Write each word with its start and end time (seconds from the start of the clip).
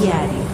diario. 0.00 0.48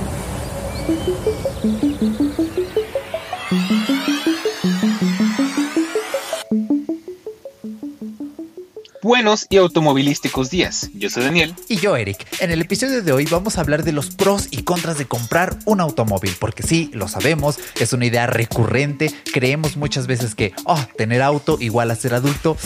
Buenos 9.05 9.47
y 9.51 9.59
automovilísticos 9.59 10.49
días. 10.49 10.89
Yo 10.95 11.11
soy 11.11 11.25
Daniel. 11.25 11.55
Y 11.69 11.77
yo, 11.77 11.95
Eric. 11.95 12.27
En 12.41 12.51
el 12.51 12.63
episodio 12.63 13.03
de 13.03 13.13
hoy 13.13 13.27
vamos 13.27 13.59
a 13.59 13.61
hablar 13.61 13.85
de 13.85 13.93
los 13.93 14.15
pros 14.15 14.49
y 14.51 14.63
contras 14.63 14.97
de 14.97 15.05
comprar 15.05 15.59
un 15.67 15.81
automóvil, 15.83 16.35
porque 16.41 16.63
sí, 16.63 16.91
lo 16.95 17.07
sabemos, 17.07 17.59
es 17.79 17.93
una 17.93 18.07
idea 18.07 18.27
recurrente. 18.27 19.13
Creemos 19.31 19.77
muchas 19.77 20.07
veces 20.07 20.35
que, 20.35 20.55
oh, 20.65 20.83
tener 20.97 21.21
auto 21.21 21.59
igual 21.61 21.91
a 21.91 21.97
ser 21.97 22.15
adulto, 22.15 22.57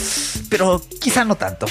pero 0.48 0.80
quizá 1.00 1.24
no 1.24 1.34
tanto. 1.34 1.66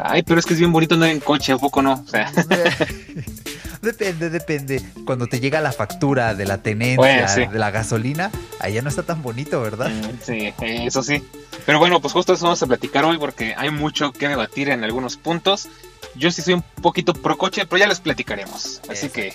Ay, 0.00 0.22
pero 0.24 0.40
es 0.40 0.46
que 0.46 0.54
es 0.54 0.58
bien 0.58 0.72
bonito 0.72 0.96
andar 0.96 1.10
en 1.10 1.20
coche, 1.20 1.52
¿a 1.52 1.58
poco 1.58 1.82
no? 1.82 2.02
O 2.04 2.08
sea. 2.08 2.32
Depende, 3.82 4.28
depende. 4.28 4.82
Cuando 5.06 5.26
te 5.26 5.40
llega 5.40 5.60
la 5.60 5.72
factura 5.72 6.34
de 6.34 6.44
la 6.44 6.58
tenencia, 6.58 7.48
de 7.48 7.58
la 7.58 7.70
gasolina, 7.70 8.30
allá 8.58 8.82
no 8.82 8.90
está 8.90 9.02
tan 9.02 9.22
bonito, 9.22 9.60
¿verdad? 9.62 9.90
Sí, 10.24 10.52
eso 10.58 11.02
sí. 11.02 11.24
Pero 11.64 11.78
bueno, 11.78 12.00
pues 12.00 12.12
justo 12.12 12.34
eso 12.34 12.44
vamos 12.44 12.62
a 12.62 12.66
platicar 12.66 13.04
hoy 13.04 13.16
porque 13.18 13.54
hay 13.56 13.70
mucho 13.70 14.12
que 14.12 14.28
debatir 14.28 14.68
en 14.68 14.84
algunos 14.84 15.16
puntos. 15.16 15.68
Yo 16.14 16.30
sí 16.30 16.42
soy 16.42 16.54
un 16.54 16.62
poquito 16.82 17.14
pro 17.14 17.38
coche, 17.38 17.64
pero 17.66 17.78
ya 17.78 17.86
les 17.86 18.00
platicaremos. 18.00 18.82
Así 18.90 19.08
que 19.08 19.34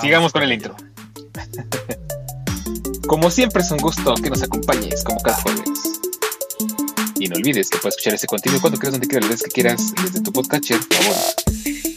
sigamos 0.00 0.32
con 0.32 0.42
el 0.42 0.52
intro. 0.52 0.76
como 3.08 3.28
siempre 3.30 3.62
es 3.62 3.70
un 3.72 3.78
gusto 3.78 4.14
que 4.14 4.30
nos 4.30 4.42
acompañes 4.42 5.02
como 5.02 5.20
cada 5.20 5.40
jueves. 5.40 6.00
Y 7.18 7.28
no 7.28 7.36
olvides 7.36 7.68
que 7.68 7.78
puedes 7.78 7.96
escuchar 7.96 8.14
ese 8.14 8.28
contenido 8.28 8.60
cuando 8.60 8.78
quieras, 8.78 8.92
donde 8.92 9.08
quieras, 9.08 9.42
que 9.42 9.50
quieras, 9.50 9.94
desde 10.02 10.22
tu 10.22 10.32
podcast, 10.32 10.70
por 10.70 10.96
favor. 10.96 11.89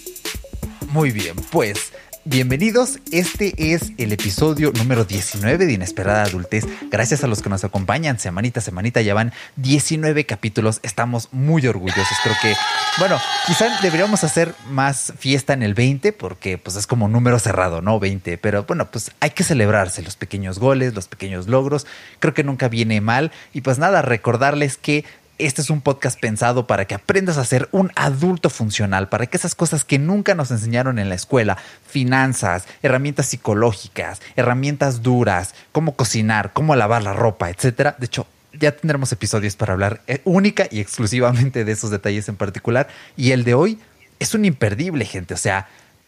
Muy 0.94 1.10
bien, 1.10 1.36
pues 1.50 1.92
bienvenidos. 2.24 3.00
Este 3.12 3.74
es 3.74 3.94
el 3.98 4.14
episodio 4.14 4.72
número 4.78 5.06
19 5.06 5.66
de 5.66 5.74
Inesperada 5.74 6.22
Adultez. 6.22 6.68
Gracias 6.92 7.24
a 7.24 7.28
los 7.28 7.42
que 7.42 7.50
nos 7.50 7.64
acompañan 7.64 8.20
semanita 8.20 8.60
a 8.60 8.64
semanita. 8.64 9.02
Ya 9.02 9.16
van 9.16 9.34
19 9.56 10.28
capítulos. 10.28 10.80
Estamos 10.84 11.30
muy 11.32 11.66
orgullosos. 11.66 12.16
Creo 12.22 12.36
que, 12.44 12.54
bueno, 13.00 13.20
quizá 13.48 13.82
deberíamos 13.82 14.24
hacer 14.24 14.54
más 14.70 15.14
fiesta 15.18 15.54
en 15.54 15.64
el 15.64 15.74
20 15.74 16.14
porque 16.14 16.60
pues 16.60 16.76
es 16.76 16.86
como 16.86 17.08
número 17.08 17.40
cerrado, 17.40 17.82
¿no? 17.82 18.00
20. 18.00 18.38
Pero 18.38 18.66
bueno, 18.66 18.92
pues 18.92 19.10
hay 19.20 19.32
que 19.32 19.44
celebrarse 19.44 20.04
los 20.04 20.16
pequeños 20.16 20.60
goles, 20.60 20.94
los 20.94 21.08
pequeños 21.08 21.48
logros. 21.48 21.88
Creo 22.20 22.36
que 22.36 22.44
nunca 22.44 22.70
viene 22.70 23.02
mal. 23.02 23.32
Y 23.52 23.62
pues 23.62 23.80
nada, 23.80 24.04
recordarles 24.04 24.78
que 24.78 25.06
este 25.38 25.62
es 25.62 25.70
un 25.70 25.82
podcast 25.82 26.20
pensado 26.20 26.68
para 26.68 26.86
que 26.86 26.96
aprendas 26.96 27.38
a 27.38 27.46
ser 27.46 27.68
un 27.72 27.92
adulto 27.96 28.50
funcional, 28.50 29.10
para 29.10 29.26
que 29.26 29.38
esas 29.38 29.56
cosas 29.56 29.84
que 29.84 30.00
nunca 30.00 30.36
nos 30.36 30.52
enseñaron 30.52 31.00
en 31.00 31.10
la 31.10 31.16
escuela, 31.16 31.58
finanzas, 31.88 32.66
herramientas 32.82 33.28
psicológicas, 33.28 34.22
herramientas 34.36 35.02
duras, 35.02 35.56
cómo 35.72 35.96
cocinar, 35.96 36.52
cómo 36.54 36.76
lavar 36.76 37.04
la 37.04 37.14
ropa, 37.14 37.50
etcétera. 37.50 37.96
De 37.98 38.06
hecho, 38.06 38.28
ya 38.54 38.72
tendremos 38.72 39.12
episodios 39.12 39.56
para 39.56 39.74
hablar 39.74 40.02
eh, 40.08 40.22
única 40.24 40.68
y 40.70 40.80
exclusivamente 40.80 41.66
de 41.66 41.72
esos 41.72 41.90
detalles 41.90 42.30
en 42.30 42.36
particular. 42.36 42.88
Y 43.18 43.32
el 43.32 43.44
de 43.44 43.56
hoy 43.56 43.80
es 44.20 44.34
un 44.34 44.46
imperdible, 44.46 45.06
gente. 45.06 45.34
O 45.34 45.38
sea, 45.38 45.68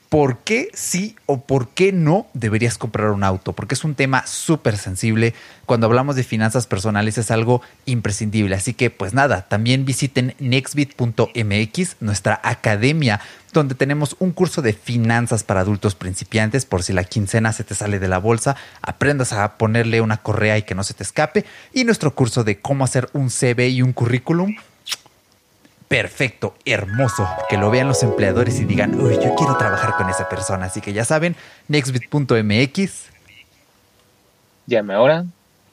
por 0.10 0.40
qué 0.40 0.70
sí 0.74 1.16
o 1.26 1.42
por 1.42 1.70
qué 1.70 1.92
no 1.92 2.28
deberías 2.34 2.78
comprar 2.78 3.12
un 3.12 3.24
auto, 3.24 3.54
porque 3.54 3.76
es 3.76 3.84
un 3.84 3.96
tema 3.96 4.26
súper 4.28 4.78
sensible. 4.78 5.34
Cuando 5.66 5.88
hablamos 5.88 6.16
de 6.16 6.24
finanzas 6.24 6.68
personales 6.68 7.18
es 7.18 7.32
algo 7.32 7.62
imprescindible. 7.86 8.56
Así 8.56 8.74
que 8.74 8.90
pues 8.90 9.14
nada, 9.14 9.48
también 9.48 9.86
visiten 9.86 10.36
nextbit.mx, 10.40 11.96
nuestra 12.00 12.40
academia, 12.44 13.20
donde 13.54 13.76
tenemos 13.76 14.16
un 14.20 14.32
curso 14.32 14.62
de 14.62 14.74
finanzas 14.74 15.44
para 15.44 15.62
adultos 15.62 15.96
principiantes, 15.96 16.66
por 16.66 16.84
si 16.84 16.94
la 16.94 17.04
quincena 17.04 17.54
se 17.54 17.64
te 17.64 17.76
sale 17.76 18.00
de 18.00 18.08
la 18.08 18.18
bolsa, 18.18 18.56
aprendas 18.82 19.34
a 19.34 19.58
ponerle 19.58 20.02
una 20.02 20.18
correa 20.18 20.58
y 20.58 20.64
que 20.64 20.76
no 20.76 20.84
se 20.84 20.94
te 20.94 21.04
escape, 21.04 21.46
y 21.74 21.84
nuestro 21.84 22.14
curso 22.14 22.44
de 22.44 22.60
cómo 22.60 22.84
hacer 22.84 23.10
un 23.14 23.30
CV 23.30 23.70
y 23.70 23.82
un 23.82 23.94
currículum 23.94 24.56
perfecto, 25.88 26.56
hermoso, 26.66 27.28
que 27.50 27.58
lo 27.58 27.70
vean 27.70 27.88
los 27.88 28.04
empleadores 28.04 28.60
y 28.60 28.66
digan, 28.66 29.00
uy, 29.00 29.16
yo 29.16 29.36
quiero 29.36 29.58
trabajar 29.58 29.96
con 29.96 30.10
esa 30.10 30.28
persona. 30.30 30.66
Así 30.66 30.82
que 30.82 30.94
ya 30.94 31.06
saben, 31.06 31.36
nextbit.mx. 31.68 33.06
Llame 34.68 34.94
ahora, 34.94 35.26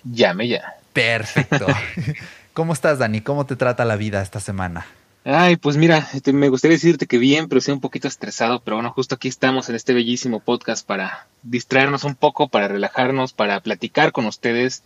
llame 0.04 0.48
ya. 0.48 0.74
Perfecto. 0.92 1.66
¿Cómo 2.52 2.72
estás, 2.74 2.98
Dani? 2.98 3.22
¿Cómo 3.22 3.46
te 3.46 3.56
trata 3.56 3.84
la 3.84 3.96
vida 3.96 4.20
esta 4.20 4.40
semana? 4.40 4.86
Ay, 5.24 5.56
pues 5.56 5.76
mira, 5.76 6.08
este, 6.14 6.32
me 6.32 6.48
gustaría 6.48 6.76
decirte 6.76 7.06
que 7.06 7.16
bien, 7.16 7.48
pero 7.48 7.60
estoy 7.60 7.74
un 7.74 7.80
poquito 7.80 8.08
estresado, 8.08 8.60
pero 8.60 8.76
bueno, 8.76 8.90
justo 8.90 9.14
aquí 9.14 9.28
estamos 9.28 9.68
en 9.68 9.76
este 9.76 9.94
bellísimo 9.94 10.40
podcast 10.40 10.84
para 10.84 11.28
distraernos 11.44 12.02
un 12.02 12.16
poco, 12.16 12.48
para 12.48 12.66
relajarnos, 12.66 13.32
para 13.32 13.60
platicar 13.60 14.10
con 14.10 14.26
ustedes, 14.26 14.82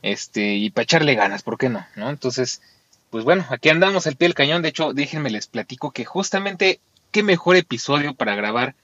este, 0.00 0.54
y 0.54 0.70
para 0.70 0.84
echarle 0.84 1.14
ganas, 1.14 1.42
¿por 1.42 1.58
qué 1.58 1.68
no? 1.68 1.86
¿No? 1.94 2.08
Entonces, 2.08 2.62
pues 3.10 3.24
bueno, 3.24 3.44
aquí 3.50 3.68
andamos 3.68 4.06
el 4.06 4.16
pie 4.16 4.28
del 4.28 4.34
cañón. 4.34 4.62
De 4.62 4.68
hecho, 4.68 4.92
déjenme 4.92 5.30
les 5.30 5.46
platico 5.46 5.90
que 5.90 6.04
justamente 6.04 6.80
qué 7.10 7.22
mejor 7.22 7.56
episodio 7.56 8.14
para 8.14 8.34
grabar 8.34 8.74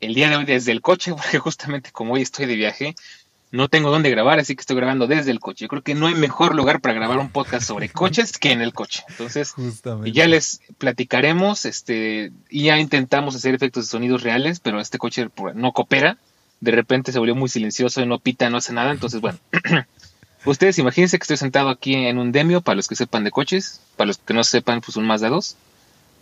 el 0.00 0.14
día 0.14 0.30
de 0.30 0.36
hoy 0.36 0.44
desde 0.44 0.72
el 0.72 0.80
coche, 0.80 1.12
porque 1.16 1.38
justamente 1.38 1.90
como 1.92 2.14
hoy 2.14 2.22
estoy 2.22 2.46
de 2.46 2.56
viaje, 2.56 2.94
no 3.50 3.68
tengo 3.68 3.90
dónde 3.90 4.10
grabar, 4.10 4.38
así 4.38 4.54
que 4.54 4.60
estoy 4.60 4.76
grabando 4.76 5.06
desde 5.06 5.30
el 5.30 5.40
coche. 5.40 5.64
Yo 5.64 5.68
creo 5.68 5.82
que 5.82 5.94
no 5.94 6.06
hay 6.06 6.14
mejor 6.14 6.54
lugar 6.54 6.80
para 6.80 6.94
grabar 6.94 7.18
un 7.18 7.30
podcast 7.30 7.66
sobre 7.66 7.88
coches 7.88 8.36
que 8.36 8.52
en 8.52 8.60
el 8.60 8.72
coche. 8.72 9.04
Entonces, 9.08 9.54
ya 10.04 10.26
les 10.26 10.60
platicaremos, 10.78 11.64
este, 11.64 12.32
y 12.50 12.64
ya 12.64 12.78
intentamos 12.78 13.34
hacer 13.34 13.54
efectos 13.54 13.86
de 13.86 13.90
sonidos 13.90 14.22
reales, 14.22 14.60
pero 14.60 14.80
este 14.80 14.98
coche 14.98 15.28
no 15.54 15.72
coopera. 15.72 16.18
De 16.60 16.72
repente 16.72 17.12
se 17.12 17.18
volvió 17.18 17.36
muy 17.36 17.48
silencioso 17.48 18.02
y 18.02 18.06
no 18.06 18.18
pita, 18.18 18.50
no 18.50 18.58
hace 18.58 18.72
nada. 18.72 18.90
Entonces, 18.90 19.20
bueno, 19.20 19.38
Ustedes 20.44 20.78
imagínense 20.78 21.18
que 21.18 21.24
estoy 21.24 21.36
sentado 21.36 21.68
aquí 21.68 21.94
en 21.94 22.18
un 22.18 22.32
Demio, 22.32 22.60
para 22.60 22.76
los 22.76 22.88
que 22.88 22.96
sepan 22.96 23.24
de 23.24 23.30
coches, 23.30 23.80
para 23.96 24.08
los 24.08 24.18
que 24.18 24.34
no 24.34 24.44
sepan, 24.44 24.80
pues 24.80 24.96
un 24.96 25.06
Mazda 25.06 25.28
2. 25.28 25.56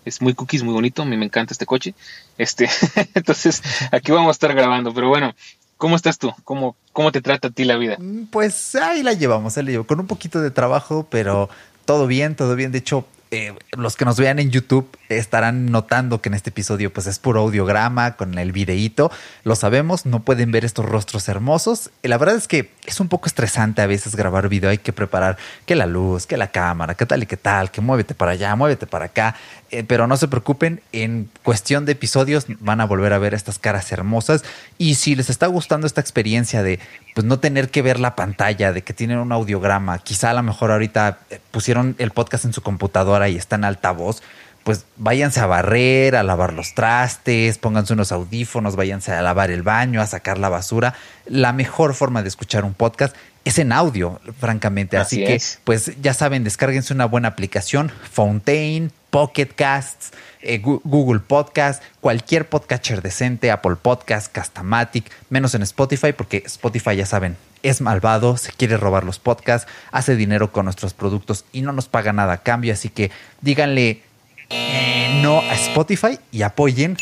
Es 0.04 0.22
muy 0.22 0.34
cookies, 0.34 0.62
muy 0.62 0.72
bonito, 0.72 1.02
a 1.02 1.04
mí 1.04 1.16
me 1.16 1.26
encanta 1.26 1.52
este 1.52 1.66
coche. 1.66 1.94
Este, 2.38 2.68
entonces, 3.14 3.62
aquí 3.90 4.12
vamos 4.12 4.28
a 4.28 4.32
estar 4.32 4.54
grabando, 4.54 4.94
pero 4.94 5.08
bueno, 5.08 5.34
¿cómo 5.76 5.96
estás 5.96 6.18
tú? 6.18 6.32
¿Cómo, 6.44 6.76
¿Cómo 6.92 7.12
te 7.12 7.20
trata 7.20 7.48
a 7.48 7.50
ti 7.50 7.64
la 7.64 7.76
vida? 7.76 7.96
Mm, 7.98 8.26
pues 8.26 8.74
ahí 8.76 9.02
la 9.02 9.12
llevamos, 9.12 9.58
ahí 9.58 9.64
la 9.64 9.82
con 9.82 10.00
un 10.00 10.06
poquito 10.06 10.40
de 10.40 10.50
trabajo, 10.50 11.06
pero 11.10 11.48
todo 11.84 12.06
bien, 12.06 12.36
todo 12.36 12.54
bien. 12.54 12.72
De 12.72 12.78
hecho, 12.78 13.06
eh, 13.32 13.54
los 13.76 13.96
que 13.96 14.04
nos 14.04 14.16
vean 14.18 14.38
en 14.38 14.50
YouTube 14.50 14.88
estarán 15.08 15.66
notando 15.66 16.20
que 16.20 16.28
en 16.28 16.34
este 16.34 16.50
episodio 16.50 16.92
pues 16.92 17.06
es 17.06 17.18
puro 17.18 17.40
audiograma 17.40 18.16
con 18.16 18.38
el 18.38 18.52
videíto. 18.52 19.10
Lo 19.42 19.56
sabemos, 19.56 20.06
no 20.06 20.22
pueden 20.22 20.52
ver 20.52 20.64
estos 20.64 20.84
rostros 20.84 21.28
hermosos. 21.28 21.90
Y 22.02 22.08
la 22.08 22.18
verdad 22.18 22.36
es 22.36 22.46
que 22.46 22.70
es 22.86 23.00
un 23.00 23.08
poco 23.08 23.26
estresante 23.26 23.82
a 23.82 23.86
veces 23.86 24.14
grabar 24.14 24.48
video. 24.48 24.70
Hay 24.70 24.78
que 24.78 24.92
preparar 24.92 25.38
que 25.64 25.74
la 25.74 25.86
luz, 25.86 26.26
que 26.26 26.36
la 26.36 26.52
cámara, 26.52 26.94
que 26.94 27.06
tal 27.06 27.22
y 27.22 27.26
que 27.26 27.36
tal, 27.36 27.70
que 27.70 27.80
muévete 27.80 28.14
para 28.14 28.32
allá, 28.32 28.54
muévete 28.54 28.86
para 28.86 29.06
acá. 29.06 29.34
Eh, 29.72 29.82
pero 29.82 30.06
no 30.06 30.16
se 30.16 30.28
preocupen, 30.28 30.80
en 30.92 31.28
cuestión 31.42 31.86
de 31.86 31.92
episodios 31.92 32.46
van 32.60 32.80
a 32.80 32.84
volver 32.84 33.12
a 33.12 33.18
ver 33.18 33.34
estas 33.34 33.58
caras 33.58 33.90
hermosas. 33.90 34.44
Y 34.78 34.94
si 34.94 35.16
les 35.16 35.30
está 35.30 35.48
gustando 35.48 35.88
esta 35.88 36.00
experiencia 36.00 36.62
de 36.62 36.78
pues 37.14 37.24
no 37.26 37.40
tener 37.40 37.70
que 37.70 37.82
ver 37.82 37.98
la 37.98 38.14
pantalla, 38.14 38.72
de 38.72 38.82
que 38.82 38.92
tienen 38.92 39.18
un 39.18 39.32
audiograma, 39.32 39.98
quizá 39.98 40.30
a 40.30 40.34
lo 40.34 40.42
mejor 40.42 40.70
ahorita 40.70 41.18
eh, 41.30 41.40
pusieron 41.50 41.96
el 41.98 42.10
podcast 42.10 42.44
en 42.44 42.52
su 42.52 42.62
computadora 42.62 43.15
y 43.28 43.36
está 43.36 43.56
en 43.56 43.64
altavoz, 43.64 44.22
pues 44.66 44.84
váyanse 44.96 45.38
a 45.38 45.46
barrer, 45.46 46.16
a 46.16 46.24
lavar 46.24 46.52
los 46.52 46.74
trastes, 46.74 47.56
pónganse 47.56 47.92
unos 47.92 48.10
audífonos, 48.10 48.74
váyanse 48.74 49.12
a 49.12 49.22
lavar 49.22 49.52
el 49.52 49.62
baño, 49.62 50.00
a 50.00 50.06
sacar 50.06 50.38
la 50.38 50.48
basura. 50.48 50.94
La 51.24 51.52
mejor 51.52 51.94
forma 51.94 52.22
de 52.22 52.28
escuchar 52.28 52.64
un 52.64 52.74
podcast 52.74 53.14
es 53.44 53.60
en 53.60 53.70
audio, 53.70 54.20
francamente. 54.40 54.96
Así, 54.96 55.24
que, 55.24 55.40
pues 55.62 55.92
ya 56.02 56.14
saben, 56.14 56.42
descárguense 56.42 56.92
una 56.92 57.04
buena 57.04 57.28
aplicación, 57.28 57.92
Fontaine, 58.10 58.90
Pocket 59.10 59.46
Casts, 59.54 60.10
eh, 60.42 60.58
Google 60.58 61.20
Podcast, 61.20 61.80
cualquier 62.00 62.48
podcatcher 62.48 63.02
decente, 63.02 63.52
Apple 63.52 63.76
Podcast, 63.80 64.32
Castamatic, 64.32 65.12
menos 65.30 65.54
en 65.54 65.62
Spotify, 65.62 66.12
porque 66.12 66.42
Spotify, 66.44 66.96
ya 66.96 67.06
saben, 67.06 67.36
es 67.62 67.80
malvado, 67.80 68.36
se 68.36 68.52
quiere 68.52 68.76
robar 68.76 69.04
los 69.04 69.18
podcasts, 69.18 69.70
hace 69.90 70.16
dinero 70.16 70.52
con 70.52 70.64
nuestros 70.64 70.94
productos 70.94 71.44
y 71.52 71.62
no 71.62 71.72
nos 71.72 71.88
paga 71.88 72.12
nada 72.12 72.34
a 72.34 72.42
cambio. 72.42 72.72
Así 72.72 72.88
que 72.88 73.10
díganle 73.40 74.02
eh, 74.50 75.20
no 75.22 75.40
a 75.40 75.54
Spotify 75.54 76.18
y 76.30 76.42
apoyen 76.42 76.96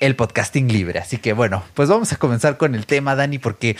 el 0.00 0.16
podcasting 0.16 0.68
libre. 0.68 0.98
Así 0.98 1.18
que 1.18 1.32
bueno, 1.32 1.62
pues 1.74 1.88
vamos 1.88 2.12
a 2.12 2.16
comenzar 2.16 2.56
con 2.56 2.74
el 2.74 2.86
tema, 2.86 3.14
Dani, 3.14 3.38
porque, 3.38 3.76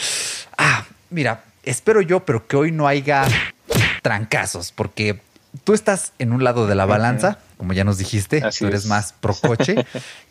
ah, 0.57 0.85
mira, 1.11 1.45
espero 1.63 2.01
yo, 2.01 2.25
pero 2.25 2.47
que 2.47 2.57
hoy 2.57 2.73
no 2.73 2.87
haya 2.87 3.27
trancazos, 4.03 4.73
porque 4.73 5.21
tú 5.65 5.75
estás 5.75 6.13
en 6.19 6.33
un 6.33 6.45
lado 6.45 6.67
de 6.67 6.75
la 6.75 6.87
balanza, 6.87 7.39
como 7.57 7.73
ya 7.73 7.85
nos 7.85 7.99
dijiste, 7.99 8.43
tú 8.59 8.67
eres 8.67 8.87
más 8.87 9.13
pro 9.13 9.35
coche. 9.43 9.87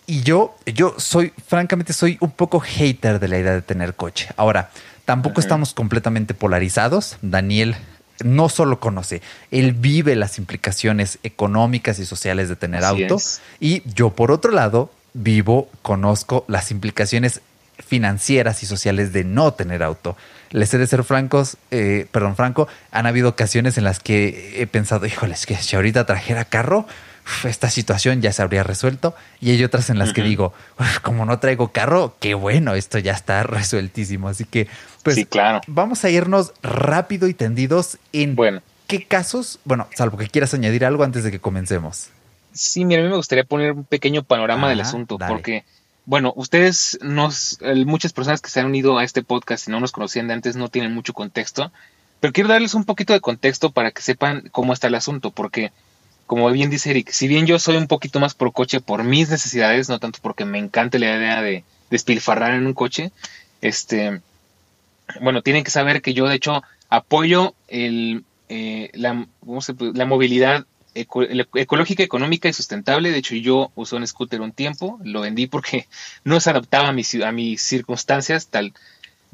y 0.08 0.22
yo, 0.22 0.58
yo 0.66 0.96
soy, 0.98 1.34
francamente, 1.48 1.94
soy 1.94 2.18
un 2.20 2.32
poco 2.32 2.60
hater 2.60 3.20
de 3.20 3.28
la 3.28 3.38
idea 3.38 3.54
de 3.54 3.62
tener 3.62 3.96
coche. 3.96 4.30
Ahora, 4.38 4.70
tampoco 5.06 5.40
estamos 5.40 5.74
completamente 5.74 6.34
polarizados. 6.34 7.18
Daniel 7.22 7.76
no 8.24 8.50
solo 8.50 8.80
conoce, 8.80 9.22
él 9.52 9.74
vive 9.74 10.16
las 10.16 10.38
implicaciones 10.38 11.20
económicas 11.24 12.00
y 12.00 12.06
sociales 12.06 12.50
de 12.50 12.56
tener 12.56 12.84
auto. 12.84 13.18
Y 13.60 13.84
yo, 13.94 14.12
por 14.12 14.32
otro 14.32 14.52
lado, 14.52 14.92
vivo, 15.14 15.70
conozco 15.82 16.46
las 16.48 16.72
implicaciones 16.72 17.42
financieras 17.86 18.64
y 18.64 18.66
sociales 18.66 19.12
de 19.12 19.24
no 19.24 19.54
tener 19.54 19.84
auto. 19.84 20.16
Les 20.52 20.74
he 20.74 20.78
de 20.78 20.88
ser 20.88 21.04
francos, 21.04 21.58
eh, 21.72 22.08
perdón, 22.12 22.36
Franco, 22.36 22.68
han 22.92 23.06
habido 23.06 23.30
ocasiones 23.30 23.78
en 23.78 23.84
las 23.84 24.00
que 24.00 24.62
he 24.62 24.68
pensado, 24.68 25.06
híjoles, 25.06 25.46
que 25.46 25.56
si 25.58 25.76
ahorita 25.76 26.06
trajera 26.06 26.46
carro, 26.46 26.88
esta 27.44 27.70
situación 27.70 28.22
ya 28.22 28.32
se 28.32 28.42
habría 28.42 28.64
resuelto. 28.64 29.16
Y 29.42 29.52
hay 29.52 29.64
otras 29.64 29.90
en 29.90 30.00
las 30.00 30.14
que 30.14 30.22
digo, 30.22 30.54
como 31.02 31.26
no 31.26 31.40
traigo 31.40 31.72
carro, 31.72 32.16
qué 32.20 32.34
bueno, 32.34 32.76
esto 32.76 33.00
ya 33.00 33.14
está 33.14 33.44
resueltísimo. 33.44 34.30
Así 34.30 34.46
que, 34.46 34.68
pues, 35.06 35.16
sí, 35.18 35.26
claro. 35.26 35.62
vamos 35.68 36.04
a 36.04 36.10
irnos 36.10 36.52
rápido 36.64 37.28
y 37.28 37.36
tendidos 37.36 38.00
en 38.12 38.36
bueno. 38.36 38.64
qué 38.88 39.06
casos, 39.06 39.60
bueno, 39.64 39.88
salvo 39.96 40.18
que 40.18 40.28
quieras 40.28 40.56
añadir 40.56 40.84
algo 40.84 41.04
antes 41.04 41.24
de 41.24 41.30
que 41.30 41.40
comencemos. 41.40 42.10
Sí, 42.54 42.86
mira, 42.86 43.02
a 43.02 43.04
mí 43.04 43.12
me 43.12 43.16
gustaría 43.16 43.44
poner 43.44 43.74
un 43.74 43.84
pequeño 43.84 44.24
panorama 44.24 44.68
del 44.68 44.82
asunto, 44.82 45.20
porque, 45.20 45.64
bueno, 46.06 46.34
ustedes, 46.36 46.98
nos, 47.04 47.60
muchas 47.86 48.14
personas 48.14 48.42
que 48.42 48.50
se 48.50 48.60
han 48.60 48.66
unido 48.66 48.98
a 48.98 49.04
este 49.04 49.22
podcast 49.22 49.68
y 49.68 49.72
no 49.72 49.80
nos 49.80 49.92
conocían 49.92 50.28
de 50.28 50.34
antes 50.34 50.56
no 50.56 50.70
tienen 50.70 50.92
mucho 50.92 51.14
contexto, 51.14 51.72
pero 52.20 52.34
quiero 52.34 52.50
darles 52.50 52.74
un 52.74 52.86
poquito 52.86 53.14
de 53.14 53.22
contexto 53.22 53.70
para 53.70 53.92
que 53.92 54.02
sepan 54.02 54.50
cómo 54.52 54.74
está 54.74 54.88
el 54.88 54.96
asunto, 54.96 55.30
porque 55.30 55.72
como 56.26 56.50
bien 56.50 56.72
dice 56.72 56.90
Eric, 56.90 57.12
si 57.12 57.28
bien 57.28 57.46
yo 57.46 57.60
soy 57.60 57.78
un 57.78 57.86
poquito 57.86 58.20
más 58.20 58.34
pro 58.34 58.52
coche 58.52 58.82
por 58.82 59.04
mis 59.04 59.30
necesidades, 59.30 59.88
no 59.88 60.00
tanto 60.00 60.18
porque 60.24 60.46
me 60.46 60.58
encante 60.58 60.98
la 60.98 61.16
idea 61.16 61.44
de 61.44 61.64
despilfarrar 61.92 62.56
en 62.56 62.66
un 62.66 62.74
coche, 62.74 63.12
este, 63.62 64.22
bueno, 65.22 65.42
tienen 65.42 65.64
que 65.64 65.72
saber 65.72 66.02
que 66.02 66.14
yo 66.14 66.28
de 66.28 66.36
hecho 66.36 66.64
apoyo 66.90 67.56
el, 67.68 68.24
eh, 68.50 68.92
la, 68.94 69.28
la, 69.80 70.06
movilidad 70.06 70.66
ecológica, 70.94 72.04
económica 72.04 72.48
y 72.50 72.54
sustentable. 72.54 73.12
De 73.12 73.18
hecho, 73.18 73.36
yo 73.36 73.72
usé 73.76 73.96
un 73.96 74.08
scooter 74.08 74.42
un 74.42 74.52
tiempo, 74.52 75.00
lo 75.04 75.22
vendí 75.22 75.48
porque 75.48 75.88
no 76.24 76.40
se 76.40 76.50
adaptaba 76.50 76.90
a 76.90 76.94
mis, 76.94 77.16
a 77.16 77.32
mis 77.32 77.62
circunstancias, 77.62 78.48
tal, 78.48 78.74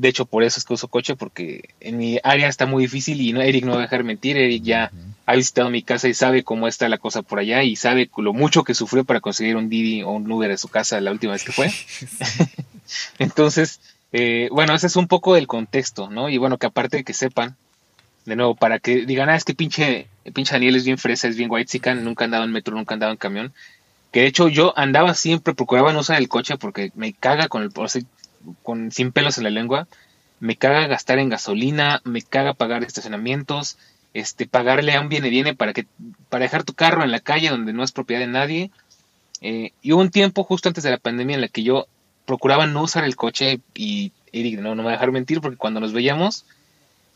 de 0.02 0.10
hecho, 0.10 0.26
por 0.26 0.44
eso 0.44 0.60
es 0.60 0.66
que 0.66 0.74
uso 0.74 0.88
coche, 0.88 1.16
porque 1.16 1.70
en 1.80 1.98
mi 1.98 2.20
área 2.24 2.48
está 2.48 2.66
muy 2.66 2.86
difícil 2.86 3.22
y 3.22 3.34
no, 3.34 3.42
Eric 3.42 3.66
no 3.66 3.74
va 3.74 3.80
a 3.80 3.82
dejar 3.82 4.04
mentir. 4.04 4.36
Eric 4.36 4.64
ya 4.64 4.92
ha 5.28 5.36
visitado 5.36 5.70
mi 5.70 5.84
casa 5.84 6.08
y 6.08 6.16
sabe 6.16 6.44
cómo 6.44 6.68
está 6.68 6.90
la 6.90 6.98
cosa 6.98 7.22
por 7.22 7.38
allá 7.38 7.62
y 7.62 7.76
sabe 7.76 8.10
lo 8.18 8.34
mucho 8.34 8.64
que 8.64 8.74
sufrió 8.74 9.04
para 9.04 9.20
conseguir 9.20 9.58
un 9.58 9.70
Didi 9.70 10.02
o 10.02 10.10
un 10.10 10.32
Uber 10.32 10.50
a 10.50 10.58
su 10.58 10.70
casa 10.70 11.00
la 11.02 11.12
última 11.12 11.34
vez 11.34 11.44
que 11.44 11.52
fue. 11.52 11.72
Entonces, 13.20 13.80
eh, 14.14 14.50
bueno, 14.52 14.74
ese 14.74 14.88
es 14.88 14.96
un 14.96 15.08
poco 15.08 15.38
el 15.38 15.48
contexto, 15.48 16.10
¿no? 16.10 16.30
Y 16.30 16.38
bueno, 16.38 16.58
que 16.58 16.68
aparte 16.68 16.98
de 16.98 17.04
que 17.04 17.14
sepan, 17.14 17.56
de 18.26 18.36
nuevo, 18.36 18.56
para 18.56 18.80
que 18.80 19.06
digan, 19.06 19.30
ah, 19.30 19.36
es 19.36 19.46
que 19.46 19.54
pinche, 19.54 20.08
pinche 20.34 20.54
Daniel 20.54 20.76
es 20.76 20.86
bien 20.86 20.98
fresa, 20.98 21.28
es 21.28 21.38
bien 21.38 21.50
white 21.50 21.96
nunca 21.96 22.26
andaba 22.26 22.46
en 22.46 22.52
metro, 22.52 22.76
nunca 22.76 22.94
andaba 22.94 23.12
en 23.12 23.18
camión. 23.18 23.54
Que 24.12 24.22
de 24.22 24.28
hecho 24.28 24.50
yo 24.50 24.78
andaba 24.78 25.14
siempre, 25.14 25.54
procuraba 25.54 25.94
no 25.94 26.00
usar 26.00 26.18
el 26.18 26.28
coche 26.28 26.58
porque 26.58 26.92
me 26.96 27.14
caga 27.14 27.48
con 27.48 27.64
el 27.64 27.72
con, 28.62 28.92
sin 28.92 29.12
pelos 29.12 29.38
en 29.38 29.46
la 29.46 29.50
lengua, 29.50 29.88
me 30.40 30.58
caga 30.58 30.88
gastar 30.88 31.20
en 31.20 31.30
gasolina, 31.30 32.02
me 32.04 32.22
caga 32.22 32.54
pagar 32.54 32.84
estacionamientos, 32.84 33.78
este, 34.14 34.48
pagarle 34.48 34.96
a 34.96 35.02
un 35.02 35.08
viene 35.08 35.30
viene 35.30 35.56
para 35.56 35.72
que, 35.72 35.86
para 36.30 36.44
dejar 36.44 36.64
tu 36.64 36.74
carro 36.74 37.04
en 37.04 37.12
la 37.12 37.22
calle 37.22 37.50
donde 37.50 37.72
no 37.72 37.84
es 37.84 37.94
propiedad 37.94 38.22
de 38.22 38.28
nadie. 38.28 38.72
Eh, 39.40 39.72
y 39.82 39.94
hubo 39.94 40.02
un 40.02 40.12
tiempo 40.12 40.44
justo 40.44 40.68
antes 40.68 40.84
de 40.84 40.92
la 40.92 40.98
pandemia 40.98 41.36
en 41.36 41.42
la 41.42 41.48
que 41.48 41.64
yo 41.64 41.88
procuraba 42.26 42.68
no 42.68 42.84
usar 42.84 43.04
el 43.04 43.16
coche 43.16 43.60
y 43.74 44.12
Eric 44.32 44.60
no, 44.60 44.76
no 44.76 44.84
me 44.84 44.84
va 44.84 44.90
a 44.90 44.94
dejar 44.94 45.12
mentir 45.12 45.42
porque 45.42 45.58
cuando 45.58 45.80
nos 45.80 45.94
veíamos, 45.94 46.46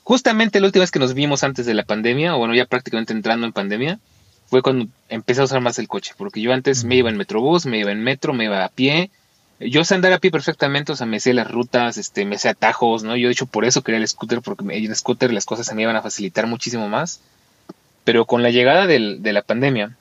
justamente 0.04 0.60
la 0.60 0.68
última 0.68 0.84
vez 0.84 0.92
que 0.92 1.00
nos 1.00 1.14
vimos 1.14 1.44
antes 1.44 1.66
de 1.66 1.74
la 1.74 1.84
pandemia, 1.84 2.36
o 2.36 2.40
bueno, 2.40 2.56
ya 2.56 2.66
prácticamente 2.66 3.14
entrando 3.14 3.46
en 3.46 3.54
pandemia, 3.54 4.00
fue 4.48 4.62
cuando 4.62 4.88
empecé 5.10 5.42
a 5.42 5.46
usar 5.46 5.62
más 5.62 5.80
el 5.80 5.88
coche, 5.88 6.14
porque 6.18 6.42
yo 6.42 6.54
antes 6.54 6.84
me 6.84 6.96
iba 6.96 7.10
en 7.10 7.18
metrobús, 7.18 7.66
me 7.66 7.80
iba 7.80 7.92
en 7.92 8.04
metro, 8.04 8.34
me 8.34 8.46
iba 8.46 8.64
a 8.64 8.70
pie, 8.70 9.10
yo 9.60 9.84
sé 9.86 9.96
andar 9.96 10.12
a 10.12 10.20
pie 10.20 10.32
perfectamente, 10.32 10.92
o 10.92 10.96
sea, 10.96 11.08
me 11.08 11.20
sé 11.20 11.34
las 11.34 11.50
rutas, 11.50 11.98
este, 11.98 12.26
me 12.26 12.38
sé 12.38 12.50
atajos, 12.50 13.04
¿no? 13.04 13.16
Yo 13.16 13.28
de 13.28 13.34
hecho 13.34 13.46
por 13.46 13.64
eso 13.64 13.82
quería 13.82 14.02
el 14.02 14.08
scooter, 14.08 14.42
porque 14.42 14.66
el 14.76 14.96
scooter 14.96 15.32
las 15.32 15.46
cosas 15.46 15.66
se 15.66 15.76
me 15.76 15.84
iban 15.84 15.96
a 15.96 16.02
facilitar 16.02 16.46
muchísimo 16.46 16.90
más. 16.90 17.22
Pero 18.04 18.26
con 18.26 18.44
la 18.44 18.52
llegada 18.52 18.86
del, 18.86 19.24
de 19.24 19.34
la 19.34 19.42
pandemia, 19.42 19.96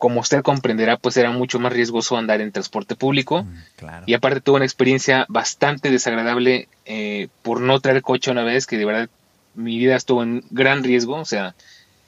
como 0.00 0.20
usted 0.20 0.40
comprenderá, 0.40 0.96
pues 0.96 1.18
era 1.18 1.30
mucho 1.30 1.58
más 1.60 1.74
riesgoso 1.74 2.16
andar 2.16 2.40
en 2.40 2.52
transporte 2.52 2.96
público. 2.96 3.44
Mm, 3.44 4.04
y 4.06 4.14
aparte 4.14 4.40
tuve 4.40 4.56
una 4.56 4.64
experiencia 4.64 5.26
bastante 5.28 5.90
desagradable 5.90 6.68
eh, 6.86 7.28
por 7.42 7.60
no 7.60 7.78
traer 7.80 8.00
coche 8.00 8.30
una 8.30 8.42
vez, 8.42 8.66
que 8.66 8.78
de 8.78 8.86
verdad 8.86 9.10
mi 9.54 9.76
vida 9.76 9.96
estuvo 9.96 10.22
en 10.22 10.42
gran 10.50 10.82
riesgo, 10.84 11.16
o 11.16 11.26
sea, 11.26 11.54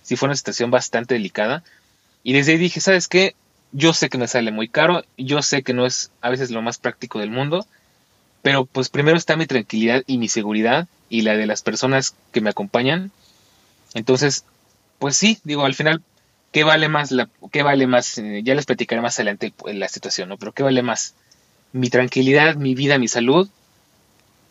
sí 0.02 0.16
fue 0.16 0.28
una 0.28 0.36
situación 0.36 0.70
bastante 0.70 1.12
delicada. 1.12 1.62
Y 2.22 2.32
desde 2.32 2.52
ahí 2.52 2.58
dije, 2.58 2.80
¿sabes 2.80 3.08
qué? 3.08 3.34
Yo 3.72 3.92
sé 3.92 4.08
que 4.08 4.16
me 4.16 4.26
sale 4.26 4.52
muy 4.52 4.68
caro, 4.68 5.04
yo 5.18 5.42
sé 5.42 5.62
que 5.62 5.74
no 5.74 5.84
es 5.84 6.10
a 6.22 6.30
veces 6.30 6.50
lo 6.50 6.62
más 6.62 6.78
práctico 6.78 7.18
del 7.18 7.30
mundo, 7.30 7.66
pero 8.40 8.64
pues 8.64 8.88
primero 8.88 9.18
está 9.18 9.36
mi 9.36 9.44
tranquilidad 9.44 10.02
y 10.06 10.16
mi 10.16 10.28
seguridad 10.28 10.88
y 11.10 11.20
la 11.22 11.36
de 11.36 11.44
las 11.44 11.60
personas 11.60 12.14
que 12.32 12.40
me 12.40 12.48
acompañan. 12.48 13.10
Entonces, 13.92 14.46
pues 14.98 15.14
sí, 15.14 15.40
digo, 15.44 15.66
al 15.66 15.74
final, 15.74 16.00
¿qué 16.52 16.64
vale 16.64 16.88
más? 16.88 17.10
La, 17.10 17.28
¿Qué 17.50 17.62
vale 17.62 17.86
más? 17.86 18.18
Eh, 18.18 18.42
ya 18.44 18.54
les 18.54 18.66
platicaré 18.66 19.02
más 19.02 19.16
adelante 19.16 19.52
la 19.66 19.88
situación, 19.88 20.28
¿no? 20.28 20.36
Pero 20.36 20.52
¿qué 20.52 20.62
vale 20.62 20.82
más? 20.82 21.14
¿Mi 21.72 21.90
tranquilidad, 21.90 22.54
mi 22.54 22.74
vida, 22.74 22.98
mi 22.98 23.08
salud? 23.08 23.48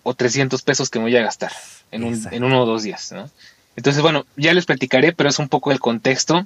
¿O 0.03 0.13
300 0.13 0.61
pesos 0.63 0.89
que 0.89 0.99
me 0.99 1.05
voy 1.05 1.15
a 1.15 1.21
gastar 1.21 1.51
en, 1.91 2.03
un, 2.03 2.27
en 2.31 2.43
uno 2.43 2.63
o 2.63 2.65
dos 2.65 2.83
días, 2.83 3.11
¿no? 3.11 3.29
Entonces, 3.75 4.01
bueno, 4.01 4.25
ya 4.35 4.53
les 4.53 4.65
platicaré, 4.65 5.13
pero 5.13 5.29
es 5.29 5.39
un 5.39 5.47
poco 5.47 5.71
el 5.71 5.79
contexto. 5.79 6.45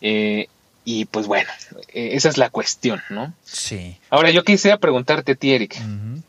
Eh, 0.00 0.48
y 0.84 1.06
pues 1.06 1.26
bueno, 1.26 1.50
e, 1.92 2.16
esa 2.16 2.28
es 2.28 2.38
la 2.38 2.50
cuestión, 2.50 3.02
¿no? 3.10 3.32
Sí. 3.44 3.96
Ahora 4.10 4.30
yo 4.30 4.44
quisiera 4.44 4.78
preguntarte 4.78 5.32
a 5.32 5.34
ti, 5.34 5.52
Eric, 5.52 5.80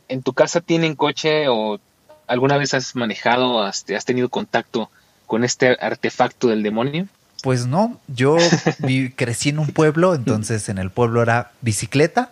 ¿en 0.08 0.22
tu 0.24 0.34
casa 0.34 0.62
tienen 0.62 0.96
coche 0.96 1.48
o 1.48 1.80
alguna 2.28 2.58
vez 2.58 2.74
has 2.74 2.96
manejado, 2.96 3.64
has, 3.64 3.86
has 3.90 4.06
tenido 4.06 4.30
contacto 4.30 4.90
con 5.26 5.44
este 5.44 5.78
artefacto 5.80 6.48
del 6.48 6.64
demonio? 6.64 7.08
Pues 7.46 7.68
no, 7.68 8.00
yo 8.08 8.38
crecí 9.16 9.50
en 9.50 9.60
un 9.60 9.68
pueblo, 9.68 10.16
entonces 10.16 10.68
en 10.68 10.80
el 10.80 10.90
pueblo 10.90 11.22
era 11.22 11.52
bicicleta 11.62 12.32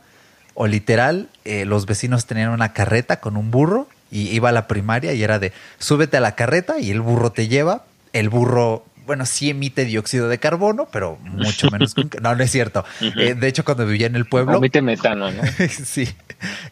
o 0.55 0.65
literal, 0.65 1.29
eh, 1.45 1.65
los 1.65 1.85
vecinos 1.85 2.25
tenían 2.25 2.49
una 2.49 2.73
carreta 2.73 3.19
con 3.19 3.37
un 3.37 3.51
burro 3.51 3.87
y 4.09 4.29
iba 4.29 4.49
a 4.49 4.51
la 4.51 4.67
primaria 4.67 5.13
y 5.13 5.21
era 5.21 5.37
de 5.37 5.53
súbete 5.77 6.17
a 6.17 6.19
la 6.19 6.33
carreta 6.33 6.79
y 6.79 6.89
el 6.89 6.99
burro 6.99 7.31
te 7.31 7.47
lleva, 7.47 7.83
el 8.11 8.29
burro 8.29 8.85
bueno, 9.05 9.25
sí 9.25 9.49
emite 9.49 9.85
dióxido 9.85 10.29
de 10.29 10.37
carbono, 10.39 10.87
pero 10.91 11.17
mucho 11.21 11.69
menos. 11.71 11.95
no, 12.21 12.35
no 12.35 12.43
es 12.43 12.51
cierto. 12.51 12.85
Eh, 13.01 13.35
de 13.35 13.47
hecho, 13.47 13.65
cuando 13.65 13.85
vivía 13.85 14.07
en 14.07 14.15
el 14.15 14.25
pueblo. 14.25 14.57
Emite 14.57 14.81
metano, 14.81 15.31
¿no? 15.31 15.41
sí, 15.69 16.07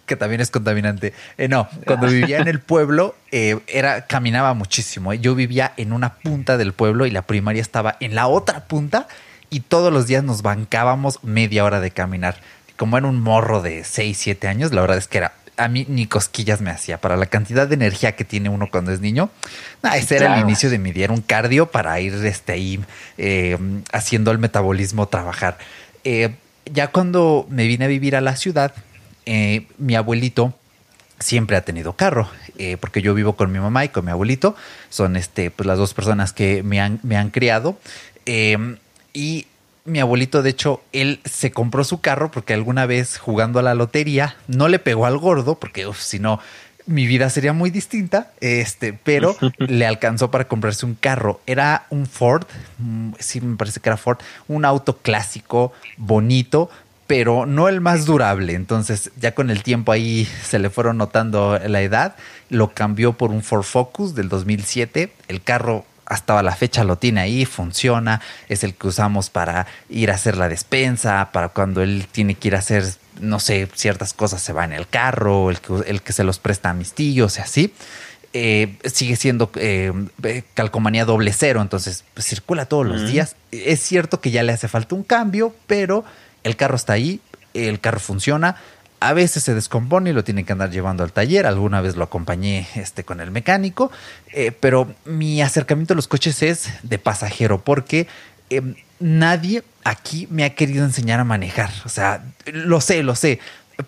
que 0.06 0.16
también 0.16 0.42
es 0.42 0.52
contaminante. 0.52 1.14
Eh, 1.38 1.48
no, 1.48 1.68
cuando 1.86 2.08
vivía 2.08 2.40
en 2.40 2.48
el 2.48 2.60
pueblo, 2.60 3.16
eh, 3.32 3.60
era, 3.68 4.08
caminaba 4.08 4.54
muchísimo. 4.54 5.14
Yo 5.14 5.36
vivía 5.36 5.74
en 5.78 5.94
una 5.94 6.16
punta 6.16 6.58
del 6.58 6.74
pueblo 6.74 7.06
y 7.06 7.12
la 7.12 7.24
primaria 7.24 7.62
estaba 7.62 7.98
en 8.00 8.16
la 8.16 8.28
otra 8.28 8.66
punta 8.66 9.08
y 9.50 9.62
todos 9.62 9.92
los 9.92 10.08
días 10.08 10.24
nos 10.24 10.42
bancábamos 10.42 11.24
media 11.24 11.66
hora 11.66 11.82
de 11.82 11.92
caminar. 11.92 12.38
Como 12.78 12.98
era 12.98 13.08
un 13.08 13.22
morro 13.22 13.62
de 13.62 13.84
6, 13.84 14.18
7 14.18 14.48
años, 14.48 14.74
la 14.74 14.82
verdad 14.82 14.98
es 14.98 15.08
que 15.08 15.20
era 15.20 15.34
a 15.58 15.68
mí 15.68 15.86
ni 15.88 16.08
cosquillas 16.08 16.62
me 16.62 16.70
hacía. 16.70 17.00
Para 17.00 17.18
la 17.18 17.28
cantidad 17.28 17.68
de 17.68 17.76
energía 17.76 18.16
que 18.16 18.26
tiene 18.26 18.50
uno 18.50 18.70
cuando 18.72 18.92
es 18.92 19.00
niño, 19.00 19.30
ese 19.94 20.18
era 20.18 20.36
el 20.36 20.42
inicio 20.42 20.70
de 20.70 20.80
mi 20.80 20.92
día, 20.92 21.06
era 21.06 21.14
un 21.14 21.22
cardio 21.22 21.72
para 21.72 22.00
ir 22.00 22.14
este, 22.26 22.54
ahí 22.54 22.80
eh, 23.18 23.58
haciendo 23.92 24.32
el 24.32 24.40
metabolismo 24.40 25.08
trabajar. 25.08 25.58
Eh, 26.04 26.36
ya 26.66 26.88
cuando 26.88 27.46
me 27.50 27.68
vine 27.68 27.86
a 27.86 27.88
vivir 27.88 28.16
a 28.16 28.22
la 28.22 28.36
ciudad, 28.36 28.74
eh, 29.26 29.68
mi 29.78 29.96
abuelito 29.96 30.54
siempre 31.20 31.56
ha 31.56 31.62
tenido 31.62 31.94
carro, 31.94 32.30
porque 32.80 33.04
yo 33.04 33.14
vivo 33.14 33.36
con 33.36 33.52
mi 33.52 33.60
mamá 33.60 33.86
y 33.86 33.90
con 33.90 34.06
mi 34.06 34.12
abuelito, 34.12 34.56
son 34.90 35.16
este, 35.16 35.52
pues, 35.52 35.68
las 35.68 35.78
dos 35.78 35.94
personas 35.94 36.34
que 36.34 36.64
me 36.64 36.82
han, 36.82 37.00
me 37.04 37.16
han 37.16 37.30
criado. 37.30 37.78
y 39.14 39.46
mi 39.86 40.00
abuelito, 40.00 40.44
de 40.44 40.52
hecho, 40.52 40.82
él 40.92 41.20
se 41.26 41.52
compró 41.52 41.84
su 41.84 42.02
carro 42.02 42.32
porque 42.32 42.54
alguna 42.54 42.86
vez 42.86 43.18
jugando 43.18 43.60
a 43.60 43.64
la 43.64 43.74
lotería 43.74 44.36
no 44.48 44.68
le 44.68 44.80
pegó 44.80 45.06
al 45.06 45.18
gordo, 45.18 45.56
porque 45.56 45.90
si 45.98 46.20
no, 46.20 46.40
mi 46.86 47.08
vida 47.08 47.30
sería 47.30 47.54
muy 47.54 47.70
distinta, 47.70 48.32
este, 48.42 48.94
pero 48.94 49.36
le 49.58 49.86
alcanzó 49.86 50.32
para 50.32 50.48
comprarse 50.48 50.86
un 50.86 50.96
carro. 50.96 51.42
Era 51.48 51.86
un 51.90 52.06
Ford, 52.06 52.46
mm, 52.78 53.14
sí 53.20 53.42
me 53.42 53.58
parece 53.58 53.80
que 53.80 53.90
era 53.90 53.98
Ford, 53.98 54.20
un 54.48 54.66
auto 54.66 54.98
clásico, 54.98 55.74
bonito, 55.98 56.70
pero 57.08 57.46
no 57.46 57.68
el 57.68 57.82
más 57.82 58.06
durable. 58.06 58.54
Entonces, 58.54 59.12
ya 59.20 59.34
con 59.34 59.50
el 59.50 59.64
tiempo 59.64 59.92
ahí 59.92 60.28
se 60.44 60.60
le 60.60 60.70
fueron 60.70 60.98
notando 60.98 61.60
la 61.60 61.82
edad, 61.82 62.16
lo 62.50 62.74
cambió 62.74 63.14
por 63.14 63.32
un 63.32 63.44
Ford 63.44 63.64
Focus 63.64 64.16
del 64.16 64.30
2007. 64.30 65.12
El 65.28 65.42
carro 65.42 65.86
hasta 66.12 66.44
la 66.44 66.54
fecha 66.54 66.84
lo 66.84 66.98
tiene 66.98 67.22
ahí, 67.22 67.46
funciona, 67.46 68.20
es 68.50 68.66
el 68.66 68.76
que 68.76 68.88
usamos 68.88 69.30
para 69.30 69.66
ir 69.90 70.12
a 70.12 70.16
hacer 70.16 70.36
la 70.36 70.50
despensa, 70.50 71.30
para 71.32 71.50
cuando 71.50 71.82
él 71.82 72.06
tiene 72.12 72.36
que 72.36 72.50
ir 72.50 72.56
a 72.58 72.60
hacer, 72.60 72.84
no 73.22 73.40
sé, 73.40 73.70
ciertas 73.74 74.12
cosas 74.12 74.42
se 74.42 74.52
va 74.52 74.66
en 74.66 74.74
el 74.74 74.90
carro, 74.90 75.50
el 75.50 75.62
que, 75.62 75.74
el 75.88 76.02
que 76.02 76.12
se 76.12 76.26
los 76.26 76.38
presta 76.38 76.70
a 76.70 76.74
mis 76.74 76.92
tíos 76.92 77.38
y 77.38 77.42
así. 77.42 77.74
Eh, 78.34 78.76
sigue 78.86 79.16
siendo 79.16 79.52
eh, 79.56 79.94
calcomanía 80.54 81.06
doble 81.06 81.32
cero, 81.32 81.62
entonces 81.62 82.04
pues, 82.14 82.26
circula 82.26 82.66
todos 82.66 82.86
los 82.86 83.08
días. 83.10 83.38
Es 83.52 83.80
cierto 83.80 84.20
que 84.20 84.32
ya 84.32 84.44
le 84.44 84.52
hace 84.52 84.68
falta 84.68 84.96
un 84.96 85.04
cambio, 85.04 85.56
pero 85.66 86.04
el 86.44 86.58
carro 86.58 86.76
está 86.76 86.92
ahí, 86.92 87.22
el 87.54 87.80
carro 87.80 88.02
funciona, 88.02 88.58
a 89.02 89.14
veces 89.14 89.42
se 89.44 89.56
descompone 89.56 90.12
y 90.12 90.14
lo 90.14 90.24
tienen 90.24 90.46
que 90.46 90.54
andar 90.54 90.70
llevando 90.70 91.04
al 91.04 91.12
taller. 91.12 91.48
Alguna 91.48 91.82
vez 91.82 91.96
lo 91.96 92.04
acompañé 92.04 92.68
este, 92.76 93.04
con 93.04 93.20
el 93.20 93.32
mecánico. 93.32 93.92
Eh, 94.32 94.52
pero 94.52 94.94
mi 95.06 95.42
acercamiento 95.42 95.94
a 95.94 95.96
los 95.96 96.08
coches 96.08 96.44
es 96.44 96.70
de 96.84 97.00
pasajero 97.00 97.64
porque 97.64 98.06
em, 98.52 98.76
nadie 99.00 99.64
aquí 99.84 100.28
me 100.30 100.44
ha 100.44 100.52
querido 100.52 100.86
enseñar 100.86 101.20
a 101.20 101.24
manejar. 101.24 101.72
O 101.84 101.90
sea, 101.90 102.24
lo 102.46 102.80
sé, 102.80 103.02
lo 103.02 103.16
sé. 103.16 103.40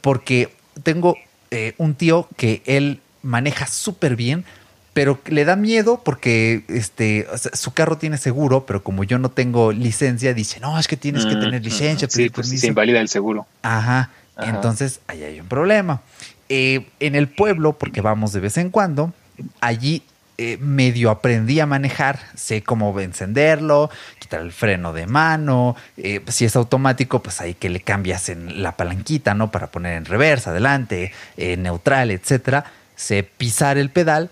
Porque 0.01 0.49
tengo 0.81 1.15
eh, 1.51 1.75
un 1.77 1.93
tío 1.93 2.27
que 2.35 2.63
él 2.65 2.99
maneja 3.21 3.67
súper 3.67 4.15
bien, 4.15 4.45
pero 4.93 5.19
le 5.27 5.45
da 5.45 5.55
miedo 5.55 6.01
porque 6.03 6.63
este, 6.69 7.27
su 7.53 7.71
carro 7.75 7.99
tiene 7.99 8.17
seguro, 8.17 8.65
pero 8.65 8.83
como 8.83 9.03
yo 9.03 9.19
no 9.19 9.29
tengo 9.29 9.71
licencia, 9.71 10.33
dice, 10.33 10.59
no, 10.59 10.79
es 10.79 10.87
que 10.87 10.97
tienes 10.97 11.27
que 11.27 11.35
mm, 11.35 11.39
tener 11.39 11.63
licencia. 11.63 12.07
Sí, 12.09 12.31
pues 12.31 12.49
se 12.49 12.65
invalida 12.65 12.99
el 12.99 13.09
seguro. 13.09 13.45
Ajá. 13.61 14.09
Entonces, 14.37 14.99
ahí 15.07 15.23
hay 15.23 15.39
un 15.39 15.47
problema. 15.47 16.01
Eh, 16.49 16.87
en 16.99 17.15
el 17.15 17.29
pueblo, 17.29 17.73
porque 17.73 18.01
vamos 18.01 18.33
de 18.33 18.39
vez 18.39 18.57
en 18.57 18.69
cuando, 18.69 19.13
allí 19.61 20.03
eh, 20.37 20.57
medio 20.59 21.09
aprendí 21.09 21.59
a 21.59 21.65
manejar, 21.65 22.19
sé 22.35 22.63
cómo 22.63 22.99
encenderlo, 22.99 23.89
quitar 24.19 24.41
el 24.41 24.51
freno 24.51 24.91
de 24.93 25.07
mano, 25.07 25.75
eh, 25.97 26.21
si 26.27 26.45
es 26.45 26.55
automático, 26.55 27.21
pues 27.21 27.39
ahí 27.41 27.53
que 27.53 27.69
le 27.69 27.79
cambias 27.79 28.29
en 28.29 28.61
la 28.61 28.75
palanquita, 28.75 29.33
¿no? 29.33 29.51
Para 29.51 29.67
poner 29.67 29.97
en 29.97 30.05
reversa, 30.05 30.49
adelante, 30.49 31.11
neutral, 31.37 32.11
etcétera. 32.11 32.65
Sé 32.95 33.23
pisar 33.23 33.77
el 33.77 33.89
pedal. 33.89 34.29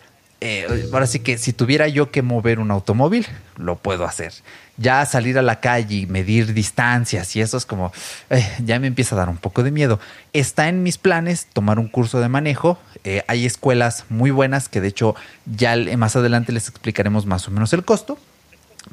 Ahora 0.92 1.08
sí 1.08 1.20
que 1.20 1.38
si 1.38 1.54
tuviera 1.54 1.88
yo 1.88 2.12
que 2.12 2.22
mover 2.22 2.60
un 2.60 2.72
automóvil, 2.72 3.28
lo 3.58 3.76
puedo 3.78 4.06
hacer 4.06 4.34
ya 4.82 5.06
salir 5.06 5.38
a 5.38 5.42
la 5.42 5.60
calle 5.60 5.96
y 5.96 6.06
medir 6.08 6.54
distancias 6.54 7.36
y 7.36 7.42
eso 7.42 7.58
es 7.58 7.66
como, 7.66 7.94
eh, 8.30 8.48
ya 8.64 8.80
me 8.80 8.88
empieza 8.88 9.16
a 9.16 9.20
dar 9.20 9.30
un 9.30 9.38
poco 9.38 9.64
de 9.64 9.72
miedo. 9.72 10.00
Está 10.34 10.68
en 10.68 10.84
mis 10.84 10.98
planes 10.98 11.48
tomar 11.54 11.80
un 11.80 11.88
curso 11.88 12.20
de 12.20 12.30
manejo. 12.30 12.80
Eh, 13.04 13.24
hay 13.28 13.46
escuelas 13.46 14.06
muy 14.10 14.32
buenas 14.32 14.70
que 14.70 14.82
de 14.82 14.88
hecho 14.88 15.16
ya 15.46 15.76
más 15.98 16.16
adelante 16.16 16.52
les 16.52 16.68
explicaremos 16.68 17.26
más 17.26 17.48
o 17.48 17.52
menos 17.52 17.74
el 17.74 17.86
costo. 17.86 18.18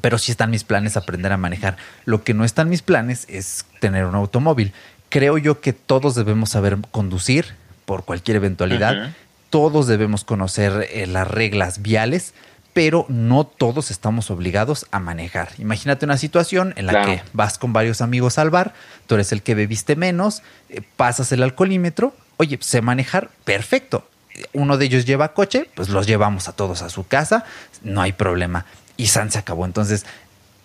Pero 0.01 0.19
sí 0.19 0.31
están 0.31 0.51
mis 0.51 0.63
planes 0.63 0.97
aprender 0.97 1.31
a 1.31 1.37
manejar. 1.37 1.75
Lo 2.05 2.23
que 2.23 2.35
no 2.35 2.45
está 2.45 2.61
en 2.61 2.69
mis 2.69 2.83
planes 2.83 3.25
es 3.27 3.65
tener 3.79 4.05
un 4.05 4.13
automóvil. 4.13 4.71
Creo 5.09 5.39
yo 5.39 5.61
que 5.61 5.73
todos 5.73 6.13
debemos 6.13 6.51
saber 6.51 6.77
conducir 6.91 7.55
por 7.85 8.05
cualquier 8.05 8.37
eventualidad. 8.37 9.15
Todos 9.49 9.87
debemos 9.87 10.23
conocer 10.23 10.87
eh, 10.91 11.07
las 11.07 11.27
reglas 11.27 11.81
viales 11.81 12.33
pero 12.73 13.05
no 13.09 13.45
todos 13.45 13.91
estamos 13.91 14.29
obligados 14.31 14.85
a 14.91 14.99
manejar. 14.99 15.49
Imagínate 15.57 16.05
una 16.05 16.17
situación 16.17 16.73
en 16.77 16.85
la 16.85 17.03
que 17.03 17.21
vas 17.33 17.57
con 17.57 17.73
varios 17.73 18.01
amigos 18.01 18.37
al 18.37 18.51
bar, 18.51 18.73
tú 19.07 19.15
eres 19.15 19.31
el 19.31 19.41
que 19.41 19.55
bebiste 19.55 19.95
menos, 19.95 20.43
eh, 20.69 20.81
pasas 20.95 21.31
el 21.31 21.43
alcoholímetro, 21.43 22.13
oye, 22.37 22.57
sé 22.61 22.81
manejar, 22.81 23.31
perfecto. 23.43 24.07
Uno 24.53 24.77
de 24.77 24.85
ellos 24.85 25.05
lleva 25.05 25.33
coche, 25.33 25.69
pues 25.75 25.89
los 25.89 26.07
llevamos 26.07 26.47
a 26.47 26.53
todos 26.53 26.81
a 26.81 26.89
su 26.89 27.05
casa, 27.05 27.43
no 27.83 28.01
hay 28.01 28.13
problema. 28.13 28.65
Y 28.95 29.07
San 29.07 29.31
se 29.31 29.39
acabó. 29.39 29.65
Entonces, 29.65 30.05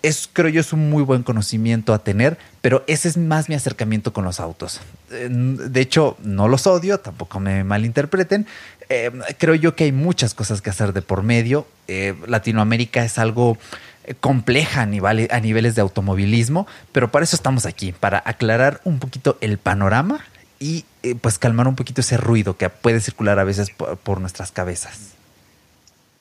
es, 0.04 0.28
creo 0.30 0.50
yo, 0.50 0.60
es 0.60 0.74
un 0.74 0.90
muy 0.90 1.02
buen 1.02 1.22
conocimiento 1.22 1.94
a 1.94 1.98
tener, 1.98 2.36
pero 2.60 2.84
ese 2.86 3.08
es 3.08 3.16
más 3.16 3.48
mi 3.48 3.54
acercamiento 3.54 4.12
con 4.12 4.24
los 4.24 4.38
autos. 4.38 4.80
De 5.08 5.80
hecho, 5.80 6.18
no 6.22 6.46
los 6.46 6.66
odio, 6.66 7.00
tampoco 7.00 7.40
me 7.40 7.64
malinterpreten. 7.64 8.46
Eh, 8.88 9.10
creo 9.38 9.54
yo 9.54 9.74
que 9.74 9.84
hay 9.84 9.92
muchas 9.92 10.34
cosas 10.34 10.60
que 10.60 10.70
hacer 10.70 10.92
de 10.92 11.02
por 11.02 11.22
medio. 11.22 11.66
Eh, 11.88 12.14
Latinoamérica 12.26 13.04
es 13.04 13.18
algo 13.18 13.58
eh, 14.04 14.14
compleja 14.14 14.82
a, 14.82 14.84
a 14.84 15.40
niveles 15.40 15.74
de 15.74 15.80
automovilismo, 15.80 16.66
pero 16.92 17.10
para 17.10 17.24
eso 17.24 17.36
estamos 17.36 17.66
aquí, 17.66 17.92
para 17.92 18.22
aclarar 18.24 18.80
un 18.84 18.98
poquito 18.98 19.38
el 19.40 19.58
panorama 19.58 20.20
y 20.60 20.84
pues 21.20 21.38
calmar 21.38 21.68
un 21.68 21.76
poquito 21.76 22.00
ese 22.00 22.16
ruido 22.16 22.56
que 22.56 22.70
puede 22.70 23.00
circular 23.00 23.38
a 23.38 23.44
veces 23.44 23.70
por, 23.70 23.98
por 23.98 24.20
nuestras 24.20 24.52
cabezas. 24.52 25.12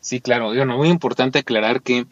Sí, 0.02 0.20
claro, 0.20 0.48
bueno, 0.54 0.78
muy 0.78 0.90
importante 0.90 1.40
aclarar 1.40 1.82
que 1.82 2.06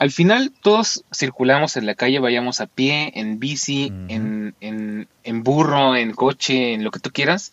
al 0.00 0.10
final 0.10 0.50
todos 0.62 1.04
circulamos 1.14 1.76
en 1.76 1.84
la 1.84 1.94
calle, 1.94 2.20
vayamos 2.20 2.62
a 2.62 2.66
pie, 2.66 3.12
en 3.16 3.38
bici, 3.38 3.92
en, 4.08 4.54
en, 4.62 5.42
burro, 5.42 5.94
en 5.94 6.12
coche, 6.14 6.72
en 6.72 6.84
lo 6.84 6.90
que 6.90 7.00
tú 7.00 7.10
quieras. 7.12 7.52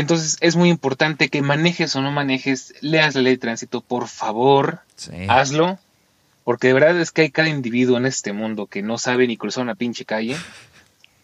Entonces 0.00 0.36
es 0.40 0.54
muy 0.54 0.68
importante 0.68 1.28
que 1.28 1.42
manejes 1.42 1.96
o 1.96 2.00
no 2.00 2.12
manejes, 2.12 2.72
leas 2.82 3.16
la 3.16 3.22
ley 3.22 3.32
de 3.32 3.40
tránsito, 3.40 3.80
por 3.80 4.06
favor, 4.06 4.80
hazlo, 5.28 5.78
porque 6.44 6.68
de 6.68 6.74
verdad 6.74 7.00
es 7.00 7.10
que 7.10 7.22
hay 7.22 7.30
cada 7.30 7.48
individuo 7.48 7.96
en 7.96 8.06
este 8.06 8.32
mundo 8.32 8.66
que 8.66 8.80
no 8.80 8.96
sabe 8.96 9.26
ni 9.26 9.36
cruzar 9.36 9.64
una 9.64 9.74
pinche 9.74 10.04
calle. 10.04 10.36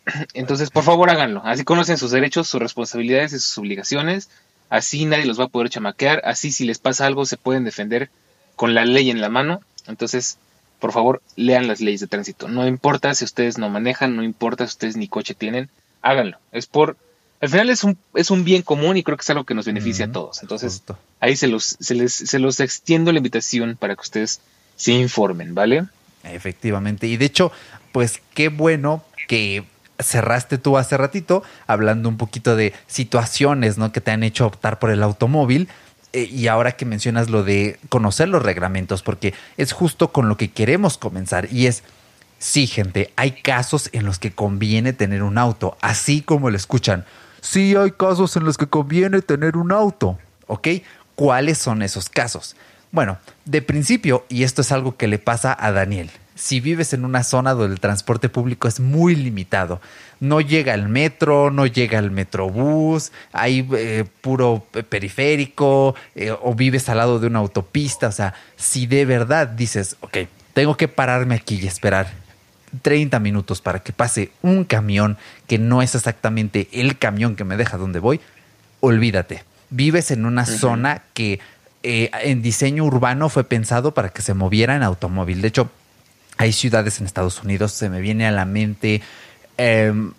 Entonces, 0.34 0.70
por 0.70 0.82
favor, 0.82 1.08
háganlo. 1.08 1.40
Así 1.44 1.62
conocen 1.62 1.98
sus 1.98 2.10
derechos, 2.10 2.48
sus 2.48 2.60
responsabilidades 2.60 3.32
y 3.32 3.38
sus 3.38 3.56
obligaciones. 3.58 4.28
Así 4.70 5.04
nadie 5.04 5.26
los 5.26 5.38
va 5.38 5.44
a 5.44 5.48
poder 5.48 5.70
chamaquear. 5.70 6.20
Así 6.24 6.50
si 6.50 6.64
les 6.64 6.80
pasa 6.80 7.06
algo 7.06 7.26
se 7.26 7.36
pueden 7.36 7.62
defender 7.62 8.10
con 8.56 8.74
la 8.74 8.84
ley 8.84 9.08
en 9.08 9.20
la 9.20 9.28
mano. 9.28 9.60
Entonces, 9.86 10.36
por 10.80 10.90
favor, 10.90 11.22
lean 11.36 11.68
las 11.68 11.80
leyes 11.80 12.00
de 12.00 12.08
tránsito. 12.08 12.48
No 12.48 12.66
importa 12.66 13.14
si 13.14 13.24
ustedes 13.24 13.56
no 13.56 13.70
manejan, 13.70 14.16
no 14.16 14.24
importa 14.24 14.66
si 14.66 14.72
ustedes 14.72 14.96
ni 14.96 15.06
coche 15.06 15.34
tienen, 15.34 15.70
háganlo. 16.02 16.38
Es 16.50 16.66
por... 16.66 16.96
Al 17.44 17.50
final 17.50 17.68
es 17.68 17.84
un, 17.84 17.98
es 18.14 18.30
un 18.30 18.42
bien 18.42 18.62
común 18.62 18.96
y 18.96 19.02
creo 19.02 19.18
que 19.18 19.20
es 19.20 19.28
algo 19.28 19.44
que 19.44 19.54
nos 19.54 19.66
beneficia 19.66 20.06
a 20.06 20.12
todos. 20.12 20.40
Entonces, 20.40 20.82
ahí 21.20 21.36
se 21.36 21.46
los, 21.46 21.76
se, 21.78 21.94
les, 21.94 22.14
se 22.14 22.38
los 22.38 22.58
extiendo 22.58 23.12
la 23.12 23.18
invitación 23.18 23.76
para 23.78 23.94
que 23.96 24.00
ustedes 24.00 24.40
se 24.76 24.92
informen, 24.92 25.54
¿vale? 25.54 25.84
Efectivamente. 26.22 27.06
Y 27.06 27.18
de 27.18 27.26
hecho, 27.26 27.52
pues 27.92 28.22
qué 28.32 28.48
bueno 28.48 29.04
que 29.28 29.62
cerraste 29.98 30.56
tú 30.56 30.78
hace 30.78 30.96
ratito 30.96 31.42
hablando 31.66 32.08
un 32.08 32.16
poquito 32.16 32.56
de 32.56 32.72
situaciones, 32.86 33.76
¿no? 33.76 33.92
Que 33.92 34.00
te 34.00 34.10
han 34.10 34.22
hecho 34.22 34.46
optar 34.46 34.78
por 34.78 34.88
el 34.88 35.02
automóvil 35.02 35.68
eh, 36.14 36.22
y 36.22 36.46
ahora 36.46 36.72
que 36.72 36.86
mencionas 36.86 37.28
lo 37.28 37.44
de 37.44 37.78
conocer 37.90 38.30
los 38.30 38.42
reglamentos, 38.42 39.02
porque 39.02 39.34
es 39.58 39.72
justo 39.72 40.12
con 40.12 40.30
lo 40.30 40.38
que 40.38 40.50
queremos 40.50 40.96
comenzar 40.96 41.52
y 41.52 41.66
es, 41.66 41.82
sí 42.38 42.66
gente, 42.66 43.12
hay 43.16 43.32
casos 43.32 43.90
en 43.92 44.06
los 44.06 44.18
que 44.18 44.32
conviene 44.32 44.94
tener 44.94 45.22
un 45.22 45.36
auto, 45.36 45.76
así 45.82 46.22
como 46.22 46.48
lo 46.48 46.56
escuchan. 46.56 47.04
Sí 47.44 47.76
hay 47.76 47.90
casos 47.90 48.38
en 48.38 48.44
los 48.44 48.56
que 48.56 48.66
conviene 48.66 49.20
tener 49.20 49.58
un 49.58 49.70
auto, 49.70 50.18
¿ok? 50.46 50.68
¿Cuáles 51.14 51.58
son 51.58 51.82
esos 51.82 52.08
casos? 52.08 52.56
Bueno, 52.90 53.18
de 53.44 53.60
principio, 53.60 54.24
y 54.30 54.44
esto 54.44 54.62
es 54.62 54.72
algo 54.72 54.96
que 54.96 55.08
le 55.08 55.18
pasa 55.18 55.54
a 55.60 55.70
Daniel, 55.70 56.10
si 56.34 56.60
vives 56.60 56.94
en 56.94 57.04
una 57.04 57.22
zona 57.22 57.52
donde 57.52 57.74
el 57.74 57.80
transporte 57.80 58.30
público 58.30 58.66
es 58.66 58.80
muy 58.80 59.14
limitado, 59.14 59.82
no 60.20 60.40
llega 60.40 60.72
el 60.72 60.88
metro, 60.88 61.50
no 61.50 61.66
llega 61.66 61.98
el 61.98 62.10
metrobús, 62.10 63.12
hay 63.30 63.68
eh, 63.76 64.06
puro 64.22 64.66
periférico 64.88 65.94
eh, 66.14 66.34
o 66.40 66.54
vives 66.54 66.88
al 66.88 66.96
lado 66.96 67.18
de 67.18 67.26
una 67.26 67.40
autopista, 67.40 68.08
o 68.08 68.12
sea, 68.12 68.32
si 68.56 68.86
de 68.86 69.04
verdad 69.04 69.48
dices, 69.48 69.98
ok, 70.00 70.16
tengo 70.54 70.78
que 70.78 70.88
pararme 70.88 71.34
aquí 71.34 71.60
y 71.62 71.66
esperar 71.66 72.23
30 72.82 73.18
minutos 73.20 73.60
para 73.60 73.80
que 73.80 73.92
pase 73.92 74.32
un 74.42 74.64
camión 74.64 75.18
que 75.46 75.58
no 75.58 75.82
es 75.82 75.94
exactamente 75.94 76.68
el 76.72 76.98
camión 76.98 77.36
que 77.36 77.44
me 77.44 77.56
deja 77.56 77.76
donde 77.76 77.98
voy, 77.98 78.20
olvídate. 78.80 79.44
Vives 79.70 80.10
en 80.10 80.24
una 80.26 80.46
zona 80.46 81.02
que 81.14 81.40
eh, 81.82 82.10
en 82.22 82.40
diseño 82.40 82.84
urbano 82.84 83.28
fue 83.28 83.44
pensado 83.44 83.92
para 83.92 84.08
que 84.08 84.22
se 84.22 84.32
moviera 84.32 84.74
en 84.74 84.82
automóvil. 84.82 85.42
De 85.42 85.48
hecho, 85.48 85.70
hay 86.38 86.52
ciudades 86.52 86.98
en 86.98 87.06
Estados 87.06 87.42
Unidos, 87.42 87.72
se 87.72 87.90
me 87.90 88.00
viene 88.00 88.26
a 88.26 88.30
la 88.30 88.46
mente, 88.46 89.02
em, 89.58 90.12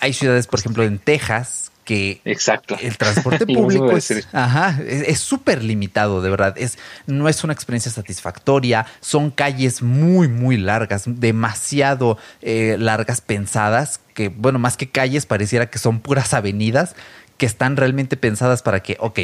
hay 0.00 0.12
ciudades, 0.12 0.48
por 0.48 0.58
ejemplo, 0.58 0.82
en 0.82 0.98
Texas, 0.98 1.61
que 1.84 2.20
Exacto. 2.24 2.76
el 2.80 2.96
transporte 2.96 3.46
público 3.52 3.90
es 3.92 5.18
súper 5.18 5.62
limitado, 5.62 6.22
de 6.22 6.30
verdad. 6.30 6.54
Es, 6.56 6.78
no 7.06 7.28
es 7.28 7.42
una 7.44 7.52
experiencia 7.52 7.90
satisfactoria. 7.90 8.86
Son 9.00 9.30
calles 9.30 9.82
muy, 9.82 10.28
muy 10.28 10.56
largas, 10.56 11.04
demasiado 11.06 12.18
eh, 12.40 12.76
largas 12.78 13.20
pensadas, 13.20 14.00
que, 14.14 14.28
bueno, 14.28 14.58
más 14.58 14.76
que 14.76 14.90
calles, 14.90 15.26
pareciera 15.26 15.70
que 15.70 15.78
son 15.78 16.00
puras 16.00 16.34
avenidas 16.34 16.94
que 17.36 17.46
están 17.46 17.76
realmente 17.76 18.16
pensadas 18.16 18.62
para 18.62 18.80
que, 18.80 18.96
ok, 19.00 19.18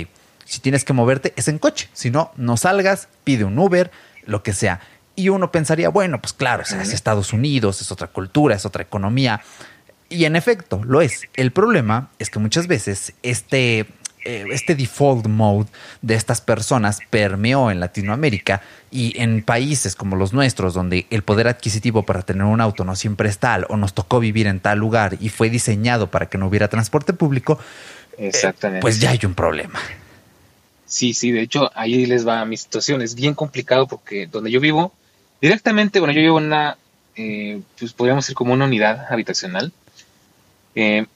si 0.45 0.61
tienes 0.61 0.85
que 0.85 0.93
moverte, 0.93 1.35
es 1.37 1.47
en 1.49 1.59
coche. 1.59 1.89
Si 1.93 2.11
no, 2.11 2.33
no 2.37 2.57
salgas, 2.57 3.09
pide 3.23 3.45
un 3.45 3.59
Uber, 3.59 3.91
lo 4.25 4.43
que 4.43 4.53
sea. 4.53 4.81
Y 5.15 5.29
uno 5.29 5.53
pensaría, 5.53 5.89
bueno, 5.89 6.21
pues 6.21 6.33
claro, 6.33 6.63
es 6.63 6.73
Estados 6.73 7.33
Unidos, 7.33 7.81
es 7.81 7.93
otra 7.93 8.07
cultura, 8.07 8.55
es 8.55 8.65
otra 8.65 8.83
economía. 8.83 9.43
Y 10.09 10.25
en 10.25 10.37
efecto, 10.37 10.83
lo 10.85 11.03
es. 11.03 11.23
El 11.35 11.53
problema 11.53 12.11
es 12.19 12.31
que 12.31 12.39
muchas 12.39 12.67
veces 12.67 13.13
este, 13.23 13.81
eh, 14.25 14.47
este 14.51 14.75
default 14.75 15.27
mode 15.27 15.69
de 16.01 16.15
estas 16.15 16.41
personas 16.41 17.01
permeó 17.11 17.71
en 17.71 17.81
Latinoamérica 17.81 18.63
y 18.91 19.21
en 19.21 19.43
países 19.43 19.95
como 19.95 20.17
los 20.17 20.33
nuestros, 20.33 20.75
donde 20.75 21.07
el 21.11 21.23
poder 21.23 21.49
adquisitivo 21.49 22.05
para 22.05 22.23
tener 22.23 22.45
un 22.45 22.61
auto 22.61 22.85
no 22.85 22.97
siempre 22.97 23.29
es 23.29 23.39
tal 23.39 23.67
o 23.69 23.77
nos 23.77 23.93
tocó 23.93 24.19
vivir 24.19 24.47
en 24.47 24.61
tal 24.61 24.79
lugar 24.79 25.19
y 25.21 25.29
fue 25.29 25.51
diseñado 25.51 26.11
para 26.11 26.27
que 26.27 26.39
no 26.39 26.47
hubiera 26.47 26.69
transporte 26.69 27.13
público, 27.13 27.59
eh, 28.17 28.29
Exactamente. 28.29 28.81
pues 28.81 29.01
ya 29.01 29.11
hay 29.11 29.21
un 29.25 29.35
problema. 29.35 29.79
Sí, 30.87 31.13
sí, 31.13 31.33
de 31.33 31.43
hecho 31.43 31.71
ahí 31.75 32.07
les 32.07 32.27
va 32.27 32.43
mi 32.47 32.57
situación. 32.57 33.03
Es 33.03 33.15
bien 33.15 33.35
complicado 33.35 33.87
porque 33.87 34.27
donde 34.27 34.51
yo 34.51 34.59
vivo, 34.59 34.95
Directamente, 35.41 36.01
bueno, 36.01 36.13
yo 36.13 36.21
vivo 36.21 36.39
en 36.39 36.47
una, 36.47 36.77
eh, 37.17 37.61
pues 37.79 37.93
podríamos 37.93 38.25
decir 38.25 38.35
como 38.35 38.53
una 38.53 38.65
unidad 38.65 39.07
habitacional. 39.11 39.73
Eh, 40.81 41.07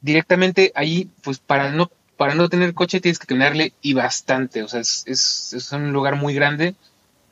directamente 0.00 0.72
ahí, 0.74 1.10
pues 1.22 1.38
para 1.38 1.70
no, 1.70 1.90
para 2.16 2.34
no 2.34 2.48
tener 2.48 2.72
coche 2.72 2.98
tienes 2.98 3.18
que 3.18 3.26
caminarle 3.26 3.74
y 3.82 3.92
bastante, 3.92 4.62
o 4.62 4.68
sea, 4.68 4.80
es, 4.80 5.04
es, 5.06 5.52
es 5.52 5.70
un 5.72 5.92
lugar 5.92 6.16
muy 6.16 6.32
grande 6.32 6.74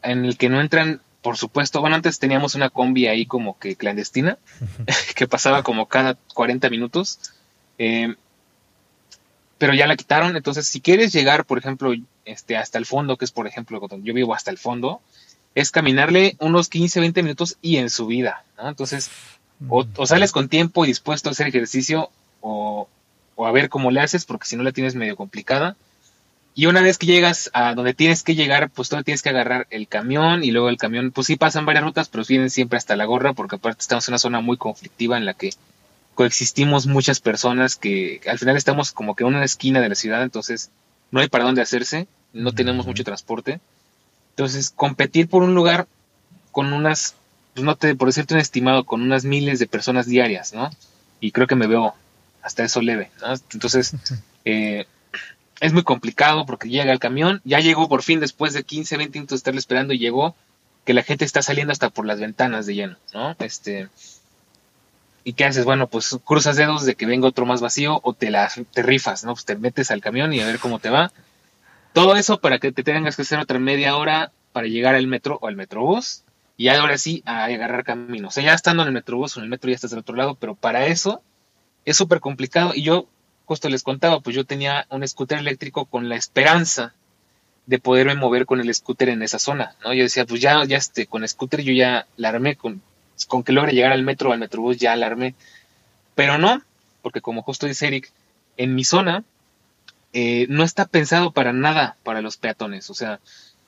en 0.02 0.26
el 0.26 0.36
que 0.36 0.50
no 0.50 0.60
entran 0.60 1.00
por 1.22 1.38
supuesto, 1.38 1.80
bueno, 1.80 1.96
antes 1.96 2.18
teníamos 2.18 2.54
una 2.54 2.68
combi 2.68 3.06
ahí 3.06 3.24
como 3.24 3.58
que 3.58 3.76
clandestina, 3.76 4.36
que 5.16 5.26
pasaba 5.26 5.62
como 5.62 5.86
cada 5.86 6.18
40 6.34 6.68
minutos, 6.68 7.18
eh, 7.78 8.14
pero 9.56 9.72
ya 9.72 9.86
la 9.86 9.96
quitaron, 9.96 10.36
entonces 10.36 10.66
si 10.66 10.82
quieres 10.82 11.14
llegar, 11.14 11.46
por 11.46 11.56
ejemplo, 11.56 11.94
este, 12.26 12.58
hasta 12.58 12.76
el 12.76 12.84
fondo, 12.84 13.16
que 13.16 13.24
es 13.24 13.32
por 13.32 13.46
ejemplo, 13.46 13.80
yo 14.02 14.12
vivo 14.12 14.34
hasta 14.34 14.50
el 14.50 14.58
fondo, 14.58 15.00
es 15.54 15.70
caminarle 15.70 16.36
unos 16.40 16.68
15, 16.68 17.00
20 17.00 17.22
minutos 17.22 17.56
y 17.62 17.78
en 17.78 17.88
subida, 17.88 18.44
¿no? 18.58 18.68
Entonces, 18.68 19.10
o, 19.68 19.86
o, 19.96 20.06
sales 20.06 20.32
con 20.32 20.48
tiempo 20.48 20.84
y 20.84 20.88
dispuesto 20.88 21.28
a 21.28 21.32
hacer 21.32 21.46
ejercicio, 21.46 22.10
o, 22.40 22.88
o 23.36 23.46
a 23.46 23.52
ver 23.52 23.68
cómo 23.68 23.90
le 23.90 24.00
haces, 24.00 24.24
porque 24.24 24.46
si 24.46 24.56
no 24.56 24.62
la 24.62 24.72
tienes 24.72 24.94
medio 24.94 25.16
complicada, 25.16 25.76
y 26.54 26.66
una 26.66 26.82
vez 26.82 26.98
que 26.98 27.06
llegas 27.06 27.50
a 27.52 27.74
donde 27.74 27.94
tienes 27.94 28.22
que 28.22 28.34
llegar, 28.34 28.70
pues 28.70 28.88
tú 28.88 29.02
tienes 29.02 29.22
que 29.22 29.28
agarrar 29.28 29.66
el 29.70 29.86
camión 29.86 30.42
y 30.42 30.50
luego 30.50 30.68
el 30.68 30.76
camión, 30.78 31.12
pues 31.12 31.28
sí 31.28 31.36
pasan 31.36 31.64
varias 31.64 31.84
rutas, 31.84 32.08
pero 32.08 32.24
vienen 32.26 32.50
siempre 32.50 32.76
hasta 32.76 32.96
la 32.96 33.04
gorra, 33.04 33.32
porque 33.32 33.56
aparte 33.56 33.80
estamos 33.80 34.06
en 34.08 34.12
una 34.12 34.18
zona 34.18 34.40
muy 34.40 34.56
conflictiva 34.56 35.16
en 35.16 35.24
la 35.24 35.34
que 35.34 35.52
coexistimos 36.14 36.86
muchas 36.86 37.20
personas 37.20 37.76
que 37.76 38.20
al 38.26 38.38
final 38.38 38.56
estamos 38.56 38.92
como 38.92 39.14
que 39.14 39.24
en 39.24 39.28
una 39.28 39.44
esquina 39.44 39.80
de 39.80 39.88
la 39.88 39.94
ciudad, 39.94 40.22
entonces 40.22 40.70
no 41.10 41.20
hay 41.20 41.28
para 41.28 41.44
dónde 41.44 41.62
hacerse, 41.62 42.08
no 42.32 42.52
tenemos 42.52 42.86
mucho 42.86 43.04
transporte. 43.04 43.60
Entonces, 44.30 44.70
competir 44.70 45.28
por 45.28 45.42
un 45.42 45.54
lugar 45.54 45.86
con 46.52 46.72
unas, 46.72 47.14
pues 47.54 47.64
no 47.64 47.76
te, 47.76 47.94
por 47.94 48.08
decirte 48.08 48.34
un 48.34 48.40
estimado, 48.40 48.84
con 48.84 49.02
unas 49.02 49.24
miles 49.24 49.58
de 49.58 49.66
personas 49.66 50.06
diarias, 50.06 50.52
¿no? 50.52 50.70
Y 51.20 51.32
creo 51.32 51.46
que 51.46 51.56
me 51.56 51.66
veo 51.66 51.94
hasta 52.42 52.64
eso 52.64 52.80
leve, 52.80 53.10
¿no? 53.20 53.34
Entonces, 53.52 53.94
eh, 54.44 54.86
es 55.60 55.72
muy 55.72 55.82
complicado 55.82 56.46
porque 56.46 56.68
llega 56.68 56.92
el 56.92 56.98
camión, 56.98 57.40
ya 57.44 57.60
llegó 57.60 57.88
por 57.88 58.02
fin 58.02 58.20
después 58.20 58.52
de 58.54 58.64
15, 58.64 58.96
20 58.96 59.18
minutos 59.18 59.36
de 59.36 59.40
estarle 59.40 59.60
esperando 59.60 59.92
y 59.92 59.98
llegó 59.98 60.34
que 60.84 60.94
la 60.94 61.02
gente 61.02 61.24
está 61.24 61.42
saliendo 61.42 61.72
hasta 61.72 61.90
por 61.90 62.06
las 62.06 62.20
ventanas 62.20 62.66
de 62.66 62.74
lleno, 62.74 62.96
¿no? 63.12 63.36
Este, 63.40 63.88
¿y 65.24 65.34
qué 65.34 65.44
haces? 65.44 65.64
Bueno, 65.64 65.88
pues 65.88 66.18
cruzas 66.24 66.56
dedos 66.56 66.86
de 66.86 66.94
que 66.94 67.04
venga 67.04 67.28
otro 67.28 67.44
más 67.44 67.60
vacío 67.60 68.00
o 68.02 68.14
te 68.14 68.30
la 68.30 68.50
te 68.72 68.82
rifas, 68.82 69.24
¿no? 69.24 69.34
Pues 69.34 69.44
te 69.44 69.56
metes 69.56 69.90
al 69.90 70.00
camión 70.00 70.32
y 70.32 70.40
a 70.40 70.46
ver 70.46 70.58
cómo 70.58 70.78
te 70.78 70.88
va. 70.88 71.12
Todo 71.92 72.16
eso 72.16 72.40
para 72.40 72.58
que 72.58 72.72
te 72.72 72.82
tengas 72.82 73.16
que 73.16 73.22
hacer 73.22 73.38
otra 73.38 73.58
media 73.58 73.96
hora 73.96 74.32
para 74.52 74.68
llegar 74.68 74.94
al 74.94 75.06
metro 75.06 75.38
o 75.42 75.48
al 75.48 75.56
metrobús 75.56 76.22
y 76.60 76.68
ahora 76.68 76.98
sí 76.98 77.22
a 77.24 77.44
agarrar 77.44 77.84
camino. 77.84 78.28
O 78.28 78.30
sea, 78.30 78.44
ya 78.44 78.52
estando 78.52 78.82
en 78.82 78.88
el 78.88 78.92
metrobús 78.92 79.34
o 79.34 79.40
en 79.40 79.44
el 79.44 79.48
metro 79.48 79.70
ya 79.70 79.76
estás 79.76 79.92
del 79.92 80.00
otro 80.00 80.14
lado, 80.14 80.34
pero 80.34 80.54
para 80.54 80.84
eso 80.84 81.22
es 81.86 81.96
súper 81.96 82.20
complicado 82.20 82.72
y 82.74 82.82
yo 82.82 83.06
justo 83.46 83.70
les 83.70 83.82
contaba, 83.82 84.20
pues 84.20 84.36
yo 84.36 84.44
tenía 84.44 84.86
un 84.90 85.08
scooter 85.08 85.38
eléctrico 85.38 85.86
con 85.86 86.10
la 86.10 86.16
esperanza 86.16 86.92
de 87.64 87.78
poderme 87.78 88.14
mover 88.14 88.44
con 88.44 88.60
el 88.60 88.74
scooter 88.74 89.08
en 89.08 89.22
esa 89.22 89.38
zona, 89.38 89.74
¿no? 89.82 89.94
Yo 89.94 90.02
decía, 90.02 90.26
pues 90.26 90.42
ya, 90.42 90.62
ya 90.66 90.76
este, 90.76 91.06
con 91.06 91.26
scooter 91.26 91.62
yo 91.62 91.72
ya 91.72 92.06
la 92.18 92.28
armé, 92.28 92.56
con, 92.56 92.82
con 93.26 93.42
que 93.42 93.52
logre 93.52 93.72
llegar 93.72 93.92
al 93.92 94.02
metro 94.02 94.28
o 94.28 94.32
al 94.34 94.38
metrobús 94.38 94.76
ya 94.76 94.94
la 94.96 95.06
armé. 95.06 95.34
Pero 96.14 96.36
no, 96.36 96.62
porque 97.00 97.22
como 97.22 97.40
justo 97.40 97.68
dice 97.68 97.86
Eric, 97.86 98.12
en 98.58 98.74
mi 98.74 98.84
zona 98.84 99.24
eh, 100.12 100.44
no 100.50 100.62
está 100.62 100.84
pensado 100.84 101.30
para 101.30 101.54
nada 101.54 101.96
para 102.02 102.20
los 102.20 102.36
peatones, 102.36 102.90
o 102.90 102.94
sea, 102.94 103.18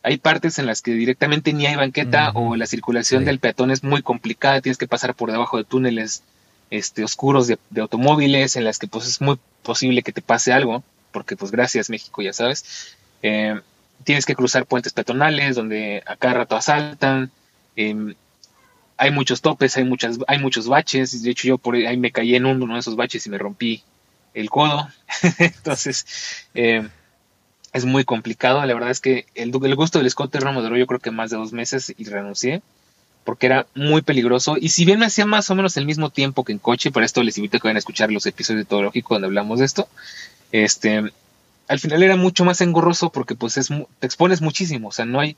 hay 0.03 0.19
partes 0.19 0.59
en 0.59 0.67
las 0.67 0.83
que 0.83 0.93
directamente 0.93 1.53
ni 1.53 1.67
hay 1.67 1.77
banqueta 1.77 2.33
o 2.35 2.57
la 2.57 2.67
circulación 2.67 3.25
del 3.25 3.39
peatón 3.39 3.71
es 3.71 3.85
muy 3.85 4.03
complicada, 4.03 4.61
tienes 4.61 4.79
que 4.79 4.89
pasar 4.89 5.15
por 5.15 5.31
debajo 5.31 5.59
de 5.59 5.65
túneles 5.65 6.23
este, 6.71 7.05
oscuros 7.05 7.47
de, 7.47 7.59
automóviles 7.81 8.57
en 8.57 8.65
las 8.65 8.79
que 8.79 8.89
pues 8.89 9.07
es 9.07 9.21
muy 9.21 9.39
posible 9.63 10.03
que 10.03 10.13
te 10.13 10.23
pase 10.23 10.53
algo, 10.53 10.83
porque 11.13 11.37
pues 11.37 11.53
gracias 11.53 11.91
México, 11.91 12.23
ya 12.23 12.33
sabes. 12.33 12.97
Eh, 13.23 13.61
tienes 14.05 14.27
que 14.27 14.35
cruzar 14.35 14.67
puentes 14.67 14.93
peatonales 14.93 15.55
donde 15.55 16.03
a 16.07 16.17
cada 16.17 16.35
rato 16.35 16.57
asaltan. 16.57 17.31
Em, 17.77 18.15
hay 18.97 19.11
muchos 19.11 19.41
topes, 19.41 19.77
hay, 19.77 19.85
muchas, 19.85 20.19
hay 20.27 20.39
muchos 20.39 20.67
baches. 20.67 21.23
De 21.23 21.31
hecho, 21.31 21.47
yo 21.47 21.59
por 21.59 21.77
ahí 21.77 21.97
me 21.97 22.11
caí 22.11 22.35
en 22.35 22.47
uno 22.47 22.75
de 22.75 22.81
esos 22.81 22.97
baches 22.97 23.27
y 23.27 23.31
me 23.31 23.39
rompí 23.39 23.83
el 24.35 24.51
codo. 24.51 24.89
Entonces, 25.39 26.07
eh, 26.55 26.89
es 27.73 27.85
muy 27.85 28.05
complicado. 28.05 28.65
La 28.65 28.75
verdad 28.75 28.91
es 28.91 29.01
que 29.01 29.27
el, 29.35 29.51
gusto 29.51 29.99
del 29.99 30.11
scooter 30.11 30.45
no 30.45 30.53
me 30.53 30.61
duró 30.61 30.77
yo 30.77 30.87
creo 30.87 31.01
que 31.01 31.11
más 31.11 31.31
de 31.31 31.37
dos 31.37 31.53
meses 31.53 31.95
y 31.97 32.05
renuncié 32.05 32.63
porque 33.25 33.47
era 33.47 33.67
muy 33.75 34.03
peligroso. 34.03 34.57
Y 34.61 34.71
si 34.71 34.85
bien 34.85 34.99
me 34.99 35.07
hacía 35.07 35.27
más 35.27 35.49
o 35.51 35.55
menos 35.55 35.77
el 35.77 35.87
mismo 35.87 36.11
tiempo 36.11 36.45
que 36.45 36.53
en 36.53 36.59
coche, 36.59 36.91
por 36.91 37.05
esto 37.05 37.23
les 37.23 37.39
invito 37.39 37.57
a 37.57 37.61
que 37.61 37.69
vayan 37.69 37.77
a 37.77 37.79
escuchar 37.79 38.11
los 38.11 38.27
episodios 38.27 38.65
de 38.65 38.69
Teológico 38.69 39.15
donde 39.15 39.27
hablamos 39.27 39.61
de 39.61 39.65
esto, 39.65 39.89
este, 40.51 41.13
al 41.69 41.79
final 41.79 42.03
era 42.03 42.17
mucho 42.17 42.45
más 42.45 42.61
engorroso 42.61 43.11
porque 43.11 43.35
pues 43.35 43.57
es, 43.57 43.69
te 43.69 44.07
expones 44.07 44.43
muchísimo, 44.43 44.89
o 44.89 44.93
sea, 44.93 45.05
no 45.05 45.21
hay 45.21 45.37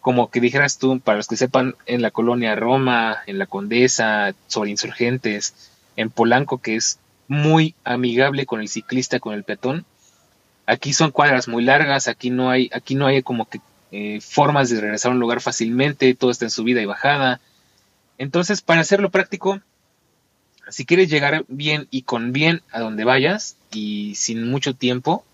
como 0.00 0.30
que 0.30 0.40
dijeras 0.40 0.78
tú, 0.78 0.98
para 1.00 1.18
los 1.18 1.28
que 1.28 1.36
sepan, 1.36 1.76
en 1.86 2.02
la 2.02 2.10
colonia 2.10 2.54
Roma, 2.56 3.18
en 3.26 3.38
la 3.38 3.46
Condesa, 3.46 4.34
sobre 4.46 4.70
insurgentes, 4.70 5.54
en 5.96 6.10
Polanco, 6.10 6.58
que 6.58 6.76
es 6.76 6.98
muy 7.28 7.74
amigable 7.84 8.46
con 8.46 8.60
el 8.60 8.68
ciclista, 8.68 9.20
con 9.20 9.34
el 9.34 9.44
peatón. 9.44 9.84
Aquí 10.70 10.92
son 10.92 11.10
cuadras 11.10 11.48
muy 11.48 11.64
largas, 11.64 12.06
aquí 12.06 12.30
no 12.30 12.50
hay, 12.50 12.70
aquí 12.72 12.94
no 12.94 13.06
hay 13.06 13.22
como 13.22 13.48
que 13.48 13.60
eh, 13.90 14.20
formas 14.20 14.70
de 14.70 14.80
regresar 14.80 15.10
a 15.10 15.14
un 15.14 15.20
lugar 15.20 15.40
fácilmente, 15.40 16.14
todo 16.14 16.30
está 16.30 16.44
en 16.44 16.50
subida 16.50 16.80
y 16.80 16.86
bajada. 16.86 17.40
Entonces, 18.18 18.62
para 18.62 18.80
hacerlo 18.80 19.10
práctico, 19.10 19.60
si 20.68 20.84
quieres 20.84 21.10
llegar 21.10 21.44
bien 21.48 21.88
y 21.90 22.02
con 22.02 22.32
bien 22.32 22.62
a 22.70 22.80
donde 22.80 23.04
vayas 23.04 23.56
y 23.72 24.14
sin 24.14 24.48
mucho 24.48 24.74
tiempo, 24.74 25.24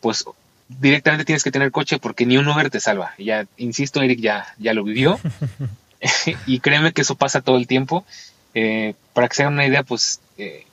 pues 0.00 0.24
directamente 0.68 1.24
tienes 1.24 1.44
que 1.44 1.50
tener 1.52 1.70
coche 1.70 1.98
porque 1.98 2.24
ni 2.24 2.38
un 2.38 2.48
Uber 2.48 2.70
te 2.70 2.80
salva. 2.80 3.14
Ya, 3.18 3.46
insisto, 3.58 4.00
Eric 4.00 4.20
ya, 4.20 4.54
ya 4.58 4.72
lo 4.72 4.84
vivió 4.84 5.20
y 6.46 6.60
créeme 6.60 6.92
que 6.92 7.02
eso 7.02 7.14
pasa 7.14 7.42
todo 7.42 7.56
el 7.56 7.66
tiempo. 7.66 8.04
Eh, 8.54 8.94
para 9.12 9.28
que 9.28 9.34
se 9.34 9.42
hagan 9.42 9.54
una 9.54 9.66
idea, 9.66 9.82
pues 9.82 10.20
eh, 10.38 10.65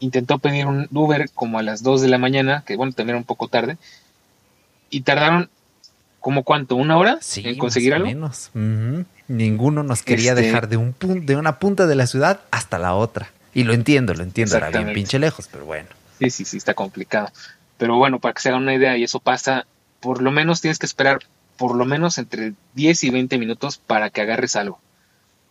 intentó 0.00 0.38
pedir 0.38 0.66
un 0.66 0.88
Uber 0.90 1.30
como 1.30 1.58
a 1.58 1.62
las 1.62 1.82
2 1.82 2.02
de 2.02 2.08
la 2.08 2.18
mañana, 2.18 2.64
que 2.66 2.76
bueno, 2.76 2.92
también 2.92 3.10
era 3.10 3.18
un 3.18 3.24
poco 3.24 3.48
tarde, 3.48 3.76
y 4.90 5.02
tardaron 5.02 5.48
¿Cómo 6.20 6.42
cuánto? 6.42 6.76
¿Una 6.76 6.98
hora 6.98 7.18
sí, 7.22 7.42
en 7.46 7.56
conseguir 7.56 7.94
algo? 7.94 8.06
Menos. 8.06 8.50
Ninguno 9.26 9.82
nos 9.82 10.02
quería 10.02 10.32
este 10.32 10.42
dejar 10.42 10.68
de, 10.68 10.76
un 10.76 10.94
de 11.00 11.36
una 11.36 11.58
punta 11.58 11.86
de 11.86 11.94
la 11.94 12.06
ciudad 12.06 12.40
hasta 12.50 12.78
la 12.78 12.94
otra. 12.94 13.30
Y 13.54 13.64
lo 13.64 13.72
entiendo, 13.72 14.14
lo 14.14 14.22
entiendo, 14.22 14.56
era 14.56 14.70
bien 14.70 14.92
pinche 14.92 15.18
lejos, 15.18 15.48
pero 15.50 15.64
bueno. 15.64 15.88
Sí, 16.18 16.30
sí, 16.30 16.44
sí, 16.44 16.58
está 16.58 16.74
complicado. 16.74 17.30
Pero 17.78 17.96
bueno, 17.96 18.20
para 18.20 18.34
que 18.34 18.42
se 18.42 18.50
hagan 18.50 18.62
una 18.62 18.74
idea, 18.74 18.96
y 18.98 19.04
eso 19.04 19.18
pasa, 19.18 19.66
por 20.00 20.20
lo 20.20 20.30
menos 20.30 20.60
tienes 20.60 20.78
que 20.78 20.86
esperar 20.86 21.20
por 21.56 21.74
lo 21.74 21.84
menos 21.84 22.18
entre 22.18 22.52
10 22.74 23.04
y 23.04 23.10
20 23.10 23.38
minutos 23.38 23.78
para 23.78 24.10
que 24.10 24.20
agarres 24.20 24.56
algo. 24.56 24.78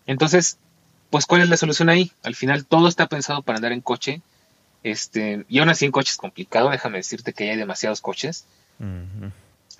Entonces, 0.08 0.58
pues, 1.10 1.26
¿cuál 1.26 1.42
es 1.42 1.50
la 1.50 1.58
solución 1.58 1.90
ahí? 1.90 2.12
Al 2.24 2.36
final 2.36 2.66
todo 2.66 2.88
está 2.88 3.08
pensado 3.08 3.42
para 3.42 3.58
andar 3.58 3.72
en 3.72 3.82
coche. 3.82 4.22
Este, 4.84 5.46
y 5.50 5.60
aún 5.60 5.70
así 5.70 5.86
en 5.86 5.92
coche 5.92 6.12
es 6.12 6.18
complicado, 6.18 6.70
déjame 6.70 6.98
decirte 6.98 7.34
que 7.34 7.52
hay 7.52 7.58
demasiados 7.58 8.02
coches 8.02 8.46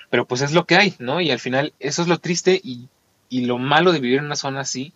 pero 0.10 0.26
pues 0.26 0.42
es 0.42 0.52
lo 0.52 0.66
que 0.66 0.76
hay, 0.76 0.96
¿no? 1.00 1.22
Y 1.22 1.32
al 1.32 1.40
final 1.40 1.74
eso 1.80 2.02
es 2.02 2.08
lo 2.08 2.20
triste 2.20 2.60
y, 2.64 2.88
lo 3.32 3.58
malo 3.60 3.92
de 3.92 4.00
vivir 4.00 4.20
en 4.20 4.26
una 4.26 4.36
zona 4.36 4.62
así. 4.62 4.92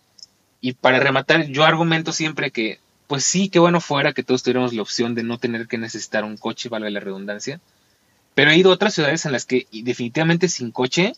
Y 0.60 0.72
para 0.72 0.98
rematar, 0.98 1.46
yo 1.46 1.64
argumento 1.64 2.12
siempre 2.12 2.50
que, 2.50 2.80
pues 3.06 3.24
sí, 3.24 3.48
qué 3.48 3.58
bueno 3.58 3.80
fuera 3.80 4.12
que 4.12 4.24
todos 4.24 4.42
tuviéramos 4.42 4.72
la 4.72 4.82
opción 4.82 5.14
de 5.14 5.22
no 5.22 5.38
tener 5.38 5.68
que 5.68 5.78
necesitar 5.78 6.24
un 6.24 6.36
coche, 6.36 6.68
valga 6.68 6.90
la 6.90 7.00
redundancia. 7.00 7.60
Pero 8.34 8.50
he 8.50 8.56
ido 8.56 8.70
a 8.70 8.74
otras 8.74 8.94
ciudades 8.94 9.24
en 9.24 9.32
las 9.32 9.44
que 9.44 9.68
definitivamente 9.70 10.48
sin 10.48 10.72
coche, 10.72 11.12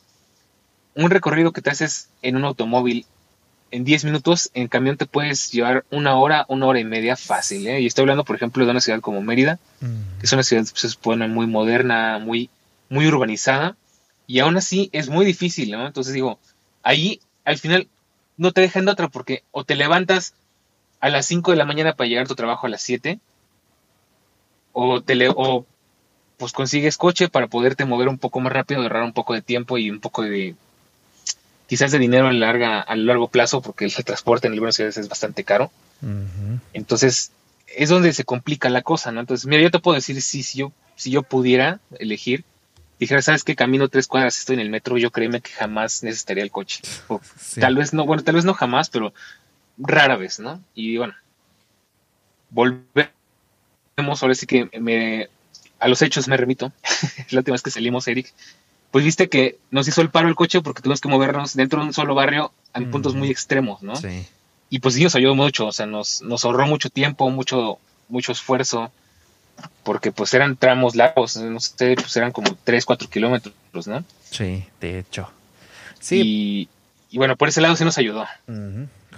un 0.95 1.11
recorrido 1.11 1.53
que 1.53 1.63
te 1.63 1.71
haces 1.71 2.11
en 2.21 2.37
un 2.37 2.45
automóvil 2.45 3.07
en 3.71 3.85
10 3.85 4.05
minutos, 4.05 4.51
en 4.55 4.69
camión 4.69 4.97
te 4.97 5.07
puedes 5.07 5.51
llevar 5.51 5.85
una 5.91 6.17
hora, 6.17 6.47
una 6.49 6.67
hora 6.67 6.81
y 6.81 6.85
media 6.85 7.17
fácil. 7.17 7.67
¿eh? 7.67 7.81
Y 7.81 7.87
estoy 7.87 8.03
hablando, 8.03 8.25
por 8.25 8.37
ejemplo, 8.37 8.65
de 8.65 8.71
una 8.71 8.81
ciudad 8.81 9.01
como 9.01 9.23
Mérida, 9.23 9.59
mm. 9.81 10.19
que 10.19 10.27
es 10.27 10.33
una 10.33 10.43
ciudad 10.43 10.63
pues, 10.63 10.81
se 10.81 10.89
supone 10.89 11.29
muy 11.29 11.47
moderna, 11.47 12.19
muy, 12.19 12.51
muy 12.89 13.07
urbanizada, 13.07 13.77
y 14.27 14.41
aún 14.41 14.57
así 14.57 14.89
es 14.93 15.09
muy 15.09 15.25
difícil, 15.25 15.71
¿no? 15.71 15.87
Entonces 15.87 16.15
digo, 16.15 16.39
ahí 16.83 17.21
al 17.45 17.59
final 17.59 17.89
no 18.37 18.53
te 18.53 18.61
dejan 18.61 18.85
de 18.85 18.93
otra 18.93 19.09
porque 19.09 19.45
o 19.53 19.65
te 19.65 19.77
levantas 19.77 20.35
a 21.01 21.09
las 21.09 21.27
5 21.27 21.53
de 21.53 21.57
la 21.57 21.65
mañana 21.65 21.95
para 21.95 22.09
llegar 22.09 22.25
a 22.25 22.29
tu 22.29 22.35
trabajo 22.35 22.67
a 22.67 22.71
las 22.71 22.83
7 22.83 23.21
o 24.73 25.01
te 25.01 25.15
le, 25.15 25.29
o 25.29 25.65
pues 26.37 26.53
consigues 26.53 26.99
coche 26.99 27.29
para 27.29 27.47
poderte 27.47 27.85
mover 27.85 28.09
un 28.09 28.19
poco 28.19 28.41
más 28.41 28.53
rápido, 28.53 28.83
ahorrar 28.83 29.03
un 29.03 29.13
poco 29.13 29.33
de 29.33 29.43
tiempo 29.43 29.79
y 29.79 29.91
un 29.91 30.01
poco 30.01 30.23
de 30.23 30.55
quizás 31.67 31.93
de 31.93 31.99
dinero 31.99 32.29
a, 32.29 32.33
larga, 32.33 32.81
a 32.81 32.97
largo 32.97 33.29
plazo 33.29 33.61
porque 33.61 33.85
el 33.85 33.95
transporte 33.95 34.47
en 34.47 34.53
algunas 34.53 34.77
ciudades 34.77 34.97
es 34.97 35.09
bastante 35.09 35.45
caro. 35.45 35.71
Entonces 36.73 37.33
es 37.75 37.89
donde 37.89 38.13
se 38.13 38.25
complica 38.25 38.69
la 38.69 38.83
cosa, 38.83 39.13
¿no? 39.13 39.21
Entonces, 39.21 39.47
mira, 39.47 39.63
yo 39.63 39.71
te 39.71 39.79
puedo 39.79 39.95
decir, 39.95 40.21
sí, 40.23 40.43
si 40.43 40.59
yo, 40.59 40.73
si 40.95 41.11
yo 41.11 41.23
pudiera 41.23 41.81
elegir, 41.99 42.45
dijera, 42.99 43.23
¿sabes 43.23 43.45
qué? 43.45 43.57
Camino 43.57 43.89
tres 43.89 44.07
cuadras, 44.07 44.39
estoy 44.39 44.55
en 44.55 44.61
el 44.61 44.71
metro, 44.71 44.97
yo 44.99 45.11
créeme 45.11 45.41
que 45.41 45.51
jamás 45.51 46.03
necesitaría 46.03 46.45
el 46.45 46.51
coche. 46.51 46.81
Tal 47.61 47.77
vez 47.77 47.93
no, 47.93 48.07
bueno, 48.07 48.23
tal 48.23 48.37
vez 48.37 48.45
no 48.45 48.55
jamás, 48.55 48.89
pero 48.89 49.13
rara 49.79 50.17
vez, 50.17 50.39
¿no? 50.39 50.63
Y 50.75 50.97
bueno, 50.97 51.15
volvemos, 52.51 53.13
ahora 54.23 54.35
sí 54.35 54.47
que 54.47 54.69
me, 54.81 55.29
a 55.79 55.89
los 55.89 56.01
hechos 56.03 56.29
me 56.29 56.37
remito, 56.37 56.73
la 57.31 57.41
última 57.41 57.55
vez 57.55 57.63
que 57.63 57.71
salimos, 57.71 58.09
Eric, 58.09 58.33
pues 58.97 59.05
viste 59.05 59.29
que 59.29 59.59
nos 59.71 59.87
hizo 59.87 60.01
el 60.01 60.09
paro 60.09 60.27
el 60.27 60.35
coche 60.35 60.63
porque 60.63 60.81
tuvimos 60.81 61.03
que 61.03 61.09
movernos 61.09 61.53
dentro 61.53 61.81
de 61.81 61.89
un 61.89 61.93
solo 61.93 62.15
barrio 62.15 62.51
en 62.73 62.91
puntos 62.91 63.15
muy 63.15 63.29
extremos, 63.31 63.83
¿no? 63.83 63.95
Sí. 63.95 64.27
Y 64.71 64.79
pues 64.79 64.95
sí 64.95 65.05
nos 65.05 65.15
ayudó 65.15 65.35
mucho, 65.35 65.67
o 65.67 65.73
sea, 65.73 65.85
nos, 65.85 66.23
nos 66.23 66.47
ahorró 66.47 66.67
mucho 66.67 66.89
tiempo, 66.89 67.29
mucho, 67.29 67.79
mucho 68.09 68.33
esfuerzo, 68.33 68.91
porque 69.83 70.13
pues 70.13 70.33
eran 70.33 70.57
tramos 70.57 70.97
largos, 70.97 71.37
no 71.37 71.61
sé, 71.61 71.95
pues 71.95 72.17
eran 72.17 72.33
como 72.33 72.57
3, 72.65 72.87
4 72.87 73.11
kilómetros, 73.11 73.87
¿no? 73.87 74.03
Sí, 74.31 74.65
de 74.81 75.01
hecho. 75.01 75.31
Sí. 76.01 76.71
Y, 77.11 77.19
bueno, 77.19 77.37
por 77.37 77.51
ese 77.51 77.61
lado 77.61 77.77
sí 77.77 77.85
nos 77.85 77.99
ayudó. 77.99 78.25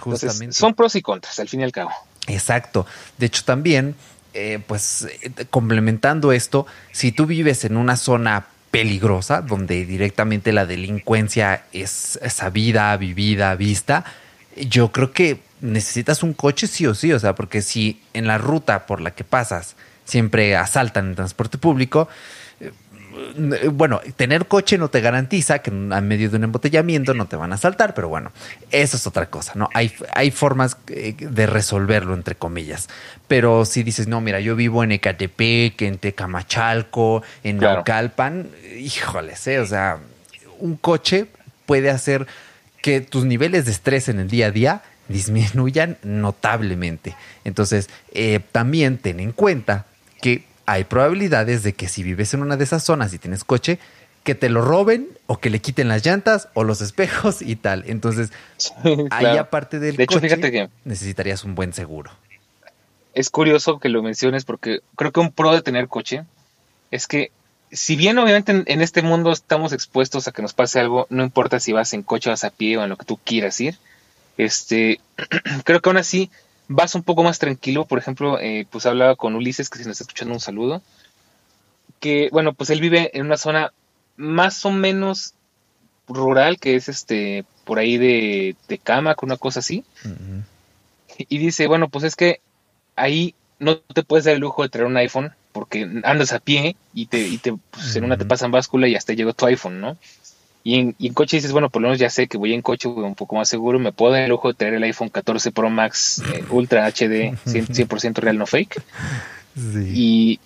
justamente. 0.00 0.54
son 0.54 0.74
pros 0.74 0.96
y 0.96 1.02
contras, 1.02 1.38
al 1.38 1.48
fin 1.48 1.60
y 1.60 1.62
al 1.62 1.70
cabo. 1.70 1.92
Exacto. 2.26 2.84
De 3.16 3.26
hecho, 3.26 3.44
también, 3.44 3.94
eh, 4.34 4.60
pues 4.66 5.06
eh, 5.22 5.46
complementando 5.50 6.32
esto, 6.32 6.66
si 6.90 7.12
tú 7.12 7.26
vives 7.26 7.64
en 7.64 7.76
una 7.76 7.94
zona 7.94 8.48
peligrosa, 8.78 9.42
donde 9.42 9.84
directamente 9.84 10.52
la 10.52 10.64
delincuencia 10.64 11.64
es 11.72 12.20
sabida, 12.28 12.96
vivida, 12.96 13.56
vista, 13.56 14.04
yo 14.54 14.92
creo 14.92 15.10
que 15.10 15.40
necesitas 15.60 16.22
un 16.22 16.32
coche 16.32 16.68
sí 16.68 16.86
o 16.86 16.94
sí, 16.94 17.12
o 17.12 17.18
sea, 17.18 17.34
porque 17.34 17.60
si 17.60 18.00
en 18.14 18.28
la 18.28 18.38
ruta 18.38 18.86
por 18.86 19.00
la 19.00 19.10
que 19.10 19.24
pasas 19.24 19.74
siempre 20.04 20.54
asaltan 20.54 21.08
el 21.08 21.16
transporte 21.16 21.58
público, 21.58 22.08
bueno, 23.72 24.00
tener 24.16 24.46
coche 24.46 24.78
no 24.78 24.88
te 24.88 25.00
garantiza 25.00 25.60
que 25.60 25.70
en 25.70 26.08
medio 26.08 26.30
de 26.30 26.36
un 26.36 26.44
embotellamiento 26.44 27.14
no 27.14 27.26
te 27.26 27.36
van 27.36 27.52
a 27.52 27.56
asaltar, 27.56 27.94
pero 27.94 28.08
bueno, 28.08 28.32
eso 28.70 28.96
es 28.96 29.06
otra 29.06 29.26
cosa, 29.26 29.52
¿no? 29.54 29.68
Hay, 29.74 29.92
hay 30.14 30.30
formas 30.30 30.76
eh, 30.88 31.14
de 31.18 31.46
resolverlo, 31.46 32.14
entre 32.14 32.34
comillas. 32.34 32.88
Pero 33.26 33.64
si 33.64 33.82
dices, 33.82 34.08
no, 34.08 34.20
mira, 34.20 34.40
yo 34.40 34.56
vivo 34.56 34.84
en 34.84 34.92
Ecatepec, 34.92 35.80
en 35.82 35.98
Tecamachalco, 35.98 37.22
en 37.44 37.58
Naucalpan, 37.58 38.48
híjoles, 38.76 39.46
¿eh? 39.46 39.60
o 39.60 39.66
sea, 39.66 39.98
un 40.58 40.76
coche 40.76 41.26
puede 41.66 41.90
hacer 41.90 42.26
que 42.82 43.00
tus 43.00 43.24
niveles 43.24 43.64
de 43.64 43.72
estrés 43.72 44.08
en 44.08 44.20
el 44.20 44.28
día 44.28 44.46
a 44.46 44.50
día 44.50 44.82
disminuyan 45.08 45.96
notablemente. 46.02 47.14
Entonces, 47.44 47.88
eh, 48.12 48.40
también 48.52 48.98
ten 48.98 49.20
en 49.20 49.32
cuenta 49.32 49.86
que 50.20 50.47
hay 50.68 50.84
probabilidades 50.84 51.62
de 51.62 51.72
que 51.72 51.88
si 51.88 52.02
vives 52.02 52.34
en 52.34 52.42
una 52.42 52.58
de 52.58 52.64
esas 52.64 52.84
zonas 52.84 53.14
y 53.14 53.18
tienes 53.18 53.42
coche, 53.42 53.78
que 54.22 54.34
te 54.34 54.50
lo 54.50 54.60
roben 54.60 55.08
o 55.26 55.38
que 55.38 55.48
le 55.48 55.60
quiten 55.60 55.88
las 55.88 56.04
llantas 56.04 56.48
o 56.52 56.62
los 56.62 56.80
espejos 56.82 57.40
y 57.40 57.56
tal. 57.56 57.84
Entonces, 57.86 58.32
ahí 59.10 59.38
aparte 59.38 59.78
del 59.78 59.96
de 59.96 60.04
hecho, 60.04 60.20
fíjate 60.20 60.52
que 60.52 60.68
necesitarías 60.84 61.42
un 61.44 61.54
buen 61.54 61.72
seguro. 61.72 62.10
Es 63.14 63.30
curioso 63.30 63.78
que 63.78 63.88
lo 63.88 64.02
menciones 64.02 64.44
porque 64.44 64.80
creo 64.94 65.10
que 65.10 65.20
un 65.20 65.32
pro 65.32 65.54
de 65.54 65.62
tener 65.62 65.88
coche 65.88 66.24
es 66.90 67.06
que 67.06 67.30
si 67.72 67.96
bien 67.96 68.18
obviamente 68.18 68.64
en, 68.66 68.82
este 68.82 69.00
mundo 69.00 69.32
estamos 69.32 69.72
expuestos 69.72 70.28
a 70.28 70.32
que 70.32 70.42
nos 70.42 70.52
pase 70.52 70.80
algo, 70.80 71.06
no 71.08 71.24
importa 71.24 71.60
si 71.60 71.72
vas 71.72 71.94
en 71.94 72.02
coche, 72.02 72.28
vas 72.28 72.44
a 72.44 72.50
pie 72.50 72.76
o 72.76 72.82
en 72.82 72.90
lo 72.90 72.98
que 72.98 73.06
tú 73.06 73.18
quieras 73.24 73.58
ir, 73.62 73.78
este, 74.36 75.00
creo 75.64 75.80
que 75.80 75.88
aún 75.88 75.96
así 75.96 76.30
vas 76.68 76.94
un 76.94 77.02
poco 77.02 77.22
más 77.24 77.38
tranquilo. 77.38 77.84
Por 77.84 77.98
ejemplo, 77.98 78.38
eh, 78.38 78.66
pues 78.70 78.86
hablaba 78.86 79.16
con 79.16 79.34
Ulises, 79.34 79.68
que 79.68 79.78
si 79.78 79.84
nos 79.84 79.92
está 79.92 80.04
escuchando 80.04 80.34
un 80.34 80.40
saludo, 80.40 80.82
que 82.00 82.28
bueno, 82.30 82.52
pues 82.52 82.70
él 82.70 82.80
vive 82.80 83.10
en 83.14 83.26
una 83.26 83.36
zona 83.36 83.72
más 84.16 84.64
o 84.64 84.70
menos 84.70 85.34
rural, 86.06 86.58
que 86.58 86.76
es 86.76 86.88
este, 86.88 87.44
por 87.64 87.78
ahí 87.78 87.98
de, 87.98 88.56
de 88.68 88.78
con 88.78 89.28
una 89.28 89.36
cosa 89.36 89.60
así. 89.60 89.84
Y 91.16 91.38
dice, 91.38 91.66
bueno, 91.66 91.88
pues 91.88 92.04
es 92.04 92.14
que 92.14 92.40
ahí 92.94 93.34
no 93.58 93.78
te 93.78 94.04
puedes 94.04 94.24
dar 94.24 94.34
el 94.34 94.40
lujo 94.40 94.62
de 94.62 94.68
traer 94.68 94.86
un 94.86 94.96
iPhone 94.96 95.32
porque 95.52 95.88
andas 96.04 96.32
a 96.32 96.38
pie 96.38 96.76
y 96.94 97.06
te, 97.06 97.26
y 97.26 97.38
te 97.38 97.54
pues, 97.70 97.96
en 97.96 98.04
una 98.04 98.16
te 98.16 98.24
pasan 98.24 98.52
báscula 98.52 98.86
y 98.86 98.94
hasta 98.94 99.14
llegó 99.14 99.32
tu 99.32 99.46
iPhone, 99.46 99.80
¿no? 99.80 99.96
Y 100.68 100.74
en, 100.74 100.94
y 100.98 101.06
en, 101.06 101.14
coche 101.14 101.38
dices, 101.38 101.52
bueno, 101.52 101.70
por 101.70 101.80
lo 101.80 101.88
menos 101.88 101.98
ya 101.98 102.10
sé 102.10 102.28
que 102.28 102.36
voy 102.36 102.52
en 102.52 102.60
coche 102.60 102.88
voy 102.88 103.02
un 103.02 103.14
poco 103.14 103.36
más 103.36 103.48
seguro, 103.48 103.78
me 103.78 103.90
puedo 103.90 104.12
dar 104.12 104.24
el 104.24 104.28
lujo 104.28 104.48
de 104.48 104.54
tener 104.54 104.74
el 104.74 104.82
iPhone 104.82 105.08
14 105.08 105.50
Pro 105.50 105.70
Max 105.70 106.22
eh, 106.34 106.44
Ultra 106.50 106.86
HD 106.86 107.32
100%, 107.46 108.16
real, 108.20 108.36
no 108.36 108.44
fake. 108.44 108.82
Y, 109.94 110.40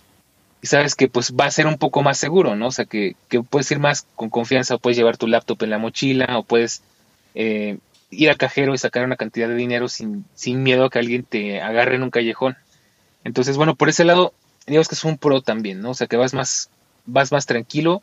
sabes 0.63 0.95
que 0.95 1.09
pues 1.09 1.35
va 1.35 1.47
a 1.47 1.51
ser 1.51 1.67
un 1.67 1.77
poco 1.77 2.03
más 2.03 2.19
seguro, 2.19 2.55
¿no? 2.55 2.69
O 2.69 2.71
sea, 2.71 2.85
que, 2.85 3.17
que 3.29 3.43
puedes 3.43 3.69
ir 3.73 3.81
más 3.81 4.07
con 4.15 4.31
confianza, 4.31 4.79
puedes 4.79 4.97
llevar 4.97 5.17
tu 5.17 5.27
laptop 5.27 5.61
en 5.65 5.71
la 5.71 5.79
mochila, 5.79 6.39
o 6.39 6.45
puedes 6.45 6.83
eh, 7.35 7.79
ir 8.13 8.31
al 8.31 8.37
cajero 8.37 8.75
y 8.75 8.79
sacar 8.79 9.05
una 9.05 9.17
cantidad 9.17 9.49
de 9.49 9.57
dinero 9.57 9.89
sin, 9.89 10.25
sin 10.37 10.63
miedo 10.63 10.85
a 10.85 10.91
que 10.91 11.01
alguien 11.01 11.25
te 11.25 11.61
agarre 11.61 11.97
en 11.97 12.05
un 12.05 12.11
callejón. 12.11 12.57
Entonces, 13.25 13.57
bueno, 13.57 13.75
por 13.75 13.89
ese 13.89 14.05
lado, 14.05 14.35
digamos 14.69 14.87
que 14.87 14.95
es 14.95 15.03
un 15.03 15.19
pro 15.19 15.43
también, 15.43 15.81
¿no? 15.81 15.91
O 15.91 15.95
sea, 15.95 16.07
que 16.07 16.17
vas 16.17 16.33
más, 16.33 16.71
vas 17.07 17.33
más 17.33 17.47
tranquilo 17.47 18.03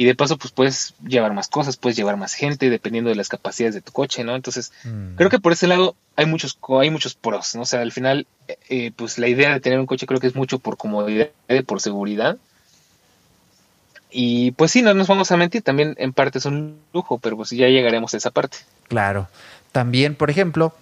y 0.00 0.06
de 0.06 0.14
paso 0.14 0.38
pues 0.38 0.50
puedes 0.50 0.94
llevar 1.06 1.34
más 1.34 1.48
cosas, 1.48 1.76
puedes 1.76 1.94
llevar 1.94 2.16
más 2.16 2.32
gente 2.32 2.70
dependiendo 2.70 3.10
de 3.10 3.16
las 3.16 3.28
capacidades 3.28 3.74
de 3.74 3.82
tu 3.82 3.92
coche, 3.92 4.24
¿no? 4.24 4.34
Entonces, 4.34 4.72
mm. 4.82 5.16
creo 5.16 5.28
que 5.28 5.38
por 5.38 5.52
ese 5.52 5.66
lado 5.66 5.94
hay 6.16 6.24
muchos 6.24 6.58
hay 6.80 6.88
muchos 6.88 7.14
pros, 7.14 7.54
¿no? 7.54 7.60
O 7.60 7.66
sea, 7.66 7.82
al 7.82 7.92
final 7.92 8.26
eh, 8.48 8.56
eh, 8.70 8.92
pues 8.96 9.18
la 9.18 9.28
idea 9.28 9.52
de 9.52 9.60
tener 9.60 9.78
un 9.78 9.84
coche 9.84 10.06
creo 10.06 10.18
que 10.18 10.26
es 10.26 10.34
mucho 10.34 10.58
por 10.58 10.78
comodidad, 10.78 11.28
por 11.66 11.82
seguridad. 11.82 12.38
Y 14.10 14.52
pues 14.52 14.70
sí, 14.70 14.80
no 14.80 14.94
nos 14.94 15.06
vamos 15.06 15.32
a 15.32 15.36
mentir, 15.36 15.60
también 15.60 15.94
en 15.98 16.14
parte 16.14 16.38
es 16.38 16.46
un 16.46 16.80
lujo, 16.94 17.18
pero 17.18 17.36
pues 17.36 17.50
ya 17.50 17.68
llegaremos 17.68 18.14
a 18.14 18.16
esa 18.16 18.30
parte. 18.30 18.56
Claro. 18.88 19.28
También, 19.70 20.14
por 20.14 20.30
ejemplo, 20.30 20.72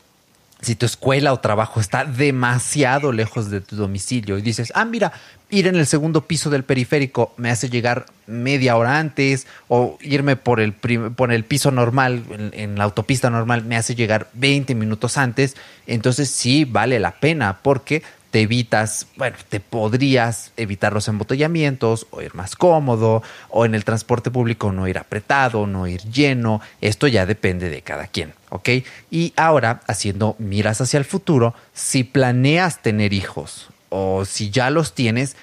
si 0.61 0.75
tu 0.75 0.87
escuela 0.87 1.33
o 1.33 1.41
trabajo 1.41 1.81
está 1.81 2.05
demasiado 2.05 3.13
lejos 3.13 3.51
de 3.51 3.61
tu 3.61 3.77
domicilio 3.77 4.39
y 4.39 4.43
dices, 4.43 4.73
ah, 4.75 4.85
mira, 4.85 5.13
ir 5.51 5.67
en 5.67 5.77
el 5.77 5.87
segundo 5.87 6.27
piso 6.27 6.51
del 6.51 6.65
periférico 6.65 7.33
me 7.37 7.51
hace 7.51 7.71
llegar 7.71 8.07
media 8.27 8.77
hora 8.77 8.99
antes 8.99 9.47
o 9.69 9.99
irme 10.01 10.37
por 10.37 10.61
el, 10.61 10.73
por 10.73 11.33
el 11.33 11.45
piso 11.45 11.71
normal, 11.71 12.25
en, 12.31 12.51
en, 12.55 12.79
la 12.79 12.85
autopista 12.85 13.31
normal, 13.31 13.65
me 13.65 13.77
hace 13.77 13.95
llegar 13.95 14.29
20 14.35 14.75
minutos 14.75 15.17
antes, 15.17 15.57
entonces 15.87 16.29
sí 16.29 16.65
vale 16.65 16.99
la 16.99 17.13
pena 17.13 17.61
porque 17.63 18.03
te 18.31 18.43
evitas, 18.43 19.07
bueno, 19.17 19.37
te 19.49 19.61
podrías 19.61 20.53
evitar 20.57 20.93
los 20.93 21.09
embotellamientos 21.09 22.07
o 22.11 22.21
ir 22.21 22.35
más 22.35 22.57
cómodo 22.57 23.23
o 23.49 23.65
en 23.65 23.75
el 23.75 23.85
transporte 23.85 24.31
público 24.31 24.71
no 24.73 24.87
ir 24.87 24.99
apretado, 24.99 25.67
no 25.67 25.87
ir 25.87 26.03
lleno, 26.03 26.61
esto 26.81 27.07
ya 27.07 27.25
depende 27.25 27.71
de 27.71 27.83
cada 27.83 28.07
quien, 28.07 28.35
¿ok? 28.51 28.69
Y 29.11 29.33
ahora, 29.37 29.81
haciendo 29.87 30.37
miras 30.39 30.81
hacia 30.81 30.99
el 30.99 31.05
futuro, 31.05 31.55
si 31.73 32.05
planeas 32.05 32.83
tener 32.83 33.13
hijos 33.13 33.69
o 33.89 34.25
si 34.25 34.51
ya 34.51 34.71
los 34.71 34.95
tienes, 34.95 35.37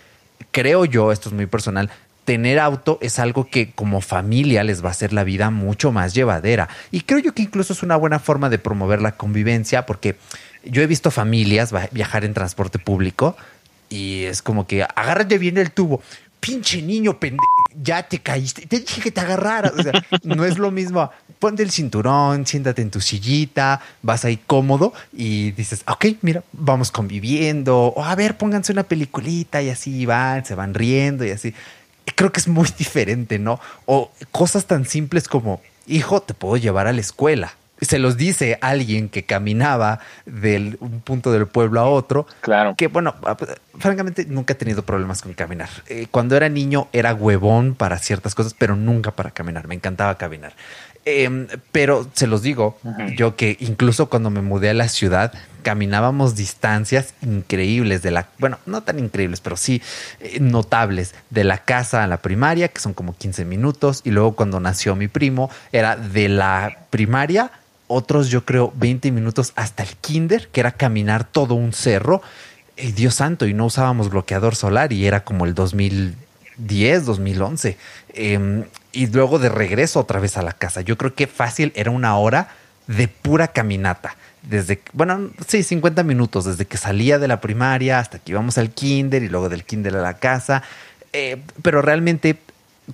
creo 0.52 0.86
yo, 0.86 1.12
esto 1.12 1.30
es 1.30 1.36
muy 1.36 1.48
personal, 1.48 1.90
tener 2.26 2.60
auto 2.60 2.98
es 3.02 3.20
algo 3.20 3.48
que 3.48 3.72
como 3.72 4.02
familia 4.02 4.64
les 4.64 4.84
va 4.84 4.90
a 4.90 4.92
hacer 4.92 5.14
la 5.14 5.24
vida 5.24 5.52
mucho 5.52 5.92
más 5.92 6.14
llevadera. 6.14 6.68
Y 6.92 7.02
creo 7.02 7.20
yo 7.20 7.34
que 7.34 7.44
incluso 7.44 7.72
es 7.72 7.84
una 7.84 7.96
buena 7.96 8.20
forma 8.20 8.50
de 8.50 8.58
promover 8.58 9.02
la 9.02 9.14
convivencia 9.14 9.86
porque 9.86 10.18
yo 10.66 10.82
he 10.82 10.88
visto 10.88 11.12
familias 11.12 11.74
viajar 11.92 12.26
en 12.26 12.34
transporte 12.34 12.80
público 12.80 13.36
y 13.90 14.24
es 14.24 14.42
como 14.42 14.68
que 14.68 14.84
agárrate 14.84 15.38
bien 15.38 15.58
el 15.58 15.72
tubo. 15.72 16.02
Pinche 16.40 16.82
niño, 16.82 17.18
ya 17.82 18.04
te 18.04 18.20
caíste. 18.20 18.68
Te 18.68 18.80
dije 18.80 19.02
que 19.02 19.12
te 19.12 19.22
agarrara. 19.22 19.72
O 19.78 19.82
sea, 19.82 19.94
no 20.24 20.46
es 20.46 20.58
lo 20.58 20.70
mismo. 20.70 21.10
Ponte 21.40 21.64
el 21.64 21.72
cinturón, 21.72 22.46
siéntate 22.46 22.82
en 22.82 22.92
tu 22.92 23.02
sillita, 23.02 23.82
vas 24.04 24.26
ahí 24.26 24.38
cómodo 24.46 24.94
y 25.12 25.52
dices, 25.52 25.84
ok, 25.88 26.06
mira, 26.22 26.44
vamos 26.54 26.92
conviviendo. 26.92 27.88
O 27.88 28.04
a 28.04 28.16
ver, 28.16 28.38
pónganse 28.38 28.72
una 28.72 28.84
peliculita 28.84 29.62
y 29.62 29.70
así 29.70 30.06
van, 30.06 30.46
se 30.46 30.56
van 30.56 30.74
riendo 30.74 31.26
y 31.26 31.32
así. 31.32 31.54
Creo 32.16 32.32
que 32.32 32.40
es 32.40 32.48
muy 32.48 32.70
diferente, 32.78 33.40
¿no? 33.40 33.60
O 33.86 34.12
cosas 34.32 34.66
tan 34.66 34.86
simples 34.86 35.28
como, 35.28 35.62
hijo, 35.88 36.22
te 36.22 36.34
puedo 36.34 36.58
llevar 36.58 36.88
a 36.88 36.94
la 36.94 37.02
escuela 37.02 37.56
se 37.82 38.00
los 38.00 38.18
dice 38.18 38.58
alguien 38.62 39.10
que 39.10 39.24
caminaba 39.24 40.00
de 40.26 40.78
un 40.80 41.02
punto 41.02 41.32
del 41.32 41.48
pueblo 41.48 41.82
a 41.82 41.86
otro. 41.86 42.26
Claro. 42.42 42.76
Que 42.78 42.88
bueno, 42.88 43.16
francamente 43.78 44.26
nunca 44.26 44.54
he 44.54 44.56
tenido 44.56 44.84
problemas 44.84 45.22
con 45.22 45.34
caminar. 45.34 45.70
Eh, 45.88 46.08
cuando 46.10 46.36
era 46.36 46.50
niño 46.50 46.88
era 46.94 47.14
huevón 47.14 47.76
para 47.76 47.98
ciertas 48.00 48.36
cosas, 48.36 48.56
pero 48.58 48.76
nunca 48.76 49.12
para 49.12 49.32
caminar. 49.32 49.68
Me 49.68 49.76
encantaba 49.76 50.18
caminar. 50.18 50.54
Em, 51.08 51.48
pero 51.72 52.10
se 52.14 52.26
los 52.26 52.42
digo, 52.42 52.80
yo 53.16 53.36
que 53.36 53.58
incluso 53.60 54.10
cuando 54.10 54.32
me 54.32 54.42
mudé 54.42 54.72
a 54.72 54.74
la 54.74 54.88
ciudad, 54.88 55.32
caminábamos 55.62 56.36
distancias 56.36 57.14
increíbles 57.22 58.02
de 58.02 58.10
la, 58.10 58.28
bueno, 58.40 58.58
no 58.66 58.82
tan 58.82 58.98
increíbles, 58.98 59.40
pero 59.40 59.56
sí 59.56 59.84
eh, 60.20 60.40
notables, 60.40 61.14
de 61.30 61.44
la 61.44 61.60
casa 61.60 62.04
a 62.04 62.08
la 62.08 62.18
primaria, 62.18 62.70
que 62.70 62.82
son 62.82 62.96
como 62.96 63.16
15 63.16 63.46
minutos, 63.46 64.02
y 64.04 64.10
luego 64.10 64.36
cuando 64.36 64.60
nació 64.60 64.96
mi 64.96 65.08
primo, 65.08 65.52
era 65.72 65.96
de 65.96 66.28
la 66.28 66.76
primaria 66.90 67.52
otros 67.88 68.30
yo 68.30 68.46
creo 68.46 68.74
20 68.76 69.12
minutos 69.12 69.54
hasta 69.56 69.84
el 69.84 69.90
kinder, 69.98 70.48
que 70.50 70.60
era 70.60 70.72
caminar 70.72 71.26
todo 71.26 71.56
un 71.56 71.74
cerro. 71.74 72.22
Eh, 72.78 72.92
Dios 72.92 73.16
santo, 73.16 73.46
y 73.48 73.54
no 73.54 73.66
usábamos 73.66 74.10
bloqueador 74.10 74.56
solar 74.56 74.92
y 74.92 75.06
era 75.06 75.24
como 75.24 75.46
el 75.46 75.54
2010, 75.54 77.06
2011. 77.06 77.78
Em, 78.14 78.66
y 78.92 79.08
luego 79.08 79.40
de 79.40 79.50
regreso 79.50 80.00
otra 80.00 80.20
vez 80.20 80.38
a 80.38 80.42
la 80.42 80.54
casa. 80.54 80.82
Yo 80.82 80.98
creo 80.98 81.16
que 81.16 81.28
fácil 81.28 81.72
era 81.76 81.92
una 81.92 82.18
hora 82.18 82.50
de 82.88 83.08
pura 83.08 83.48
caminata. 83.50 84.16
desde, 84.44 84.80
bueno, 84.94 85.32
sí, 85.48 85.64
50 85.64 86.04
minutos, 86.04 86.46
desde 86.46 86.66
que 86.66 86.78
salía 86.78 87.18
de 87.18 87.28
la 87.28 87.42
primaria 87.42 87.98
hasta 87.98 88.20
que 88.20 88.32
íbamos 88.32 88.60
al 88.60 88.70
kinder 88.70 89.24
y 89.24 89.28
luego 89.28 89.50
del 89.50 89.64
kinder 89.64 89.96
a 89.96 90.02
la 90.04 90.20
casa. 90.20 90.62
Eh, 91.14 91.42
pero 91.64 91.82
realmente 91.82 92.38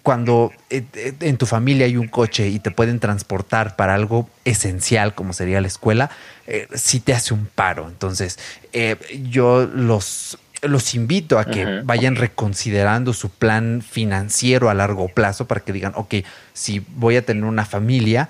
cuando 0.04 0.52
eh, 0.70 0.84
eh, 0.94 1.14
en 1.20 1.38
tu 1.38 1.46
familia 1.46 1.86
hay 1.86 1.98
un 1.98 2.08
coche 2.08 2.48
y 2.50 2.60
te 2.60 2.72
pueden 2.72 3.00
transportar 3.00 3.76
para 3.76 3.94
algo 3.94 4.30
esencial 4.46 5.14
como 5.14 5.34
sería 5.34 5.62
la 5.62 5.68
escuela, 5.68 6.10
eh, 6.48 6.68
sí 6.74 7.00
te 7.00 7.14
hace 7.14 7.34
un 7.34 7.46
paro. 7.46 7.88
Entonces, 7.88 8.40
yo 9.30 9.66
los, 9.66 10.38
los 10.62 10.96
invito 10.96 11.40
a 11.40 11.46
que 11.46 11.82
vayan 11.84 12.16
reconsiderando 12.16 13.14
su 13.14 13.30
plan 13.30 13.84
financiero 13.88 14.70
a 14.70 14.74
largo 14.74 15.10
plazo 15.10 15.46
para 15.46 15.62
que 15.62 15.74
digan, 15.74 15.94
ok, 15.96 16.16
si 16.54 16.80
voy 16.96 17.18
a 17.18 17.26
tener 17.26 17.44
una 17.44 17.66
familia, 17.66 18.30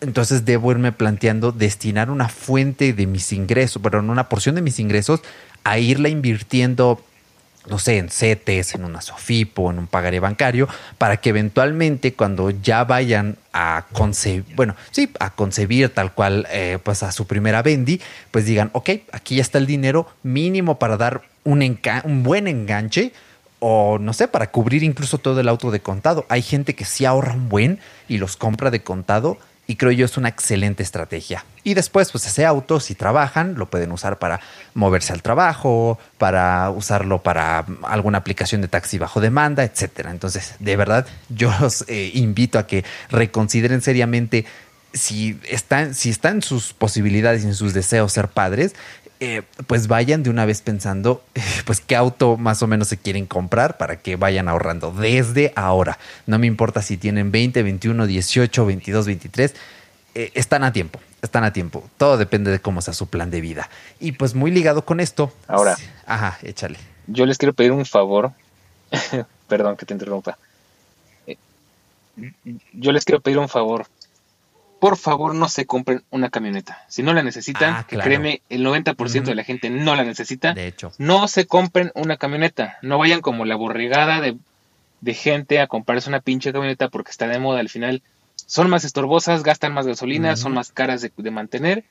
entonces 0.00 0.44
debo 0.44 0.72
irme 0.72 0.92
planteando 0.92 1.52
destinar 1.52 2.10
una 2.10 2.28
fuente 2.28 2.92
de 2.92 3.06
mis 3.06 3.32
ingresos, 3.32 3.80
perdón, 3.82 4.10
una 4.10 4.28
porción 4.28 4.54
de 4.54 4.62
mis 4.62 4.80
ingresos 4.80 5.20
a 5.62 5.78
irla 5.78 6.08
invirtiendo 6.08 7.00
no 7.68 7.78
sé, 7.78 7.98
en 7.98 8.08
CETES, 8.08 8.74
en 8.74 8.84
una 8.84 9.00
SOFIPO, 9.00 9.70
en 9.70 9.78
un 9.78 9.86
pagaré 9.86 10.20
bancario, 10.20 10.68
para 10.98 11.18
que 11.18 11.30
eventualmente 11.30 12.14
cuando 12.14 12.50
ya 12.50 12.84
vayan 12.84 13.36
a 13.52 13.86
concebir, 13.92 14.44
bueno, 14.56 14.74
sí, 14.90 15.10
a 15.20 15.30
concebir 15.30 15.88
tal 15.90 16.12
cual, 16.12 16.46
eh, 16.50 16.78
pues 16.82 17.02
a 17.02 17.12
su 17.12 17.26
primera 17.26 17.62
bendi, 17.62 18.00
pues 18.30 18.46
digan, 18.46 18.70
ok, 18.72 18.90
aquí 19.12 19.36
ya 19.36 19.42
está 19.42 19.58
el 19.58 19.66
dinero 19.66 20.08
mínimo 20.22 20.78
para 20.78 20.96
dar 20.96 21.22
un, 21.44 21.62
un 22.04 22.22
buen 22.22 22.48
enganche 22.48 23.12
o 23.64 23.98
no 24.00 24.12
sé, 24.12 24.26
para 24.26 24.50
cubrir 24.50 24.82
incluso 24.82 25.18
todo 25.18 25.38
el 25.40 25.48
auto 25.48 25.70
de 25.70 25.78
contado. 25.78 26.26
Hay 26.28 26.42
gente 26.42 26.74
que 26.74 26.84
sí 26.84 27.04
ahorra 27.04 27.34
un 27.34 27.48
buen 27.48 27.78
y 28.08 28.18
los 28.18 28.36
compra 28.36 28.72
de 28.72 28.82
contado 28.82 29.38
y 29.66 29.76
creo 29.76 29.92
yo 29.92 30.04
es 30.04 30.16
una 30.16 30.28
excelente 30.28 30.82
estrategia. 30.82 31.44
Y 31.64 31.74
después, 31.74 32.10
pues 32.10 32.26
ese 32.26 32.44
auto, 32.44 32.80
si 32.80 32.94
trabajan, 32.94 33.54
lo 33.54 33.70
pueden 33.70 33.92
usar 33.92 34.18
para 34.18 34.40
moverse 34.74 35.12
al 35.12 35.22
trabajo, 35.22 35.98
para 36.18 36.68
usarlo 36.70 37.22
para 37.22 37.64
alguna 37.82 38.18
aplicación 38.18 38.60
de 38.60 38.68
taxi 38.68 38.98
bajo 38.98 39.20
demanda, 39.20 39.62
etcétera. 39.62 40.10
Entonces, 40.10 40.54
de 40.58 40.76
verdad, 40.76 41.06
yo 41.28 41.52
los 41.60 41.84
eh, 41.88 42.10
invito 42.14 42.58
a 42.58 42.66
que 42.66 42.84
reconsideren 43.10 43.80
seriamente 43.80 44.44
si 44.92 45.38
están, 45.48 45.94
si 45.94 46.10
están 46.10 46.42
sus 46.42 46.72
posibilidades 46.72 47.44
y 47.44 47.46
en 47.46 47.54
sus 47.54 47.72
deseos 47.72 48.12
ser 48.12 48.28
padres, 48.28 48.74
eh, 49.24 49.42
pues 49.68 49.86
vayan 49.86 50.24
de 50.24 50.30
una 50.30 50.44
vez 50.46 50.62
pensando, 50.62 51.22
pues 51.64 51.80
qué 51.80 51.94
auto 51.94 52.36
más 52.36 52.60
o 52.64 52.66
menos 52.66 52.88
se 52.88 52.96
quieren 52.96 53.26
comprar 53.26 53.76
para 53.76 54.00
que 54.00 54.16
vayan 54.16 54.48
ahorrando 54.48 54.90
desde 54.90 55.52
ahora. 55.54 55.96
No 56.26 56.40
me 56.40 56.48
importa 56.48 56.82
si 56.82 56.96
tienen 56.96 57.30
20, 57.30 57.62
21, 57.62 58.08
18, 58.08 58.66
22, 58.66 59.06
23, 59.06 59.54
están 60.14 60.64
a 60.64 60.72
tiempo, 60.72 60.98
están 61.22 61.44
a 61.44 61.52
tiempo. 61.52 61.88
Todo 61.98 62.16
depende 62.16 62.50
de 62.50 62.58
cómo 62.58 62.82
sea 62.82 62.94
su 62.94 63.06
plan 63.06 63.30
de 63.30 63.40
vida. 63.40 63.70
Y 64.00 64.10
pues 64.10 64.34
muy 64.34 64.50
ligado 64.50 64.84
con 64.84 64.98
esto. 64.98 65.32
Ahora, 65.46 65.76
ajá, 66.04 66.40
échale. 66.42 66.78
Yo 67.06 67.24
les 67.24 67.38
quiero 67.38 67.52
pedir 67.52 67.70
un 67.70 67.86
favor. 67.86 68.32
Perdón 69.46 69.76
que 69.76 69.86
te 69.86 69.94
interrumpa. 69.94 70.36
Eh, 71.28 71.36
yo 72.72 72.90
les 72.90 73.04
quiero 73.04 73.20
pedir 73.20 73.38
un 73.38 73.48
favor 73.48 73.86
por 74.82 74.96
favor 74.96 75.36
no 75.36 75.48
se 75.48 75.64
compren 75.64 76.02
una 76.10 76.28
camioneta. 76.28 76.84
Si 76.88 77.04
no 77.04 77.14
la 77.14 77.22
necesitan, 77.22 77.72
ah, 77.72 77.86
que 77.86 77.96
créeme, 77.98 78.42
el 78.48 78.66
90% 78.66 79.22
de 79.22 79.36
la 79.36 79.44
gente 79.44 79.70
no 79.70 79.94
la 79.94 80.02
necesita. 80.02 80.54
De 80.54 80.66
hecho. 80.66 80.90
No 80.98 81.28
se 81.28 81.46
compren 81.46 81.92
una 81.94 82.16
camioneta. 82.16 82.78
No 82.82 82.98
vayan 82.98 83.20
como 83.20 83.44
la 83.44 83.54
borregada 83.54 84.20
de, 84.20 84.36
de 85.00 85.14
gente 85.14 85.60
a 85.60 85.68
comprarse 85.68 86.08
una 86.08 86.18
pinche 86.18 86.52
camioneta 86.52 86.88
porque 86.88 87.12
está 87.12 87.28
de 87.28 87.38
moda. 87.38 87.60
Al 87.60 87.68
final 87.68 88.02
son 88.34 88.68
más 88.68 88.82
estorbosas, 88.82 89.44
gastan 89.44 89.72
más 89.72 89.86
gasolina, 89.86 90.34
son 90.34 90.52
más 90.52 90.72
caras 90.72 91.00
de, 91.00 91.12
de 91.16 91.30
mantener 91.30 91.84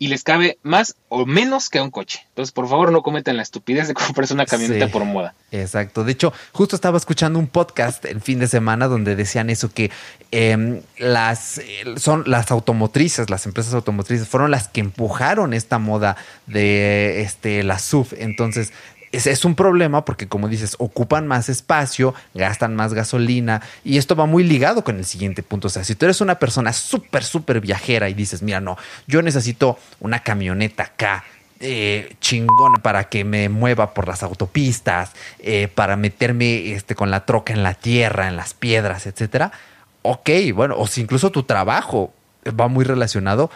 y 0.00 0.08
les 0.08 0.24
cabe 0.24 0.58
más 0.62 0.96
o 1.10 1.26
menos 1.26 1.68
que 1.68 1.78
a 1.78 1.82
un 1.82 1.90
coche. 1.90 2.24
Entonces, 2.30 2.52
por 2.52 2.66
favor, 2.66 2.90
no 2.90 3.02
cometan 3.02 3.36
la 3.36 3.42
estupidez 3.42 3.86
de 3.86 3.92
comprarse 3.94 4.32
una 4.32 4.46
camioneta 4.46 4.88
por 4.88 5.04
moda. 5.04 5.34
Exacto. 5.52 6.04
De 6.04 6.12
hecho, 6.12 6.32
justo 6.52 6.74
estaba 6.74 6.96
escuchando 6.96 7.38
un 7.38 7.46
podcast 7.46 8.06
el 8.06 8.22
fin 8.22 8.38
de 8.38 8.48
semana 8.48 8.88
donde 8.88 9.14
decían 9.14 9.50
eso 9.50 9.70
que 9.70 9.90
em, 10.30 10.80
las 10.96 11.58
eh, 11.58 11.84
son 11.98 12.24
las 12.26 12.50
automotrices, 12.50 13.28
las 13.28 13.44
empresas 13.44 13.74
automotrices 13.74 14.26
fueron 14.26 14.50
las 14.50 14.68
que 14.68 14.80
empujaron 14.80 15.52
esta 15.52 15.78
moda 15.78 16.16
de 16.46 17.20
este 17.20 17.62
la 17.62 17.78
SUV. 17.78 18.14
Entonces, 18.20 18.72
es, 19.12 19.44
un 19.44 19.54
problema 19.54 20.04
porque, 20.04 20.28
como 20.28 20.48
dices, 20.48 20.76
ocupan 20.78 21.26
más 21.26 21.48
espacio, 21.48 22.14
gastan 22.34 22.76
más 22.76 22.94
gasolina 22.94 23.60
y 23.84 23.98
esto 23.98 24.14
va 24.14 24.26
muy 24.26 24.44
ligado 24.44 24.84
con 24.84 24.98
el 24.98 25.04
siguiente 25.04 25.42
punto. 25.42 25.66
O 25.66 25.70
sea, 25.70 25.84
si 25.84 25.94
tú 25.94 26.06
eres 26.06 26.20
una 26.20 26.36
persona 26.38 26.72
súper, 26.72 27.24
súper 27.24 27.60
viajera 27.60 28.08
y 28.08 28.14
dices, 28.14 28.42
mira, 28.42 28.60
no, 28.60 28.76
yo 29.06 29.22
necesito 29.22 29.78
una 30.00 30.20
camioneta 30.20 30.84
acá. 30.84 31.24
Eh, 31.62 32.16
chingona 32.22 32.78
para 32.78 33.10
que 33.10 33.22
me 33.22 33.50
mueva 33.50 33.92
por 33.92 34.08
las 34.08 34.22
autopistas, 34.22 35.12
eh, 35.40 35.68
para 35.68 35.94
meterme 35.96 36.72
este, 36.72 36.94
con 36.94 37.10
la 37.10 37.26
troca 37.26 37.52
en 37.52 37.62
la 37.62 37.74
tierra, 37.74 38.28
en 38.28 38.36
las 38.36 38.54
piedras, 38.54 39.06
etcétera. 39.06 39.52
Ok, 40.00 40.30
bueno, 40.54 40.76
o 40.78 40.86
si 40.86 41.02
incluso 41.02 41.30
tu 41.30 41.42
trabajo 41.42 42.14
va 42.58 42.68
muy 42.68 42.86
relacionado, 42.86 43.50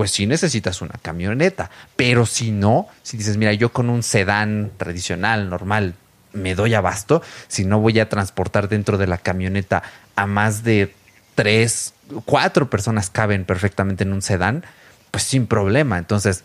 pues 0.00 0.12
sí 0.12 0.26
necesitas 0.26 0.80
una 0.80 0.94
camioneta. 1.02 1.68
Pero 1.94 2.24
si 2.24 2.52
no, 2.52 2.88
si 3.02 3.18
dices, 3.18 3.36
mira, 3.36 3.52
yo 3.52 3.70
con 3.70 3.90
un 3.90 4.02
sedán 4.02 4.70
tradicional, 4.78 5.50
normal, 5.50 5.92
me 6.32 6.54
doy 6.54 6.72
abasto, 6.72 7.20
si 7.48 7.66
no 7.66 7.80
voy 7.80 8.00
a 8.00 8.08
transportar 8.08 8.70
dentro 8.70 8.96
de 8.96 9.06
la 9.06 9.18
camioneta 9.18 9.82
a 10.16 10.24
más 10.24 10.64
de 10.64 10.94
tres, 11.34 11.92
cuatro 12.24 12.70
personas 12.70 13.10
caben 13.10 13.44
perfectamente 13.44 14.04
en 14.04 14.14
un 14.14 14.22
sedán, 14.22 14.64
pues 15.10 15.24
sin 15.24 15.46
problema. 15.46 15.98
Entonces, 15.98 16.44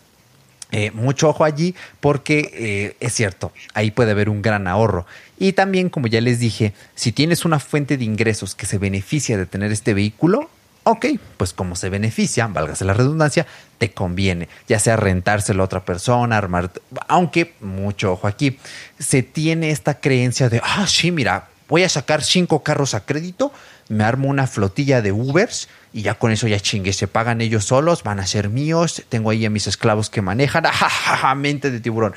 eh, 0.70 0.90
mucho 0.90 1.30
ojo 1.30 1.42
allí 1.42 1.74
porque 2.00 2.50
eh, 2.52 2.96
es 3.00 3.14
cierto, 3.14 3.52
ahí 3.72 3.90
puede 3.90 4.10
haber 4.10 4.28
un 4.28 4.42
gran 4.42 4.66
ahorro. 4.66 5.06
Y 5.38 5.54
también, 5.54 5.88
como 5.88 6.08
ya 6.08 6.20
les 6.20 6.40
dije, 6.40 6.74
si 6.94 7.10
tienes 7.10 7.46
una 7.46 7.58
fuente 7.58 7.96
de 7.96 8.04
ingresos 8.04 8.54
que 8.54 8.66
se 8.66 8.76
beneficia 8.76 9.38
de 9.38 9.46
tener 9.46 9.72
este 9.72 9.94
vehículo, 9.94 10.50
ok, 10.86 11.06
pues 11.36 11.52
como 11.52 11.74
se 11.74 11.88
beneficia, 11.88 12.46
válgase 12.46 12.84
la 12.84 12.94
redundancia, 12.94 13.44
te 13.78 13.90
conviene, 13.90 14.48
ya 14.68 14.78
sea 14.78 14.94
rentárselo 14.94 15.62
a 15.62 15.66
otra 15.66 15.84
persona, 15.84 16.38
armar, 16.38 16.70
aunque 17.08 17.54
mucho 17.60 18.12
ojo 18.12 18.28
aquí, 18.28 18.58
se 18.96 19.24
tiene 19.24 19.70
esta 19.70 19.98
creencia 19.98 20.48
de, 20.48 20.60
ah, 20.62 20.86
sí, 20.86 21.10
mira, 21.10 21.48
voy 21.68 21.82
a 21.82 21.88
sacar 21.88 22.22
cinco 22.22 22.62
carros 22.62 22.94
a 22.94 23.04
crédito, 23.04 23.52
me 23.88 24.04
armo 24.04 24.28
una 24.28 24.46
flotilla 24.46 25.02
de 25.02 25.10
Ubers 25.10 25.68
y 25.92 26.02
ya 26.02 26.14
con 26.14 26.30
eso 26.30 26.46
ya 26.46 26.60
chingue, 26.60 26.92
se 26.92 27.08
pagan 27.08 27.40
ellos 27.40 27.64
solos, 27.64 28.04
van 28.04 28.20
a 28.20 28.26
ser 28.26 28.48
míos, 28.48 29.02
tengo 29.08 29.30
ahí 29.30 29.44
a 29.44 29.50
mis 29.50 29.66
esclavos 29.66 30.08
que 30.08 30.22
manejan, 30.22 30.66
mente 31.36 31.72
de 31.72 31.80
tiburón. 31.80 32.14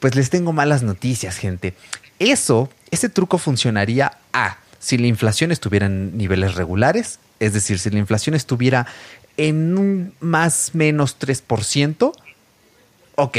Pues 0.00 0.14
les 0.14 0.30
tengo 0.30 0.54
malas 0.54 0.82
noticias, 0.82 1.36
gente. 1.36 1.74
Eso, 2.18 2.70
ese 2.90 3.10
truco 3.10 3.36
funcionaría 3.36 4.12
a 4.32 4.56
si 4.78 4.96
la 4.96 5.08
inflación 5.08 5.52
estuviera 5.52 5.86
en 5.86 6.16
niveles 6.16 6.54
regulares, 6.54 7.18
es 7.40 7.52
decir, 7.52 7.78
si 7.78 7.90
la 7.90 7.98
inflación 7.98 8.34
estuviera 8.34 8.86
en 9.36 9.76
un 9.76 10.14
más 10.20 10.74
menos 10.74 11.18
3%, 11.18 12.12
ok, 13.16 13.38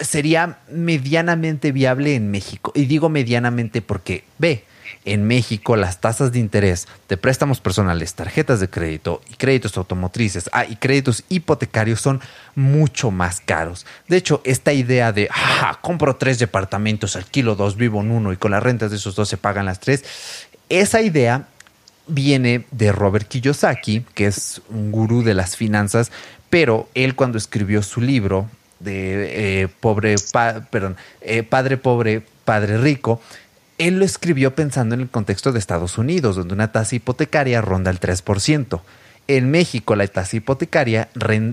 sería 0.00 0.58
medianamente 0.70 1.72
viable 1.72 2.14
en 2.14 2.30
México. 2.30 2.72
Y 2.74 2.86
digo 2.86 3.08
medianamente 3.08 3.82
porque, 3.82 4.24
ve, 4.38 4.64
en 5.04 5.26
México 5.26 5.76
las 5.76 6.00
tasas 6.00 6.32
de 6.32 6.38
interés 6.38 6.88
de 7.08 7.16
préstamos 7.16 7.60
personales, 7.60 8.14
tarjetas 8.14 8.60
de 8.60 8.68
crédito 8.68 9.22
y 9.30 9.34
créditos 9.34 9.76
automotrices 9.76 10.48
ah, 10.52 10.64
y 10.64 10.76
créditos 10.76 11.24
hipotecarios 11.28 12.00
son 12.00 12.20
mucho 12.54 13.10
más 13.10 13.40
caros. 13.40 13.86
De 14.08 14.16
hecho, 14.16 14.40
esta 14.44 14.72
idea 14.72 15.12
de, 15.12 15.28
ah, 15.32 15.78
compro 15.82 16.16
tres 16.16 16.38
departamentos, 16.38 17.16
alquilo 17.16 17.54
dos, 17.54 17.76
vivo 17.76 18.00
en 18.00 18.10
uno 18.10 18.32
y 18.32 18.36
con 18.36 18.50
las 18.50 18.62
rentas 18.62 18.90
de 18.90 18.96
esos 18.96 19.14
dos 19.14 19.28
se 19.28 19.36
pagan 19.36 19.66
las 19.66 19.80
tres, 19.80 20.04
esa 20.68 21.00
idea 21.00 21.48
viene 22.08 22.64
de 22.70 22.92
Robert 22.92 23.28
Kiyosaki, 23.28 24.04
que 24.14 24.26
es 24.26 24.60
un 24.70 24.90
gurú 24.90 25.22
de 25.22 25.34
las 25.34 25.56
finanzas, 25.56 26.10
pero 26.50 26.88
él 26.94 27.14
cuando 27.14 27.38
escribió 27.38 27.82
su 27.82 28.00
libro 28.00 28.48
de 28.80 29.62
eh, 29.62 29.68
pobre, 29.68 30.16
perdón, 30.70 30.96
eh, 31.20 31.42
padre 31.42 31.76
pobre, 31.76 32.22
padre 32.44 32.78
rico, 32.78 33.20
él 33.76 33.98
lo 33.98 34.04
escribió 34.04 34.54
pensando 34.54 34.94
en 34.94 35.02
el 35.02 35.08
contexto 35.08 35.52
de 35.52 35.58
Estados 35.58 35.98
Unidos, 35.98 36.36
donde 36.36 36.54
una 36.54 36.72
tasa 36.72 36.96
hipotecaria 36.96 37.60
ronda 37.60 37.90
el 37.90 38.00
3%. 38.00 38.80
En 39.28 39.50
México 39.50 39.94
la 39.94 40.06
tasa 40.06 40.36
hipotecaria 40.36 41.08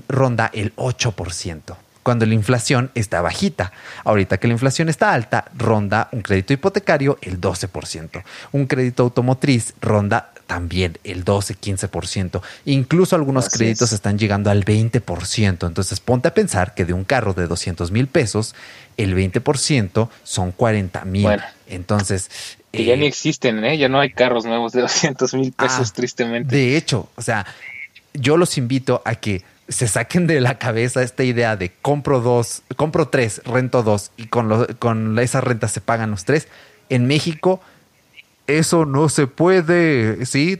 ronda 0.07 0.49
el 0.53 0.75
8% 0.75 1.75
cuando 2.05 2.27
la 2.27 2.35
inflación 2.35 2.91
está 2.93 3.19
bajita. 3.21 3.71
Ahorita 4.03 4.37
que 4.37 4.45
la 4.47 4.53
inflación 4.53 4.89
está 4.89 5.11
alta, 5.11 5.45
ronda 5.57 6.07
un 6.11 6.21
crédito 6.21 6.53
hipotecario 6.53 7.17
el 7.23 7.41
12%. 7.41 8.23
Un 8.51 8.67
crédito 8.67 9.01
automotriz 9.01 9.73
ronda 9.81 10.31
también 10.47 10.97
el 11.03 11.25
12-15%. 11.25 12.41
Incluso 12.65 13.15
algunos 13.15 13.49
créditos 13.49 13.91
están 13.91 14.17
llegando 14.17 14.49
al 14.49 14.63
20%. 14.63 15.67
Entonces 15.67 15.99
ponte 15.99 16.27
a 16.27 16.33
pensar 16.33 16.73
que 16.73 16.85
de 16.85 16.93
un 16.93 17.03
carro 17.03 17.33
de 17.33 17.47
200 17.47 17.91
mil 17.91 18.07
pesos, 18.07 18.55
el 18.97 19.15
20% 19.15 20.09
son 20.23 20.51
40 20.51 21.05
mil. 21.05 21.27
Entonces... 21.67 22.29
Que 22.71 22.85
ya 22.85 22.95
ni 22.95 23.05
eh, 23.05 23.07
existen, 23.07 23.63
¿eh? 23.63 23.77
Ya 23.77 23.89
no 23.89 23.99
hay 23.99 24.11
carros 24.11 24.45
nuevos 24.45 24.73
de 24.73 24.81
200 24.81 25.33
mil 25.35 25.51
pesos, 25.53 25.89
ah, 25.89 25.93
tristemente. 25.95 26.55
De 26.55 26.75
hecho, 26.75 27.09
o 27.15 27.21
sea, 27.21 27.45
yo 28.13 28.37
los 28.37 28.57
invito 28.57 29.01
a 29.05 29.15
que 29.15 29.43
se 29.67 29.87
saquen 29.87 30.27
de 30.27 30.41
la 30.41 30.59
cabeza 30.59 31.01
esta 31.01 31.23
idea 31.23 31.55
de 31.55 31.71
compro 31.81 32.21
dos, 32.21 32.61
compro 32.75 33.07
tres, 33.07 33.41
rento 33.45 33.81
dos 33.81 34.11
y 34.15 34.27
con, 34.27 34.65
con 34.77 35.17
esas 35.17 35.43
rentas 35.43 35.71
se 35.71 35.81
pagan 35.81 36.11
los 36.11 36.25
tres. 36.25 36.47
En 36.89 37.07
México 37.07 37.61
eso 38.47 38.85
no 38.85 39.09
se 39.09 39.27
puede, 39.27 40.25
¿sí? 40.25 40.59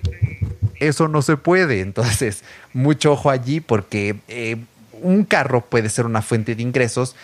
Eso 0.80 1.08
no 1.08 1.22
se 1.22 1.38
puede. 1.38 1.82
Entonces, 1.82 2.44
mucho 2.74 3.14
ojo 3.14 3.30
allí 3.30 3.60
porque 3.60 4.16
eh, 4.28 4.58
un 5.02 5.24
carro 5.24 5.62
puede 5.62 5.90
ser 5.90 6.06
una 6.06 6.22
fuente 6.22 6.56
de 6.56 6.64
ingresos. 6.64 7.16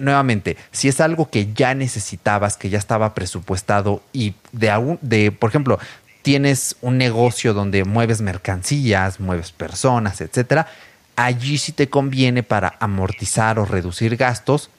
Nuevamente, 0.00 0.56
si 0.70 0.88
es 0.88 1.00
algo 1.00 1.30
que 1.30 1.52
ya 1.52 1.74
necesitabas, 1.74 2.56
que 2.56 2.70
ya 2.70 2.78
estaba 2.78 3.14
presupuestado 3.14 4.02
y 4.12 4.34
de, 4.52 4.70
aún, 4.70 4.98
de 5.02 5.32
por 5.32 5.50
ejemplo, 5.50 5.78
tienes 6.22 6.76
un 6.80 6.98
negocio 6.98 7.54
donde 7.54 7.84
mueves 7.84 8.20
mercancías, 8.20 9.20
mueves 9.20 9.52
personas, 9.52 10.20
etcétera, 10.20 10.66
allí 11.14 11.58
sí 11.58 11.72
te 11.72 11.88
conviene 11.88 12.42
para 12.42 12.76
amortizar 12.80 13.58
o 13.58 13.64
reducir 13.64 14.16
gastos 14.16 14.70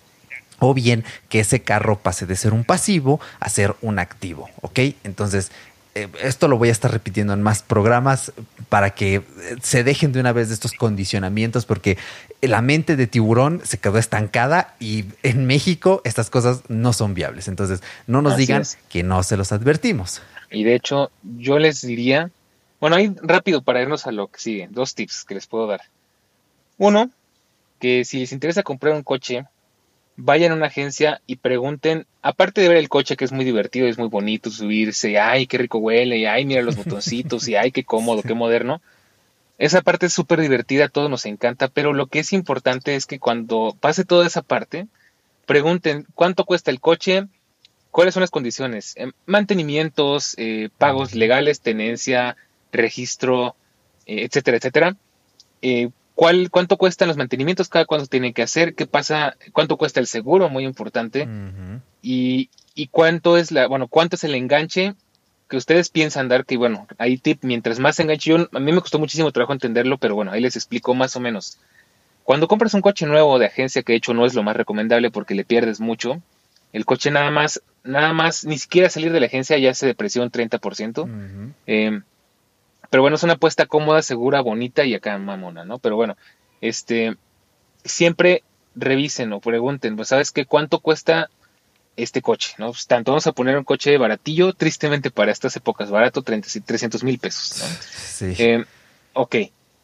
o 0.60 0.74
bien 0.74 1.04
que 1.30 1.40
ese 1.40 1.62
carro 1.62 2.00
pase 2.00 2.26
de 2.26 2.36
ser 2.36 2.54
un 2.54 2.64
pasivo 2.64 3.20
a 3.40 3.50
ser 3.50 3.76
un 3.82 4.00
activo, 4.00 4.50
¿ok? 4.62 4.80
Entonces, 5.04 5.52
eh, 5.98 6.08
esto 6.22 6.48
lo 6.48 6.60
voy 6.60 6.70
a 6.70 6.72
estar 6.72 6.92
repitiendo 6.92 7.34
en 7.34 7.42
más 7.42 7.64
programas 7.64 8.32
para 8.70 8.92
que 8.92 9.16
eh, 9.16 9.24
se 9.64 9.84
dejen 9.84 10.12
de 10.12 10.20
una 10.20 10.32
vez 10.32 10.50
de 10.50 10.54
estos 10.54 10.74
condicionamientos 10.74 11.66
porque 11.66 11.98
la 12.40 12.62
mente 12.62 12.96
de 12.96 13.08
tiburón 13.08 13.62
se 13.64 13.80
quedó 13.80 13.98
estancada 13.98 14.76
y 14.80 15.06
en 15.24 15.48
México 15.48 16.02
estas 16.04 16.30
cosas 16.30 16.62
no 16.68 16.94
son 16.94 17.16
viables. 17.16 17.48
Entonces, 17.48 17.82
no 18.06 18.22
nos 18.22 18.38
digan 18.38 18.62
que 18.90 19.02
no 19.02 19.24
se 19.24 19.38
los 19.38 19.52
advertimos. 19.52 20.22
Y 20.52 20.64
de 20.64 20.76
hecho, 20.76 21.10
yo 21.24 21.58
les 21.58 21.82
diría, 21.82 22.30
bueno, 22.80 22.96
ahí 22.96 23.16
rápido 23.24 23.64
para 23.64 23.82
irnos 23.82 24.06
a 24.06 24.12
lo 24.12 24.28
que 24.28 24.40
sigue, 24.40 24.68
dos 24.70 24.94
tips 24.94 25.26
que 25.26 25.34
les 25.34 25.48
puedo 25.48 25.66
dar. 25.66 25.82
Uno, 26.78 27.10
que 27.80 28.06
si 28.06 28.20
les 28.20 28.32
interesa 28.34 28.62
comprar 28.62 28.94
un 28.94 29.02
coche, 29.02 29.46
vayan 30.18 30.52
a 30.52 30.56
una 30.56 30.66
agencia 30.66 31.22
y 31.28 31.38
pregunten, 31.38 32.08
aparte 32.22 32.62
de 32.62 32.68
ver 32.68 32.78
el 32.78 32.90
coche 32.90 33.16
que 33.16 33.24
es 33.24 33.32
muy 33.32 33.46
divertido, 33.46 33.88
es 33.88 33.98
muy 33.98 34.10
bonito 34.10 34.50
subirse, 34.50 35.20
ay, 35.20 35.48
qué 35.48 35.60
rico 35.60 35.78
huele, 35.78 36.18
y 36.18 36.26
ay, 36.26 36.44
mira 36.44 36.64
los 36.64 36.76
botoncitos, 36.84 37.48
y 37.48 37.56
ay, 37.56 37.72
qué 37.72 37.84
cómodo, 37.84 38.24
qué 38.24 38.34
moderno. 38.34 38.82
Esa 39.60 39.82
parte 39.82 40.08
es 40.08 40.14
súper 40.14 40.42
divertida, 40.42 40.86
a 40.86 40.90
todos 40.90 41.10
nos 41.10 41.26
encanta, 41.26 41.68
pero 41.68 41.94
lo 41.94 42.08
que 42.08 42.20
es 42.20 42.34
importante 42.34 42.96
es 42.96 43.06
que 43.06 43.20
cuando 43.20 43.76
pase 43.80 44.06
toda 44.06 44.26
esa 44.28 44.42
parte, 44.42 44.88
pregunten 45.46 46.06
cuánto 46.16 46.46
cuesta 46.46 46.72
el 46.72 46.80
coche, 46.82 47.28
cuáles 47.92 48.14
son 48.14 48.22
las 48.22 48.32
condiciones, 48.32 48.94
em, 48.98 49.12
mantenimientos, 49.26 50.36
eh, 50.38 50.70
pagos 50.78 51.16
legales, 51.16 51.62
tenencia, 51.62 52.36
registro, 52.72 53.56
eh, 54.06 54.24
etcétera, 54.26 54.58
etcétera. 54.58 54.96
Cuál, 56.18 56.50
cuánto 56.50 56.78
cuestan 56.78 57.10
los 57.10 57.16
mantenimientos, 57.16 57.70
cada 57.70 57.86
cuánto 57.86 58.08
tienen 58.08 58.34
que 58.34 58.42
hacer, 58.42 58.74
qué 58.74 58.88
pasa, 58.88 59.38
cuánto 59.54 59.78
cuesta 59.78 60.00
el 60.00 60.08
seguro, 60.08 60.50
muy 60.50 60.66
importante, 60.66 61.28
y, 62.02 62.50
y, 62.74 62.88
cuánto 62.88 63.38
es 63.38 63.52
la, 63.52 63.68
bueno, 63.68 63.88
cuánto 63.88 64.16
es 64.16 64.24
el 64.24 64.34
enganche 64.34 64.96
que 65.48 65.58
ustedes 65.58 65.90
piensan 65.90 66.28
dar, 66.28 66.44
que 66.44 66.58
bueno, 66.58 66.88
ahí 66.98 67.20
tip, 67.20 67.44
mientras 67.44 67.78
más 67.78 68.00
enganche, 68.00 68.32
yo, 68.32 68.48
a 68.52 68.60
mí 68.60 68.72
me 68.72 68.82
costó 68.82 68.98
muchísimo 68.98 69.32
trabajo 69.32 69.54
entenderlo, 69.54 70.00
pero 70.00 70.16
bueno, 70.16 70.32
ahí 70.32 70.42
les 70.42 70.56
explico 70.56 70.96
más 70.96 71.16
o 71.16 71.20
menos. 71.20 71.60
Cuando 72.24 72.48
compras 72.48 72.74
un 72.74 72.82
coche 72.82 73.06
nuevo 73.06 73.38
de 73.38 73.46
agencia, 73.46 73.84
que 73.84 73.94
de 73.94 73.98
hecho 73.98 74.16
no 74.16 74.26
es 74.26 74.34
lo 74.34 74.42
más 74.42 74.56
recomendable 74.56 75.12
porque 75.12 75.36
le 75.36 75.46
pierdes 75.46 75.80
mucho, 75.80 76.20
el 76.74 76.84
coche 76.84 77.12
nada 77.12 77.30
más, 77.30 77.62
nada 77.84 78.12
más, 78.14 78.44
ni 78.44 78.58
siquiera 78.58 78.90
salir 78.90 79.12
de 79.12 79.20
la 79.20 79.28
agencia 79.28 79.56
ya 79.60 79.72
se 79.76 79.86
depreció 79.86 80.24
un 80.24 80.32
30%. 80.32 81.54
Pero 82.90 83.02
bueno, 83.02 83.16
es 83.16 83.24
una 83.24 83.34
apuesta 83.34 83.66
cómoda, 83.66 84.02
segura, 84.02 84.42
bonita 84.42 84.86
y 84.86 84.94
acá 84.94 85.18
mamona, 85.18 85.66
¿no? 85.66 85.80
Pero 85.80 85.96
bueno, 85.96 86.16
este, 86.62 87.18
siempre 87.84 88.44
revisen 88.76 89.34
o 89.34 89.40
pregunten, 89.40 89.96
pues, 89.96 90.10
¿sabes 90.10 90.32
qué? 90.32 90.46
¿Cuánto 90.46 90.80
cuesta 90.80 91.30
este 91.96 92.22
coche? 92.22 92.56
¿no? 92.58 92.68
Pues, 92.68 92.88
tanto 92.88 93.12
vamos 93.12 93.28
a 93.28 93.32
poner 93.32 93.58
un 93.58 93.64
coche 93.64 93.98
baratillo, 93.98 94.54
tristemente 94.54 95.12
para 95.12 95.32
estas 95.32 95.56
épocas, 95.56 95.90
barato, 95.90 96.22
300 96.22 97.04
mil 97.04 97.20
pesos, 97.20 97.60
¿no? 97.60 97.66
Sí. 97.82 98.34
Eh, 98.38 98.66
ok. 99.14 99.36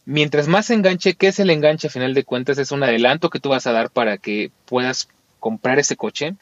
Mientras 0.06 0.48
más 0.48 0.70
enganche, 0.70 1.16
¿qué 1.16 1.28
es 1.28 1.40
el 1.40 1.50
enganche? 1.50 1.88
A 1.88 1.92
final 1.92 2.14
de 2.14 2.26
cuentas 2.26 2.58
es 2.58 2.72
un 2.72 2.84
adelanto 2.84 3.30
que 3.30 3.40
tú 3.40 3.50
vas 3.50 3.68
a 3.68 3.72
dar 3.72 3.90
para 3.90 4.18
que 4.18 4.52
puedas 4.66 5.08
comprar 5.40 5.80
ese 5.80 5.96
coche. 5.96 6.36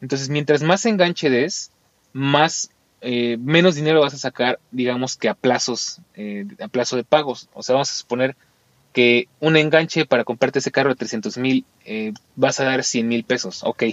Entonces, 0.00 0.28
mientras 0.28 0.62
más 0.62 0.86
enganche 0.86 1.28
des, 1.28 1.72
más 2.12 2.70
eh, 3.02 3.38
menos 3.40 3.76
dinero 3.76 4.00
vas 4.00 4.14
a 4.14 4.18
sacar, 4.18 4.58
digamos 4.70 5.16
que 5.16 5.28
a 5.28 5.34
plazos, 5.34 6.00
eh, 6.14 6.46
plazo 6.70 6.96
de 6.96 7.04
pagos. 7.04 7.48
O 7.54 7.62
sea, 7.62 7.74
vamos 7.74 7.90
a 7.90 7.94
suponer 7.94 8.36
que 8.92 9.28
un 9.38 9.56
enganche 9.56 10.04
para 10.04 10.24
comprarte 10.24 10.58
ese 10.58 10.72
carro 10.72 10.90
de 10.90 10.96
300 10.96 11.38
mil 11.38 11.64
eh, 11.84 12.12
vas 12.36 12.60
a 12.60 12.64
dar 12.64 12.84
100 12.84 13.08
mil 13.08 13.24
pesos. 13.24 13.62
Ok, 13.64 13.84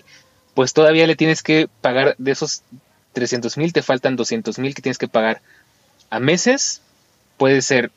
pues 0.53 0.73
todavía 0.73 1.07
le 1.07 1.15
tienes 1.15 1.41
que 1.41 1.69
pagar 1.81 2.15
de 2.17 2.31
esos 2.31 2.63
300 3.13 3.57
mil, 3.57 3.73
te 3.73 3.81
faltan 3.81 4.15
200 4.15 4.59
mil 4.59 4.75
que 4.75 4.81
tienes 4.81 4.97
que 4.97 5.07
pagar 5.07 5.41
a 6.09 6.19
meses. 6.19 6.81
Puede 7.37 7.61
ser 7.61 7.91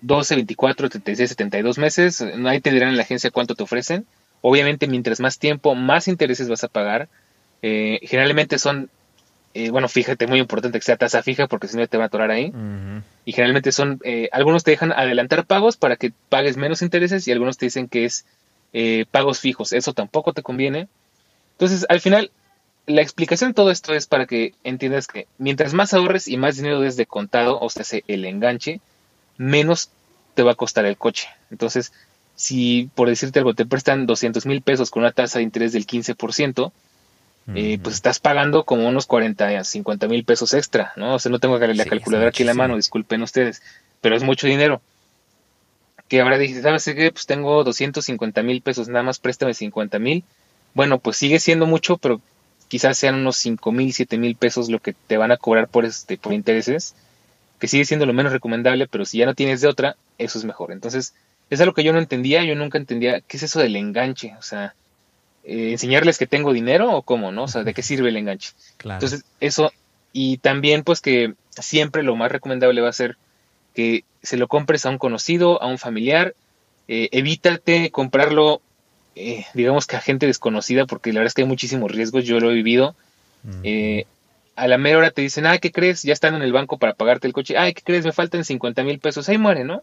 12, 0.00 0.34
24, 0.36 0.88
36, 0.88 1.28
72 1.30 1.78
meses. 1.78 2.24
Ahí 2.46 2.60
te 2.60 2.70
dirán 2.70 2.90
en 2.90 2.96
la 2.96 3.02
agencia 3.02 3.30
cuánto 3.30 3.54
te 3.54 3.62
ofrecen. 3.62 4.06
Obviamente, 4.40 4.86
mientras 4.86 5.20
más 5.20 5.38
tiempo, 5.38 5.74
más 5.74 6.08
intereses 6.08 6.48
vas 6.48 6.64
a 6.64 6.68
pagar. 6.68 7.08
generalmente 7.60 8.58
son 8.58 8.90
eh, 9.58 9.70
bueno, 9.72 9.88
fíjate, 9.88 10.28
muy 10.28 10.38
importante 10.38 10.78
que 10.78 10.84
sea 10.84 10.96
tasa 10.96 11.20
fija 11.20 11.48
porque 11.48 11.66
si 11.66 11.76
no 11.76 11.84
te 11.88 11.96
va 11.96 12.04
a 12.04 12.06
atorar 12.06 12.30
ahí. 12.30 12.52
Y 13.24 13.32
generalmente 13.32 13.72
son, 13.72 13.98
eh, 14.04 14.28
algunos 14.30 14.62
te 14.62 14.70
dejan 14.70 14.92
adelantar 14.92 15.46
pagos 15.46 15.76
para 15.76 15.96
que 15.96 16.12
pagues 16.28 16.56
menos 16.56 16.80
intereses 16.80 17.26
y 17.26 17.32
algunos 17.32 17.58
te 17.58 17.66
dicen 17.66 17.88
que 17.88 18.04
es 18.04 18.24
eh, 18.72 19.04
pagos 19.10 19.40
fijos. 19.40 19.72
Eso 19.72 19.94
tampoco 19.94 20.32
te 20.32 20.42
conviene. 20.42 20.86
Entonces, 21.54 21.86
al 21.88 22.00
final, 22.00 22.30
la 22.86 23.02
explicación 23.02 23.50
de 23.50 23.54
todo 23.54 23.72
esto 23.72 23.94
es 23.94 24.06
para 24.06 24.26
que 24.26 24.54
entiendas 24.62 25.08
que 25.08 25.26
mientras 25.38 25.74
más 25.74 25.92
ahorres 25.92 26.28
y 26.28 26.36
más 26.36 26.56
dinero 26.56 26.78
des 26.78 26.96
de 26.96 27.06
contado, 27.06 27.58
o 27.60 27.68
sea, 27.68 27.84
el 28.06 28.26
enganche, 28.26 28.80
menos 29.38 29.90
te 30.34 30.44
va 30.44 30.52
a 30.52 30.54
costar 30.54 30.84
el 30.84 30.96
coche. 30.96 31.26
Entonces, 31.50 31.92
si 32.36 32.90
por 32.94 33.08
decirte 33.08 33.40
algo 33.40 33.54
te 33.54 33.66
prestan 33.66 34.06
200 34.06 34.46
mil 34.46 34.62
pesos 34.62 34.92
con 34.92 35.02
una 35.02 35.10
tasa 35.10 35.40
de 35.40 35.42
interés 35.42 35.72
del 35.72 35.84
15%, 35.84 36.70
eh, 37.54 37.78
pues 37.82 37.94
estás 37.94 38.18
pagando 38.18 38.64
como 38.64 38.86
unos 38.86 39.06
40, 39.06 39.64
50 39.64 40.08
mil 40.08 40.24
pesos 40.24 40.52
extra, 40.52 40.92
¿no? 40.96 41.14
O 41.14 41.18
sea, 41.18 41.30
no 41.32 41.38
tengo 41.38 41.58
la 41.58 41.84
calculadora 41.84 42.28
aquí 42.28 42.42
en 42.42 42.48
la 42.48 42.54
mano, 42.54 42.76
disculpen 42.76 43.22
ustedes, 43.22 43.62
pero 44.00 44.16
es 44.16 44.22
mucho 44.22 44.46
dinero. 44.46 44.82
Que 46.08 46.20
ahora 46.20 46.38
dices, 46.38 46.62
¿sabes 46.62 46.84
qué? 46.84 47.10
Pues 47.10 47.26
tengo 47.26 47.64
250 47.64 48.42
mil 48.42 48.60
pesos, 48.60 48.88
nada 48.88 49.02
más 49.02 49.18
préstame 49.18 49.54
50 49.54 49.98
mil. 49.98 50.24
Bueno, 50.74 50.98
pues 50.98 51.16
sigue 51.16 51.38
siendo 51.38 51.66
mucho, 51.66 51.96
pero 51.96 52.20
quizás 52.68 52.98
sean 52.98 53.14
unos 53.14 53.36
5 53.36 53.72
mil, 53.72 53.92
7 53.92 54.18
mil 54.18 54.36
pesos 54.36 54.68
lo 54.68 54.80
que 54.80 54.92
te 54.92 55.16
van 55.16 55.32
a 55.32 55.38
cobrar 55.38 55.68
por, 55.68 55.84
este, 55.84 56.18
por 56.18 56.34
intereses, 56.34 56.94
que 57.58 57.66
sigue 57.66 57.84
siendo 57.86 58.06
lo 58.06 58.12
menos 58.12 58.32
recomendable, 58.32 58.86
pero 58.86 59.04
si 59.04 59.18
ya 59.18 59.26
no 59.26 59.34
tienes 59.34 59.60
de 59.60 59.68
otra, 59.68 59.96
eso 60.18 60.38
es 60.38 60.44
mejor. 60.44 60.72
Entonces, 60.72 61.14
es 61.50 61.60
algo 61.60 61.72
que 61.72 61.82
yo 61.82 61.92
no 61.92 61.98
entendía, 61.98 62.44
yo 62.44 62.54
nunca 62.54 62.78
entendía 62.78 63.20
qué 63.22 63.38
es 63.38 63.42
eso 63.42 63.58
del 63.60 63.76
enganche, 63.76 64.34
o 64.38 64.42
sea, 64.42 64.74
eh, 65.50 65.70
enseñarles 65.70 66.18
que 66.18 66.26
tengo 66.26 66.52
dinero 66.52 66.94
o 66.94 67.00
cómo, 67.00 67.32
¿no? 67.32 67.44
O 67.44 67.48
sea, 67.48 67.64
¿de 67.64 67.72
qué 67.72 67.82
sirve 67.82 68.10
el 68.10 68.18
enganche? 68.18 68.52
Entonces, 68.84 69.24
eso, 69.40 69.72
y 70.12 70.36
también 70.36 70.84
pues 70.84 71.00
que 71.00 71.32
siempre 71.50 72.02
lo 72.02 72.16
más 72.16 72.30
recomendable 72.30 72.82
va 72.82 72.90
a 72.90 72.92
ser 72.92 73.16
que 73.74 74.04
se 74.22 74.36
lo 74.36 74.46
compres 74.46 74.84
a 74.84 74.90
un 74.90 74.98
conocido, 74.98 75.62
a 75.62 75.66
un 75.66 75.78
familiar, 75.78 76.34
eh, 76.86 77.08
evítate 77.12 77.90
comprarlo, 77.90 78.60
eh, 79.16 79.46
digamos 79.54 79.86
que 79.86 79.96
a 79.96 80.02
gente 80.02 80.26
desconocida, 80.26 80.84
porque 80.84 81.14
la 81.14 81.20
verdad 81.20 81.28
es 81.28 81.34
que 81.34 81.42
hay 81.42 81.48
muchísimos 81.48 81.92
riesgos, 81.92 82.26
yo 82.26 82.40
lo 82.40 82.50
he 82.50 82.54
vivido. 82.54 82.94
a 84.54 84.68
la 84.68 84.76
mera 84.76 84.98
hora 84.98 85.10
te 85.12 85.22
dicen, 85.22 85.46
ah, 85.46 85.56
¿qué 85.56 85.72
crees? 85.72 86.02
Ya 86.02 86.12
están 86.12 86.34
en 86.34 86.42
el 86.42 86.52
banco 86.52 86.76
para 86.76 86.92
pagarte 86.92 87.26
el 87.26 87.32
coche. 87.32 87.56
Ay, 87.56 87.72
¿qué 87.72 87.80
crees? 87.80 88.04
Me 88.04 88.12
faltan 88.12 88.44
50 88.44 88.82
mil 88.82 88.98
pesos. 88.98 89.30
Ahí 89.30 89.38
muere, 89.38 89.64
¿no? 89.64 89.82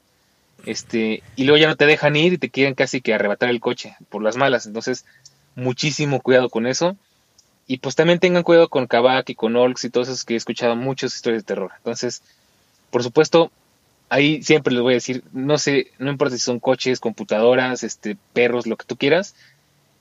Este, 0.67 1.23
y 1.35 1.45
luego 1.45 1.57
ya 1.57 1.67
no 1.67 1.75
te 1.75 1.87
dejan 1.87 2.15
ir 2.15 2.33
y 2.33 2.37
te 2.37 2.51
quieren 2.51 2.75
casi 2.75 3.01
que 3.01 3.15
arrebatar 3.15 3.49
el 3.49 3.61
coche 3.61 3.95
por 4.09 4.21
las 4.21 4.35
malas. 4.35 4.67
Entonces, 4.67 5.05
muchísimo 5.55 6.21
cuidado 6.21 6.49
con 6.49 6.67
eso. 6.67 6.95
Y 7.67 7.79
pues 7.79 7.95
también 7.95 8.19
tengan 8.19 8.43
cuidado 8.43 8.69
con 8.69 8.85
Kavak 8.85 9.29
y 9.29 9.35
con 9.35 9.55
Olks 9.55 9.85
y 9.85 9.89
todos 9.89 10.07
esos 10.07 10.23
que 10.23 10.35
he 10.35 10.37
escuchado 10.37 10.75
muchas 10.75 11.15
historias 11.15 11.43
de 11.43 11.47
terror. 11.47 11.71
Entonces, 11.77 12.21
por 12.91 13.01
supuesto, 13.01 13.51
ahí 14.09 14.43
siempre 14.43 14.73
les 14.73 14.83
voy 14.83 14.93
a 14.93 14.95
decir, 14.95 15.23
no 15.33 15.57
sé, 15.57 15.91
no 15.97 16.11
importa 16.11 16.35
si 16.35 16.43
son 16.43 16.59
coches, 16.59 16.99
computadoras, 16.99 17.83
este, 17.83 18.17
perros, 18.33 18.67
lo 18.67 18.77
que 18.77 18.85
tú 18.85 18.97
quieras, 18.97 19.35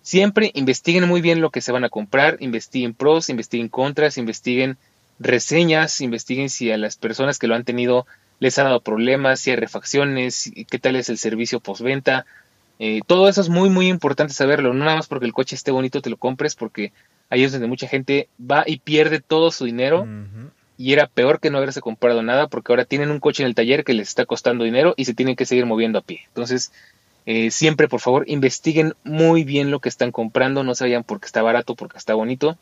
siempre 0.02 0.50
investiguen 0.54 1.08
muy 1.08 1.22
bien 1.22 1.40
lo 1.40 1.50
que 1.50 1.62
se 1.62 1.72
van 1.72 1.84
a 1.84 1.88
comprar, 1.88 2.36
investiguen 2.40 2.92
pros, 2.92 3.30
investiguen 3.30 3.68
contras, 3.68 4.18
investiguen 4.18 4.76
reseñas, 5.18 6.00
investiguen 6.00 6.50
si 6.50 6.70
a 6.70 6.76
las 6.76 6.96
personas 6.96 7.38
que 7.38 7.46
lo 7.46 7.54
han 7.54 7.64
tenido 7.64 8.06
les 8.40 8.58
ha 8.58 8.64
dado 8.64 8.80
problemas, 8.80 9.40
si 9.40 9.50
hay 9.50 9.56
refacciones, 9.56 10.52
qué 10.68 10.78
tal 10.78 10.96
es 10.96 11.08
el 11.08 11.18
servicio 11.18 11.60
postventa, 11.60 12.26
eh, 12.78 13.00
todo 13.06 13.28
eso 13.28 13.40
es 13.40 13.48
muy, 13.48 13.70
muy 13.70 13.88
importante 13.88 14.34
saberlo. 14.34 14.74
No 14.74 14.84
nada 14.84 14.96
más 14.96 15.06
porque 15.06 15.26
el 15.26 15.32
coche 15.32 15.56
esté 15.56 15.70
bonito 15.70 16.02
te 16.02 16.10
lo 16.10 16.16
compres, 16.16 16.54
porque 16.54 16.92
ahí 17.30 17.44
es 17.44 17.52
donde 17.52 17.66
mucha 17.66 17.88
gente 17.88 18.28
va 18.38 18.64
y 18.66 18.78
pierde 18.78 19.20
todo 19.20 19.50
su 19.50 19.64
dinero. 19.64 20.06
Y 20.76 20.92
era 20.92 21.06
peor 21.06 21.38
que 21.38 21.50
no 21.50 21.58
haberse 21.58 21.80
comprado 21.80 22.22
nada, 22.22 22.48
porque 22.48 22.72
ahora 22.72 22.84
tienen 22.84 23.10
un 23.10 23.20
coche 23.20 23.42
en 23.42 23.48
el 23.48 23.54
taller 23.54 23.84
que 23.84 23.94
les 23.94 24.08
está 24.08 24.26
costando 24.26 24.64
dinero 24.64 24.94
y 24.96 25.04
se 25.04 25.14
tienen 25.14 25.36
que 25.36 25.46
seguir 25.46 25.66
moviendo 25.66 25.98
a 25.98 26.02
pie. 26.02 26.22
Entonces, 26.28 26.72
Eh, 27.26 27.50
siempre, 27.50 27.88
por 27.88 28.00
favor, 28.00 28.24
investiguen 28.26 28.92
muy 29.02 29.44
bien 29.44 29.70
lo 29.70 29.80
que 29.80 29.88
están 29.88 30.12
comprando, 30.12 30.62
no 30.62 30.74
se 30.74 30.84
vayan 30.84 31.04
porque 31.04 31.24
está 31.24 31.40
barato, 31.40 31.74
porque 31.74 31.96
está 31.96 32.12
bonito. 32.12 32.58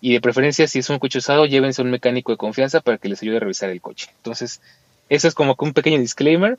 Y 0.00 0.14
de 0.14 0.20
preferencia, 0.22 0.66
si 0.66 0.78
es 0.78 0.88
un 0.88 0.98
coche 0.98 1.18
usado, 1.18 1.44
llévense 1.44 1.82
a 1.82 1.84
un 1.84 1.90
mecánico 1.90 2.32
de 2.32 2.38
confianza 2.38 2.80
para 2.80 2.96
que 2.96 3.10
les 3.10 3.20
ayude 3.22 3.36
a 3.36 3.40
revisar 3.40 3.68
el 3.68 3.82
coche. 3.82 4.08
Entonces, 4.16 4.62
eso 5.10 5.28
es 5.28 5.34
como 5.34 5.56
que 5.56 5.64
un 5.66 5.74
pequeño 5.74 5.98
disclaimer, 5.98 6.56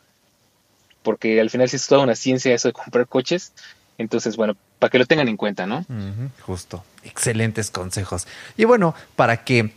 porque 1.03 1.39
al 1.39 1.49
final 1.49 1.69
sí 1.69 1.75
es 1.75 1.87
toda 1.87 2.01
una 2.01 2.15
ciencia 2.15 2.53
eso 2.53 2.69
de 2.69 2.73
comprar 2.73 3.07
coches. 3.07 3.53
Entonces, 3.97 4.35
bueno, 4.35 4.55
para 4.79 4.89
que 4.89 4.97
lo 4.97 5.05
tengan 5.05 5.27
en 5.27 5.37
cuenta, 5.37 5.67
¿no? 5.67 5.85
justo. 6.41 6.83
Excelentes 7.03 7.69
consejos. 7.69 8.27
Y 8.57 8.65
bueno, 8.65 8.95
para 9.15 9.43
que 9.43 9.71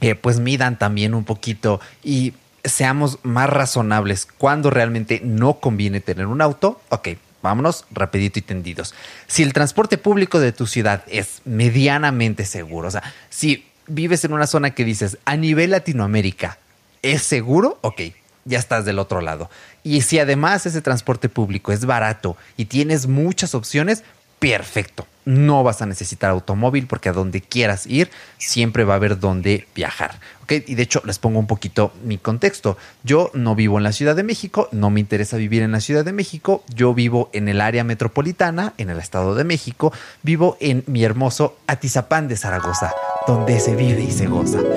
eh, 0.00 0.14
pues 0.14 0.38
midan 0.38 0.78
también 0.78 1.14
un 1.14 1.24
poquito 1.24 1.80
y 2.04 2.34
seamos 2.64 3.18
más 3.24 3.50
razonables 3.50 4.26
cuando 4.26 4.70
realmente 4.70 5.20
no 5.24 5.54
conviene 5.54 6.00
tener 6.00 6.26
un 6.26 6.40
auto, 6.40 6.80
ok, 6.90 7.08
vámonos 7.42 7.84
rapidito 7.90 8.38
y 8.38 8.42
tendidos. 8.42 8.94
Si 9.26 9.42
el 9.42 9.52
transporte 9.52 9.98
público 9.98 10.38
de 10.38 10.52
tu 10.52 10.66
ciudad 10.66 11.02
es 11.08 11.42
medianamente 11.44 12.44
seguro, 12.44 12.88
o 12.88 12.90
sea, 12.90 13.02
si 13.28 13.66
vives 13.86 14.24
en 14.24 14.32
una 14.32 14.46
zona 14.46 14.70
que 14.70 14.84
dices 14.84 15.18
a 15.24 15.36
nivel 15.36 15.70
Latinoamérica 15.70 16.58
es 17.02 17.22
seguro, 17.22 17.78
ok, 17.82 18.00
ya 18.48 18.58
estás 18.58 18.84
del 18.84 18.98
otro 18.98 19.20
lado. 19.20 19.50
Y 19.84 20.00
si 20.00 20.18
además 20.18 20.66
ese 20.66 20.80
transporte 20.80 21.28
público 21.28 21.72
es 21.72 21.84
barato 21.84 22.36
y 22.56 22.64
tienes 22.64 23.06
muchas 23.06 23.54
opciones, 23.54 24.02
perfecto. 24.38 25.06
No 25.24 25.62
vas 25.62 25.82
a 25.82 25.86
necesitar 25.86 26.30
automóvil 26.30 26.86
porque 26.86 27.10
a 27.10 27.12
donde 27.12 27.42
quieras 27.42 27.86
ir 27.86 28.10
siempre 28.38 28.84
va 28.84 28.94
a 28.94 28.96
haber 28.96 29.20
donde 29.20 29.66
viajar. 29.74 30.18
Y 30.48 30.74
de 30.74 30.82
hecho 30.82 31.02
les 31.04 31.18
pongo 31.18 31.38
un 31.38 31.46
poquito 31.46 31.92
mi 32.02 32.16
contexto. 32.16 32.78
Yo 33.04 33.30
no 33.34 33.54
vivo 33.54 33.76
en 33.76 33.84
la 33.84 33.92
Ciudad 33.92 34.16
de 34.16 34.22
México, 34.22 34.70
no 34.72 34.88
me 34.88 35.00
interesa 35.00 35.36
vivir 35.36 35.62
en 35.62 35.72
la 35.72 35.80
Ciudad 35.80 36.04
de 36.04 36.14
México. 36.14 36.64
Yo 36.74 36.94
vivo 36.94 37.28
en 37.34 37.48
el 37.48 37.60
área 37.60 37.84
metropolitana, 37.84 38.72
en 38.78 38.88
el 38.88 38.98
Estado 38.98 39.34
de 39.34 39.44
México. 39.44 39.92
Vivo 40.22 40.56
en 40.60 40.82
mi 40.86 41.04
hermoso 41.04 41.58
Atizapán 41.66 42.28
de 42.28 42.36
Zaragoza, 42.38 42.94
donde 43.26 43.60
se 43.60 43.76
vive 43.76 44.00
y 44.00 44.10
se 44.10 44.26
goza. 44.26 44.60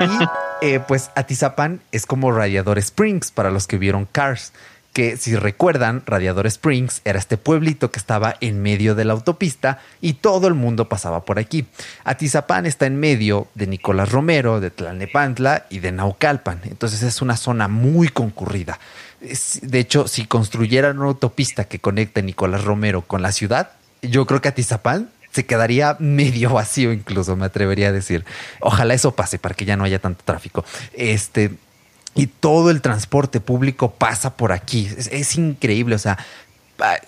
Y 0.00 0.47
eh, 0.62 0.80
pues 0.86 1.10
Atizapán 1.14 1.80
es 1.92 2.06
como 2.06 2.32
Radiador 2.32 2.78
Springs 2.78 3.30
para 3.30 3.50
los 3.50 3.66
que 3.66 3.78
vieron 3.78 4.06
Cars 4.06 4.52
que 4.98 5.16
si 5.16 5.36
recuerdan, 5.36 6.02
Radiador 6.06 6.48
Springs 6.48 7.02
era 7.04 7.20
este 7.20 7.36
pueblito 7.36 7.92
que 7.92 8.00
estaba 8.00 8.34
en 8.40 8.60
medio 8.60 8.96
de 8.96 9.04
la 9.04 9.12
autopista 9.12 9.78
y 10.00 10.14
todo 10.14 10.48
el 10.48 10.54
mundo 10.54 10.88
pasaba 10.88 11.24
por 11.24 11.38
aquí. 11.38 11.66
Atizapán 12.02 12.66
está 12.66 12.86
en 12.86 12.98
medio 12.98 13.46
de 13.54 13.68
Nicolás 13.68 14.10
Romero, 14.10 14.58
de 14.58 14.70
Tlalnepantla 14.70 15.66
y 15.70 15.78
de 15.78 15.92
Naucalpan, 15.92 16.62
entonces 16.64 17.02
es 17.04 17.22
una 17.22 17.36
zona 17.36 17.68
muy 17.68 18.08
concurrida. 18.08 18.80
De 19.62 19.78
hecho, 19.78 20.08
si 20.08 20.26
construyeran 20.26 20.98
una 20.98 21.10
autopista 21.10 21.64
que 21.64 21.78
conecte 21.78 22.22
Nicolás 22.22 22.64
Romero 22.64 23.02
con 23.02 23.22
la 23.22 23.30
ciudad, 23.30 23.70
yo 24.02 24.26
creo 24.26 24.40
que 24.40 24.48
Atizapán 24.48 25.10
se 25.32 25.46
quedaría 25.46 25.96
medio 25.98 26.50
vacío 26.50 26.92
incluso, 26.92 27.36
me 27.36 27.46
atrevería 27.46 27.88
a 27.88 27.92
decir. 27.92 28.24
Ojalá 28.60 28.94
eso 28.94 29.14
pase 29.14 29.38
para 29.38 29.54
que 29.54 29.64
ya 29.64 29.76
no 29.76 29.84
haya 29.84 29.98
tanto 29.98 30.22
tráfico. 30.24 30.64
Este, 30.94 31.52
y 32.14 32.26
todo 32.26 32.70
el 32.70 32.80
transporte 32.80 33.40
público 33.40 33.92
pasa 33.92 34.36
por 34.36 34.52
aquí. 34.52 34.88
Es, 35.10 35.36
increíble, 35.36 35.94
o 35.94 35.98
sea, 35.98 36.18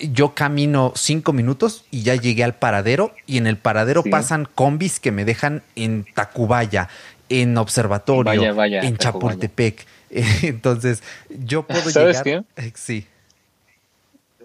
yo 0.00 0.34
camino 0.34 0.92
cinco 0.94 1.32
minutos 1.32 1.84
y 1.90 2.02
ya 2.02 2.14
llegué 2.14 2.44
al 2.44 2.54
paradero 2.54 3.12
y 3.26 3.38
en 3.38 3.46
el 3.46 3.56
paradero 3.56 4.02
pasan 4.04 4.48
combis 4.54 5.00
que 5.00 5.12
me 5.12 5.24
dejan 5.24 5.62
en 5.74 6.06
Tacubaya, 6.14 6.88
en 7.28 7.56
Observatorio, 7.56 8.62
en 8.64 8.96
Chapultepec. 8.96 9.86
Entonces, 10.42 11.02
yo 11.28 11.66
puedo 11.66 11.88
¿Sabes 11.90 12.22
Qué? 12.22 12.42
Eh, 12.56 12.72
sí. 12.74 13.06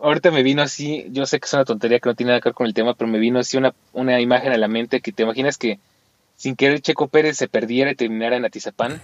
Ahorita 0.05 0.29
me 0.29 0.43
vino 0.43 0.61
así, 0.61 1.07
yo 1.09 1.25
sé 1.25 1.39
que 1.39 1.47
es 1.47 1.53
una 1.53 1.65
tontería 1.65 1.99
que 1.99 2.07
no 2.07 2.13
tiene 2.13 2.29
nada 2.29 2.39
que 2.39 2.49
ver 2.49 2.53
con 2.53 2.67
el 2.67 2.75
tema, 2.75 2.93
pero 2.93 3.09
me 3.09 3.17
vino 3.17 3.39
así 3.39 3.57
una, 3.57 3.73
una 3.91 4.21
imagen 4.21 4.51
a 4.51 4.57
la 4.57 4.67
mente 4.67 5.01
que 5.01 5.11
te 5.11 5.23
imaginas 5.23 5.57
que 5.57 5.79
sin 6.35 6.55
querer 6.55 6.79
Checo 6.81 7.07
Pérez 7.07 7.37
se 7.37 7.47
perdiera 7.47 7.89
y 7.89 7.95
terminara 7.95 8.35
en 8.35 8.45
Atizapán. 8.45 9.01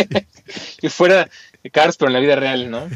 y 0.80 0.88
fuera 0.88 1.28
Cars, 1.72 1.98
pero 1.98 2.08
en 2.08 2.14
la 2.14 2.20
vida 2.20 2.36
real, 2.36 2.70
¿no? 2.70 2.88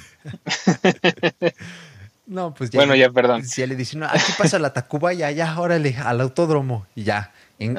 no, 2.27 2.55
pues 2.55 2.71
ya. 2.71 2.79
Bueno, 2.79 2.95
ya, 2.95 3.11
perdón. 3.11 3.45
Si 3.45 3.67
le 3.67 3.77
dice, 3.77 3.99
no, 3.99 4.07
aquí 4.07 4.33
pasa 4.39 4.59
la 4.59 4.73
Tacuba, 4.73 5.13
ya, 5.13 5.31
ya, 5.31 5.61
órale, 5.61 5.97
al 6.03 6.23
autódromo, 6.23 6.87
y 6.95 7.03
ya. 7.03 7.35
En, 7.61 7.75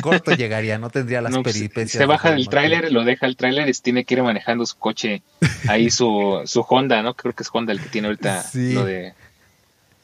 corto 0.00 0.32
llegaría, 0.32 0.78
no 0.78 0.88
tendría 0.90 1.20
las 1.20 1.36
pues, 1.38 1.56
peripecias. 1.56 2.00
Se 2.00 2.06
baja 2.06 2.30
del 2.30 2.48
tráiler, 2.48 2.92
lo 2.92 3.04
deja 3.04 3.26
el 3.26 3.36
tráiler 3.36 3.68
y 3.68 3.72
tiene 3.72 4.04
que 4.04 4.14
ir 4.14 4.22
manejando 4.22 4.64
su 4.64 4.76
coche, 4.76 5.22
ahí 5.68 5.90
su, 5.90 6.42
su 6.44 6.60
Honda, 6.60 7.02
¿no? 7.02 7.14
Creo 7.14 7.34
que 7.34 7.42
es 7.42 7.50
Honda 7.52 7.72
el 7.72 7.80
que 7.80 7.88
tiene 7.88 8.08
ahorita 8.08 8.44
lo 8.54 8.84
de 8.84 9.14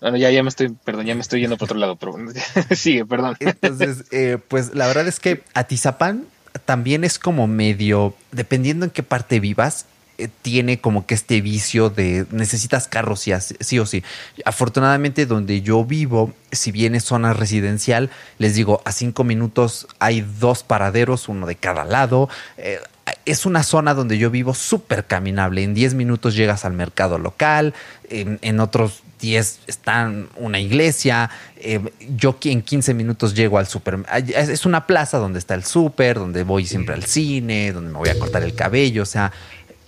bueno, 0.03 0.17
ya, 0.17 0.33
ya 0.33 0.43
me 0.43 0.49
estoy, 0.49 0.69
perdón, 0.85 1.07
ya 1.07 1.15
me 1.15 1.21
estoy 1.21 1.41
yendo 1.41 1.57
por 1.57 1.67
otro 1.67 1.79
lado, 1.79 1.95
pero 1.95 2.17
sigue, 2.75 3.07
perdón. 3.07 3.37
Entonces, 3.39 4.05
eh, 4.11 4.37
pues 4.49 4.75
la 4.75 4.89
verdad 4.89 5.07
es 5.07 5.21
que 5.21 5.45
Atizapán 5.55 6.25
también 6.65 7.05
es 7.05 7.21
como 7.21 7.47
medio, 7.47 8.13
dependiendo 8.33 8.85
en 8.85 8.91
qué 8.91 9.05
parte 9.05 9.39
vivas, 9.39 9.87
tiene 10.29 10.81
como 10.81 11.07
que 11.07 11.15
este 11.15 11.41
vicio 11.41 11.91
de 11.91 12.27
necesitas 12.31 12.89
carros 12.89 13.21
sí, 13.21 13.33
sí, 13.61 13.79
o 13.79 13.87
sí. 13.87 14.03
Afortunadamente 14.45 15.27
donde 15.27 15.63
yo 15.63 15.85
vivo, 15.85 16.33
si 16.51 16.73
bien 16.73 16.95
es 16.95 17.05
zona 17.05 17.33
residencial, 17.33 18.11
les 18.39 18.55
digo, 18.55 18.83
a 18.85 18.93
cinco 18.93 19.25
minutos 19.25 19.87
hay 19.99 20.21
dos 20.41 20.63
paraderos, 20.63 21.29
uno 21.29 21.47
de 21.47 21.57
cada 21.57 21.85
lado. 21.85 22.29
Eh, 22.57 22.79
es 23.25 23.47
una 23.47 23.63
zona 23.63 23.95
donde 23.95 24.19
yo 24.19 24.31
vivo 24.31 24.55
súper 24.55 25.07
caminable. 25.07 25.63
En 25.63 25.75
diez 25.75 25.95
minutos 25.95 26.35
llegas 26.35 26.65
al 26.65 26.73
mercado 26.73 27.19
local, 27.19 27.75
en, 28.09 28.39
en 28.43 28.61
otros 28.61 29.03
10 29.23 29.61
está 29.69 30.13
una 30.37 30.61
iglesia, 30.61 31.31
eh, 31.57 31.81
yo 32.17 32.37
en 32.43 32.61
15 32.61 32.93
minutos 32.93 33.35
llego 33.35 33.57
al 33.57 33.67
súper. 33.67 34.01
Es 34.27 34.67
una 34.67 34.87
plaza 34.87 35.17
donde 35.19 35.39
está 35.39 35.55
el 35.55 35.65
súper, 35.65 36.19
donde 36.19 36.43
voy 36.43 36.67
siempre 36.67 36.95
al 36.95 37.05
cine, 37.05 37.73
donde 37.73 37.93
me 37.93 37.99
voy 37.99 38.11
a 38.11 38.19
cortar 38.19 38.43
el 38.43 38.55
cabello, 38.55 39.05
o 39.05 39.07
sea, 39.07 39.33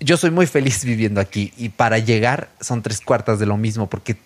yo 0.05 0.17
soy 0.17 0.31
muy 0.31 0.47
feliz 0.47 0.85
viviendo 0.85 1.21
aquí 1.21 1.53
y 1.57 1.71
para 1.71 1.99
llegar 1.99 2.49
son 2.61 2.83
tres 2.83 3.01
cuartas 3.01 3.39
de 3.39 3.47
lo 3.47 3.57
mismo 3.57 3.89
porque 3.89 4.17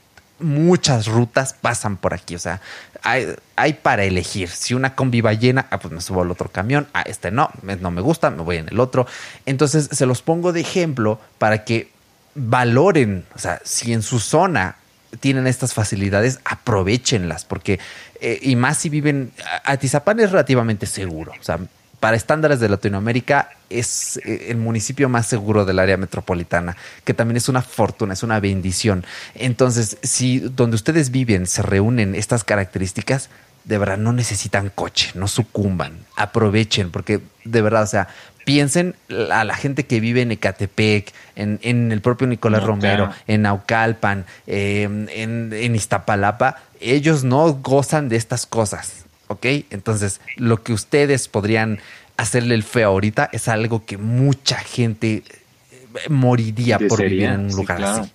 muchas 0.40 1.06
rutas 1.06 1.52
pasan 1.52 1.96
por 1.96 2.14
aquí, 2.14 2.34
o 2.34 2.38
sea, 2.38 2.60
hay, 3.02 3.72
para 3.82 4.04
elegir. 4.04 4.48
Si 4.48 4.74
una 4.74 4.94
combi 4.94 5.20
va 5.20 5.32
llena, 5.32 5.66
ah, 5.70 5.78
pues 5.78 5.92
me 5.92 6.00
subo 6.00 6.22
al 6.22 6.30
otro 6.30 6.48
camión, 6.48 6.86
ah, 6.94 7.02
este 7.02 7.30
no, 7.30 7.50
no 7.62 7.90
me 7.90 8.00
gusta, 8.00 8.30
me 8.30 8.42
voy 8.42 8.56
en 8.56 8.68
el 8.68 8.78
otro. 8.78 9.06
Entonces 9.46 9.88
se 9.90 10.06
los 10.06 10.22
pongo 10.22 10.52
de 10.52 10.60
ejemplo 10.60 11.20
para 11.38 11.64
que 11.64 11.90
valoren, 12.34 13.24
o 13.34 13.38
sea, 13.38 13.60
si 13.64 13.92
en 13.92 14.02
su 14.02 14.20
zona 14.20 14.76
tienen 15.20 15.46
estas 15.46 15.74
facilidades, 15.74 16.38
aprovechenlas, 16.44 17.44
porque, 17.44 17.80
eh, 18.20 18.38
y 18.42 18.56
más 18.56 18.78
si 18.78 18.90
viven, 18.90 19.32
Atizapán 19.64 20.20
es 20.20 20.30
relativamente 20.30 20.86
seguro, 20.86 21.32
o 21.38 21.42
sea, 21.42 21.58
para 22.00 22.16
estándares 22.16 22.60
de 22.60 22.68
Latinoamérica 22.68 23.50
es 23.70 24.18
eh, 24.24 24.46
el 24.48 24.56
municipio 24.56 25.08
más 25.08 25.26
seguro 25.26 25.64
del 25.64 25.78
área 25.78 25.96
metropolitana, 25.96 26.76
que 27.04 27.14
también 27.14 27.36
es 27.36 27.48
una 27.48 27.62
fortuna, 27.62 28.12
es 28.12 28.22
una 28.22 28.40
bendición. 28.40 29.04
Entonces, 29.34 29.98
si 30.02 30.38
donde 30.38 30.76
ustedes 30.76 31.10
viven 31.10 31.46
se 31.46 31.62
reúnen 31.62 32.14
estas 32.14 32.44
características, 32.44 33.30
de 33.64 33.78
verdad 33.78 33.98
no 33.98 34.12
necesitan 34.12 34.70
coche, 34.74 35.10
no 35.14 35.28
sucumban, 35.28 35.98
aprovechen, 36.16 36.90
porque 36.90 37.20
de 37.44 37.62
verdad, 37.62 37.82
o 37.82 37.86
sea, 37.86 38.08
piensen 38.48 38.94
a 39.30 39.44
la 39.44 39.54
gente 39.54 39.84
que 39.84 40.00
vive 40.00 40.22
en 40.22 40.32
Ecatepec, 40.32 41.12
en, 41.36 41.92
el 41.92 42.00
propio 42.00 42.26
Nicolás 42.26 42.62
Romero, 42.62 43.10
en 43.26 43.42
Naucalpan, 43.42 44.24
em, 44.46 45.06
en, 45.10 45.74
Iztapalapa, 45.74 46.56
ellos 46.80 47.24
no 47.24 47.52
gozan 47.52 48.08
de 48.08 48.16
estas 48.16 48.46
cosas, 48.46 48.97
¿ok? 49.28 49.46
Entonces, 49.70 50.20
lo 50.36 50.62
que 50.62 50.72
ustedes 50.72 51.28
podrían 51.28 51.78
hacerle 52.16 52.54
el 52.54 52.64
feo 52.64 52.88
ahorita 52.88 53.30
es 53.32 53.48
algo 53.48 53.86
que 53.86 53.96
mucha 53.96 54.58
gente 54.58 55.22
eh, 55.70 56.08
moriría 56.08 56.78
por 56.78 57.02
vivir 57.02 57.24
en 57.24 57.40
un 57.40 57.52
lugar 57.52 57.82
así. 57.82 58.12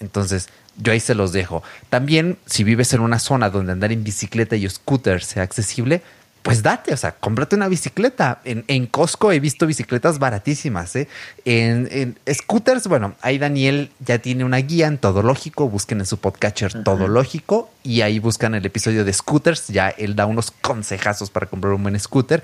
Entonces, 0.00 0.48
yo 0.76 0.92
ahí 0.92 1.00
se 1.00 1.14
los 1.14 1.32
dejo. 1.32 1.62
También, 1.88 2.38
si 2.46 2.64
vives 2.64 2.92
en 2.92 3.00
una 3.00 3.18
zona 3.18 3.50
donde 3.50 3.72
andar 3.72 3.92
en 3.92 4.04
bicicleta 4.04 4.56
y 4.56 4.68
scooter 4.68 5.22
sea 5.22 5.42
accesible, 5.42 6.02
pues 6.44 6.62
date, 6.62 6.92
o 6.92 6.96
sea, 6.98 7.12
cómprate 7.12 7.56
una 7.56 7.68
bicicleta. 7.68 8.42
En, 8.44 8.64
en 8.68 8.86
Costco 8.86 9.32
he 9.32 9.40
visto 9.40 9.66
bicicletas 9.66 10.18
baratísimas, 10.18 10.94
¿eh? 10.94 11.08
En, 11.46 12.18
scooters, 12.30 12.86
bueno, 12.86 13.14
ahí 13.22 13.38
Daniel 13.38 13.90
ya 14.00 14.18
tiene 14.18 14.44
una 14.44 14.58
guía 14.58 14.88
en 14.88 14.98
Todo 14.98 15.22
Lógico, 15.22 15.70
busquen 15.70 16.00
en 16.00 16.06
su 16.06 16.18
podcatcher 16.18 16.84
Todo 16.84 17.08
Lógico 17.08 17.70
y 17.82 18.02
ahí 18.02 18.18
buscan 18.18 18.54
el 18.54 18.66
episodio 18.66 19.06
de 19.06 19.14
scooters, 19.14 19.68
ya 19.68 19.88
él 19.88 20.16
da 20.16 20.26
unos 20.26 20.50
consejazos 20.50 21.30
para 21.30 21.46
comprar 21.46 21.72
un 21.72 21.82
buen 21.82 21.98
scooter. 21.98 22.42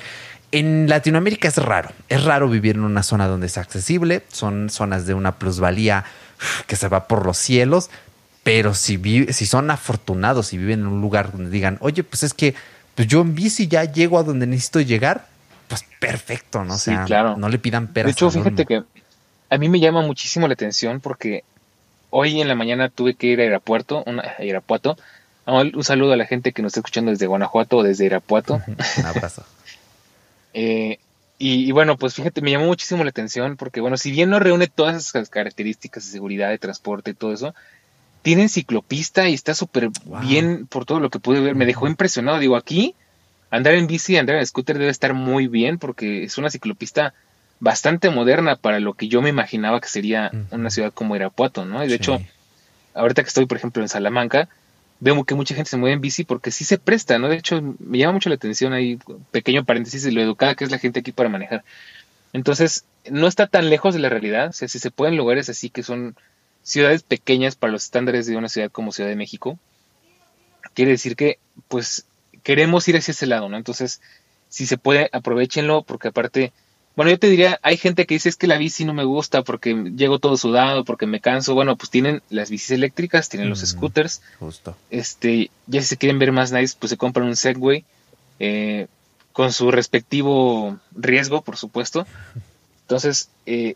En 0.51 0.89
Latinoamérica 0.89 1.49
es 1.49 1.57
raro, 1.57 1.91
es 2.09 2.25
raro 2.25 2.49
vivir 2.49 2.77
en 2.77 2.85
una 2.85 3.03
zona 3.03 3.27
donde 3.27 3.49
es 3.49 3.59
accesible, 3.59 4.23
son 4.33 4.71
zonas 4.71 5.05
de 5.05 5.13
una 5.13 5.39
plusvalía 5.39 6.07
que 6.67 6.77
se 6.77 6.89
va 6.89 7.07
por 7.07 7.27
los 7.27 7.37
cielos, 7.37 7.91
pero 8.45 8.73
si, 8.73 9.27
si 9.31 9.45
son 9.45 9.71
afortunados 9.71 10.55
y 10.55 10.57
viven 10.57 10.81
en 10.81 10.87
un 10.87 11.03
lugar 11.03 11.33
donde 11.33 11.51
digan, 11.51 11.77
oye, 11.83 12.03
pues 12.03 12.23
es 12.23 12.33
que 12.33 12.55
pues 13.01 13.09
yo 13.09 13.23
en 13.23 13.35
bici 13.35 13.67
ya 13.67 13.85
llego 13.85 14.19
a 14.19 14.23
donde 14.23 14.47
necesito 14.47 14.79
llegar, 14.83 15.27
pues 15.69 15.87
perfecto, 15.99 16.67
¿no? 16.67 16.75
O 16.75 16.79
sea, 16.79 17.07
no 17.39 17.49
le 17.49 17.59
pidan 17.59 17.87
peras. 17.87 18.09
De 18.09 18.13
hecho, 18.13 18.31
fíjate 18.31 18.67
que 18.67 18.83
a 19.49 19.57
mí 19.57 19.71
me 19.71 19.81
llama 19.81 20.03
muchísimo 20.03 20.47
la 20.47 20.53
atención 20.53 21.01
porque 21.01 21.43
hoy 22.11 22.43
en 22.43 22.49
la 22.49 22.55
mañana 22.55 22.91
tuve 22.91 23.15
que 23.15 23.29
ir 23.29 23.41
a 23.41 23.47
Irapuato, 23.47 24.05
una, 24.05 24.35
a 24.39 24.45
Irapuato. 24.45 24.99
Un 25.47 25.83
saludo 25.83 26.13
a 26.13 26.17
la 26.19 26.27
gente 26.27 26.53
que 26.53 26.61
nos 26.61 26.73
está 26.73 26.81
escuchando 26.81 27.11
desde 27.11 27.27
Guanajuato 27.27 27.79
o 27.79 27.83
desde 27.83 28.05
Irapuato. 28.05 28.61
Un 28.67 29.07
abrazo. 29.07 29.47
eh, 30.53 30.99
y, 31.39 31.73
bueno, 31.73 31.97
pues 31.97 32.13
fíjate, 32.13 32.43
me 32.43 32.51
llamó 32.51 32.67
muchísimo 32.67 33.03
la 33.03 33.09
atención 33.09 33.57
porque, 33.57 33.81
bueno, 33.81 33.97
si 33.97 34.11
bien 34.11 34.29
no 34.29 34.41
reúne 34.41 34.67
todas 34.67 34.95
esas 34.97 35.31
características 35.31 36.05
de 36.05 36.13
seguridad, 36.13 36.51
de 36.51 36.59
transporte 36.59 37.13
y 37.13 37.15
todo 37.15 37.33
eso, 37.33 37.55
tienen 38.23 38.49
ciclopista 38.49 39.29
y 39.29 39.35
está 39.35 39.55
súper 39.55 39.91
bien 40.23 40.67
por 40.67 40.85
todo 40.85 41.01
lo 41.01 41.11
que 41.11 41.19
pude 41.19 41.41
ver. 41.41 41.55
Me 41.55 41.67
dejó 41.67 41.87
impresionado. 41.87 42.39
Digo, 42.39 42.57
aquí 42.57 42.95
andar 43.51 43.75
en 43.75 43.87
bici, 43.87 44.17
andar 44.17 44.37
en 44.37 44.47
scooter 44.47 44.79
debe 44.79 44.91
estar 44.91 45.15
muy 45.15 45.49
bien 45.49 45.79
porque 45.79 46.25
es 46.25 46.39
una 46.39 46.51
ciclopista 46.51 47.15
bastante 47.59 48.11
moderna 48.11 48.57
para 48.57 48.81
lo 48.81 48.95
que 48.95 49.09
yo 49.09 49.21
me 49.23 49.29
imaginaba 49.29 49.81
que 49.81 49.89
sería 49.89 50.31
una 50.51 50.71
ciudad 50.71 50.93
como 50.93 51.17
Irapuato, 51.17 51.65
¿no? 51.65 51.85
Y 51.85 51.89
de 51.89 51.95
hecho, 51.95 52.21
ahorita 52.95 53.23
que 53.23 53.29
estoy, 53.29 53.47
por 53.47 53.59
ejemplo, 53.59 53.83
en 53.83 53.89
Salamanca, 53.89 54.49
vemos 54.99 55.27
que 55.27 55.35
mucha 55.35 55.55
gente 55.55 55.71
se 55.71 55.77
mueve 55.77 55.95
en 55.95 56.01
bici 56.01 56.25
porque 56.25 56.51
sí 56.51 56.65
se 56.65 56.79
presta, 56.79 57.19
¿no? 57.19 57.29
De 57.29 57.37
hecho, 57.37 57.61
me 57.79 57.99
llama 57.99 58.15
mucho 58.15 58.29
la 58.29 58.37
atención 58.37 58.73
ahí, 58.73 58.99
pequeño 59.31 59.65
paréntesis, 59.65 60.03
de 60.03 60.13
lo 60.13 60.23
educada 60.23 60.55
que 60.55 60.65
es 60.65 60.71
la 60.71 60.79
gente 60.79 61.01
aquí 61.01 61.13
para 61.13 61.29
manejar. 61.29 61.65
Entonces, 62.33 62.85
no 63.11 63.27
está 63.27 63.47
tan 63.47 63.69
lejos 63.69 63.95
de 63.95 64.01
la 64.01 64.09
realidad, 64.09 64.49
o 64.51 64.53
sea, 64.53 64.69
si 64.69 64.79
se 64.79 64.91
pueden 64.91 65.17
lugares 65.17 65.49
así 65.49 65.69
que 65.69 65.83
son 65.83 66.17
ciudades 66.71 67.03
pequeñas 67.03 67.57
para 67.57 67.73
los 67.73 67.83
estándares 67.83 68.27
de 68.27 68.37
una 68.37 68.49
ciudad 68.49 68.71
como 68.71 68.93
Ciudad 68.93 69.11
de 69.11 69.17
México, 69.17 69.59
quiere 70.73 70.93
decir 70.93 71.17
que, 71.17 71.41
pues, 71.67 72.07
queremos 72.45 72.87
ir 72.87 72.97
hacia 72.97 73.11
ese 73.11 73.27
lado, 73.27 73.49
¿no? 73.49 73.57
Entonces, 73.57 74.01
si 74.49 74.67
se 74.67 74.79
puede, 74.79 75.11
aprovechenlo, 75.13 75.83
porque 75.83 76.09
aparte, 76.09 76.53
bueno, 76.95 77.11
yo 77.11 77.19
te 77.19 77.29
diría, 77.29 77.59
hay 77.63 77.77
gente 77.77 78.07
que 78.07 78.15
dice 78.15 78.29
es 78.29 78.37
que 78.37 78.47
la 78.47 78.57
bici 78.57 78.85
no 78.85 78.95
me 78.95 79.03
gusta 79.03 79.43
porque 79.43 79.75
llego 79.97 80.21
todo 80.21 80.37
sudado, 80.37 80.85
porque 80.85 81.07
me 81.07 81.21
canso. 81.21 81.55
Bueno, 81.55 81.75
pues 81.75 81.91
tienen 81.91 82.23
las 82.31 82.51
bicis 82.51 82.71
eléctricas, 82.71 83.29
tienen 83.29 83.49
los 83.49 83.61
scooters. 83.61 84.23
Justo. 84.39 84.77
Este, 84.91 85.51
ya 85.67 85.81
si 85.81 85.89
se 85.89 85.97
quieren 85.97 86.21
ver 86.21 86.31
más 86.31 86.53
nice, 86.53 86.77
pues 86.79 86.91
se 86.91 86.97
compran 86.97 87.27
un 87.27 87.37
Segway 87.37 87.85
eh, 88.39 88.87
con 89.33 89.53
su 89.53 89.73
respectivo 89.73 90.79
riesgo, 90.95 91.43
por 91.43 91.57
supuesto. 91.57 92.07
Entonces, 92.83 93.29
eh, 93.47 93.75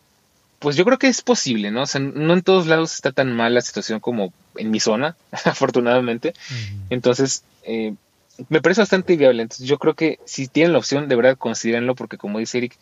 pues 0.64 0.76
yo 0.76 0.86
creo 0.86 0.98
que 0.98 1.08
es 1.08 1.20
posible, 1.20 1.70
¿no? 1.70 1.82
O 1.82 1.86
sea, 1.86 2.00
no 2.00 2.32
en 2.32 2.40
todos 2.40 2.66
lados 2.66 2.94
está 2.94 3.12
tan 3.12 3.36
mal 3.36 3.52
la 3.52 3.60
situación 3.60 4.00
como 4.00 4.32
en 4.56 4.70
mi 4.70 4.80
zona, 4.80 5.14
afortunadamente. 5.44 6.32
Entonces, 6.88 7.44
eh, 7.64 7.92
me 8.48 8.62
parece 8.62 8.80
bastante 8.80 9.14
viable. 9.18 9.42
Entonces, 9.42 9.66
yo 9.66 9.78
creo 9.78 9.92
que 9.92 10.20
si 10.24 10.48
tienen 10.48 10.72
la 10.72 10.78
opción, 10.78 11.06
de 11.06 11.16
verdad, 11.16 11.36
considérenlo, 11.36 11.94
porque 11.94 12.16
como 12.16 12.38
dice 12.38 12.56
Eric, 12.56 12.78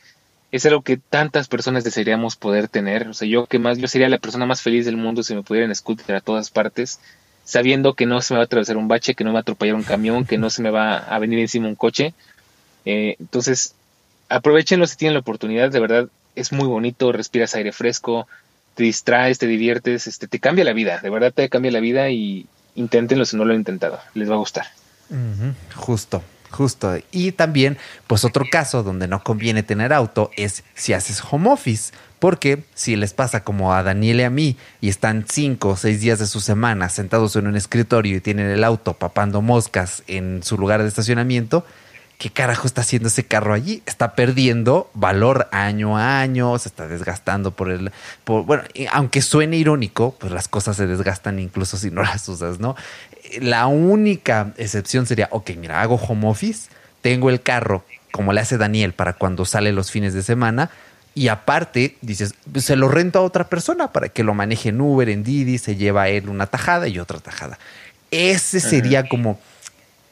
es 0.52 0.64
algo 0.64 0.82
que 0.82 0.96
tantas 0.96 1.48
personas 1.48 1.82
desearíamos 1.82 2.36
poder 2.36 2.68
tener. 2.68 3.08
O 3.08 3.14
sea, 3.14 3.26
yo 3.26 3.46
que 3.46 3.58
más, 3.58 3.78
yo 3.78 3.88
sería 3.88 4.08
la 4.08 4.18
persona 4.18 4.46
más 4.46 4.62
feliz 4.62 4.86
del 4.86 4.96
mundo 4.96 5.24
si 5.24 5.34
me 5.34 5.42
pudiera 5.42 5.66
en 5.66 5.74
scooter 5.74 6.14
a 6.14 6.20
todas 6.20 6.50
partes, 6.50 7.00
sabiendo 7.42 7.94
que 7.94 8.06
no 8.06 8.22
se 8.22 8.32
me 8.32 8.38
va 8.38 8.42
a 8.42 8.46
atravesar 8.46 8.76
un 8.76 8.86
bache, 8.86 9.16
que 9.16 9.24
no 9.24 9.30
me 9.30 9.34
va 9.34 9.40
a 9.40 9.42
atropellar 9.42 9.74
un 9.74 9.82
camión, 9.82 10.24
que 10.24 10.38
no 10.38 10.50
se 10.50 10.62
me 10.62 10.70
va 10.70 10.98
a 10.98 11.18
venir 11.18 11.40
encima 11.40 11.66
un 11.66 11.74
coche. 11.74 12.14
Eh, 12.84 13.16
entonces, 13.18 13.74
aprovechenlo 14.28 14.86
si 14.86 14.96
tienen 14.96 15.14
la 15.14 15.20
oportunidad, 15.20 15.68
de 15.72 15.80
verdad, 15.80 16.08
es 16.34 16.52
muy 16.52 16.66
bonito, 16.66 17.12
respiras 17.12 17.54
aire 17.54 17.72
fresco, 17.72 18.26
te 18.74 18.84
distraes, 18.84 19.38
te 19.38 19.46
diviertes, 19.46 20.06
este, 20.06 20.28
te 20.28 20.38
cambia 20.38 20.64
la 20.64 20.72
vida, 20.72 21.00
de 21.00 21.10
verdad 21.10 21.32
te 21.32 21.48
cambia 21.48 21.70
la 21.70 21.80
vida 21.80 22.10
y 22.10 22.46
inténtenlo 22.74 23.24
si 23.24 23.36
no 23.36 23.44
lo 23.44 23.52
han 23.52 23.58
intentado, 23.58 24.00
les 24.14 24.30
va 24.30 24.34
a 24.34 24.38
gustar. 24.38 24.66
Justo. 25.74 26.22
Justo. 26.52 26.98
Y 27.10 27.32
también, 27.32 27.78
pues 28.06 28.24
otro 28.24 28.44
caso 28.50 28.82
donde 28.82 29.08
no 29.08 29.24
conviene 29.24 29.62
tener 29.62 29.92
auto 29.92 30.30
es 30.36 30.64
si 30.74 30.92
haces 30.92 31.22
home 31.28 31.50
office. 31.50 31.92
Porque 32.18 32.62
si 32.74 32.94
les 32.94 33.14
pasa 33.14 33.42
como 33.42 33.74
a 33.74 33.82
Daniel 33.82 34.20
y 34.20 34.22
a 34.22 34.30
mí 34.30 34.56
y 34.80 34.90
están 34.90 35.24
cinco 35.28 35.70
o 35.70 35.76
seis 35.76 36.00
días 36.00 36.20
de 36.20 36.26
su 36.26 36.38
semana 36.38 36.88
sentados 36.88 37.34
en 37.34 37.48
un 37.48 37.56
escritorio 37.56 38.16
y 38.16 38.20
tienen 38.20 38.46
el 38.48 38.62
auto 38.62 38.92
papando 38.92 39.42
moscas 39.42 40.04
en 40.06 40.44
su 40.44 40.56
lugar 40.56 40.82
de 40.82 40.88
estacionamiento, 40.88 41.66
¿qué 42.22 42.30
carajo 42.30 42.68
está 42.68 42.82
haciendo 42.82 43.08
ese 43.08 43.24
carro 43.24 43.52
allí? 43.52 43.82
Está 43.84 44.14
perdiendo 44.14 44.88
valor 44.94 45.48
año 45.50 45.98
a 45.98 46.20
año, 46.20 46.56
se 46.56 46.68
está 46.68 46.86
desgastando 46.86 47.50
por 47.50 47.68
el... 47.68 47.90
Por, 48.22 48.44
bueno, 48.44 48.62
aunque 48.92 49.22
suene 49.22 49.56
irónico, 49.56 50.14
pues 50.20 50.30
las 50.30 50.46
cosas 50.46 50.76
se 50.76 50.86
desgastan 50.86 51.40
incluso 51.40 51.76
si 51.76 51.90
no 51.90 52.00
las 52.04 52.28
usas, 52.28 52.60
¿no? 52.60 52.76
la 53.40 53.66
única 53.66 54.52
excepción 54.56 55.06
sería, 55.06 55.26
ok, 55.32 55.50
mira, 55.58 55.82
hago 55.82 55.96
home 55.96 56.28
office, 56.28 56.70
tengo 57.00 57.28
el 57.28 57.42
carro, 57.42 57.84
como 58.12 58.32
le 58.32 58.40
hace 58.40 58.56
Daniel 58.56 58.92
para 58.92 59.14
cuando 59.14 59.44
sale 59.44 59.72
los 59.72 59.90
fines 59.90 60.14
de 60.14 60.22
semana, 60.22 60.70
y 61.16 61.26
aparte, 61.26 61.96
dices, 62.02 62.36
se 62.54 62.76
lo 62.76 62.88
rento 62.88 63.18
a 63.18 63.22
otra 63.22 63.48
persona 63.48 63.90
para 63.90 64.10
que 64.10 64.22
lo 64.22 64.32
maneje 64.32 64.68
en 64.68 64.80
Uber, 64.80 65.08
en 65.08 65.24
Didi, 65.24 65.58
se 65.58 65.74
lleva 65.74 66.08
él 66.08 66.28
una 66.28 66.46
tajada 66.46 66.86
y 66.86 67.00
otra 67.00 67.18
tajada. 67.18 67.58
Ese 68.12 68.60
sería 68.60 69.08
como 69.08 69.40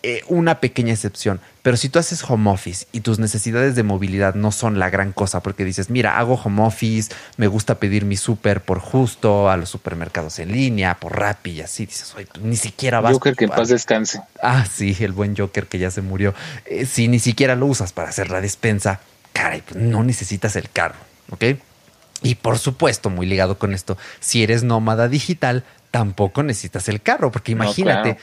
eh, 0.03 0.23
una 0.29 0.61
pequeña 0.61 0.95
excepción. 0.95 1.41
Pero 1.63 1.77
si 1.77 1.91
tú 1.91 1.99
haces 1.99 2.25
home 2.27 2.51
office 2.51 2.87
y 2.91 3.01
tus 3.01 3.19
necesidades 3.19 3.75
de 3.75 3.83
movilidad 3.83 4.35
no 4.35 4.51
son 4.51 4.79
la 4.79 4.89
gran 4.89 5.13
cosa, 5.13 5.43
porque 5.43 5.65
dices, 5.65 5.91
mira, 5.91 6.19
hago 6.19 6.41
home 6.43 6.63
office, 6.63 7.13
me 7.37 7.49
gusta 7.49 7.75
pedir 7.75 8.07
mi 8.07 8.17
súper 8.17 8.63
por 8.63 8.79
justo 8.79 9.51
a 9.51 9.59
los 9.59 9.69
supermercados 9.69 10.39
en 10.39 10.53
línea, 10.53 10.95
por 10.99 11.19
Rappi 11.19 11.51
y 11.51 11.61
así, 11.61 11.85
dices, 11.85 12.15
oye, 12.17 12.27
pues, 12.33 12.43
ni 12.43 12.57
siquiera 12.57 13.01
vas. 13.01 13.13
Joker 13.13 13.37
que 13.37 13.45
en 13.45 13.51
paz 13.51 13.69
descanse. 13.69 14.23
Ah, 14.43 14.65
sí, 14.65 14.97
el 15.01 15.13
buen 15.13 15.37
Joker 15.37 15.67
que 15.67 15.79
ya 15.79 15.91
se 15.91 16.01
murió. 16.01 16.35
Eh, 16.65 16.87
si 16.87 17.09
ni 17.09 17.19
siquiera 17.19 17.55
lo 17.55 17.67
usas 17.67 17.93
para 17.93 18.09
hacer 18.09 18.31
la 18.31 18.41
despensa, 18.41 19.01
caray, 19.35 19.61
pues 19.61 19.77
no 19.77 20.03
necesitas 20.03 20.57
el 20.57 20.71
carro, 20.71 20.97
¿ok? 21.31 21.45
Y 22.23 22.37
por 22.37 22.59
supuesto, 22.59 23.11
muy 23.11 23.27
ligado 23.27 23.59
con 23.59 23.75
esto, 23.75 23.99
si 24.19 24.43
eres 24.43 24.63
nómada 24.63 25.09
digital, 25.09 25.65
tampoco 25.91 26.43
necesitas 26.43 26.89
el 26.89 27.01
carro, 27.01 27.33
porque 27.33 27.53
imagínate, 27.53 28.19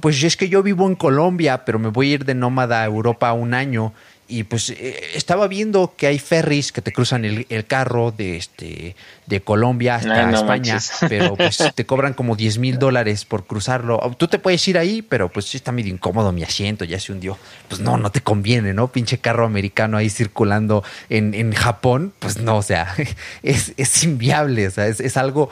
pues 0.00 0.22
es 0.22 0.36
que 0.36 0.48
yo 0.48 0.62
vivo 0.62 0.86
en 0.86 0.94
Colombia, 0.94 1.64
pero 1.64 1.78
me 1.78 1.88
voy 1.88 2.10
a 2.10 2.14
ir 2.14 2.24
de 2.24 2.34
nómada 2.34 2.82
a 2.82 2.86
Europa 2.86 3.32
un 3.32 3.54
año 3.54 3.92
y 4.30 4.44
pues 4.44 4.70
eh, 4.70 4.96
estaba 5.14 5.48
viendo 5.48 5.94
que 5.96 6.06
hay 6.06 6.18
ferries 6.18 6.70
que 6.70 6.80
te 6.80 6.92
cruzan 6.92 7.24
el, 7.24 7.46
carro 7.66 8.12
de 8.12 8.36
este 8.36 8.94
de 9.26 9.40
Colombia 9.42 9.96
hasta 9.96 10.30
España, 10.30 10.78
pero 11.08 11.34
pues 11.36 11.58
te 11.74 11.84
cobran 11.84 12.14
como 12.14 12.36
10 12.36 12.58
mil 12.58 12.78
dólares 12.78 13.24
por 13.24 13.44
cruzarlo. 13.44 13.98
Tú 14.16 14.28
te 14.28 14.38
puedes 14.38 14.66
ir 14.68 14.78
ahí, 14.78 15.02
pero 15.02 15.28
pues 15.28 15.46
sí 15.46 15.56
está 15.56 15.72
medio 15.72 15.92
incómodo 15.92 16.32
mi 16.32 16.44
asiento, 16.44 16.84
ya 16.84 16.98
se 17.00 17.12
hundió. 17.12 17.36
Pues 17.68 17.80
no, 17.80 17.96
no 17.96 18.10
te 18.10 18.20
conviene, 18.20 18.72
¿no? 18.72 18.88
Pinche 18.88 19.18
carro 19.18 19.44
americano 19.44 19.96
ahí 19.96 20.08
circulando 20.08 20.84
en, 21.08 21.34
en 21.34 21.52
Japón, 21.52 22.12
pues 22.20 22.38
no, 22.38 22.56
o 22.56 22.62
sea, 22.62 22.94
es, 23.42 23.72
es 23.76 24.04
inviable, 24.04 24.68
o 24.68 24.70
sea, 24.70 24.86
es, 24.86 25.00
es 25.00 25.16
algo 25.16 25.50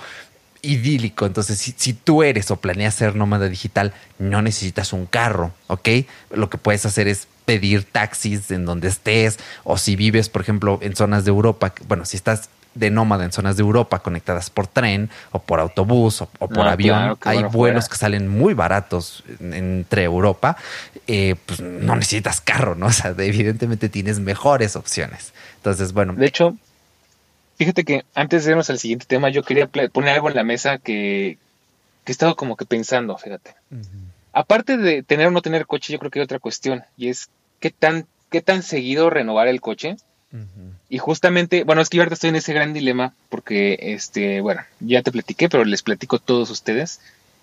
idílico. 0.63 1.27
Entonces, 1.27 1.59
si, 1.59 1.93
tú 1.93 2.23
eres 2.23 2.51
o 2.51 2.57
planeas 2.57 2.95
ser 2.95 3.15
nómada 3.15 3.49
digital, 3.49 3.93
no 4.19 4.43
necesitas 4.43 4.93
un 4.93 5.07
carro, 5.07 5.53
¿ok? 5.67 5.89
Lo 6.31 6.51
que 6.51 6.59
puedes 6.59 6.87
hacer 6.87 7.09
es 7.09 7.29
pedir 7.45 7.85
taxis 7.85 8.51
en 8.51 8.65
donde 8.67 8.89
estés, 8.89 9.39
o 9.65 9.79
si 9.79 9.97
vives, 9.97 10.29
por 10.29 10.43
ejemplo, 10.43 10.79
en 10.83 10.95
zonas 10.95 11.25
de 11.25 11.31
Europa, 11.31 11.73
bueno, 11.87 12.05
si 12.05 12.17
estás 12.17 12.51
de 12.75 12.91
nómada 12.91 13.25
en 13.25 13.33
zonas 13.33 13.57
de 13.57 13.63
Europa 13.63 14.01
conectadas 14.01 14.51
por 14.51 14.67
tren 14.67 15.11
o 15.33 15.41
por 15.41 15.59
autobús 15.59 16.23
o, 16.23 16.27
por 16.27 16.69
ah, 16.69 16.73
avión, 16.73 17.19
hay 17.23 17.43
vuelos 17.45 17.89
que 17.89 17.97
salen 17.97 18.29
muy 18.29 18.55
baratos 18.55 19.25
entre 19.41 20.05
Europa, 20.05 20.57
eh, 21.07 21.35
pues 21.47 21.61
no 21.61 21.97
necesitas 21.97 22.41
carro, 22.41 22.75
¿no? 22.75 22.87
O 22.89 22.93
sea, 22.93 23.15
evidentemente 23.19 23.89
tienes 23.89 24.19
mejores 24.19 24.75
opciones. 24.75 25.33
Entonces, 25.57 25.93
bueno. 25.93 26.15
De 26.15 26.27
hecho, 26.27 26.57
Fíjate 27.59 27.85
que 27.85 28.05
antes 28.15 28.45
de 28.45 28.53
irnos 28.53 28.71
al 28.71 28.79
siguiente 28.79 29.05
tema, 29.07 29.31
yo 29.31 29.43
quería 29.43 29.67
poner 29.67 30.15
algo 30.15 30.29
en 30.29 30.37
la 30.37 30.45
mesa 30.45 30.79
que, 30.79 31.39
que 32.05 32.13
he 32.13 32.15
estado 32.15 32.37
como 32.37 32.57
que 32.57 32.65
pensando, 32.65 33.19
fíjate. 33.19 33.57
Aparte 34.33 34.77
de 34.77 35.03
tener 35.03 35.27
o 35.27 35.31
no 35.33 35.43
tener 35.43 35.67
coche, 35.67 35.93
yo 35.93 35.99
creo 35.99 36.13
que 36.13 36.21
hay 36.21 36.25
otra 36.25 36.39
cuestión, 36.39 36.85
y 36.97 37.09
es 37.09 37.29
qué 37.59 37.73
tan, 37.73 38.07
qué 38.31 38.43
tan 38.43 38.63
seguido 38.63 39.11
renovar 39.11 39.49
el 39.49 39.61
coche. 39.61 39.97
Y 40.89 40.99
justamente, 40.99 41.65
bueno, 41.65 41.83
es 41.83 41.89
que 41.89 41.97
yo 41.97 42.03
ahorita 42.03 42.15
estoy 42.15 42.31
en 42.31 42.37
ese 42.37 42.53
gran 42.53 42.73
dilema, 42.73 43.13
porque, 43.29 43.77
este, 43.81 44.41
bueno, 44.41 44.63
ya 44.79 45.03
te 45.03 45.11
platiqué, 45.11 45.49
pero 45.49 45.65
les 45.65 45.83
platico 45.83 46.17
a 46.17 46.21
todos 46.21 46.51
ustedes. 46.51 47.01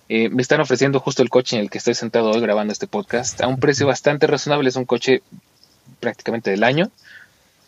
Eh, 0.08 0.30
me 0.30 0.42
están 0.42 0.62
ofreciendo 0.62 1.02
justo 1.02 1.24
el 1.24 1.30
coche 1.30 1.58
en 1.58 1.64
el 1.64 1.70
que 1.70 1.80
estoy 1.80 1.94
sentado 1.94 2.32
hoy 2.32 2.40
grabando 2.40 2.72
este 2.72 2.88
podcast 2.88 3.42
a 3.42 3.48
un 3.48 3.60
precio 3.60 3.86
bastante 3.88 4.28
razonable. 4.28 4.70
Es 4.70 4.78
un 4.78 4.86
coche 4.86 5.24
prácticamente 6.00 6.52
del 6.52 6.64
año. 6.64 6.90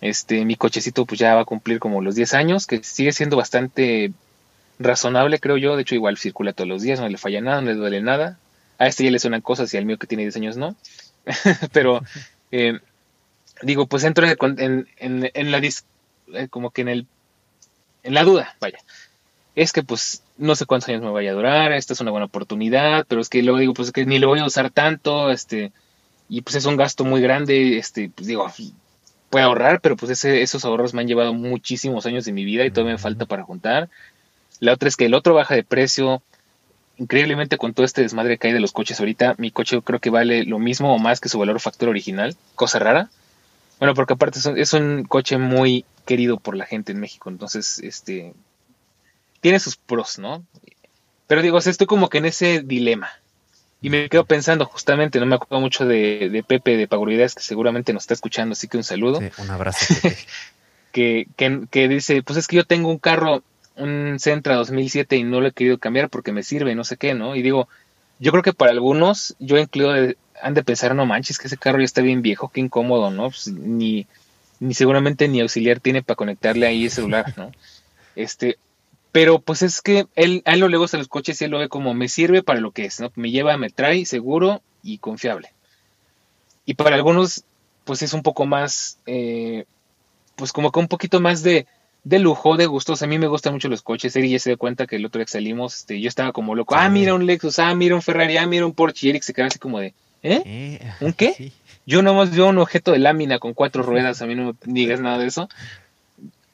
Este, 0.02 0.46
mi 0.46 0.56
cochecito 0.56 1.06
pues 1.06 1.20
ya 1.20 1.36
va 1.36 1.42
a 1.42 1.46
cumplir 1.46 1.80
como 1.80 2.02
los 2.02 2.16
10 2.16 2.34
años, 2.34 2.68
que 2.68 2.84
sigue 2.84 3.12
siendo 3.12 3.38
bastante 3.38 4.12
razonable, 4.80 5.40
creo 5.40 5.58
yo. 5.58 5.76
De 5.76 5.82
hecho, 5.82 5.96
igual 5.96 6.18
circula 6.18 6.54
todos 6.54 6.68
los 6.68 6.82
días, 6.82 7.00
no 7.00 7.10
le 7.10 7.18
falla 7.18 7.42
nada, 7.42 7.62
no 7.62 7.68
le 7.68 7.76
duele 7.76 8.02
nada. 8.02 8.38
A 8.78 8.88
este 8.88 9.04
ya 9.04 9.12
le 9.12 9.20
suenan 9.20 9.42
cosas 9.42 9.74
y 9.74 9.78
al 9.78 9.86
mío 9.86 9.98
que 9.98 10.08
tiene 10.08 10.24
10 10.24 10.36
años 10.38 10.58
no. 10.58 10.76
Pero, 11.74 12.02
eh, 12.52 12.80
digo, 13.64 13.88
pues 13.88 14.04
entro 14.04 14.28
en, 14.28 14.88
en, 14.98 15.52
la 15.52 15.58
eh, 15.58 16.48
como 16.50 16.72
que 16.72 16.82
en 16.82 16.90
el 16.90 17.08
en 18.08 18.14
la 18.14 18.24
duda, 18.24 18.56
vaya. 18.62 18.80
Es 19.56 19.74
que 19.74 19.84
pues 19.84 20.24
no 20.38 20.56
sé 20.56 20.66
cuántos 20.66 20.88
años 20.90 21.02
me 21.02 21.10
vaya 21.10 21.32
a 21.32 21.34
durar, 21.34 21.74
esta 21.74 21.94
es 21.94 22.00
una 22.00 22.12
buena 22.12 22.28
oportunidad, 22.28 23.06
pero 23.08 23.20
es 23.20 23.28
que 23.28 23.44
luego 23.44 23.60
digo, 23.60 23.74
pues 23.74 23.92
que 23.92 24.06
ni 24.06 24.18
lo 24.18 24.28
voy 24.30 24.40
a 24.40 24.46
usar 24.46 24.70
tanto, 24.70 25.30
este, 25.30 25.74
y 26.30 26.42
pues 26.42 26.56
es 26.56 26.66
un 26.66 26.78
gasto 26.78 27.04
muy 27.04 27.22
grande, 27.22 27.78
este, 27.78 28.10
pues 28.10 28.28
digo, 28.28 28.50
puede 29.30 29.46
ahorrar, 29.46 29.82
pero 29.82 29.96
pues 29.96 30.12
ese, 30.12 30.42
esos 30.42 30.66
ahorros 30.66 30.94
me 30.94 31.02
han 31.02 31.08
llevado 31.08 31.34
muchísimos 31.34 32.06
años 32.06 32.26
de 32.26 32.32
mi 32.32 32.46
vida 32.46 32.66
y 32.66 32.72
todavía 32.72 32.94
me 32.94 33.00
falta 33.00 33.26
para 33.26 33.44
juntar. 33.44 33.90
La 34.60 34.74
otra 34.74 34.90
es 34.90 34.96
que 34.96 35.06
el 35.06 35.14
otro 35.14 35.34
baja 35.34 35.56
de 35.56 35.64
precio. 35.64 36.22
Increíblemente 37.00 37.58
con 37.58 37.76
todo 37.76 37.86
este 37.86 38.02
desmadre 38.02 38.40
que 38.40 38.48
hay 38.48 38.54
de 38.54 38.60
los 38.60 38.72
coches 38.72 39.00
ahorita, 39.00 39.36
mi 39.38 39.52
coche 39.52 39.80
creo 39.84 40.00
que 40.00 40.10
vale 40.10 40.46
lo 40.46 40.58
mismo 40.58 40.96
o 40.96 40.98
más 40.98 41.20
que 41.20 41.30
su 41.30 41.38
valor 41.38 41.60
factor 41.60 41.90
original. 41.90 42.36
Cosa 42.56 42.80
rara. 42.80 43.12
Bueno, 43.78 43.94
porque 43.94 44.14
aparte 44.14 44.40
es 44.56 44.74
un, 44.74 45.04
coche 45.04 45.38
muy 45.38 45.86
querido 46.06 46.38
por 46.38 46.56
la 46.56 46.66
gente 46.66 46.92
en 46.92 47.00
México. 47.00 47.30
Entonces, 47.30 47.80
este... 47.80 48.34
Tiene 49.42 49.60
sus 49.60 49.76
pros, 49.76 50.18
¿no? 50.18 50.44
Pero 51.28 51.44
digo, 51.44 51.60
estoy 51.60 51.86
como 51.86 52.10
que 52.10 52.18
en 52.18 52.26
ese 52.26 52.64
dilema. 52.64 53.12
Y 53.82 53.90
me 53.90 54.10
quedo 54.10 54.26
pensando 54.26 54.66
justamente, 54.66 55.20
no 55.20 55.26
me 55.26 55.36
acuerdo 55.36 55.62
mucho 55.62 55.86
de, 55.86 56.44
Pepe 56.48 56.78
de 56.78 56.88
Paguridades, 56.88 57.36
que 57.36 57.44
seguramente 57.44 57.94
nos 57.94 58.04
está 58.04 58.16
escuchando, 58.16 58.54
así 58.54 58.68
que 58.68 58.78
un 58.78 58.84
saludo. 58.84 59.20
un 59.38 59.50
abrazo. 59.52 59.94
que, 60.92 61.28
que, 61.36 61.62
que, 61.70 61.88
dice, 61.88 62.24
pues 62.24 62.40
es 62.40 62.48
que 62.48 62.56
yo 62.56 62.66
tengo 62.66 62.90
un 62.90 62.98
carro, 62.98 63.44
un 63.76 64.18
Centra 64.20 64.56
2007 64.56 65.18
y 65.18 65.24
no 65.24 65.42
lo 65.42 65.48
he 65.48 65.52
querido 65.52 65.78
cambiar 65.78 66.10
porque 66.10 66.32
me 66.32 66.42
sirve, 66.42 66.74
no 66.74 66.84
sé 66.84 66.98
qué, 66.98 67.14
¿no? 67.14 67.36
Y 67.36 67.44
digo, 67.44 67.68
yo 68.20 68.32
creo 68.32 68.44
que 68.44 68.54
para 68.54 68.72
algunos, 68.72 69.36
yo 69.40 69.58
incluyo, 69.58 70.16
han 70.42 70.54
de 70.54 70.64
pensar, 70.64 70.96
no 70.96 71.06
manches, 71.06 71.38
que 71.38 71.48
ese 71.48 71.58
carro 71.58 71.80
ya 71.80 71.86
está 71.86 72.02
bien 72.02 72.24
viejo, 72.24 72.50
qué 72.50 72.62
incómodo, 72.62 73.12
¿no? 73.12 73.30
Pues 73.30 73.48
ni, 73.48 74.08
ni 74.60 74.74
seguramente 74.74 75.28
ni 75.28 75.42
auxiliar 75.42 75.80
tiene 75.80 76.02
para 76.02 76.16
conectarle 76.16 76.66
ahí 76.66 76.86
el 76.86 76.92
celular, 76.92 77.34
¿no? 77.38 77.52
Este, 78.16 78.58
pero 79.12 79.40
pues 79.40 79.62
es 79.62 79.82
que 79.82 80.08
él, 80.16 80.42
a 80.46 80.54
él 80.54 80.60
no 80.60 80.68
le 80.68 80.78
gustan 80.78 81.00
los 81.00 81.08
coches 81.08 81.42
y 81.42 81.46
él 81.46 81.52
lo 81.52 81.60
ve 81.60 81.70
como 81.70 81.94
me 81.94 82.08
sirve 82.08 82.44
para 82.44 82.60
lo 82.60 82.72
que 82.72 82.86
es, 82.86 83.00
¿no? 83.00 83.12
Me 83.16 83.32
lleva, 83.32 83.58
me 83.58 83.70
trae 83.70 84.06
seguro 84.06 84.62
y 84.84 84.98
confiable. 85.00 85.54
Y 86.66 86.74
para 86.74 86.96
algunos, 86.96 87.46
pues 87.86 88.02
es 88.02 88.14
un 88.14 88.24
poco 88.24 88.46
más, 88.46 89.00
eh, 89.06 89.66
pues 90.36 90.52
como 90.52 90.72
que 90.72 90.80
un 90.80 90.88
poquito 90.88 91.20
más 91.20 91.42
de, 91.44 91.66
de 92.04 92.20
lujo, 92.20 92.58
de 92.58 92.66
gustos. 92.66 93.02
A 93.02 93.08
mí 93.08 93.18
me 93.18 93.28
gustan 93.28 93.54
mucho 93.54 93.70
los 93.70 93.82
coches. 93.82 94.16
Eric 94.16 94.32
ya 94.32 94.40
se 94.40 94.50
dio 94.50 94.58
cuenta 94.58 94.86
que 94.86 94.98
el 94.98 95.06
otro 95.06 95.20
día 95.20 95.26
que 95.26 95.32
salimos, 95.32 95.76
este, 95.78 96.00
yo 96.02 96.10
estaba 96.10 96.34
como 96.34 96.56
loco. 96.56 96.76
Ah, 96.76 96.90
mira 96.90 97.14
un 97.14 97.26
Lexus, 97.26 97.60
ah, 97.60 97.74
mira 97.74 97.96
un 97.96 98.02
Ferrari, 98.02 98.38
ah, 98.38 98.46
mira 98.46 98.66
un 98.66 98.74
Porsche. 98.74 99.08
Y 99.08 99.10
Eric 99.12 99.24
se 99.24 99.34
quedaba 99.34 99.48
así 99.48 99.60
como 99.60 99.80
de, 99.80 99.94
¿eh? 100.24 100.42
eh 100.46 100.92
¿Un 101.00 101.14
qué? 101.14 101.54
Yo 101.86 102.02
nomás 102.02 102.36
veo 102.36 102.48
un 102.48 102.58
objeto 102.58 102.92
de 102.92 103.00
lámina 103.00 103.40
con 103.40 103.54
cuatro 103.54 103.82
ruedas. 103.82 104.22
A 104.22 104.26
mí 104.26 104.36
no 104.36 104.48
me 104.66 104.74
digas 104.74 105.00
nada 105.00 105.18
de 105.18 105.28
eso 105.28 105.48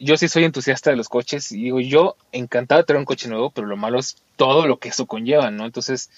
yo 0.04 0.18
sí 0.18 0.28
soy 0.28 0.44
entusiasta 0.44 0.90
de 0.90 0.98
los 0.98 1.10
coches 1.10 1.52
y 1.52 1.64
digo, 1.64 1.80
yo 1.80 2.16
encantado 2.32 2.82
de 2.82 2.86
tener 2.86 3.00
un 3.00 3.06
coche 3.06 3.30
nuevo, 3.30 3.50
pero 3.52 3.68
lo 3.68 3.78
malo 3.78 4.00
es 4.00 4.18
todo 4.36 4.68
lo 4.68 4.78
que 4.78 4.90
eso 4.90 5.06
conlleva, 5.06 5.52
¿no? 5.52 5.66
Entonces, 5.66 6.10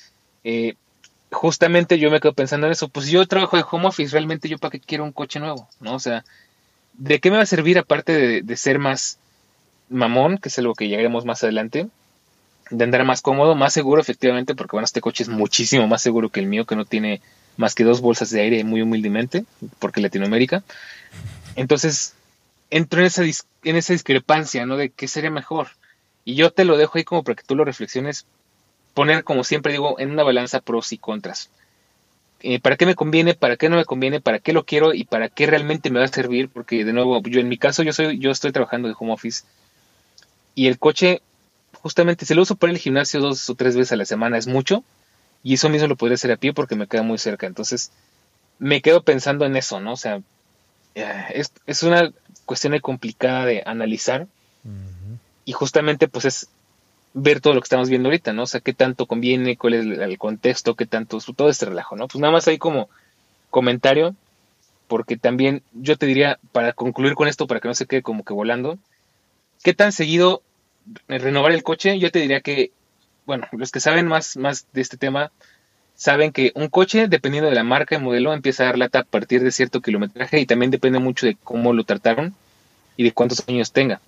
eh, 0.44 0.76
justamente 1.32 2.00
yo 2.00 2.10
me 2.10 2.20
quedo 2.20 2.34
pensando 2.34 2.68
en 2.68 2.74
eso, 2.74 2.90
pues 2.90 3.08
yo 3.08 3.26
trabajo 3.28 3.58
de 3.58 3.66
home 3.70 3.88
office, 3.88 4.12
realmente 4.12 4.50
yo 4.50 4.58
para 4.58 4.72
qué 4.72 4.80
quiero 4.80 5.04
un 5.04 5.12
coche 5.12 5.40
nuevo, 5.40 5.68
¿no? 5.80 5.96
O 5.96 6.00
sea, 6.00 6.24
¿de 6.94 7.20
qué 7.20 7.30
me 7.30 7.38
va 7.38 7.44
a 7.44 7.48
servir 7.48 7.78
aparte 7.78 8.42
de, 8.42 8.58
ser 8.58 8.80
más 8.80 9.20
mamón, 9.90 10.38
que 10.38 10.50
es 10.50 10.58
algo 10.58 10.74
que 10.74 10.88
llegaremos 10.88 11.26
más 11.26 11.44
adelante? 11.44 11.88
De 12.72 12.84
andar 12.84 13.06
más 13.06 13.22
cómodo, 13.22 13.54
más 13.54 13.74
seguro 13.74 14.02
efectivamente, 14.02 14.56
porque 14.56 14.76
bueno, 14.76 14.86
este 14.86 15.02
coche 15.02 15.24
es 15.24 15.30
muchísimo 15.30 15.88
más 15.88 16.02
seguro 16.02 16.30
que 16.30 16.40
el 16.40 16.48
mío, 16.48 16.66
que 16.66 16.76
no 16.76 16.86
tiene 16.86 17.22
más 17.58 17.76
que 17.76 17.84
dos 17.84 18.02
bolsas 18.02 18.32
de 18.32 18.42
aire 18.42 18.64
muy 18.64 18.82
humildemente, 18.82 19.46
porque 19.80 20.02
Latinoamérica. 20.02 20.64
Entonces, 21.56 22.15
entro 22.70 23.00
en 23.00 23.08
esa, 23.08 23.24
en 23.24 23.76
esa 23.76 23.94
discrepancia, 23.94 24.66
¿no? 24.66 24.78
De 24.78 24.90
qué 24.90 25.08
sería 25.08 25.32
mejor. 25.32 25.70
Y 26.24 26.36
yo 26.36 26.52
te 26.52 26.66
lo 26.66 26.78
dejo 26.78 26.98
ahí 26.98 27.04
como 27.04 27.24
para 27.24 27.36
que 27.36 27.44
tú 27.44 27.56
lo 27.56 27.66
reflexiones, 27.66 28.26
poner, 28.94 29.24
como 29.24 29.44
siempre 29.44 29.72
digo, 29.72 30.00
en 30.00 30.12
una 30.12 30.24
balanza 30.24 30.62
pros 30.62 30.92
y 30.92 30.98
contras. 30.98 31.50
Eh, 32.42 32.60
¿Para 32.60 32.78
qué 32.78 32.86
me 32.86 32.96
conviene? 32.96 33.34
¿Para 33.34 33.58
qué 33.58 33.70
no 33.70 33.78
me 33.78 33.86
conviene? 33.86 34.22
¿Para 34.22 34.40
qué 34.40 34.54
lo 34.54 34.66
quiero? 34.66 34.94
¿Y 34.94 35.06
para 35.06 35.30
qué 35.30 35.48
realmente 35.48 35.90
me 35.90 36.00
va 36.00 36.06
a 36.06 36.10
servir? 36.10 36.50
Porque, 36.50 36.84
de 36.84 36.94
nuevo, 36.94 37.22
yo 37.24 37.40
en 37.40 37.50
mi 37.50 37.58
caso, 37.58 37.84
yo, 37.84 37.94
soy, 37.94 38.20
yo 38.20 38.32
estoy 38.32 38.52
trabajando 38.52 38.88
de 38.88 38.96
home 38.98 39.14
office 39.14 39.44
y 40.56 40.68
el 40.68 40.80
coche, 40.80 41.22
justamente, 41.74 42.26
se 42.26 42.34
lo 42.34 42.42
uso 42.42 42.56
para 42.56 42.72
el 42.72 42.80
gimnasio 42.80 43.20
dos 43.20 43.50
o 43.50 43.56
tres 43.56 43.76
veces 43.76 43.92
a 43.92 43.98
la 43.98 44.06
semana, 44.06 44.38
es 44.38 44.48
mucho. 44.48 44.84
Y 45.44 45.56
eso 45.56 45.70
mismo 45.70 45.88
lo 45.88 45.98
podría 45.98 46.16
hacer 46.16 46.32
a 46.32 46.38
pie 46.38 46.54
porque 46.54 46.76
me 46.76 46.88
queda 46.88 47.04
muy 47.04 47.18
cerca. 47.20 47.46
Entonces, 47.46 47.92
me 48.58 48.82
quedo 48.82 49.04
pensando 49.04 49.46
en 49.46 49.56
eso, 49.58 49.80
¿no? 49.82 49.94
O 49.94 49.98
sea, 49.98 50.22
es, 50.96 51.52
es 51.68 51.84
una 51.84 52.12
cuestión 52.46 52.78
complicada 52.80 53.46
de 53.46 53.64
analizar. 53.66 54.28
Y 55.46 55.52
justamente 55.52 56.08
pues 56.08 56.26
es 56.26 56.50
ver 57.14 57.40
todo 57.40 57.54
lo 57.54 57.62
que 57.62 57.66
estamos 57.66 57.90
viendo 57.90 58.10
ahorita, 58.10 58.34
¿no? 58.34 58.44
O 58.44 58.48
sea, 58.48 58.62
qué 58.62 58.74
tanto 58.74 59.06
conviene, 59.06 59.58
cuál 59.58 59.76
es 59.76 59.86
el 59.86 60.18
contexto, 60.18 60.76
qué 60.76 60.86
tanto, 60.86 61.20
todo 61.20 61.50
este 61.50 61.66
relajo, 61.66 61.96
¿no? 61.96 62.08
Pues 62.08 62.20
nada 62.20 62.34
más 62.34 62.48
ahí 62.48 62.58
como 62.58 62.90
comentario, 63.52 64.16
porque 64.88 65.16
también 65.16 65.62
yo 65.72 65.98
te 65.98 66.08
diría, 66.08 66.40
para 66.52 66.74
concluir 66.74 67.14
con 67.14 67.28
esto, 67.28 67.48
para 67.48 67.60
que 67.60 67.68
no 67.68 67.76
se 67.76 67.86
quede 67.86 68.02
como 68.02 68.26
que 68.26 68.34
volando, 68.34 68.78
¿qué 69.64 69.74
tan 69.74 69.92
seguido 69.92 70.42
renovar 71.08 71.52
el 71.52 71.64
coche? 71.64 72.00
Yo 72.00 72.12
te 72.12 72.20
diría 72.20 72.42
que, 72.42 72.72
bueno, 73.26 73.48
los 73.52 73.72
que 73.72 73.80
saben 73.80 74.08
más, 74.08 74.36
más 74.36 74.68
de 74.74 74.82
este 74.82 74.98
tema, 74.98 75.32
saben 75.96 76.32
que 76.32 76.52
un 76.56 76.68
coche, 76.68 77.08
dependiendo 77.08 77.50
de 77.50 77.56
la 77.56 77.64
marca 77.64 77.96
y 77.96 78.00
modelo, 78.00 78.34
empieza 78.34 78.64
a 78.64 78.66
dar 78.68 78.78
lata 78.78 79.00
a 79.00 79.04
partir 79.04 79.44
de 79.44 79.52
cierto 79.52 79.82
kilometraje 79.82 80.40
y 80.40 80.46
también 80.46 80.72
depende 80.72 81.00
mucho 81.00 81.26
de 81.26 81.38
cómo 81.44 81.74
lo 81.74 81.84
trataron 81.84 82.36
y 82.98 83.04
de 83.04 83.12
cuántos 83.12 83.44
años 83.48 83.72
tenga. 83.72 84.02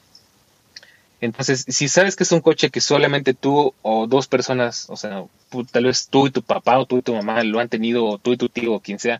Entonces, 1.19 1.65
si 1.67 1.87
sabes 1.87 2.15
que 2.15 2.23
es 2.23 2.31
un 2.31 2.41
coche 2.41 2.69
que 2.69 2.79
solamente 2.79 3.33
tú 3.33 3.73
o 3.81 4.05
dos 4.05 4.27
personas, 4.27 4.87
o 4.89 4.95
sea, 4.95 5.23
tal 5.71 5.85
vez 5.85 6.09
tú 6.09 6.27
y 6.27 6.31
tu 6.31 6.43
papá 6.43 6.77
o 6.77 6.85
tú 6.85 6.99
y 6.99 7.01
tu 7.01 7.15
mamá 7.15 7.43
lo 7.43 7.59
han 7.59 7.69
tenido, 7.69 8.05
o 8.05 8.19
tú 8.19 8.33
y 8.33 8.37
tu 8.37 8.49
tío 8.49 8.73
o 8.73 8.79
quien 8.81 8.99
sea, 8.99 9.19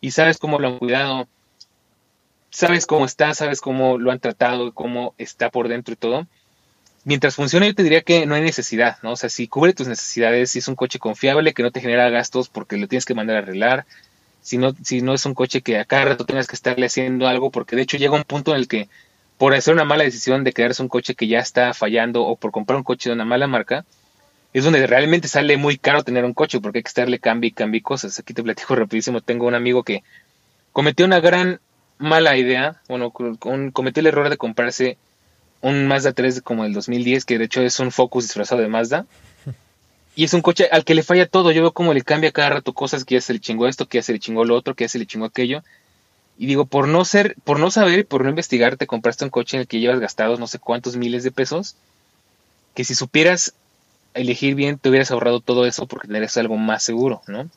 y 0.00 0.12
sabes 0.12 0.38
cómo 0.38 0.58
lo 0.58 0.68
han 0.68 0.78
cuidado, 0.78 1.28
sabes 2.50 2.86
cómo 2.86 3.04
está, 3.04 3.34
sabes 3.34 3.60
cómo 3.60 3.98
lo 3.98 4.10
han 4.10 4.20
tratado, 4.20 4.72
cómo 4.72 5.14
está 5.18 5.50
por 5.50 5.68
dentro 5.68 5.92
y 5.92 5.96
todo, 5.96 6.26
mientras 7.08 7.36
funcione, 7.36 7.68
yo 7.68 7.74
te 7.74 7.82
diría 7.82 8.02
que 8.02 8.26
no 8.26 8.34
hay 8.34 8.42
necesidad, 8.42 8.98
¿no? 9.02 9.12
O 9.12 9.16
sea, 9.16 9.30
si 9.30 9.48
cubre 9.48 9.72
tus 9.72 9.88
necesidades, 9.88 10.50
si 10.50 10.58
es 10.58 10.68
un 10.68 10.76
coche 10.76 10.98
confiable, 10.98 11.54
que 11.54 11.62
no 11.62 11.70
te 11.70 11.80
genera 11.80 12.10
gastos 12.10 12.50
porque 12.50 12.76
lo 12.76 12.86
tienes 12.86 13.06
que 13.06 13.14
mandar 13.14 13.36
a 13.36 13.38
arreglar, 13.38 13.86
si 14.42 14.58
no, 14.58 14.74
si 14.84 15.00
no 15.00 15.14
es 15.14 15.24
un 15.24 15.32
coche 15.32 15.62
que 15.62 15.78
a 15.78 15.86
cada 15.86 16.04
rato 16.04 16.26
tengas 16.26 16.46
que 16.46 16.54
estarle 16.54 16.84
haciendo 16.84 17.26
algo, 17.26 17.50
porque 17.50 17.76
de 17.76 17.82
hecho 17.82 17.96
llega 17.96 18.14
un 18.14 18.24
punto 18.24 18.50
en 18.52 18.58
el 18.58 18.68
que 18.68 18.90
por 19.38 19.54
hacer 19.54 19.72
una 19.72 19.84
mala 19.84 20.04
decisión 20.04 20.44
de 20.44 20.52
quedarse 20.52 20.82
un 20.82 20.90
coche 20.90 21.14
que 21.14 21.26
ya 21.28 21.38
está 21.38 21.72
fallando 21.72 22.24
o 22.24 22.36
por 22.36 22.50
comprar 22.50 22.76
un 22.76 22.84
coche 22.84 23.08
de 23.08 23.14
una 23.14 23.24
mala 23.24 23.46
marca, 23.46 23.86
es 24.52 24.64
donde 24.64 24.86
realmente 24.86 25.28
sale 25.28 25.56
muy 25.56 25.78
caro 25.78 26.02
tener 26.02 26.26
un 26.26 26.34
coche 26.34 26.60
porque 26.60 26.80
hay 26.80 26.82
que 26.82 26.88
estarle 26.88 27.18
cambio 27.20 27.48
y 27.48 27.52
cambio 27.52 27.82
cosas. 27.82 28.18
Aquí 28.18 28.34
te 28.34 28.42
platico 28.42 28.74
rapidísimo, 28.76 29.22
tengo 29.22 29.46
un 29.46 29.54
amigo 29.54 29.82
que 29.82 30.02
cometió 30.72 31.06
una 31.06 31.20
gran 31.20 31.58
mala 31.96 32.36
idea, 32.36 32.82
bueno, 32.86 33.10
cometió 33.10 34.02
el 34.02 34.08
error 34.08 34.28
de 34.28 34.36
comprarse 34.36 34.98
un 35.60 35.86
Mazda 35.86 36.12
3 36.12 36.42
como 36.42 36.64
el 36.64 36.72
2010, 36.72 37.24
que 37.24 37.38
de 37.38 37.44
hecho 37.44 37.62
es 37.62 37.80
un 37.80 37.90
Focus 37.90 38.24
disfrazado 38.24 38.62
de 38.62 38.68
Mazda. 38.68 39.06
Y 40.14 40.24
es 40.24 40.34
un 40.34 40.42
coche 40.42 40.68
al 40.72 40.84
que 40.84 40.96
le 40.96 41.04
falla 41.04 41.26
todo. 41.26 41.52
Yo 41.52 41.62
veo 41.62 41.72
cómo 41.72 41.94
le 41.94 42.02
cambia 42.02 42.32
cada 42.32 42.50
rato 42.50 42.72
cosas, 42.72 43.04
que 43.04 43.14
ya 43.14 43.20
se 43.20 43.32
le 43.32 43.38
chingó 43.38 43.68
esto, 43.68 43.86
que 43.86 43.98
ya 43.98 44.02
se 44.02 44.12
le 44.12 44.18
chingó 44.18 44.44
lo 44.44 44.56
otro, 44.56 44.74
que 44.74 44.84
ya 44.84 44.88
se 44.88 44.98
le 44.98 45.06
chingó 45.06 45.26
aquello. 45.26 45.62
Y 46.36 46.46
digo, 46.46 46.66
por 46.66 46.88
no 46.88 47.04
ser, 47.04 47.36
por 47.44 47.60
no 47.60 47.70
saber 47.70 48.00
y 48.00 48.04
por 48.04 48.24
no 48.24 48.30
investigar, 48.30 48.76
te 48.76 48.86
compraste 48.86 49.24
un 49.24 49.30
coche 49.30 49.56
en 49.56 49.60
el 49.60 49.66
que 49.68 49.78
llevas 49.78 50.00
gastados 50.00 50.40
no 50.40 50.46
sé 50.46 50.58
cuántos 50.58 50.96
miles 50.96 51.22
de 51.22 51.30
pesos. 51.30 51.76
Que 52.74 52.84
si 52.84 52.96
supieras 52.96 53.54
elegir 54.14 54.56
bien, 54.56 54.78
te 54.78 54.88
hubieras 54.88 55.10
ahorrado 55.12 55.40
todo 55.40 55.66
eso 55.66 55.86
porque 55.86 56.08
tendrías 56.08 56.36
algo 56.36 56.56
más 56.56 56.82
seguro, 56.82 57.22
¿no? 57.28 57.48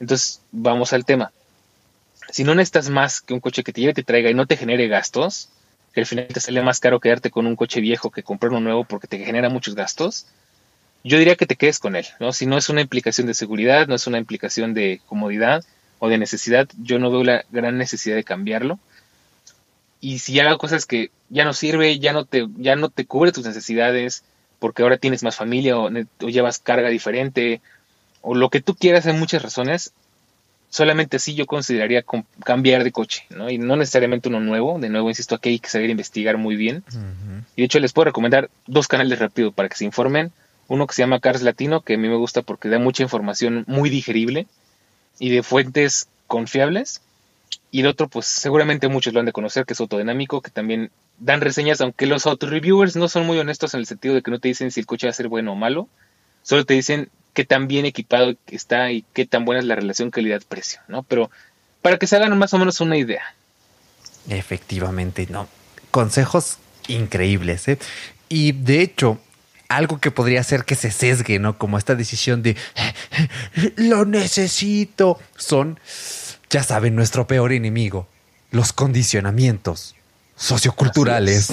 Entonces, 0.00 0.40
vamos 0.52 0.94
al 0.94 1.04
tema. 1.04 1.32
Si 2.30 2.44
no 2.44 2.54
necesitas 2.54 2.88
más 2.88 3.20
que 3.20 3.34
un 3.34 3.40
coche 3.40 3.62
que 3.62 3.72
te 3.72 3.80
lleve, 3.82 3.92
te 3.94 4.04
traiga 4.04 4.30
y 4.30 4.34
no 4.34 4.46
te 4.46 4.56
genere 4.56 4.88
gastos, 4.88 5.50
que 5.92 6.00
al 6.00 6.06
final 6.06 6.26
te 6.28 6.40
sale 6.40 6.62
más 6.62 6.80
caro 6.80 7.00
quedarte 7.00 7.30
con 7.30 7.46
un 7.46 7.56
coche 7.56 7.80
viejo 7.80 8.10
que 8.10 8.22
comprar 8.22 8.50
uno 8.50 8.60
nuevo 8.60 8.84
porque 8.84 9.08
te 9.08 9.18
genera 9.18 9.48
muchos 9.48 9.74
gastos, 9.74 10.26
yo 11.02 11.18
diría 11.18 11.36
que 11.36 11.46
te 11.46 11.56
quedes 11.56 11.78
con 11.78 11.96
él, 11.96 12.06
¿no? 12.18 12.32
Si 12.32 12.46
no 12.46 12.58
es 12.58 12.68
una 12.68 12.82
implicación 12.82 13.26
de 13.26 13.34
seguridad, 13.34 13.86
no 13.88 13.94
es 13.94 14.06
una 14.06 14.18
implicación 14.18 14.74
de 14.74 15.00
comodidad 15.06 15.64
o 15.98 16.08
de 16.08 16.18
necesidad, 16.18 16.68
yo 16.78 16.98
no 16.98 17.10
veo 17.10 17.24
la 17.24 17.44
gran 17.50 17.78
necesidad 17.78 18.16
de 18.16 18.24
cambiarlo. 18.24 18.78
Y 20.00 20.18
si 20.18 20.38
haga 20.40 20.56
cosas 20.58 20.86
que 20.86 21.10
ya 21.28 21.44
no 21.44 21.52
sirve, 21.52 21.98
ya 21.98 22.12
no 22.12 22.24
te, 22.24 22.46
ya 22.56 22.76
no 22.76 22.88
te 22.88 23.06
cubre 23.06 23.32
tus 23.32 23.46
necesidades, 23.46 24.24
porque 24.58 24.82
ahora 24.82 24.98
tienes 24.98 25.22
más 25.22 25.36
familia 25.36 25.78
o, 25.78 25.88
o 25.88 26.28
llevas 26.28 26.58
carga 26.58 26.88
diferente, 26.88 27.60
o 28.22 28.34
lo 28.34 28.50
que 28.50 28.60
tú 28.60 28.74
quieras, 28.74 29.06
hay 29.06 29.14
muchas 29.14 29.42
razones, 29.42 29.92
solamente 30.70 31.16
así 31.16 31.34
yo 31.34 31.46
consideraría 31.46 32.04
cambiar 32.44 32.84
de 32.84 32.92
coche, 32.92 33.26
¿no? 33.28 33.50
Y 33.50 33.58
no 33.58 33.76
necesariamente 33.76 34.28
uno 34.28 34.40
nuevo, 34.40 34.78
de 34.78 34.88
nuevo 34.88 35.08
insisto, 35.08 35.34
aquí 35.34 35.50
hay 35.50 35.58
que 35.58 35.68
saber 35.68 35.90
investigar 35.90 36.38
muy 36.38 36.56
bien. 36.56 36.84
Y 37.56 37.62
de 37.62 37.66
hecho 37.66 37.80
les 37.80 37.92
puedo 37.92 38.06
recomendar 38.06 38.48
dos 38.66 38.88
canales 38.88 39.18
rápido 39.18 39.52
para 39.52 39.68
que 39.68 39.76
se 39.76 39.84
informen. 39.84 40.32
Uno 40.68 40.86
que 40.86 40.94
se 40.94 41.02
llama 41.02 41.18
Cars 41.18 41.42
Latino, 41.42 41.80
que 41.80 41.94
a 41.94 41.98
mí 41.98 42.08
me 42.08 42.14
gusta 42.14 42.42
porque 42.42 42.68
da 42.68 42.78
mucha 42.78 43.02
información 43.02 43.64
muy 43.66 43.90
digerible 43.90 44.46
y 45.18 45.30
de 45.30 45.42
fuentes 45.42 46.08
confiables. 46.28 47.02
Y 47.72 47.80
el 47.80 47.88
otro, 47.88 48.08
pues 48.08 48.26
seguramente 48.26 48.86
muchos 48.86 49.12
lo 49.12 49.18
han 49.18 49.26
de 49.26 49.32
conocer, 49.32 49.66
que 49.66 49.72
es 49.72 49.80
Autodinámico, 49.80 50.40
que 50.40 50.50
también 50.52 50.92
dan 51.18 51.40
reseñas, 51.40 51.80
aunque 51.80 52.06
los 52.06 52.26
auto-reviewers 52.26 52.94
no 52.94 53.08
son 53.08 53.26
muy 53.26 53.38
honestos 53.38 53.74
en 53.74 53.80
el 53.80 53.86
sentido 53.86 54.14
de 54.14 54.22
que 54.22 54.30
no 54.30 54.38
te 54.38 54.48
dicen 54.48 54.70
si 54.70 54.78
el 54.78 54.86
coche 54.86 55.08
va 55.08 55.10
a 55.10 55.14
ser 55.14 55.26
bueno 55.26 55.52
o 55.52 55.56
malo, 55.56 55.88
solo 56.50 56.66
te 56.66 56.74
dicen 56.74 57.10
qué 57.32 57.44
tan 57.44 57.68
bien 57.68 57.86
equipado 57.86 58.34
está 58.48 58.90
y 58.90 59.04
qué 59.12 59.24
tan 59.24 59.44
buena 59.44 59.60
es 59.60 59.66
la 59.66 59.76
relación 59.76 60.10
calidad-precio, 60.10 60.80
¿no? 60.88 61.04
Pero 61.04 61.30
para 61.80 61.96
que 61.96 62.08
se 62.08 62.16
hagan 62.16 62.36
más 62.36 62.52
o 62.52 62.58
menos 62.58 62.80
una 62.80 62.96
idea. 62.96 63.22
Efectivamente, 64.28 65.28
¿no? 65.30 65.46
Consejos 65.92 66.58
increíbles, 66.88 67.68
¿eh? 67.68 67.78
Y 68.28 68.50
de 68.50 68.82
hecho, 68.82 69.20
algo 69.68 70.00
que 70.00 70.10
podría 70.10 70.40
hacer 70.40 70.64
que 70.64 70.74
se 70.74 70.90
sesgue, 70.90 71.38
¿no? 71.38 71.56
Como 71.56 71.78
esta 71.78 71.94
decisión 71.94 72.42
de 72.42 72.56
lo 73.76 74.04
necesito. 74.04 75.20
Son, 75.36 75.78
ya 76.50 76.64
saben, 76.64 76.96
nuestro 76.96 77.28
peor 77.28 77.52
enemigo, 77.52 78.08
los 78.50 78.72
condicionamientos 78.72 79.94
socioculturales. 80.34 81.52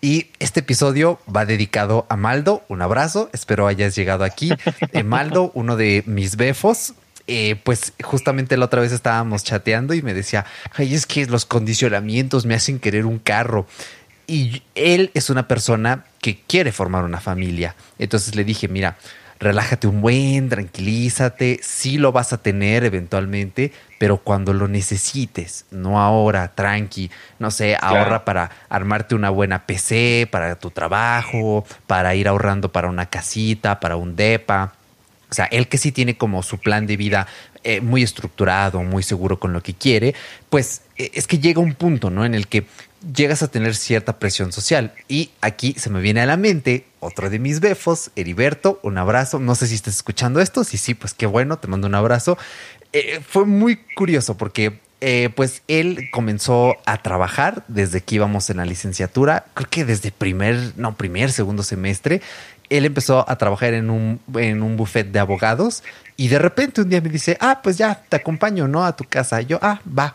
Y 0.00 0.28
este 0.38 0.60
episodio 0.60 1.20
va 1.34 1.44
dedicado 1.44 2.06
a 2.08 2.16
Maldo. 2.16 2.64
Un 2.68 2.80
abrazo. 2.80 3.28
Espero 3.32 3.66
hayas 3.66 3.94
llegado 3.94 4.24
aquí. 4.24 4.50
Eh, 4.92 5.02
Maldo, 5.02 5.52
uno 5.54 5.76
de 5.76 6.02
mis 6.06 6.36
befos. 6.36 6.94
Eh, 7.26 7.56
pues 7.62 7.92
justamente 8.02 8.56
la 8.56 8.64
otra 8.64 8.80
vez 8.80 8.92
estábamos 8.92 9.44
chateando 9.44 9.94
y 9.94 10.02
me 10.02 10.14
decía, 10.14 10.46
ay, 10.74 10.94
es 10.94 11.06
que 11.06 11.26
los 11.26 11.44
condicionamientos 11.44 12.44
me 12.44 12.54
hacen 12.54 12.80
querer 12.80 13.06
un 13.06 13.18
carro. 13.18 13.66
Y 14.26 14.62
él 14.74 15.10
es 15.14 15.30
una 15.30 15.46
persona 15.46 16.04
que 16.20 16.40
quiere 16.46 16.72
formar 16.72 17.04
una 17.04 17.20
familia. 17.20 17.76
Entonces 17.98 18.34
le 18.34 18.44
dije, 18.44 18.68
mira, 18.68 18.96
relájate 19.40 19.86
un 19.86 20.02
buen, 20.02 20.50
tranquilízate, 20.50 21.60
sí 21.62 21.96
lo 21.96 22.12
vas 22.12 22.34
a 22.34 22.42
tener 22.42 22.84
eventualmente, 22.84 23.72
pero 23.98 24.18
cuando 24.18 24.52
lo 24.52 24.68
necesites, 24.68 25.64
no 25.70 25.98
ahora, 25.98 26.52
tranqui, 26.54 27.10
no 27.38 27.50
sé, 27.50 27.76
ahorra 27.80 28.26
para 28.26 28.50
armarte 28.68 29.14
una 29.14 29.30
buena 29.30 29.64
PC, 29.66 30.28
para 30.30 30.56
tu 30.56 30.70
trabajo, 30.70 31.64
para 31.86 32.14
ir 32.14 32.28
ahorrando 32.28 32.70
para 32.70 32.88
una 32.88 33.06
casita, 33.06 33.80
para 33.80 33.96
un 33.96 34.14
DEPA. 34.14 34.74
O 35.30 35.34
sea, 35.34 35.46
él 35.46 35.68
que 35.68 35.78
sí 35.78 35.90
tiene 35.90 36.18
como 36.18 36.42
su 36.42 36.58
plan 36.58 36.86
de 36.86 36.98
vida 36.98 37.26
eh, 37.64 37.80
muy 37.80 38.02
estructurado, 38.02 38.82
muy 38.82 39.02
seguro 39.02 39.40
con 39.40 39.52
lo 39.54 39.62
que 39.62 39.72
quiere, 39.74 40.14
pues 40.50 40.82
eh, 40.96 41.12
es 41.14 41.26
que 41.26 41.38
llega 41.38 41.60
un 41.60 41.74
punto, 41.74 42.10
¿no? 42.10 42.26
En 42.26 42.34
el 42.34 42.46
que 42.46 42.66
llegas 43.14 43.42
a 43.42 43.48
tener 43.48 43.74
cierta 43.74 44.18
presión 44.18 44.52
social. 44.52 44.92
Y 45.08 45.30
aquí 45.40 45.74
se 45.78 45.88
me 45.88 46.00
viene 46.00 46.20
a 46.20 46.26
la 46.26 46.36
mente 46.36 46.84
otro 47.00 47.30
de 47.30 47.38
mis 47.38 47.60
befos, 47.60 48.10
Heriberto, 48.16 48.78
un 48.82 48.98
abrazo. 48.98 49.38
No 49.38 49.54
sé 49.54 49.66
si 49.66 49.74
estás 49.74 49.96
escuchando 49.96 50.40
esto, 50.40 50.64
si 50.64 50.78
sí, 50.78 50.94
pues 50.94 51.14
qué 51.14 51.26
bueno, 51.26 51.58
te 51.58 51.68
mando 51.68 51.86
un 51.86 51.94
abrazo. 51.94 52.38
Eh, 52.92 53.20
fue 53.26 53.44
muy 53.46 53.76
curioso 53.94 54.36
porque 54.36 54.78
pues 55.34 55.62
él 55.66 56.10
comenzó 56.12 56.76
a 56.84 57.00
trabajar 57.00 57.64
desde 57.68 58.02
que 58.02 58.16
íbamos 58.16 58.50
en 58.50 58.58
la 58.58 58.66
licenciatura, 58.66 59.46
creo 59.54 59.66
que 59.70 59.84
desde 59.86 60.12
primer, 60.12 60.74
no, 60.76 60.94
primer, 60.94 61.32
segundo 61.32 61.62
semestre, 61.62 62.20
él 62.70 62.84
empezó 62.84 63.28
a 63.28 63.36
trabajar 63.36 63.74
en 63.74 63.90
un, 63.90 64.20
en 64.36 64.62
un 64.62 64.76
buffet 64.76 65.10
de 65.10 65.18
abogados 65.18 65.82
y 66.16 66.28
de 66.28 66.38
repente 66.38 66.82
un 66.82 66.88
día 66.88 67.00
me 67.00 67.08
dice, 67.08 67.36
ah, 67.40 67.60
pues 67.62 67.76
ya, 67.76 68.02
te 68.08 68.16
acompaño, 68.16 68.68
¿no? 68.68 68.84
A 68.84 68.94
tu 68.94 69.04
casa. 69.04 69.40
Yo, 69.40 69.58
ah, 69.60 69.80
va. 69.86 70.14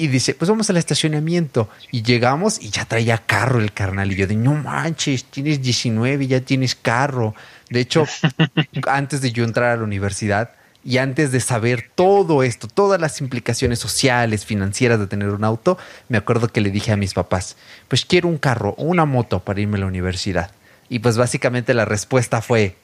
Y 0.00 0.08
dice, 0.08 0.32
pues 0.32 0.48
vamos 0.48 0.70
al 0.70 0.78
estacionamiento. 0.78 1.68
Y 1.90 2.02
llegamos 2.02 2.58
y 2.58 2.70
ya 2.70 2.86
traía 2.86 3.18
carro 3.18 3.60
el 3.60 3.70
carnal. 3.70 4.10
Y 4.10 4.16
yo 4.16 4.26
de, 4.26 4.34
no 4.34 4.54
manches, 4.54 5.26
tienes 5.26 5.60
19 5.60 6.24
y 6.24 6.26
ya 6.26 6.40
tienes 6.40 6.74
carro. 6.74 7.34
De 7.68 7.80
hecho, 7.80 8.06
antes 8.86 9.20
de 9.20 9.30
yo 9.30 9.44
entrar 9.44 9.72
a 9.72 9.76
la 9.76 9.84
universidad 9.84 10.52
y 10.82 10.96
antes 10.96 11.32
de 11.32 11.40
saber 11.40 11.90
todo 11.94 12.42
esto, 12.42 12.66
todas 12.66 12.98
las 12.98 13.20
implicaciones 13.20 13.78
sociales, 13.78 14.46
financieras 14.46 14.98
de 14.98 15.06
tener 15.06 15.28
un 15.28 15.44
auto, 15.44 15.76
me 16.08 16.16
acuerdo 16.16 16.48
que 16.48 16.62
le 16.62 16.70
dije 16.70 16.92
a 16.92 16.96
mis 16.96 17.12
papás, 17.12 17.58
pues 17.86 18.06
quiero 18.06 18.28
un 18.28 18.38
carro 18.38 18.74
o 18.78 18.84
una 18.84 19.04
moto 19.04 19.40
para 19.40 19.60
irme 19.60 19.76
a 19.76 19.80
la 19.80 19.86
universidad. 19.86 20.50
Y 20.88 21.00
pues 21.00 21.18
básicamente 21.18 21.74
la 21.74 21.84
respuesta 21.84 22.40
fue... 22.40 22.78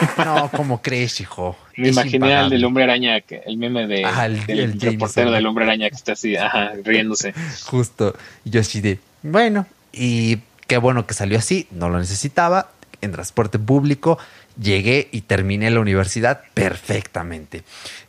No, 0.24 0.50
¿cómo 0.54 0.82
crees, 0.82 1.20
hijo? 1.20 1.56
Me 1.76 1.88
imaginé 1.88 2.34
al 2.34 2.50
del 2.50 2.64
hombre 2.64 2.84
araña, 2.84 3.22
el 3.46 3.56
meme 3.56 3.86
de, 3.86 4.04
ah, 4.04 4.26
el, 4.26 4.46
del 4.46 4.80
reportero 4.80 5.30
del 5.30 5.46
hombre 5.46 5.64
araña 5.64 5.88
que 5.88 5.96
está 5.96 6.12
así, 6.12 6.36
ajá, 6.36 6.72
riéndose. 6.84 7.34
Justo. 7.64 8.14
Y 8.44 8.50
yo 8.50 8.60
así 8.60 8.80
de, 8.80 8.98
bueno, 9.22 9.66
y 9.92 10.38
qué 10.66 10.78
bueno 10.78 11.06
que 11.06 11.14
salió 11.14 11.38
así, 11.38 11.66
no 11.70 11.88
lo 11.88 11.98
necesitaba, 11.98 12.70
en 13.00 13.12
transporte 13.12 13.58
público, 13.58 14.18
llegué 14.60 15.08
y 15.10 15.22
terminé 15.22 15.70
la 15.70 15.80
universidad 15.80 16.42
perfectamente. 16.54 17.64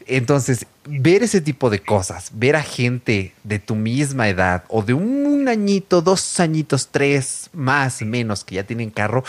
Entonces, 0.05 0.65
ver 0.85 1.23
ese 1.23 1.41
tipo 1.41 1.69
de 1.69 1.79
cosas, 1.79 2.31
ver 2.33 2.55
a 2.55 2.63
gente 2.63 3.33
de 3.43 3.59
tu 3.59 3.75
misma 3.75 4.27
edad 4.27 4.63
o 4.67 4.83
de 4.83 4.93
un 4.93 5.47
añito, 5.47 6.01
dos 6.01 6.39
añitos, 6.39 6.89
tres 6.89 7.49
más, 7.53 8.01
menos 8.01 8.43
que 8.43 8.55
ya 8.55 8.63
tienen 8.63 8.89
carro, 8.89 9.23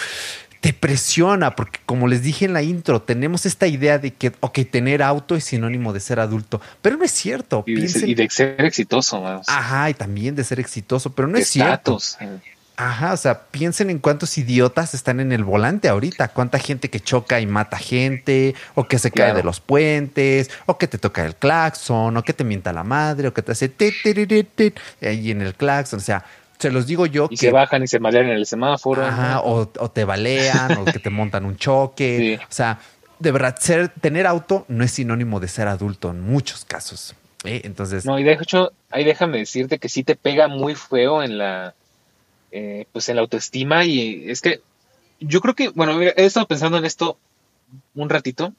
te 0.62 0.72
presiona 0.72 1.56
porque 1.56 1.80
como 1.84 2.06
les 2.06 2.22
dije 2.22 2.44
en 2.44 2.52
la 2.52 2.62
intro, 2.62 3.02
tenemos 3.02 3.46
esta 3.46 3.66
idea 3.66 3.98
de 3.98 4.14
que, 4.14 4.32
ok, 4.38 4.60
tener 4.70 5.02
auto 5.02 5.34
es 5.34 5.42
sinónimo 5.42 5.92
de 5.92 5.98
ser 5.98 6.20
adulto, 6.20 6.60
pero 6.80 6.96
no 6.96 7.04
es 7.04 7.10
cierto. 7.10 7.64
Y, 7.66 7.74
de, 7.74 8.28
ser 8.30 8.64
exitoso. 8.64 9.26
Ajá, 9.48 9.90
y 9.90 9.94
también 9.94 10.36
de 10.36 10.44
ser 10.44 10.60
exitoso, 10.60 11.12
pero 11.12 11.26
no 11.26 11.36
es 11.36 11.48
cierto. 11.48 11.98
Eh. 12.20 12.38
Ajá, 12.76 13.12
o 13.12 13.16
sea, 13.16 13.42
piensen 13.50 13.90
en 13.90 13.98
cuántos 13.98 14.38
idiotas 14.38 14.94
están 14.94 15.18
en 15.18 15.32
el 15.32 15.42
volante 15.42 15.88
ahorita, 15.88 16.28
cuánta 16.28 16.60
gente 16.60 16.90
que 16.90 17.00
choca 17.00 17.40
y 17.40 17.46
mata 17.46 17.76
gente, 17.76 18.54
o 18.76 18.86
que 18.86 19.00
se 19.00 19.10
cae 19.10 19.34
de 19.34 19.42
los 19.42 19.58
puentes, 19.58 20.48
o 20.66 20.78
que 20.78 20.86
te 20.86 20.96
toca 20.96 21.26
el 21.26 21.34
claxon, 21.34 22.16
o 22.16 22.22
que 22.22 22.34
te 22.34 22.44
mienta 22.44 22.72
la 22.72 22.84
madre, 22.84 23.26
o 23.26 23.34
que 23.34 23.42
te 23.42 23.50
hace 23.50 23.72
ahí 25.00 25.30
en 25.32 25.42
el 25.42 25.54
claxon, 25.54 25.98
o 25.98 26.02
sea, 26.02 26.24
se 26.62 26.70
los 26.70 26.86
digo 26.86 27.06
yo 27.06 27.26
y 27.28 27.36
que... 27.36 27.46
se 27.46 27.50
bajan 27.50 27.82
y 27.82 27.88
se 27.88 27.98
malean 27.98 28.26
en 28.26 28.36
el 28.36 28.46
semáforo. 28.46 29.04
Ajá, 29.04 29.40
o, 29.42 29.66
te 29.66 30.04
balean, 30.04 30.78
o 30.78 30.84
que 30.84 31.00
te 31.00 31.10
montan 31.10 31.44
un 31.44 31.56
choque, 31.56 32.38
o 32.40 32.52
sea, 32.52 32.78
de 33.18 33.32
verdad, 33.32 33.56
ser, 33.58 33.88
tener 33.88 34.26
auto 34.26 34.64
no 34.68 34.84
es 34.84 34.92
sinónimo 34.92 35.40
de 35.40 35.48
ser 35.48 35.66
adulto 35.66 36.10
en 36.10 36.20
muchos 36.20 36.64
casos. 36.64 37.16
¿eh? 37.44 37.62
Entonces... 37.64 38.04
No, 38.04 38.16
y 38.18 38.22
de 38.22 38.32
hecho, 38.32 38.72
ahí 38.90 39.04
déjame 39.04 39.38
decirte 39.38 39.78
que 39.78 39.88
sí 39.88 40.04
te 40.04 40.14
pega 40.14 40.46
muy 40.46 40.76
feo 40.76 41.22
en 41.22 41.38
la 41.38 41.74
eh, 42.52 42.86
pues 42.92 43.08
en 43.08 43.16
la 43.16 43.22
autoestima 43.22 43.84
y 43.84 44.30
es 44.30 44.40
que 44.40 44.60
yo 45.20 45.40
creo 45.40 45.54
que, 45.54 45.70
bueno, 45.70 46.00
he 46.00 46.24
estado 46.24 46.46
pensando 46.46 46.78
en 46.78 46.84
esto 46.84 47.18
un 47.94 48.08
ratito 48.08 48.52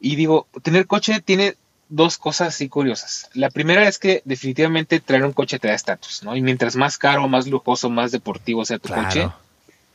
y 0.00 0.16
digo, 0.16 0.46
tener 0.62 0.86
coche 0.86 1.20
tiene 1.20 1.56
dos 1.88 2.18
cosas 2.18 2.48
así 2.48 2.68
curiosas. 2.68 3.28
La 3.34 3.50
primera 3.50 3.86
es 3.88 3.98
que 3.98 4.22
definitivamente 4.24 5.00
traer 5.00 5.24
un 5.24 5.32
coche 5.32 5.58
te 5.58 5.68
da 5.68 5.74
estatus, 5.74 6.22
¿no? 6.22 6.36
Y 6.36 6.42
mientras 6.42 6.76
más 6.76 6.98
caro, 6.98 7.28
más 7.28 7.46
lujoso, 7.46 7.90
más 7.90 8.12
deportivo 8.12 8.64
sea 8.64 8.78
tu 8.78 8.92
coche, 8.92 9.28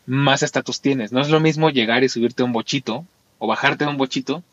más 0.05 0.43
estatus 0.43 0.81
tienes. 0.81 1.11
No 1.11 1.21
es 1.21 1.29
lo 1.29 1.39
mismo 1.39 1.69
llegar 1.69 2.03
y 2.03 2.09
subirte 2.09 2.41
a 2.41 2.45
un 2.45 2.53
bochito 2.53 3.05
o 3.37 3.47
bajarte 3.47 3.85
de 3.85 3.91
un 3.91 3.97
bochito 3.97 4.43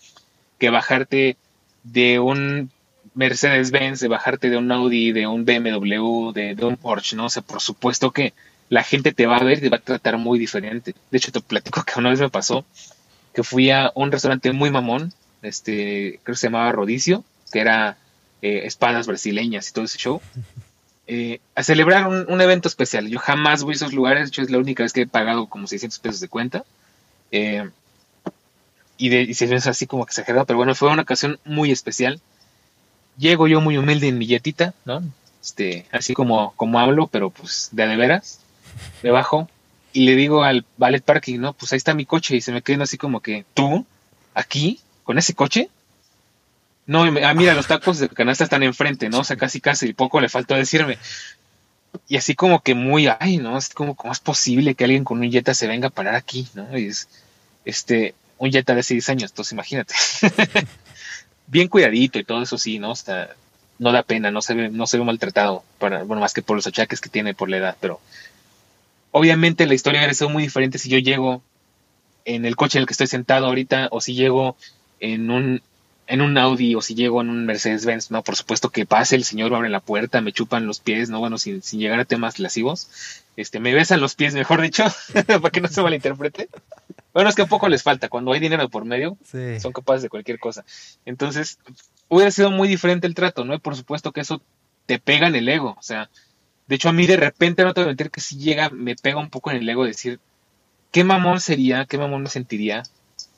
que 0.58 0.70
bajarte 0.70 1.36
de 1.84 2.18
un 2.18 2.70
Mercedes-Benz, 3.14 4.00
de 4.00 4.08
bajarte 4.08 4.50
de 4.50 4.56
un 4.56 4.70
Audi, 4.70 5.12
de 5.12 5.26
un 5.26 5.44
BMW, 5.44 6.32
de, 6.32 6.56
un 6.62 6.76
Porsche, 6.76 7.16
¿no? 7.16 7.26
O 7.26 7.30
sea, 7.30 7.42
por 7.42 7.60
supuesto 7.60 8.10
que 8.10 8.34
la 8.68 8.82
gente 8.82 9.12
te 9.12 9.26
va 9.26 9.36
a 9.36 9.44
ver 9.44 9.58
y 9.58 9.60
te 9.62 9.68
va 9.70 9.78
a 9.78 9.80
tratar 9.80 10.18
muy 10.18 10.38
diferente. 10.38 10.94
De 11.10 11.18
hecho, 11.18 11.32
te 11.32 11.40
platico 11.40 11.82
que 11.82 11.98
una 11.98 12.10
vez 12.10 12.20
me 12.20 12.28
pasó 12.28 12.64
que 13.32 13.42
fui 13.42 13.70
a 13.70 13.92
un 13.94 14.10
restaurante 14.10 14.52
muy 14.52 14.70
mamón, 14.70 15.12
este, 15.42 16.20
creo 16.22 16.34
que 16.34 16.40
se 16.40 16.46
llamaba 16.48 16.72
Rodicio, 16.72 17.24
que 17.52 17.60
era 17.60 17.96
eh, 18.42 18.62
espadas 18.64 19.06
brasileñas 19.06 19.68
y 19.68 19.72
todo 19.72 19.84
ese 19.84 19.98
show, 19.98 20.20
eh, 21.06 21.40
a 21.54 21.62
celebrar 21.62 22.08
un, 22.08 22.40
evento 22.40 22.68
especial. 22.68 23.08
Yo 23.08 23.18
jamás 23.18 23.62
voy 23.62 23.72
a 23.72 23.76
esos 23.76 23.92
lugares, 23.92 24.24
de 24.24 24.28
hecho 24.28 24.42
es 24.42 24.50
la 24.50 24.58
única 24.58 24.82
vez 24.82 24.92
que 24.92 25.02
he 25.02 25.06
pagado 25.06 25.46
como 25.46 25.66
600 25.66 25.98
pesos 25.98 26.20
de 26.20 26.28
cuenta. 26.28 26.64
Eh, 27.30 27.68
y, 28.98 29.10
de, 29.10 29.22
y 29.22 29.34
se 29.34 29.46
ve 29.46 29.56
así 29.56 29.86
como 29.86 30.04
exagerado, 30.04 30.46
pero 30.46 30.56
bueno, 30.56 30.74
fue 30.74 30.90
una 30.90 31.02
ocasión 31.02 31.38
muy 31.44 31.70
especial 31.70 32.20
Llego 33.18 33.48
yo 33.48 33.60
muy 33.60 33.78
humilde 33.78 34.08
en 34.08 34.18
mi 34.18 34.26
yetita, 34.26 34.74
¿no? 34.84 35.02
Este, 35.42 35.86
así 35.90 36.12
como, 36.12 36.52
como 36.56 36.80
hablo, 36.80 37.06
pero 37.06 37.30
pues 37.30 37.70
de 37.72 37.86
de 37.86 37.96
veras, 37.96 38.40
debajo, 39.02 39.48
y 39.92 40.04
le 40.04 40.16
digo 40.16 40.42
al 40.42 40.66
ballet 40.76 41.02
parking, 41.02 41.38
¿no? 41.38 41.54
Pues 41.54 41.72
ahí 41.72 41.78
está 41.78 41.94
mi 41.94 42.04
coche, 42.04 42.36
y 42.36 42.40
se 42.42 42.52
me 42.52 42.62
queda 42.62 42.84
así 42.84 42.98
como 42.98 43.20
que, 43.20 43.46
¿tú? 43.54 43.86
¿Aquí? 44.34 44.80
¿Con 45.06 45.18
ese 45.18 45.34
coche? 45.34 45.70
No, 46.84 47.04
ah, 47.04 47.34
mira, 47.34 47.54
los 47.54 47.68
tacos 47.68 48.00
de 48.00 48.08
canasta 48.08 48.42
están 48.42 48.64
enfrente, 48.64 49.08
¿no? 49.08 49.20
O 49.20 49.24
sea, 49.24 49.36
casi 49.36 49.60
casi 49.60 49.92
poco 49.92 50.20
le 50.20 50.28
faltó 50.28 50.56
decirme. 50.56 50.98
Y 52.08 52.16
así 52.16 52.34
como 52.34 52.60
que 52.60 52.74
muy, 52.74 53.08
ay, 53.20 53.38
¿no? 53.38 53.56
Es 53.56 53.68
como, 53.70 53.94
¿cómo 53.94 54.12
es 54.12 54.18
posible 54.18 54.74
que 54.74 54.82
alguien 54.82 55.04
con 55.04 55.20
un 55.20 55.30
Jetta 55.30 55.54
se 55.54 55.68
venga 55.68 55.88
a 55.88 55.90
parar 55.90 56.16
aquí, 56.16 56.48
¿no? 56.54 56.76
Y 56.76 56.88
es, 56.88 57.08
este, 57.64 58.16
un 58.38 58.50
Jetta 58.50 58.74
de 58.74 58.82
6 58.82 59.08
años, 59.08 59.30
entonces 59.30 59.52
imagínate. 59.52 59.94
bien 61.46 61.68
cuidadito 61.68 62.18
y 62.18 62.24
todo 62.24 62.42
eso 62.42 62.58
sí, 62.58 62.80
¿no? 62.80 62.92
Está, 62.92 63.30
no 63.78 63.92
da 63.92 64.02
pena, 64.02 64.32
no 64.32 64.42
se 64.42 64.54
ve, 64.54 64.68
no 64.68 64.88
se 64.88 64.98
ve 64.98 65.04
maltratado, 65.04 65.62
para, 65.78 66.02
bueno, 66.02 66.20
más 66.20 66.34
que 66.34 66.42
por 66.42 66.56
los 66.56 66.66
achaques 66.66 67.00
que 67.00 67.10
tiene 67.10 67.32
por 67.32 67.48
la 67.48 67.58
edad, 67.58 67.76
pero 67.80 68.00
obviamente 69.12 69.66
la 69.66 69.74
historia 69.74 70.00
hubiera 70.00 70.14
sido 70.14 70.30
muy 70.30 70.42
diferente 70.42 70.78
si 70.78 70.88
yo 70.88 70.98
llego 70.98 71.42
en 72.24 72.44
el 72.44 72.56
coche 72.56 72.78
en 72.78 72.82
el 72.82 72.86
que 72.86 72.92
estoy 72.92 73.06
sentado 73.06 73.46
ahorita, 73.46 73.88
o 73.92 74.00
si 74.00 74.14
llego 74.14 74.56
en 75.00 75.30
un, 75.30 75.62
en 76.06 76.20
un 76.20 76.38
Audi, 76.38 76.74
o 76.74 76.82
si 76.82 76.94
llego 76.94 77.20
en 77.20 77.30
un 77.30 77.46
Mercedes-Benz, 77.46 78.10
¿no? 78.10 78.22
Por 78.22 78.36
supuesto 78.36 78.70
que 78.70 78.86
pase, 78.86 79.16
el 79.16 79.24
señor 79.24 79.54
abre 79.54 79.68
la 79.68 79.80
puerta, 79.80 80.20
me 80.20 80.32
chupan 80.32 80.66
los 80.66 80.80
pies, 80.80 81.10
¿no? 81.10 81.18
Bueno, 81.18 81.38
sin, 81.38 81.62
sin 81.62 81.80
llegar 81.80 82.00
a 82.00 82.04
temas 82.04 82.38
lascivos, 82.38 83.22
este, 83.36 83.60
me 83.60 83.74
besan 83.74 84.00
los 84.00 84.14
pies, 84.14 84.34
mejor 84.34 84.62
dicho, 84.62 84.84
para 85.26 85.50
que 85.50 85.60
no 85.60 85.68
se 85.68 85.82
malinterprete. 85.82 86.48
Bueno, 87.12 87.30
es 87.30 87.34
que 87.34 87.46
poco 87.46 87.68
les 87.68 87.82
falta. 87.82 88.08
Cuando 88.08 88.32
hay 88.32 88.40
dinero 88.40 88.68
por 88.68 88.84
medio, 88.84 89.16
son 89.60 89.72
capaces 89.72 90.02
de 90.02 90.10
cualquier 90.10 90.38
cosa. 90.38 90.64
Entonces, 91.06 91.58
hubiera 92.08 92.30
sido 92.30 92.50
muy 92.50 92.68
diferente 92.68 93.06
el 93.06 93.14
trato, 93.14 93.44
¿no? 93.44 93.54
Y 93.54 93.58
por 93.58 93.74
supuesto 93.74 94.12
que 94.12 94.20
eso 94.20 94.42
te 94.86 94.98
pega 94.98 95.26
en 95.26 95.34
el 95.34 95.48
ego. 95.48 95.76
O 95.78 95.82
sea, 95.82 96.10
de 96.66 96.74
hecho 96.74 96.88
a 96.88 96.92
mí 96.92 97.06
de 97.06 97.16
repente 97.16 97.64
no 97.64 97.74
te 97.74 97.80
voy 97.80 97.86
a 97.86 97.88
mentir 97.88 98.10
que 98.10 98.20
si 98.20 98.36
llega, 98.36 98.70
me 98.70 98.96
pega 98.96 99.18
un 99.18 99.30
poco 99.30 99.50
en 99.50 99.58
el 99.58 99.68
ego 99.68 99.84
decir, 99.84 100.20
qué 100.92 101.04
mamón 101.04 101.40
sería, 101.40 101.84
qué 101.86 101.98
mamón 101.98 102.22
me 102.22 102.28
sentiría 102.28 102.82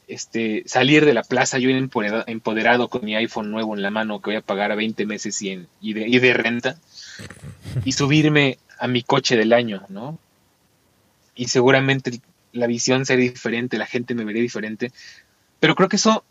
este, 0.08 0.62
salir 0.66 1.04
de 1.04 1.14
la 1.14 1.22
plaza 1.22 1.58
yo 1.58 1.70
empoderado, 1.70 2.88
con 2.88 3.04
mi 3.04 3.14
iPhone 3.14 3.50
nuevo 3.50 3.76
en 3.76 3.82
la 3.82 3.90
mano 3.90 4.20
que 4.20 4.30
voy 4.30 4.36
a 4.36 4.40
pagar 4.40 4.72
a 4.72 4.74
20 4.74 5.06
meses 5.06 5.40
y, 5.42 5.66
y, 5.80 5.92
de, 5.92 6.08
y 6.08 6.18
de 6.18 6.34
renta 6.34 6.78
y 7.84 7.92
subirme 7.92 8.58
a 8.78 8.88
mi 8.88 9.02
coche 9.02 9.36
del 9.36 9.52
año, 9.52 9.84
¿no? 9.88 10.18
Y 11.34 11.48
seguramente 11.48 12.20
la 12.52 12.66
visión 12.66 13.04
sería 13.06 13.30
diferente, 13.30 13.78
la 13.78 13.86
gente 13.86 14.14
me 14.14 14.24
vería 14.24 14.42
diferente, 14.42 14.92
pero 15.60 15.74
creo 15.74 15.88
que 15.88 15.96
eso 15.96 16.24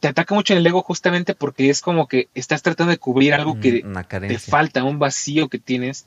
te 0.00 0.08
ataca 0.08 0.34
mucho 0.34 0.52
en 0.52 0.58
el 0.58 0.66
ego 0.66 0.82
justamente 0.82 1.34
porque 1.34 1.70
es 1.70 1.80
como 1.80 2.08
que 2.08 2.28
estás 2.34 2.62
tratando 2.62 2.90
de 2.90 2.98
cubrir 2.98 3.32
algo 3.32 3.58
que 3.58 3.82
te 4.28 4.38
falta, 4.38 4.84
un 4.84 4.98
vacío 4.98 5.48
que 5.48 5.58
tienes 5.58 6.04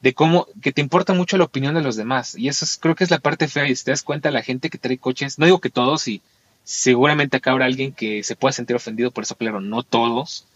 de 0.00 0.14
cómo 0.14 0.46
que 0.62 0.72
te 0.72 0.80
importa 0.80 1.12
mucho 1.12 1.36
la 1.36 1.44
opinión 1.44 1.74
de 1.74 1.82
los 1.82 1.96
demás 1.96 2.36
y 2.36 2.48
eso 2.48 2.66
creo 2.80 2.94
que 2.94 3.04
es 3.04 3.10
la 3.10 3.18
parte 3.18 3.48
fea 3.48 3.68
y 3.68 3.76
si 3.76 3.84
te 3.84 3.90
das 3.90 4.02
cuenta 4.02 4.30
la 4.30 4.42
gente 4.42 4.70
que 4.70 4.78
trae 4.78 4.98
coches, 4.98 5.38
no 5.38 5.46
digo 5.46 5.60
que 5.60 5.70
todos 5.70 6.08
y 6.08 6.22
seguramente 6.64 7.36
acá 7.36 7.52
habrá 7.52 7.66
alguien 7.66 7.92
que 7.92 8.22
se 8.22 8.36
pueda 8.36 8.52
sentir 8.52 8.74
ofendido 8.74 9.10
por 9.10 9.24
eso, 9.24 9.36
claro, 9.36 9.60
no 9.60 9.82
todos, 9.82 10.46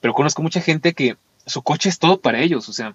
pero 0.00 0.14
conozco 0.14 0.42
mucha 0.42 0.60
gente 0.60 0.92
que 0.92 1.16
su 1.46 1.62
coche 1.62 1.88
es 1.88 1.98
todo 1.98 2.20
para 2.20 2.40
ellos, 2.40 2.68
o 2.68 2.72
sea, 2.72 2.94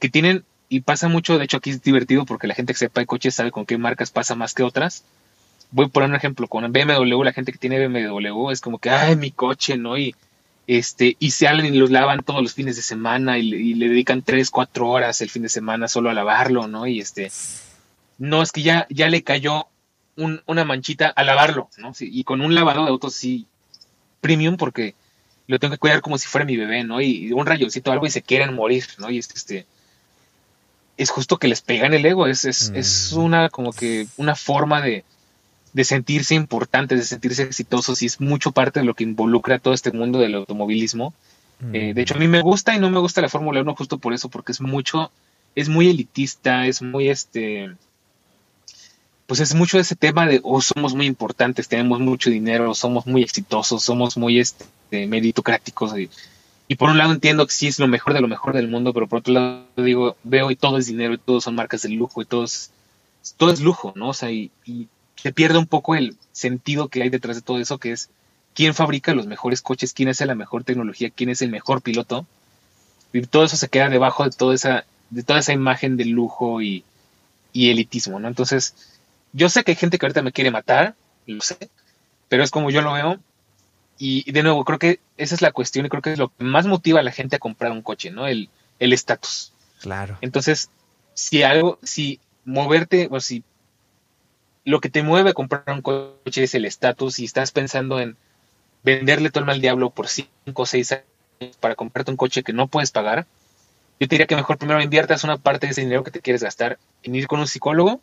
que 0.00 0.08
tienen 0.08 0.44
y 0.68 0.80
pasa 0.80 1.08
mucho, 1.08 1.38
de 1.38 1.44
hecho 1.44 1.58
aquí 1.58 1.70
es 1.70 1.82
divertido 1.82 2.26
porque 2.26 2.48
la 2.48 2.54
gente 2.54 2.72
que 2.72 2.78
sepa 2.78 3.00
de 3.00 3.06
coches 3.06 3.34
sabe 3.34 3.52
con 3.52 3.66
qué 3.66 3.78
marcas 3.78 4.10
pasa 4.10 4.34
más 4.34 4.52
que 4.52 4.64
otras 4.64 5.04
voy 5.70 5.86
a 5.86 5.88
poner 5.88 6.10
un 6.10 6.16
ejemplo, 6.16 6.48
con 6.48 6.70
BMW, 6.72 7.22
la 7.22 7.32
gente 7.32 7.52
que 7.52 7.58
tiene 7.58 7.86
BMW 7.86 8.50
es 8.50 8.60
como 8.60 8.78
que, 8.78 8.90
ay, 8.90 9.16
mi 9.16 9.30
coche, 9.30 9.76
¿no? 9.76 9.98
Y, 9.98 10.14
este, 10.66 11.16
y 11.18 11.30
salen 11.30 11.74
y 11.74 11.78
los 11.78 11.90
lavan 11.90 12.22
todos 12.22 12.42
los 12.42 12.54
fines 12.54 12.76
de 12.76 12.82
semana 12.82 13.38
y, 13.38 13.74
le 13.74 13.88
dedican 13.88 14.22
tres, 14.22 14.50
cuatro 14.50 14.88
horas 14.88 15.20
el 15.20 15.30
fin 15.30 15.42
de 15.42 15.48
semana 15.48 15.88
solo 15.88 16.10
a 16.10 16.14
lavarlo, 16.14 16.66
¿no? 16.66 16.86
Y 16.86 17.00
este, 17.00 17.30
no, 18.18 18.42
es 18.42 18.52
que 18.52 18.62
ya, 18.62 18.86
ya 18.90 19.08
le 19.08 19.22
cayó 19.22 19.66
una 20.16 20.64
manchita 20.64 21.08
a 21.08 21.24
lavarlo, 21.24 21.68
¿no? 21.78 21.92
y 22.00 22.24
con 22.24 22.40
un 22.40 22.54
lavado 22.54 22.84
de 22.84 22.90
autos 22.90 23.14
sí, 23.14 23.46
premium, 24.20 24.56
porque 24.56 24.94
lo 25.46 25.58
tengo 25.58 25.74
que 25.74 25.78
cuidar 25.78 26.00
como 26.00 26.18
si 26.18 26.26
fuera 26.26 26.44
mi 26.44 26.56
bebé, 26.56 26.84
¿no? 26.84 27.00
Y, 27.00 27.32
un 27.32 27.46
rayoncito 27.46 27.90
o 27.90 27.92
algo 27.92 28.06
y 28.06 28.10
se 28.10 28.22
quieren 28.22 28.54
morir, 28.54 28.84
¿no? 28.98 29.10
Y 29.10 29.18
este, 29.18 29.66
es 30.96 31.10
justo 31.10 31.38
que 31.38 31.48
les 31.48 31.60
pegan 31.60 31.94
el 31.94 32.04
ego, 32.04 32.26
es, 32.26 32.44
es, 32.44 32.72
es 32.74 33.12
mm. 33.14 33.18
una 33.18 33.48
como 33.48 33.72
que 33.72 34.06
una 34.16 34.34
forma 34.34 34.80
de, 34.80 35.04
de 35.72 35.84
sentirse 35.84 36.34
importantes, 36.34 36.98
de 36.98 37.04
sentirse 37.04 37.42
exitosos, 37.42 38.02
y 38.02 38.06
es 38.06 38.20
mucho 38.20 38.52
parte 38.52 38.80
de 38.80 38.86
lo 38.86 38.94
que 38.94 39.04
involucra 39.04 39.58
todo 39.58 39.74
este 39.74 39.92
mundo 39.92 40.18
del 40.18 40.34
automovilismo. 40.34 41.14
Eh, 41.72 41.94
de 41.94 42.02
hecho, 42.02 42.14
a 42.14 42.18
mí 42.18 42.28
me 42.28 42.42
gusta 42.42 42.74
y 42.74 42.78
no 42.78 42.90
me 42.90 42.98
gusta 42.98 43.22
la 43.22 43.30
Fórmula 43.30 43.62
1 43.62 43.74
justo 43.76 43.98
por 43.98 44.12
eso, 44.12 44.28
porque 44.28 44.52
es 44.52 44.60
mucho, 44.60 45.10
es 45.54 45.68
muy 45.68 45.88
elitista, 45.88 46.66
es 46.66 46.82
muy 46.82 47.08
este, 47.08 47.74
pues 49.26 49.40
es 49.40 49.54
mucho 49.54 49.78
ese 49.78 49.96
tema 49.96 50.26
de, 50.26 50.40
oh, 50.42 50.60
somos 50.60 50.94
muy 50.94 51.06
importantes, 51.06 51.68
tenemos 51.68 52.00
mucho 52.00 52.30
dinero, 52.30 52.74
somos 52.74 53.06
muy 53.06 53.22
exitosos, 53.22 53.82
somos 53.82 54.16
muy 54.16 54.38
este, 54.38 54.66
meritocráticos. 55.06 55.98
Y, 55.98 56.10
y, 56.68 56.76
por 56.76 56.90
un 56.90 56.98
lado 56.98 57.12
entiendo 57.12 57.46
que 57.46 57.52
sí 57.52 57.66
es 57.66 57.78
lo 57.78 57.88
mejor 57.88 58.14
de 58.14 58.20
lo 58.20 58.28
mejor 58.28 58.54
del 58.54 58.68
mundo, 58.68 58.92
pero 58.92 59.08
por 59.08 59.20
otro 59.20 59.34
lado 59.34 59.66
digo, 59.76 60.16
veo 60.22 60.50
y 60.50 60.56
todo 60.56 60.78
es 60.78 60.86
dinero 60.86 61.14
y 61.14 61.18
todo 61.18 61.40
son 61.40 61.54
marcas 61.54 61.82
de 61.82 61.88
lujo 61.90 62.22
y 62.22 62.24
todo 62.24 62.44
es, 62.44 62.70
todo 63.36 63.52
es 63.52 63.60
lujo, 63.60 63.92
¿no? 63.96 64.10
O 64.10 64.14
sea, 64.14 64.30
y, 64.30 64.50
y 64.64 64.88
se 65.16 65.32
pierde 65.32 65.58
un 65.58 65.66
poco 65.66 65.94
el 65.94 66.16
sentido 66.32 66.88
que 66.88 67.02
hay 67.02 67.08
detrás 67.08 67.36
de 67.36 67.42
todo 67.42 67.58
eso, 67.58 67.78
que 67.78 67.92
es 67.92 68.10
quién 68.56 68.74
fabrica 68.74 69.14
los 69.14 69.26
mejores 69.26 69.60
coches, 69.60 69.92
quién 69.92 70.08
hace 70.08 70.24
la 70.26 70.34
mejor 70.34 70.64
tecnología, 70.64 71.10
quién 71.10 71.28
es 71.28 71.42
el 71.42 71.50
mejor 71.50 71.82
piloto. 71.82 72.26
Y 73.12 73.22
todo 73.22 73.44
eso 73.44 73.56
se 73.56 73.68
queda 73.68 73.88
debajo 73.88 74.24
de 74.24 74.30
toda 74.30 74.54
esa, 74.54 74.84
de 75.10 75.22
toda 75.22 75.38
esa 75.40 75.52
imagen 75.52 75.96
de 75.96 76.06
lujo 76.06 76.62
y, 76.62 76.84
elitismo, 77.54 78.18
¿no? 78.18 78.28
Entonces, 78.28 78.74
yo 79.36 79.50
sé 79.50 79.64
que 79.64 79.72
hay 79.72 79.76
gente 79.76 79.98
que 79.98 80.06
ahorita 80.06 80.22
me 80.22 80.32
quiere 80.32 80.50
matar, 80.50 80.94
lo 81.26 81.42
sé, 81.42 81.58
pero 82.28 82.42
es 82.42 82.50
como 82.50 82.70
yo 82.70 82.80
lo 82.80 82.94
veo. 82.94 83.18
Y, 83.98 84.30
de 84.30 84.42
nuevo, 84.42 84.64
creo 84.64 84.78
que 84.78 85.00
esa 85.16 85.34
es 85.34 85.42
la 85.42 85.52
cuestión 85.52 85.86
y 85.86 85.88
creo 85.88 86.02
que 86.02 86.12
es 86.12 86.18
lo 86.18 86.28
que 86.28 86.44
más 86.44 86.66
motiva 86.66 87.00
a 87.00 87.02
la 87.02 87.12
gente 87.12 87.36
a 87.36 87.38
comprar 87.38 87.72
un 87.72 87.82
coche, 87.82 88.10
¿no? 88.10 88.26
El 88.26 88.48
estatus. 88.78 89.52
claro. 89.80 90.18
Entonces, 90.20 90.70
si 91.14 91.42
algo, 91.42 91.78
si 91.82 92.20
moverte, 92.44 93.08
o 93.10 93.20
si 93.20 93.42
lo 94.64 94.80
que 94.80 94.88
te 94.88 95.02
mueve 95.02 95.30
a 95.30 95.34
comprar 95.34 95.64
un 95.68 95.82
coche 95.82 96.42
es 96.42 96.54
el 96.54 96.64
estatus 96.64 97.18
y 97.18 97.24
estás 97.24 97.52
pensando 97.52 98.00
en 98.00 98.16
venderle 98.82 99.30
todo 99.30 99.40
el 99.40 99.46
mal 99.46 99.60
diablo 99.60 99.90
por 99.90 100.08
5 100.08 100.28
o 100.54 100.66
6 100.66 100.92
años 100.92 101.56
para 101.60 101.74
comprarte 101.74 102.10
un 102.10 102.16
coche 102.16 102.42
que 102.42 102.52
no 102.52 102.68
puedes 102.68 102.90
pagar, 102.90 103.26
yo 103.98 104.08
te 104.08 104.14
diría 104.14 104.26
que 104.26 104.36
mejor 104.36 104.58
primero 104.58 104.82
inviertas 104.82 105.24
una 105.24 105.38
parte 105.38 105.66
de 105.66 105.72
ese 105.72 105.82
dinero 105.82 106.04
que 106.04 106.10
te 106.10 106.20
quieres 106.20 106.42
gastar 106.42 106.78
en 107.02 107.14
ir 107.14 107.26
con 107.26 107.40
un 107.40 107.46
psicólogo. 107.46 108.00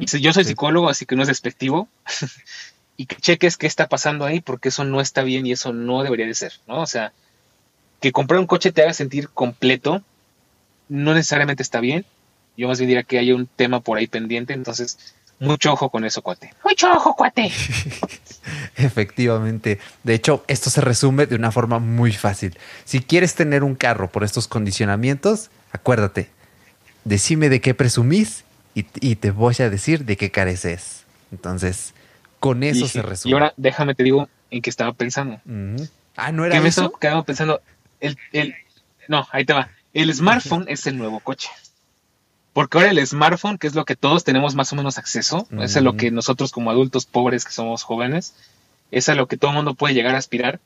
Y 0.00 0.08
si 0.08 0.20
yo 0.20 0.32
soy 0.32 0.44
psicólogo, 0.44 0.88
así 0.88 1.06
que 1.06 1.16
no 1.16 1.22
es 1.22 1.28
despectivo. 1.28 1.88
y 2.96 3.06
que 3.06 3.16
cheques 3.16 3.56
qué 3.56 3.66
está 3.66 3.88
pasando 3.88 4.24
ahí, 4.24 4.40
porque 4.40 4.70
eso 4.70 4.84
no 4.84 5.00
está 5.00 5.22
bien 5.22 5.46
y 5.46 5.52
eso 5.52 5.72
no 5.72 6.02
debería 6.02 6.26
de 6.26 6.34
ser, 6.34 6.52
¿no? 6.66 6.80
O 6.80 6.86
sea, 6.86 7.12
que 8.00 8.12
comprar 8.12 8.40
un 8.40 8.46
coche 8.46 8.72
te 8.72 8.82
haga 8.82 8.92
sentir 8.92 9.28
completo, 9.28 10.02
no 10.88 11.14
necesariamente 11.14 11.62
está 11.62 11.80
bien. 11.80 12.04
Yo 12.56 12.68
más 12.68 12.78
bien 12.78 12.88
diría 12.88 13.02
que 13.02 13.18
hay 13.18 13.32
un 13.32 13.46
tema 13.46 13.80
por 13.80 13.98
ahí 13.98 14.06
pendiente, 14.06 14.54
entonces 14.54 14.98
mucho 15.38 15.72
ojo 15.72 15.90
con 15.90 16.04
eso, 16.04 16.22
cuate. 16.22 16.54
Mucho 16.64 16.90
ojo, 16.90 17.14
cuate. 17.14 17.52
Efectivamente. 18.76 19.78
De 20.02 20.14
hecho, 20.14 20.44
esto 20.48 20.70
se 20.70 20.80
resume 20.80 21.26
de 21.26 21.34
una 21.36 21.52
forma 21.52 21.78
muy 21.78 22.12
fácil. 22.12 22.58
Si 22.84 23.00
quieres 23.00 23.34
tener 23.34 23.62
un 23.62 23.74
carro 23.74 24.10
por 24.10 24.24
estos 24.24 24.48
condicionamientos, 24.48 25.50
acuérdate, 25.72 26.30
decime 27.04 27.50
de 27.50 27.60
qué 27.60 27.74
presumís 27.74 28.45
y, 28.76 29.16
te 29.16 29.30
voy 29.30 29.54
a 29.58 29.70
decir 29.70 30.04
de 30.04 30.18
qué 30.18 30.30
careces. 30.30 31.04
Entonces, 31.32 31.94
con 32.40 32.62
eso 32.62 32.86
se 32.86 33.00
resume. 33.00 33.30
Y 33.30 33.32
ahora 33.32 33.54
déjame 33.56 33.94
te 33.94 34.02
digo 34.02 34.28
en 34.50 34.60
qué 34.60 34.68
estaba 34.68 34.92
pensando. 34.92 35.40
Ah, 36.14 36.30
no 36.30 36.44
era 36.44 36.60
¿Qué 36.60 36.68
eso. 36.68 36.82
Me 36.82 36.86
estaba 36.88 37.22
pensando. 37.24 37.62
El, 38.00 38.18
el, 38.32 38.54
no, 39.08 39.26
ahí 39.32 39.46
te 39.46 39.54
va. 39.54 39.70
El 39.94 40.12
smartphone 40.12 40.66
es 40.68 40.86
el 40.86 40.98
nuevo 40.98 41.20
coche. 41.20 41.48
Porque 42.52 42.76
ahora 42.76 42.90
el 42.90 43.06
smartphone, 43.06 43.56
que 43.56 43.66
es 43.66 43.74
lo 43.74 43.86
que 43.86 43.96
todos 43.96 44.24
tenemos 44.24 44.54
más 44.54 44.72
o 44.72 44.76
menos 44.76 44.98
acceso, 44.98 45.48
es 45.60 45.76
a 45.76 45.80
lo 45.80 45.96
que 45.96 46.10
nosotros 46.10 46.52
como 46.52 46.70
adultos 46.70 47.06
pobres 47.06 47.44
que 47.44 47.52
somos 47.52 47.82
jóvenes, 47.82 48.34
es 48.90 49.08
a 49.08 49.14
lo 49.14 49.26
que 49.26 49.36
todo 49.36 49.50
el 49.52 49.56
mundo 49.56 49.74
puede 49.74 49.94
llegar 49.94 50.14
a 50.14 50.18
aspirar. 50.18 50.60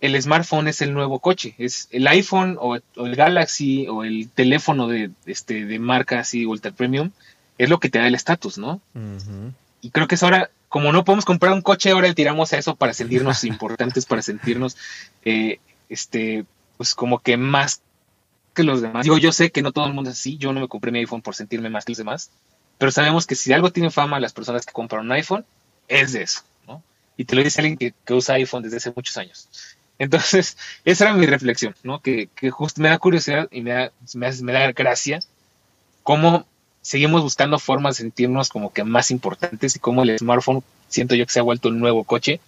El 0.00 0.20
smartphone 0.20 0.68
es 0.68 0.82
el 0.82 0.92
nuevo 0.92 1.18
coche, 1.20 1.54
es 1.58 1.88
el 1.90 2.06
iPhone 2.08 2.56
o, 2.60 2.76
el 2.76 3.16
Galaxy 3.16 3.86
o 3.88 4.04
el 4.04 4.28
teléfono 4.28 4.86
de, 4.86 5.10
este, 5.26 5.64
de 5.64 5.78
marca 5.78 6.20
así 6.20 6.46
ultra 6.46 6.72
premium, 6.72 7.10
es 7.58 7.68
lo 7.68 7.80
que 7.80 7.88
te 7.88 7.98
da 7.98 8.06
el 8.06 8.14
estatus, 8.14 8.58
¿no? 8.58 8.80
Y 9.80 9.90
creo 9.90 10.08
que 10.08 10.14
es 10.14 10.22
ahora, 10.22 10.50
como 10.68 10.92
no 10.92 11.04
podemos 11.04 11.24
comprar 11.24 11.52
un 11.52 11.62
coche, 11.62 11.90
ahora 11.90 12.08
le 12.08 12.14
tiramos 12.14 12.52
a 12.52 12.58
eso 12.58 12.76
para 12.76 12.94
sentirnos 12.94 13.44
importantes, 13.44 14.06
para 14.06 14.22
sentirnos, 14.22 14.76
eh, 15.24 15.60
este, 15.88 16.44
pues 16.76 16.94
como 16.94 17.18
que 17.18 17.36
más 17.36 17.82
que 18.54 18.62
los 18.62 18.80
demás. 18.80 19.04
Digo, 19.04 19.18
yo 19.18 19.32
sé 19.32 19.50
que 19.50 19.62
no 19.62 19.72
todo 19.72 19.86
el 19.86 19.92
mundo 19.92 20.10
es 20.10 20.18
así, 20.18 20.38
yo 20.38 20.52
no 20.52 20.60
me 20.60 20.68
compré 20.68 20.92
mi 20.92 21.00
iPhone 21.00 21.22
por 21.22 21.34
sentirme 21.34 21.68
más 21.68 21.84
que 21.84 21.92
los 21.92 21.98
demás, 21.98 22.30
pero 22.78 22.90
sabemos 22.90 23.26
que 23.26 23.34
si 23.34 23.52
algo 23.52 23.70
tiene 23.70 23.90
fama 23.90 24.20
las 24.20 24.32
personas 24.32 24.64
que 24.64 24.72
compran 24.72 25.04
un 25.04 25.12
iPhone, 25.12 25.44
es 25.88 26.12
de 26.12 26.22
eso, 26.22 26.42
¿no? 26.66 26.82
Y 27.16 27.24
te 27.24 27.36
lo 27.36 27.42
dice 27.42 27.60
alguien 27.60 27.76
que, 27.78 28.14
usa 28.14 28.36
iPhone 28.36 28.62
desde 28.62 28.78
hace 28.78 28.92
muchos 28.94 29.16
años. 29.16 29.48
Entonces, 29.98 30.56
esa 30.84 31.04
era 31.04 31.14
mi 31.14 31.26
reflexión, 31.26 31.74
¿no? 31.82 32.00
Que, 32.00 32.28
que 32.34 32.50
justo 32.50 32.80
me 32.82 32.88
da 32.88 32.98
curiosidad 32.98 33.48
y 33.52 33.60
me 33.60 33.72
da, 33.72 33.92
me, 34.14 34.52
da 34.52 34.72
gracia 34.72 35.20
cómo 36.02 36.46
seguimos 36.84 37.22
buscando 37.22 37.58
formas 37.58 37.96
de 37.96 38.02
sentirnos 38.02 38.50
como 38.50 38.72
que 38.72 38.84
más 38.84 39.10
importantes 39.10 39.74
y 39.74 39.78
cómo 39.78 40.02
el 40.02 40.18
smartphone 40.18 40.62
siento 40.88 41.14
yo 41.14 41.24
que 41.24 41.32
se 41.32 41.40
ha 41.40 41.42
vuelto 41.42 41.70
un 41.70 41.80
nuevo 41.80 42.04
coche. 42.04 42.40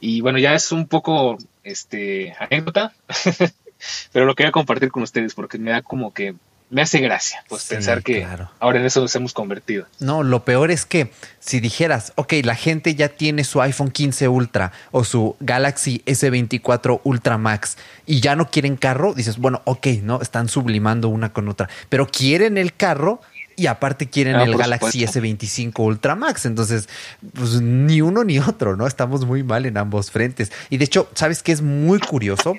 Y 0.00 0.20
bueno, 0.20 0.38
ya 0.38 0.54
es 0.54 0.70
un 0.70 0.86
poco 0.86 1.38
este 1.64 2.36
anécdota, 2.38 2.92
pero 4.12 4.26
lo 4.26 4.34
quería 4.34 4.52
compartir 4.52 4.90
con 4.90 5.02
ustedes 5.02 5.34
porque 5.34 5.58
me 5.58 5.70
da 5.70 5.80
como 5.80 6.12
que 6.12 6.34
me 6.70 6.82
hace 6.82 6.98
gracia 6.98 7.42
pues 7.48 7.64
pensar 7.64 8.02
que 8.02 8.26
ahora 8.60 8.78
en 8.78 8.84
eso 8.84 9.00
nos 9.00 9.16
hemos 9.16 9.32
convertido. 9.32 9.86
No, 9.98 10.22
lo 10.22 10.44
peor 10.44 10.70
es 10.70 10.84
que 10.84 11.10
si 11.40 11.60
dijeras, 11.60 12.12
ok, 12.16 12.34
la 12.44 12.54
gente 12.54 12.94
ya 12.94 13.08
tiene 13.08 13.44
su 13.44 13.62
iPhone 13.62 13.90
15 13.90 14.28
Ultra 14.28 14.72
o 14.90 15.04
su 15.04 15.36
Galaxy 15.40 16.02
S24 16.04 17.00
Ultra 17.02 17.38
Max 17.38 17.78
y 18.04 18.20
ya 18.20 18.36
no 18.36 18.50
quieren 18.50 18.76
carro, 18.76 19.14
dices, 19.14 19.38
bueno, 19.38 19.62
ok, 19.64 19.86
no, 20.02 20.20
están 20.20 20.50
sublimando 20.50 21.08
una 21.08 21.32
con 21.32 21.48
otra, 21.48 21.70
pero 21.88 22.06
quieren 22.06 22.58
el 22.58 22.74
carro 22.74 23.22
y 23.58 23.66
aparte 23.66 24.08
quieren 24.08 24.36
ah, 24.36 24.44
el 24.44 24.56
Galaxy 24.56 25.04
S25 25.04 25.78
Ultra 25.80 26.14
Max. 26.14 26.46
Entonces, 26.46 26.88
pues 27.34 27.60
ni 27.60 28.00
uno 28.00 28.24
ni 28.24 28.38
otro, 28.38 28.76
¿no? 28.76 28.86
Estamos 28.86 29.26
muy 29.26 29.42
mal 29.42 29.66
en 29.66 29.76
ambos 29.76 30.10
frentes. 30.10 30.52
Y 30.70 30.78
de 30.78 30.84
hecho, 30.84 31.10
¿sabes 31.14 31.42
qué 31.42 31.52
es 31.52 31.60
muy 31.60 31.98
curioso? 31.98 32.54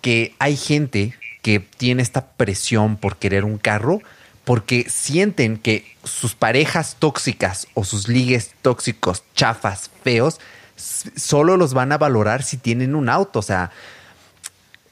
que 0.00 0.34
hay 0.38 0.56
gente 0.56 1.14
que 1.42 1.60
tiene 1.60 2.02
esta 2.02 2.26
presión 2.26 2.96
por 2.96 3.16
querer 3.16 3.44
un 3.44 3.58
carro 3.58 4.00
porque 4.44 4.86
sienten 4.88 5.58
que 5.58 5.84
sus 6.04 6.34
parejas 6.34 6.96
tóxicas 6.98 7.68
o 7.74 7.84
sus 7.84 8.08
ligues 8.08 8.52
tóxicos, 8.62 9.22
chafas, 9.34 9.90
feos, 10.02 10.40
solo 10.76 11.56
los 11.56 11.74
van 11.74 11.92
a 11.92 11.98
valorar 11.98 12.42
si 12.42 12.56
tienen 12.56 12.94
un 12.94 13.08
auto. 13.08 13.38
O 13.38 13.42
sea, 13.42 13.70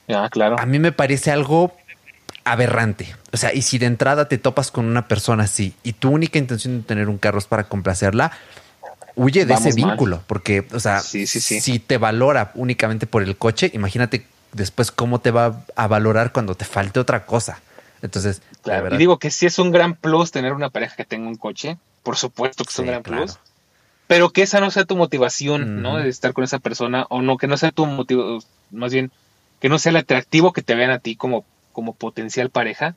Ah, 0.09 0.29
claro. 0.31 0.57
A 0.59 0.67
mí 0.67 0.79
me 0.79 0.93
parece 0.93 1.31
algo 1.31 1.77
aberrante. 2.53 3.15
O 3.33 3.37
sea, 3.37 3.53
y 3.55 3.63
si 3.63 3.79
de 3.79 3.87
entrada 3.87 4.29
te 4.29 4.39
topas 4.39 4.71
con 4.71 4.87
una 4.87 5.09
persona 5.09 5.45
así 5.45 5.75
y 5.83 5.93
tu 5.93 6.11
única 6.11 6.39
intención 6.39 6.79
de 6.79 6.83
tener 6.85 7.09
un 7.09 7.19
carro 7.19 7.39
es 7.39 7.47
para 7.47 7.65
complacerla, 7.65 8.33
huye 9.15 9.45
de 9.47 9.55
ese 9.55 9.73
vínculo, 9.73 10.23
porque, 10.27 10.67
o 10.73 10.81
sea, 10.81 11.01
si 11.01 11.79
te 11.79 11.99
valora 11.99 12.53
únicamente 12.55 13.07
por 13.07 13.23
el 13.23 13.37
coche, 13.37 13.71
imagínate 13.75 14.27
después 14.53 14.91
cómo 14.91 15.21
te 15.21 15.31
va 15.31 15.65
a 15.77 15.87
valorar 15.87 16.33
cuando 16.33 16.55
te 16.55 16.65
falte 16.65 17.01
otra 17.01 17.27
cosa. 17.27 17.61
Entonces, 18.01 18.43
claro. 18.63 18.95
y 18.95 18.99
digo 18.99 19.19
que 19.19 19.31
sí 19.31 19.47
es 19.47 19.59
un 19.59 19.73
gran 19.73 19.95
plus 19.95 20.31
tener 20.31 20.53
una 20.53 20.71
pareja 20.71 20.95
que 20.95 21.05
tenga 21.05 21.29
un 21.29 21.37
coche, 21.37 21.79
por 22.03 22.17
supuesto 22.17 22.65
que 22.65 22.71
es 22.71 22.79
un 22.79 22.87
gran 22.87 23.03
plus, 23.03 23.39
pero 24.07 24.31
que 24.31 24.43
esa 24.43 24.61
no 24.61 24.71
sea 24.71 24.85
tu 24.85 24.97
motivación, 24.97 25.83
¿no? 25.83 25.99
De 25.99 26.09
estar 26.09 26.33
con 26.33 26.45
esa 26.45 26.61
persona, 26.61 27.07
o 27.11 27.23
no, 27.23 27.37
que 27.37 27.49
no 27.49 27.57
sea 27.57 27.73
tu 27.73 27.87
motivo, 27.87 28.39
más 28.71 28.93
bien, 28.93 29.11
que 29.61 29.69
no 29.69 29.79
sea 29.79 29.91
el 29.91 29.97
atractivo 29.97 30.53
que 30.53 30.63
te 30.63 30.77
vean 30.77 30.91
a 30.91 31.01
ti 31.01 31.17
como, 31.17 31.45
como 31.79 31.95
potencial 31.95 32.51
pareja, 32.51 32.97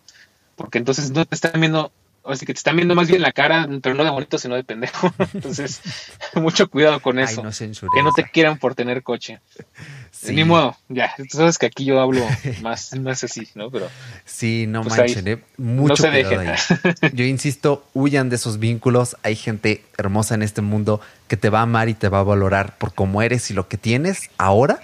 porque 0.56 0.80
entonces 0.80 1.12
no 1.12 1.24
te 1.24 1.36
están 1.36 1.62
viendo 1.62 1.92
Así 2.24 2.46
que 2.46 2.54
te 2.54 2.58
están 2.58 2.76
viendo 2.76 2.94
más 2.94 3.08
bien 3.08 3.22
la 3.22 3.32
cara, 3.32 3.68
pero 3.82 3.96
no 3.96 4.04
de 4.04 4.12
bonito, 4.12 4.38
sino 4.38 4.56
de 4.56 4.64
pendejo. 4.64 5.12
Entonces, 5.34 5.82
mucho 6.36 6.70
cuidado 6.70 7.00
con 7.00 7.18
eso. 7.18 7.42
que 7.42 8.04
no 8.04 8.12
te 8.12 8.30
quieran 8.30 8.60
por 8.60 8.76
tener 8.76 9.02
coche. 9.02 9.40
Ni 10.30 10.44
modo, 10.44 10.78
ya. 10.88 11.16
Tú 11.18 11.38
sabes 11.38 11.58
que 11.58 11.66
aquí 11.66 11.84
yo 11.84 12.00
hablo 12.00 12.24
más, 12.62 12.96
más 13.00 13.24
así, 13.24 13.48
¿no? 13.56 13.72
Pero. 13.72 13.90
Sí, 14.24 14.66
no 14.68 14.84
pues 14.84 14.98
manchen, 14.98 15.28
¿eh? 15.28 15.40
Mucho 15.58 15.88
no 15.90 15.96
se 15.96 17.12
Yo 17.12 17.26
insisto, 17.26 17.84
huyan 17.96 18.30
de 18.30 18.36
esos 18.36 18.60
vínculos. 18.60 19.18
Hay 19.24 19.36
gente 19.36 19.84
hermosa 19.98 20.36
en 20.36 20.44
este 20.44 20.62
mundo 20.62 21.02
que 21.28 21.38
te 21.38 21.50
va 21.50 21.60
a 21.60 21.64
amar 21.64 21.90
y 21.90 21.96
te 21.96 22.08
va 22.08 22.20
a 22.20 22.24
valorar 22.24 22.78
por 22.78 22.94
cómo 22.94 23.24
eres 23.24 23.50
y 23.50 23.56
lo 23.56 23.68
que 23.68 23.78
tienes 23.78 24.30
ahora 24.38 24.80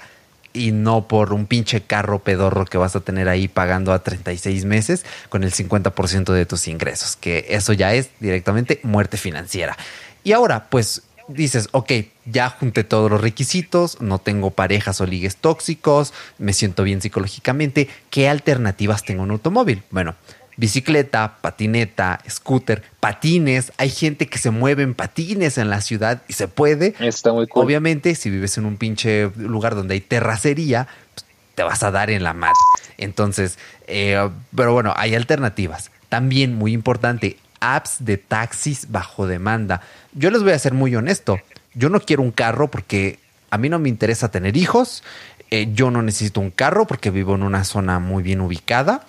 y 0.58 0.72
no 0.72 1.08
por 1.08 1.34
un 1.34 1.46
pinche 1.46 1.82
carro 1.82 2.20
pedorro 2.20 2.66
que 2.66 2.78
vas 2.78 2.96
a 2.96 3.00
tener 3.00 3.30
ahí 3.30 3.48
pagando 3.48 3.94
a 3.94 4.04
36 4.04 4.66
meses 4.66 5.06
con 5.30 5.44
el 5.44 5.54
50% 5.54 6.34
de 6.34 6.46
tus 6.46 6.68
ingresos, 6.68 7.16
que 7.16 7.46
eso 7.50 7.74
ya 7.74 7.94
es 7.94 8.10
directamente 8.20 8.80
muerte 8.84 9.18
financiera. 9.18 9.78
Y 10.24 10.34
ahora, 10.34 10.68
pues 10.70 11.04
dices, 11.28 11.70
ok, 11.72 11.92
ya 12.26 12.50
junté 12.50 12.84
todos 12.84 13.12
los 13.12 13.22
requisitos, 13.22 14.02
no 14.02 14.20
tengo 14.20 14.52
parejas 14.52 15.02
o 15.02 15.06
ligues 15.06 15.36
tóxicos, 15.38 16.14
me 16.38 16.54
siento 16.54 16.84
bien 16.84 17.02
psicológicamente, 17.02 17.90
¿qué 18.10 18.30
alternativas 18.30 19.04
tengo 19.04 19.24
en 19.24 19.30
un 19.30 19.32
automóvil? 19.32 19.84
Bueno, 19.92 20.16
bicicleta, 20.58 21.38
patineta, 21.40 22.20
scooter, 22.30 22.84
patines. 23.00 23.72
Hay 23.78 23.90
gente 23.90 24.28
que 24.28 24.38
se 24.38 24.50
mueve 24.50 24.84
en 24.84 24.94
patines 24.94 25.58
en 25.58 25.70
la 25.70 25.82
ciudad 25.82 26.22
y 26.28 26.34
se 26.34 26.48
puede. 26.48 26.96
Está 27.00 27.32
muy 27.32 27.48
cool. 27.48 27.66
Obviamente, 27.66 28.16
si 28.16 28.30
vives 28.30 28.58
en 28.58 28.66
un 28.66 28.78
pinche 28.78 29.32
lugar 29.38 29.76
donde 29.76 29.94
hay 29.94 30.02
terracería, 30.02 30.88
pues, 31.14 31.26
te 31.56 31.64
vas 31.64 31.84
a 31.84 31.92
dar 31.92 32.10
en 32.10 32.24
la 32.24 32.34
madre. 32.34 32.58
Entonces, 32.98 33.58
eh, 33.88 34.30
pero 34.56 34.74
bueno, 34.74 34.94
hay 34.96 35.16
alternativas. 35.16 35.92
También 36.10 36.56
muy 36.56 36.74
importante, 36.74 37.38
apps 37.60 37.98
de 38.00 38.18
taxis 38.18 38.92
bajo 38.92 39.28
demanda. 39.28 39.82
Yo 40.14 40.32
les 40.32 40.44
voy 40.44 40.52
a 40.52 40.60
ser 40.60 40.74
muy 40.74 40.96
honesto. 40.96 41.40
Yo 41.74 41.90
no 41.90 42.00
quiero 42.00 42.24
un 42.24 42.32
carro 42.32 42.70
porque 42.70 43.20
a 43.50 43.58
mí 43.58 43.70
no 43.70 43.80
me 43.80 43.90
interesa 43.90 44.30
tener 44.32 44.58
hijos. 44.58 45.04
Eh, 45.50 45.70
yo 45.74 45.92
no 45.92 46.02
necesito 46.02 46.42
un 46.42 46.52
carro 46.52 46.86
porque 46.88 47.10
vivo 47.10 47.36
en 47.36 47.44
una 47.44 47.64
zona 47.64 48.00
muy 48.00 48.24
bien 48.24 48.42
ubicada. 48.42 49.06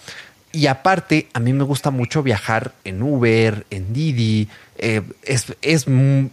Y 0.50 0.66
aparte, 0.66 1.28
a 1.34 1.40
mí 1.40 1.52
me 1.52 1.64
gusta 1.64 1.90
mucho 1.90 2.22
viajar 2.22 2.72
en 2.84 3.02
Uber, 3.02 3.66
en 3.70 3.92
Didi. 3.92 4.48
Eh, 4.78 5.02
es, 5.24 5.54
es, 5.60 5.86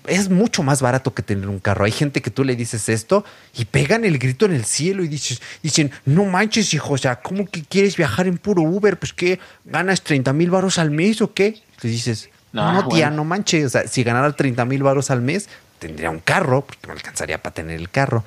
es, 0.08 0.30
mucho 0.30 0.64
más 0.64 0.82
barato 0.82 1.14
que 1.14 1.22
tener 1.22 1.50
un 1.50 1.60
carro. 1.60 1.84
Hay 1.84 1.92
gente 1.92 2.22
que 2.22 2.30
tú 2.30 2.44
le 2.46 2.56
dices 2.56 2.88
esto 2.88 3.26
y 3.58 3.66
pegan 3.66 4.06
el 4.06 4.18
grito 4.18 4.46
en 4.46 4.54
el 4.54 4.64
cielo 4.64 5.04
y 5.04 5.10
dices, 5.10 5.42
dicen, 5.64 5.92
no 6.06 6.26
manches, 6.26 6.74
hijo, 6.74 6.94
o 6.94 6.98
sea, 6.98 7.18
¿cómo 7.18 7.46
que 7.48 7.64
quieres 7.64 7.98
viajar 7.98 8.28
en 8.28 8.38
puro 8.38 8.62
Uber? 8.62 8.98
Pues 8.98 9.12
que 9.12 9.40
ganas 9.66 10.02
30 10.02 10.32
mil 10.32 10.50
baros 10.50 10.78
al 10.78 10.92
mes 10.92 11.22
o 11.22 11.34
qué? 11.34 11.62
Le 11.82 11.90
dices, 11.90 12.30
no, 12.54 12.88
tía, 12.88 13.10
no 13.10 13.26
manches. 13.26 13.66
O 13.66 13.70
sea, 13.70 13.88
si 13.88 14.04
ganara 14.04 14.32
30 14.32 14.64
mil 14.64 14.82
baros 14.82 15.12
al 15.12 15.22
mes, 15.22 15.50
tendría 15.80 16.10
un 16.10 16.20
carro, 16.20 16.62
porque 16.62 16.88
me 16.88 16.94
alcanzaría 16.94 17.42
para 17.42 17.54
tener 17.54 17.78
el 17.78 17.90
carro. 17.90 18.24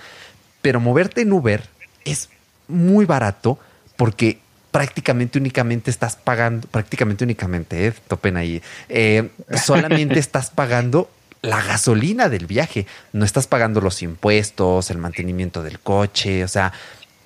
Pero 0.60 0.80
moverte 0.80 1.22
en 1.22 1.32
Uber 1.32 1.64
es 2.04 2.28
muy 2.66 3.06
barato 3.06 3.58
porque 3.96 4.40
prácticamente 4.70 5.38
únicamente 5.38 5.90
estás 5.90 6.16
pagando, 6.16 6.68
prácticamente 6.68 7.24
únicamente, 7.24 7.86
eh, 7.86 7.94
topen 8.06 8.36
ahí, 8.36 8.62
eh, 8.88 9.30
solamente 9.64 10.18
estás 10.18 10.50
pagando 10.50 11.10
la 11.42 11.62
gasolina 11.62 12.28
del 12.28 12.46
viaje, 12.46 12.86
no 13.12 13.24
estás 13.24 13.46
pagando 13.46 13.80
los 13.80 14.02
impuestos, 14.02 14.90
el 14.90 14.98
mantenimiento 14.98 15.62
del 15.62 15.78
coche, 15.78 16.44
o 16.44 16.48
sea, 16.48 16.72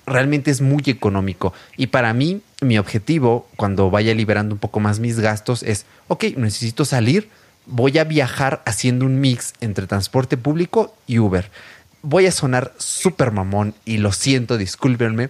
realmente 0.05 0.51
es 0.51 0.61
muy 0.61 0.83
económico. 0.87 1.53
Y 1.77 1.87
para 1.87 2.13
mí, 2.13 2.41
mi 2.61 2.77
objetivo, 2.77 3.47
cuando 3.55 3.89
vaya 3.89 4.13
liberando 4.13 4.55
un 4.55 4.59
poco 4.59 4.79
más 4.79 4.99
mis 4.99 5.19
gastos, 5.19 5.63
es, 5.63 5.85
ok, 6.07 6.25
necesito 6.37 6.85
salir, 6.85 7.29
voy 7.65 7.97
a 7.97 8.03
viajar 8.03 8.61
haciendo 8.65 9.05
un 9.05 9.19
mix 9.19 9.53
entre 9.61 9.87
transporte 9.87 10.37
público 10.37 10.95
y 11.07 11.19
Uber. 11.19 11.49
Voy 12.01 12.25
a 12.25 12.31
sonar 12.31 12.73
súper 12.77 13.31
mamón 13.31 13.75
y 13.85 13.97
lo 13.97 14.11
siento, 14.11 14.57
discúlpenme, 14.57 15.29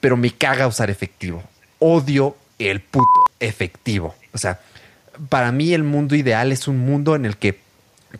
pero 0.00 0.16
me 0.16 0.30
caga 0.30 0.66
usar 0.66 0.90
efectivo. 0.90 1.42
Odio 1.78 2.36
el 2.58 2.80
puto 2.80 3.24
efectivo. 3.40 4.14
O 4.32 4.38
sea, 4.38 4.60
para 5.28 5.52
mí 5.52 5.72
el 5.72 5.82
mundo 5.82 6.14
ideal 6.14 6.52
es 6.52 6.68
un 6.68 6.78
mundo 6.78 7.14
en 7.14 7.26
el 7.26 7.36
que 7.36 7.58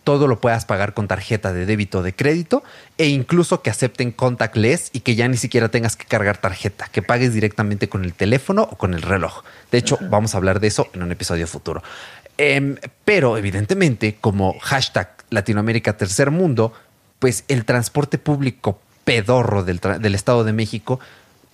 todo 0.03 0.27
lo 0.27 0.39
puedas 0.39 0.65
pagar 0.65 0.93
con 0.93 1.07
tarjeta 1.07 1.53
de 1.53 1.65
débito 1.65 1.99
o 1.99 2.03
de 2.03 2.13
crédito 2.13 2.63
e 2.97 3.07
incluso 3.07 3.61
que 3.61 3.69
acepten 3.69 4.11
contactless 4.11 4.89
y 4.93 4.99
que 5.01 5.15
ya 5.15 5.27
ni 5.27 5.37
siquiera 5.37 5.69
tengas 5.69 5.95
que 5.95 6.05
cargar 6.05 6.37
tarjeta, 6.37 6.87
que 6.91 7.01
pagues 7.01 7.33
directamente 7.33 7.89
con 7.89 8.03
el 8.03 8.13
teléfono 8.13 8.63
o 8.63 8.77
con 8.77 8.93
el 8.93 9.01
reloj. 9.01 9.43
De 9.71 9.77
hecho, 9.77 9.97
vamos 10.09 10.33
a 10.33 10.37
hablar 10.37 10.59
de 10.59 10.67
eso 10.67 10.87
en 10.93 11.03
un 11.03 11.11
episodio 11.11 11.47
futuro. 11.47 11.83
Em, 12.37 12.75
pero 13.03 13.37
evidentemente, 13.37 14.17
como 14.21 14.59
hashtag 14.59 15.09
Latinoamérica 15.29 15.97
Tercer 15.97 16.31
Mundo, 16.31 16.73
pues 17.19 17.43
el 17.47 17.65
transporte 17.65 18.17
público 18.17 18.79
pedorro 19.03 19.63
del, 19.63 19.79
del 19.79 20.15
Estado 20.15 20.43
de 20.43 20.53
México 20.53 20.99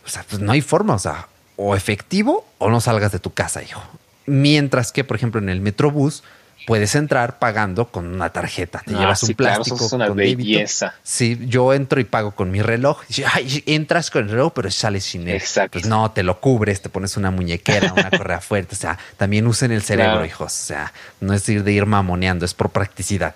o 0.06 0.10
sea, 0.10 0.26
pues 0.30 0.42
no 0.42 0.52
hay 0.52 0.62
forma, 0.62 0.96
o 0.96 1.00
sea, 1.00 1.28
o 1.56 1.76
efectivo 1.76 2.46
o 2.58 2.70
no 2.70 2.82
salgas 2.82 3.12
de 3.12 3.20
tu 3.20 3.34
casa, 3.34 3.62
hijo. 3.64 3.82
Mientras 4.26 4.92
que, 4.92 5.04
por 5.04 5.18
ejemplo, 5.18 5.42
en 5.42 5.50
el 5.50 5.62
Metrobús 5.62 6.24
puedes 6.66 6.96
entrar 6.96 7.40
pagando 7.40 7.90
con 7.90 8.08
una 8.08 8.32
tarjeta. 8.32 8.82
Te 8.86 8.96
ah, 8.96 9.00
llevas 9.00 9.24
un 9.24 9.34
plástico. 9.34 9.86
es 9.86 9.92
una 9.92 10.10
belleza. 10.10 10.96
Sí, 11.04 11.40
yo 11.48 11.74
entro 11.74 12.00
y 12.00 12.06
pago 12.06 12.32
con 12.32 12.52
mi 12.52 12.62
reloj. 12.62 13.02
Ay, 13.34 13.64
entras 13.66 14.10
con 14.10 14.24
el 14.24 14.30
reloj, 14.30 14.54
pero 14.54 14.72
sales 14.72 15.04
sin 15.04 15.28
él. 15.28 15.36
Exacto. 15.36 15.74
Pues 15.74 15.86
no, 15.86 16.12
te 16.12 16.24
lo 16.24 16.40
cubres, 16.40 16.82
te 16.82 16.90
pones 16.90 17.18
una 17.18 17.32
muñequera, 17.32 17.94
una 17.94 18.10
correa 18.18 18.40
fuerte. 18.40 18.76
O 18.76 18.78
sea, 18.78 18.98
también 19.18 19.46
usen 19.48 19.72
el 19.72 19.82
cerebro, 19.84 20.26
hijos. 20.26 20.54
O 20.54 20.66
sea, 20.66 20.94
no 21.20 21.34
es 21.34 21.48
ir 21.50 21.64
de 21.64 21.74
ir 21.74 21.86
mamoneando, 21.86 22.46
es 22.46 22.54
por 22.54 22.70
practicidad. 22.70 23.36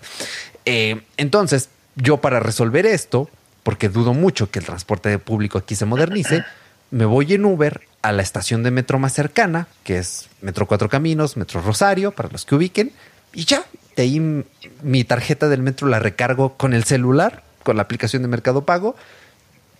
Eh, 0.65 1.01
entonces, 1.17 1.69
yo 1.95 2.17
para 2.17 2.39
resolver 2.39 2.85
esto, 2.85 3.29
porque 3.67 3.89
dudo 3.89 4.13
mucho 4.13 4.49
que 4.49 4.59
el 4.59 4.65
transporte 4.65 5.19
público 5.19 5.57
aquí 5.57 5.75
se 5.75 5.83
modernice, 5.83 6.45
me 6.89 7.03
voy 7.03 7.33
en 7.33 7.43
Uber 7.43 7.81
a 8.01 8.13
la 8.13 8.21
estación 8.21 8.63
de 8.63 8.71
metro 8.71 8.97
más 8.97 9.11
cercana, 9.11 9.67
que 9.83 9.97
es 9.97 10.29
Metro 10.39 10.67
Cuatro 10.67 10.87
Caminos, 10.87 11.35
Metro 11.35 11.61
Rosario, 11.61 12.13
para 12.13 12.29
los 12.29 12.45
que 12.45 12.55
ubiquen, 12.55 12.93
y 13.33 13.43
ya, 13.43 13.65
de 13.97 14.03
ahí 14.03 14.45
mi 14.83 15.03
tarjeta 15.03 15.49
del 15.49 15.63
metro 15.63 15.89
la 15.89 15.99
recargo 15.99 16.55
con 16.55 16.73
el 16.73 16.85
celular, 16.85 17.43
con 17.63 17.75
la 17.75 17.83
aplicación 17.83 18.21
de 18.21 18.29
Mercado 18.29 18.63
Pago, 18.63 18.95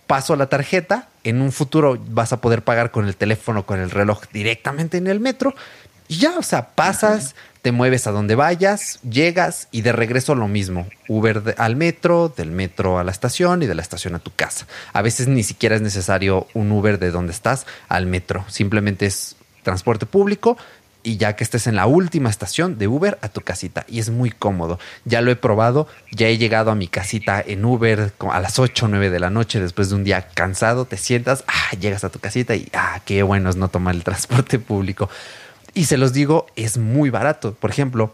paso 0.06 0.36
la 0.36 0.50
tarjeta, 0.50 1.08
en 1.24 1.40
un 1.40 1.50
futuro 1.50 1.98
vas 2.10 2.34
a 2.34 2.42
poder 2.42 2.60
pagar 2.60 2.90
con 2.90 3.06
el 3.06 3.16
teléfono, 3.16 3.64
con 3.64 3.80
el 3.80 3.88
reloj 3.88 4.24
directamente 4.34 4.98
en 4.98 5.06
el 5.06 5.18
metro, 5.18 5.54
y 6.08 6.18
ya, 6.18 6.36
o 6.36 6.42
sea, 6.42 6.74
pasas, 6.74 7.34
te 7.68 7.72
mueves 7.72 8.06
a 8.06 8.12
donde 8.12 8.34
vayas, 8.34 8.98
llegas 9.02 9.68
y 9.70 9.82
de 9.82 9.92
regreso 9.92 10.34
lo 10.34 10.48
mismo. 10.48 10.86
Uber 11.06 11.54
al 11.58 11.76
metro, 11.76 12.32
del 12.34 12.50
metro 12.50 12.98
a 12.98 13.04
la 13.04 13.10
estación 13.10 13.62
y 13.62 13.66
de 13.66 13.74
la 13.74 13.82
estación 13.82 14.14
a 14.14 14.20
tu 14.20 14.30
casa. 14.34 14.66
A 14.94 15.02
veces 15.02 15.28
ni 15.28 15.42
siquiera 15.42 15.76
es 15.76 15.82
necesario 15.82 16.46
un 16.54 16.72
Uber 16.72 16.98
de 16.98 17.10
donde 17.10 17.32
estás 17.32 17.66
al 17.90 18.06
metro. 18.06 18.42
Simplemente 18.48 19.04
es 19.04 19.36
transporte 19.64 20.06
público 20.06 20.56
y 21.02 21.18
ya 21.18 21.36
que 21.36 21.44
estés 21.44 21.66
en 21.66 21.76
la 21.76 21.84
última 21.84 22.30
estación 22.30 22.78
de 22.78 22.88
Uber 22.88 23.18
a 23.20 23.28
tu 23.28 23.42
casita. 23.42 23.84
Y 23.86 23.98
es 23.98 24.08
muy 24.08 24.30
cómodo. 24.30 24.78
Ya 25.04 25.20
lo 25.20 25.30
he 25.30 25.36
probado. 25.36 25.88
Ya 26.10 26.28
he 26.28 26.38
llegado 26.38 26.70
a 26.70 26.74
mi 26.74 26.88
casita 26.88 27.44
en 27.46 27.66
Uber 27.66 28.14
a 28.30 28.40
las 28.40 28.58
8 28.58 28.86
o 28.86 28.88
9 28.88 29.10
de 29.10 29.20
la 29.20 29.28
noche 29.28 29.60
después 29.60 29.90
de 29.90 29.96
un 29.96 30.04
día 30.04 30.26
cansado. 30.32 30.86
Te 30.86 30.96
sientas, 30.96 31.44
ah, 31.46 31.76
llegas 31.78 32.02
a 32.02 32.08
tu 32.08 32.18
casita 32.18 32.56
y 32.56 32.70
ah, 32.72 33.02
qué 33.04 33.22
bueno 33.22 33.50
es 33.50 33.56
no 33.56 33.68
tomar 33.68 33.94
el 33.94 34.04
transporte 34.04 34.58
público. 34.58 35.10
Y 35.78 35.84
se 35.84 35.96
los 35.96 36.12
digo, 36.12 36.48
es 36.56 36.76
muy 36.76 37.08
barato. 37.08 37.54
Por 37.54 37.70
ejemplo, 37.70 38.12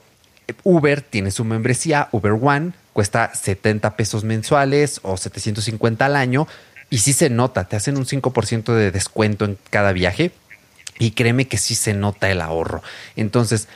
Uber 0.65 1.01
tiene 1.01 1.31
su 1.31 1.47
membresía, 1.47 2.11
Uber 2.13 2.33
One, 2.33 2.73
cuesta 2.93 3.35
70 3.35 3.97
pesos 3.97 4.23
mensuales 4.23 5.01
o 5.03 5.17
750 5.17 6.05
al 6.05 6.15
año. 6.15 6.47
Y 6.91 6.99
sí 6.99 7.15
se 7.15 7.31
nota, 7.31 7.65
te 7.65 7.77
hacen 7.77 7.97
un 7.97 8.05
5% 8.05 8.75
de 8.75 8.91
descuento 8.91 9.47
en 9.47 9.57
cada 9.71 9.93
viaje. 9.93 10.31
Y 10.99 11.13
créeme 11.13 11.49
que 11.49 11.57
sí 11.57 11.75
se 11.75 11.95
nota 11.95 12.31
el 12.31 12.43
ahorro. 12.43 12.83
Entonces, 13.17 13.67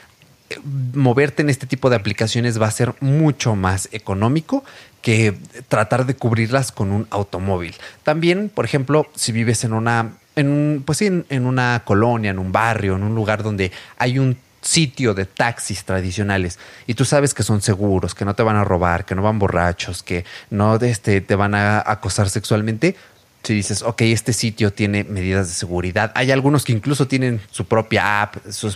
moverte 0.93 1.41
en 1.41 1.49
este 1.49 1.65
tipo 1.65 1.89
de 1.89 1.95
aplicaciones 1.95 2.61
va 2.61 2.67
a 2.67 2.71
ser 2.71 2.93
mucho 2.99 3.55
más 3.55 3.89
económico 3.91 4.63
que 5.01 5.35
tratar 5.67 6.05
de 6.05 6.15
cubrirlas 6.15 6.71
con 6.71 6.91
un 6.91 7.07
automóvil. 7.09 7.73
También, 8.03 8.49
por 8.49 8.65
ejemplo, 8.65 9.07
si 9.15 9.31
vives 9.31 9.63
en 9.63 9.73
una 9.73 10.11
en, 10.35 10.83
pues 10.85 11.01
en, 11.01 11.25
en 11.29 11.45
una 11.45 11.83
colonia, 11.85 12.31
en 12.31 12.39
un 12.39 12.51
barrio, 12.51 12.95
en 12.95 13.03
un 13.03 13.15
lugar 13.15 13.43
donde 13.43 13.71
hay 13.97 14.19
un 14.19 14.37
sitio 14.61 15.13
de 15.13 15.25
taxis 15.25 15.83
tradicionales. 15.83 16.59
Y 16.87 16.93
tú 16.93 17.05
sabes 17.05 17.33
que 17.33 17.43
son 17.43 17.61
seguros, 17.61 18.13
que 18.15 18.25
no 18.25 18.35
te 18.35 18.43
van 18.43 18.55
a 18.55 18.63
robar, 18.63 19.05
que 19.05 19.15
no 19.15 19.21
van 19.21 19.39
borrachos, 19.39 20.03
que 20.03 20.25
no 20.49 20.75
este, 20.75 21.21
te 21.21 21.35
van 21.35 21.55
a 21.55 21.83
acosar 21.85 22.29
sexualmente, 22.29 22.95
si 23.43 23.53
dices, 23.53 23.83
ok, 23.83 24.01
este 24.01 24.33
sitio 24.33 24.73
tiene 24.73 25.05
medidas 25.05 25.47
de 25.47 25.53
seguridad, 25.53 26.11
hay 26.15 26.31
algunos 26.31 26.65
que 26.65 26.73
incluso 26.73 27.07
tienen 27.07 27.39
su 27.51 27.65
propia 27.65 28.21
app, 28.21 28.35
su, 28.49 28.75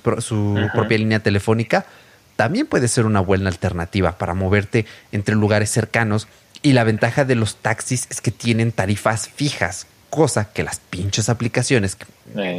propia 0.74 0.98
línea 0.98 1.20
telefónica, 1.20 1.86
también 2.36 2.66
puede 2.66 2.88
ser 2.88 3.06
una 3.06 3.20
buena 3.20 3.50
alternativa 3.50 4.18
para 4.18 4.34
moverte 4.34 4.86
entre 5.12 5.36
lugares 5.36 5.70
cercanos. 5.70 6.28
Y 6.64 6.74
la 6.74 6.86
ventaja 6.86 7.26
de 7.26 7.36
los 7.36 7.58
taxis 7.58 8.08
es 8.10 8.22
que 8.22 8.32
tienen 8.32 8.72
tarifas 8.72 9.30
fijas, 9.30 9.86
cosa 10.14 10.46
que 10.54 10.62
las 10.62 10.80
pinches 10.80 11.28
aplicaciones, 11.28 11.98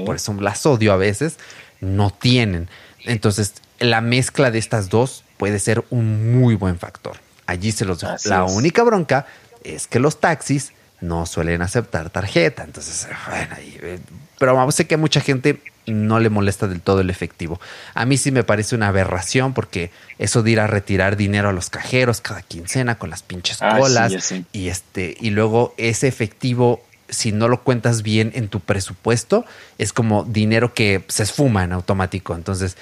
por 0.05 0.16
eso 0.16 0.34
las 0.40 0.66
odio 0.66 0.92
a 0.92 0.96
veces, 0.96 1.36
no 1.80 2.11
tienen. 2.11 2.68
Entonces, 3.05 3.55
la 3.78 4.00
mezcla 4.00 4.50
de 4.50 4.59
estas 4.59 4.88
dos 4.88 5.22
puede 5.36 5.61
ser 5.61 5.84
un 5.90 6.36
muy 6.36 6.57
buen 6.57 6.80
factor. 6.80 7.18
Allí 7.46 7.70
se 7.70 7.84
los 7.84 8.00
dejo. 8.00 8.16
la 8.24 8.42
única 8.42 8.82
bronca 8.82 9.26
es 9.62 9.86
que 9.86 10.00
los 10.00 10.18
taxis 10.18 10.72
no 11.00 11.26
suelen 11.26 11.62
aceptar 11.62 12.11
tarjeta. 12.11 12.64
Entonces, 12.64 13.07
bueno, 13.28 13.55
eh, 13.61 14.00
pero 14.40 14.72
sé 14.72 14.88
que 14.88 14.96
a 14.96 14.98
mucha 14.98 15.20
gente 15.20 15.61
no 15.86 16.18
le 16.18 16.30
molesta 16.30 16.66
del 16.66 16.80
todo 16.80 17.02
el 17.02 17.11
efectivo. 17.11 17.61
A 17.94 18.05
mí 18.05 18.16
sí 18.16 18.32
me 18.32 18.42
parece 18.42 18.74
una 18.74 18.88
aberración 18.88 19.55
porque 19.55 19.92
eso 20.18 20.42
de 20.42 20.50
ir 20.50 20.59
a 20.59 20.66
retirar 20.66 21.16
dinero 21.16 21.50
a 21.50 21.52
los 21.52 21.70
cajeros 21.70 22.20
cada 22.20 22.42
quincena 22.42 22.98
con 22.98 23.11
las 23.11 23.22
pinches 23.22 23.62
ah, 23.62 23.78
colas 23.78 24.34
y 24.52 24.68
este 24.70 25.16
y 25.20 25.30
luego 25.30 25.72
ese 25.76 26.09
efectivo 26.09 26.82
si 27.15 27.33
no 27.33 27.49
lo 27.49 27.62
cuentas 27.62 28.03
bien 28.03 28.33
en 28.35 28.49
tu 28.49 28.61
presupuesto 28.61 29.45
es 29.79 29.93
como 29.93 30.25
dinero 30.25 30.75
que 30.75 31.05
se 31.09 31.23
esfuma 31.23 31.65
en 31.65 31.73
automático. 31.73 32.35
Entonces, 32.35 32.77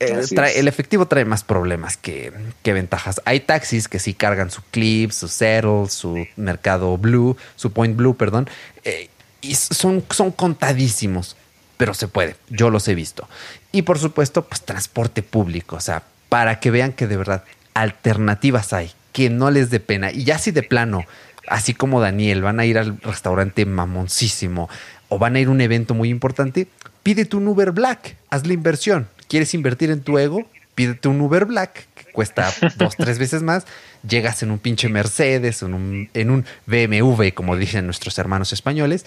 eh, 0.00 0.24
el 0.56 0.66
efectivo 0.66 1.06
trae 1.06 1.26
más 1.26 1.44
problemas 1.44 1.98
que, 1.98 2.32
ventajas. 2.64 3.20
Hay 3.26 3.40
taxis 3.40 3.86
que 3.86 3.98
sí 3.98 4.14
cargan 4.14 4.50
su 4.50 4.62
Clip, 4.70 5.10
su 5.10 5.28
Settle, 5.28 5.88
su 5.90 6.26
Mercado 6.36 6.96
Blue, 6.96 7.36
su 7.54 7.72
Point 7.72 7.96
Blue, 7.96 8.16
perdón, 8.16 8.48
eh, 8.84 9.10
y 9.42 9.54
son, 9.54 10.02
son 10.10 10.32
contadísimos, 10.32 11.36
pero 11.76 11.92
se 11.92 12.08
puede. 12.08 12.36
Yo 12.48 12.70
los 12.70 12.88
he 12.88 12.94
visto. 12.94 13.28
Y 13.72 13.82
por 13.82 13.98
supuesto, 13.98 14.46
pues 14.46 14.62
transporte 14.62 15.22
público, 15.22 15.76
o 15.76 15.80
sea, 15.80 16.02
para 16.30 16.60
que 16.60 16.70
vean 16.70 16.92
que 16.92 17.06
de 17.06 17.18
verdad 17.18 17.44
alternativas 17.74 18.72
hay, 18.72 18.92
que 19.12 19.28
no 19.28 19.50
les 19.50 19.68
dé 19.68 19.80
pena. 19.80 20.10
Y 20.12 20.24
ya 20.24 20.38
si 20.38 20.50
de 20.50 20.62
plano, 20.62 21.04
así 21.50 21.74
como 21.74 22.00
Daniel, 22.00 22.40
van 22.40 22.60
a 22.60 22.64
ir 22.64 22.78
al 22.78 22.98
restaurante 23.02 23.66
mamoncísimo 23.66 24.70
o 25.10 25.18
van 25.18 25.36
a 25.36 25.40
ir 25.40 25.48
a 25.48 25.50
un 25.50 25.60
evento 25.60 25.92
muy 25.92 26.08
importante, 26.08 26.68
pídete 27.02 27.36
un 27.36 27.46
Uber 27.48 27.72
Black, 27.72 28.16
haz 28.30 28.46
la 28.46 28.54
inversión 28.54 29.08
quieres 29.30 29.54
invertir 29.54 29.90
en 29.90 30.02
tu 30.02 30.18
ego, 30.18 30.44
pídete 30.74 31.08
un 31.08 31.20
Uber 31.20 31.46
Black 31.46 31.86
que 31.94 32.12
cuesta 32.12 32.52
dos, 32.76 32.96
tres 32.96 33.18
veces 33.18 33.42
más. 33.42 33.64
Llegas 34.06 34.42
en 34.42 34.50
un 34.50 34.58
pinche 34.58 34.88
Mercedes, 34.88 35.62
en 35.62 35.72
un, 35.72 36.10
en 36.12 36.30
un 36.30 36.44
BMW, 36.66 37.28
como 37.32 37.56
dicen 37.56 37.86
nuestros 37.86 38.18
hermanos 38.18 38.52
españoles. 38.52 39.06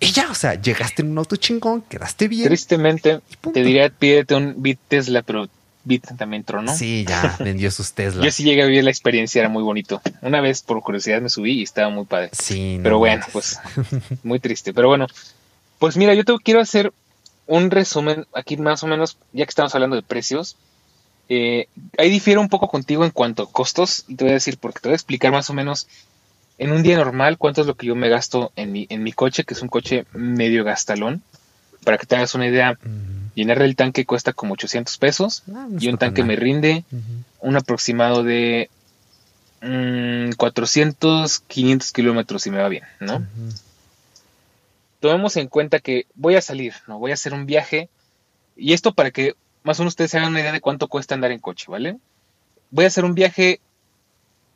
Y 0.00 0.12
ya, 0.12 0.30
o 0.30 0.34
sea, 0.34 0.54
llegaste 0.54 1.02
en 1.02 1.10
un 1.10 1.18
auto 1.18 1.36
chingón, 1.36 1.82
quedaste 1.82 2.28
bien. 2.28 2.46
Tristemente, 2.46 3.20
te 3.52 3.62
diría, 3.62 3.90
pídete 3.90 4.34
un 4.34 4.54
Bit 4.62 4.78
Tesla, 4.88 5.22
pero 5.22 5.48
Bit 5.88 6.16
también 6.16 6.44
tronó. 6.44 6.72
Sí, 6.72 7.04
ya 7.08 7.36
vendió 7.40 7.70
sus 7.72 7.92
Tesla. 7.92 8.24
Yo 8.24 8.30
sí 8.30 8.44
llegué 8.44 8.62
a 8.62 8.66
vivir 8.66 8.84
la 8.84 8.90
experiencia, 8.90 9.40
era 9.40 9.48
muy 9.48 9.64
bonito. 9.64 10.00
Una 10.22 10.40
vez, 10.40 10.62
por 10.62 10.80
curiosidad, 10.82 11.20
me 11.20 11.28
subí 11.28 11.54
y 11.54 11.62
estaba 11.64 11.88
muy 11.88 12.04
padre. 12.04 12.30
Sí. 12.32 12.78
Pero 12.82 12.98
bueno, 12.98 13.26
pues, 13.32 13.58
muy 14.22 14.38
triste. 14.38 14.72
Pero 14.72 14.88
bueno, 14.88 15.06
pues 15.80 15.96
mira, 15.96 16.14
yo 16.14 16.24
te 16.24 16.32
quiero 16.44 16.60
hacer 16.60 16.92
un 17.46 17.70
resumen 17.70 18.26
aquí 18.34 18.56
más 18.56 18.84
o 18.84 18.86
menos, 18.86 19.16
ya 19.32 19.44
que 19.44 19.50
estamos 19.50 19.74
hablando 19.74 19.96
de 19.96 20.02
precios. 20.02 20.56
Eh, 21.28 21.66
ahí 21.98 22.10
difiero 22.10 22.40
un 22.40 22.48
poco 22.48 22.68
contigo 22.68 23.04
en 23.04 23.10
cuanto 23.10 23.42
a 23.42 23.50
costos 23.50 24.04
y 24.06 24.14
te 24.14 24.24
voy 24.24 24.30
a 24.30 24.34
decir 24.34 24.58
porque 24.58 24.80
te 24.80 24.88
voy 24.88 24.94
a 24.94 24.96
explicar 24.96 25.30
más 25.30 25.50
o 25.50 25.54
menos 25.54 25.86
en 26.58 26.72
un 26.72 26.82
día 26.82 26.96
normal 26.96 27.38
cuánto 27.38 27.60
es 27.60 27.66
lo 27.66 27.74
que 27.74 27.86
yo 27.86 27.94
me 27.94 28.08
gasto 28.08 28.52
en 28.56 28.72
mi, 28.72 28.86
en 28.90 29.02
mi 29.02 29.12
coche, 29.12 29.44
que 29.44 29.54
es 29.54 29.62
un 29.62 29.68
coche 29.68 30.04
medio 30.12 30.64
gastalón. 30.64 31.22
Para 31.84 31.96
que 31.96 32.06
te 32.06 32.16
hagas 32.16 32.34
una 32.34 32.48
idea, 32.48 32.76
llenar 33.38 33.62
el 33.62 33.76
tanque 33.76 34.04
cuesta 34.04 34.32
como 34.32 34.54
800 34.54 34.98
pesos 34.98 35.44
ah, 35.54 35.68
y 35.78 35.88
un 35.88 35.96
tanque 35.96 36.24
me 36.24 36.36
rinde 36.36 36.84
un 37.40 37.56
aproximado 37.56 38.24
de 38.24 38.68
400, 39.60 41.40
mm, 41.40 41.46
500 41.46 41.92
kilómetros 41.92 42.42
si 42.42 42.50
me 42.50 42.58
va 42.58 42.68
bien, 42.68 42.84
¿no? 43.00 43.24
tomemos 45.00 45.36
en 45.36 45.48
cuenta 45.48 45.80
que 45.80 46.06
voy 46.14 46.34
a 46.34 46.42
salir, 46.42 46.74
¿no? 46.86 46.98
Voy 46.98 47.10
a 47.10 47.14
hacer 47.14 47.32
un 47.32 47.46
viaje. 47.46 47.88
Y 48.56 48.72
esto 48.72 48.92
para 48.92 49.10
que 49.10 49.34
más 49.62 49.78
o 49.78 49.82
menos 49.82 49.92
ustedes 49.92 50.10
se 50.10 50.18
hagan 50.18 50.30
una 50.30 50.40
idea 50.40 50.52
de 50.52 50.60
cuánto 50.60 50.88
cuesta 50.88 51.14
andar 51.14 51.30
en 51.30 51.38
coche, 51.38 51.66
¿vale? 51.68 51.98
Voy 52.70 52.84
a 52.84 52.88
hacer 52.88 53.04
un 53.04 53.14
viaje 53.14 53.60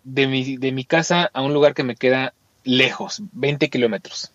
de 0.04 0.26
mi, 0.26 0.56
de 0.56 0.72
mi 0.72 0.84
casa 0.84 1.30
a 1.32 1.42
un 1.42 1.54
lugar 1.54 1.74
que 1.74 1.84
me 1.84 1.96
queda 1.96 2.34
lejos, 2.64 3.22
20 3.32 3.70
kilómetros. 3.70 4.32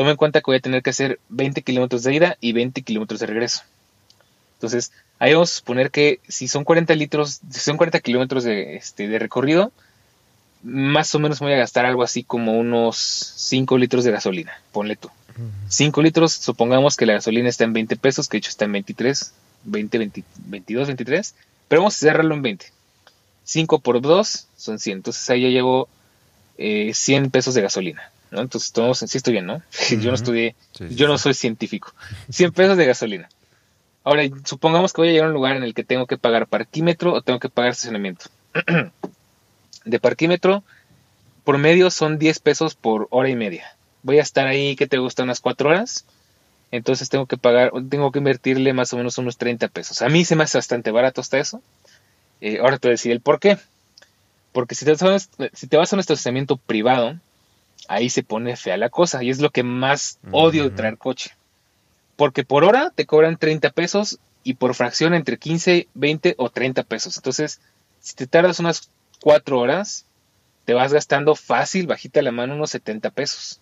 Tomen 0.00 0.12
en 0.12 0.16
cuenta 0.16 0.40
que 0.40 0.46
voy 0.46 0.56
a 0.56 0.60
tener 0.60 0.82
que 0.82 0.88
hacer 0.88 1.20
20 1.28 1.60
kilómetros 1.60 2.04
de 2.04 2.14
ida 2.14 2.38
y 2.40 2.54
20 2.54 2.80
kilómetros 2.80 3.20
de 3.20 3.26
regreso. 3.26 3.64
Entonces, 4.54 4.92
ahí 5.18 5.34
vamos 5.34 5.52
a 5.52 5.56
suponer 5.56 5.90
que 5.90 6.20
si 6.26 6.48
son 6.48 6.64
40 6.64 6.94
litros, 6.94 7.42
si 7.50 7.60
son 7.60 7.76
40 7.76 8.00
kilómetros 8.00 8.44
de, 8.44 8.76
este, 8.76 9.08
de 9.08 9.18
recorrido, 9.18 9.72
más 10.62 11.14
o 11.14 11.18
menos 11.18 11.40
voy 11.40 11.52
a 11.52 11.58
gastar 11.58 11.84
algo 11.84 12.02
así 12.02 12.24
como 12.24 12.58
unos 12.58 12.96
5 12.96 13.76
litros 13.76 14.02
de 14.02 14.12
gasolina, 14.12 14.62
ponle 14.72 14.96
tú. 14.96 15.10
5 15.68 16.00
litros, 16.00 16.32
supongamos 16.32 16.96
que 16.96 17.04
la 17.04 17.12
gasolina 17.12 17.50
está 17.50 17.64
en 17.64 17.74
20 17.74 17.96
pesos, 17.96 18.26
que 18.26 18.36
de 18.36 18.38
hecho 18.38 18.48
está 18.48 18.64
en 18.64 18.72
23, 18.72 19.34
20, 19.64 19.98
22, 20.46 20.86
23, 20.86 21.34
pero 21.68 21.82
vamos 21.82 21.96
a 21.96 21.98
cerrarlo 21.98 22.34
en 22.34 22.40
20. 22.40 22.72
5 23.44 23.80
por 23.80 24.00
2 24.00 24.46
son 24.56 24.78
100, 24.78 24.96
entonces 24.96 25.28
ahí 25.28 25.42
ya 25.42 25.48
llevo 25.48 25.90
eh, 26.56 26.92
100 26.94 27.30
pesos 27.30 27.52
de 27.52 27.60
gasolina, 27.60 28.10
¿no? 28.30 28.40
Entonces, 28.40 28.72
todos, 28.72 28.98
sí 28.98 29.16
estoy 29.16 29.34
bien, 29.34 29.46
¿no? 29.46 29.62
yo 29.90 30.10
no 30.10 30.14
estudié, 30.14 30.54
yo 30.90 31.08
no 31.08 31.18
soy 31.18 31.34
científico. 31.34 31.94
100 32.30 32.52
pesos 32.52 32.76
de 32.76 32.86
gasolina. 32.86 33.28
Ahora, 34.04 34.22
supongamos 34.44 34.92
que 34.92 35.02
voy 35.02 35.08
a 35.08 35.12
llegar 35.12 35.26
a 35.26 35.28
un 35.28 35.34
lugar 35.34 35.56
en 35.56 35.62
el 35.62 35.74
que 35.74 35.84
tengo 35.84 36.06
que 36.06 36.16
pagar 36.16 36.46
parquímetro 36.46 37.12
o 37.12 37.22
tengo 37.22 37.38
que 37.38 37.48
pagar 37.48 37.72
estacionamiento. 37.72 38.26
de 39.84 40.00
parquímetro, 40.00 40.64
por 41.44 41.58
medio 41.58 41.90
son 41.90 42.18
10 42.18 42.38
pesos 42.40 42.74
por 42.74 43.08
hora 43.10 43.28
y 43.28 43.36
media 43.36 43.76
voy 44.02 44.18
a 44.18 44.22
estar 44.22 44.46
ahí, 44.46 44.76
que 44.76 44.86
te 44.86 44.98
gusta? 44.98 45.22
Unas 45.22 45.40
cuatro 45.40 45.70
horas. 45.70 46.04
Entonces 46.70 47.08
tengo 47.08 47.26
que 47.26 47.36
pagar, 47.36 47.72
tengo 47.88 48.12
que 48.12 48.18
invertirle 48.18 48.72
más 48.72 48.92
o 48.92 48.96
menos 48.96 49.18
unos 49.18 49.36
30 49.36 49.68
pesos. 49.68 50.02
A 50.02 50.08
mí 50.08 50.24
se 50.24 50.36
me 50.36 50.44
hace 50.44 50.58
bastante 50.58 50.90
barato 50.90 51.20
hasta 51.20 51.38
eso. 51.38 51.62
Eh, 52.40 52.58
ahora 52.60 52.78
te 52.78 52.88
voy 52.88 52.92
a 52.92 52.94
decir 52.94 53.12
el 53.12 53.20
por 53.20 53.40
qué. 53.40 53.58
Porque 54.52 54.74
si 54.74 54.84
te, 54.84 54.92
vas 54.92 55.02
a, 55.02 55.48
si 55.52 55.66
te 55.66 55.76
vas 55.76 55.92
a 55.92 55.96
un 55.96 56.00
estacionamiento 56.00 56.56
privado, 56.56 57.18
ahí 57.90 58.08
se 58.08 58.22
pone 58.22 58.56
fea 58.56 58.76
la 58.76 58.88
cosa. 58.88 59.22
Y 59.22 59.30
es 59.30 59.40
lo 59.40 59.50
que 59.50 59.64
más 59.64 60.18
odio 60.30 60.64
de 60.64 60.70
traer 60.70 60.96
coche. 60.96 61.32
Porque 62.16 62.44
por 62.44 62.64
hora 62.64 62.92
te 62.94 63.04
cobran 63.04 63.36
30 63.36 63.70
pesos 63.70 64.20
y 64.44 64.54
por 64.54 64.74
fracción 64.74 65.12
entre 65.12 65.38
15, 65.38 65.88
20 65.94 66.34
o 66.38 66.50
30 66.50 66.84
pesos. 66.84 67.16
Entonces, 67.16 67.60
si 68.00 68.14
te 68.14 68.26
tardas 68.26 68.60
unas 68.60 68.90
cuatro 69.20 69.58
horas, 69.58 70.06
te 70.64 70.72
vas 70.72 70.92
gastando 70.92 71.34
fácil, 71.34 71.88
bajita 71.88 72.22
la 72.22 72.30
mano, 72.30 72.54
unos 72.54 72.70
70 72.70 73.10
pesos. 73.10 73.60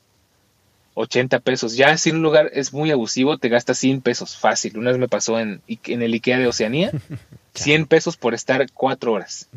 80 0.93 1.39
pesos. 1.41 1.77
Ya 1.77 1.97
si 1.97 2.11
un 2.11 2.21
lugar 2.21 2.51
es 2.53 2.73
muy 2.75 2.91
abusivo, 2.91 3.39
te 3.39 3.49
gastas 3.49 3.79
100 3.79 4.03
pesos 4.03 4.37
fácil. 4.37 4.77
Una 4.77 4.91
vez 4.91 4.99
me 4.99 5.09
pasó 5.09 5.39
en, 5.39 5.63
en 5.67 6.03
el 6.03 6.13
IKEA 6.13 6.39
de 6.39 6.49
Oceanía, 6.49 6.93
100 7.55 7.87
pesos 7.87 8.19
por 8.19 8.35
estar 8.35 8.67
4 8.73 9.13
horas. 9.13 9.49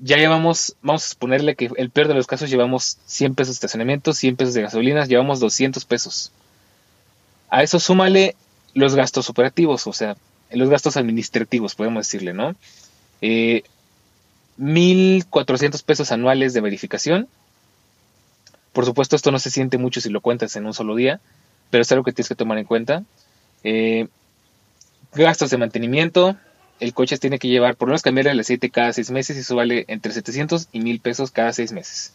Ya 0.00 0.16
llevamos, 0.16 0.76
vamos 0.82 1.04
a 1.04 1.08
suponerle 1.10 1.54
que 1.54 1.70
el 1.76 1.90
peor 1.90 2.08
de 2.08 2.14
los 2.14 2.26
casos 2.26 2.50
llevamos 2.50 2.98
100 3.06 3.34
pesos 3.34 3.54
de 3.54 3.56
estacionamiento, 3.56 4.12
100 4.12 4.36
pesos 4.36 4.54
de 4.54 4.62
gasolina, 4.62 5.04
llevamos 5.04 5.40
200 5.40 5.84
pesos. 5.84 6.32
A 7.50 7.62
eso 7.62 7.78
súmale 7.78 8.34
los 8.74 8.94
gastos 8.94 9.28
operativos, 9.28 9.86
o 9.86 9.92
sea, 9.92 10.16
los 10.50 10.70
gastos 10.70 10.96
administrativos, 10.96 11.74
podemos 11.74 12.06
decirle, 12.06 12.32
¿no? 12.32 12.54
Eh, 13.20 13.62
1.400 14.58 15.82
pesos 15.84 16.12
anuales 16.12 16.54
de 16.54 16.60
verificación, 16.60 17.28
por 18.72 18.84
supuesto, 18.84 19.16
esto 19.16 19.32
no 19.32 19.38
se 19.38 19.50
siente 19.50 19.78
mucho 19.78 20.00
si 20.00 20.10
lo 20.10 20.20
cuentas 20.20 20.54
en 20.56 20.66
un 20.66 20.74
solo 20.74 20.94
día, 20.94 21.20
pero 21.70 21.82
es 21.82 21.92
algo 21.92 22.04
que 22.04 22.12
tienes 22.12 22.28
que 22.28 22.34
tomar 22.34 22.58
en 22.58 22.64
cuenta. 22.64 23.02
Eh, 23.64 24.08
gastos 25.12 25.50
de 25.50 25.58
mantenimiento. 25.58 26.36
El 26.80 26.94
coche 26.94 27.18
tiene 27.18 27.38
que 27.38 27.48
llevar, 27.48 27.76
por 27.76 27.88
lo 27.88 27.92
menos 27.92 28.02
cambiar 28.02 28.28
el 28.28 28.40
aceite 28.40 28.70
cada 28.70 28.92
seis 28.92 29.10
meses 29.10 29.36
y 29.36 29.40
eso 29.40 29.54
vale 29.54 29.84
entre 29.88 30.12
700 30.12 30.68
y 30.72 30.80
1000 30.80 31.00
pesos 31.00 31.30
cada 31.30 31.52
seis 31.52 31.72
meses. 31.72 32.12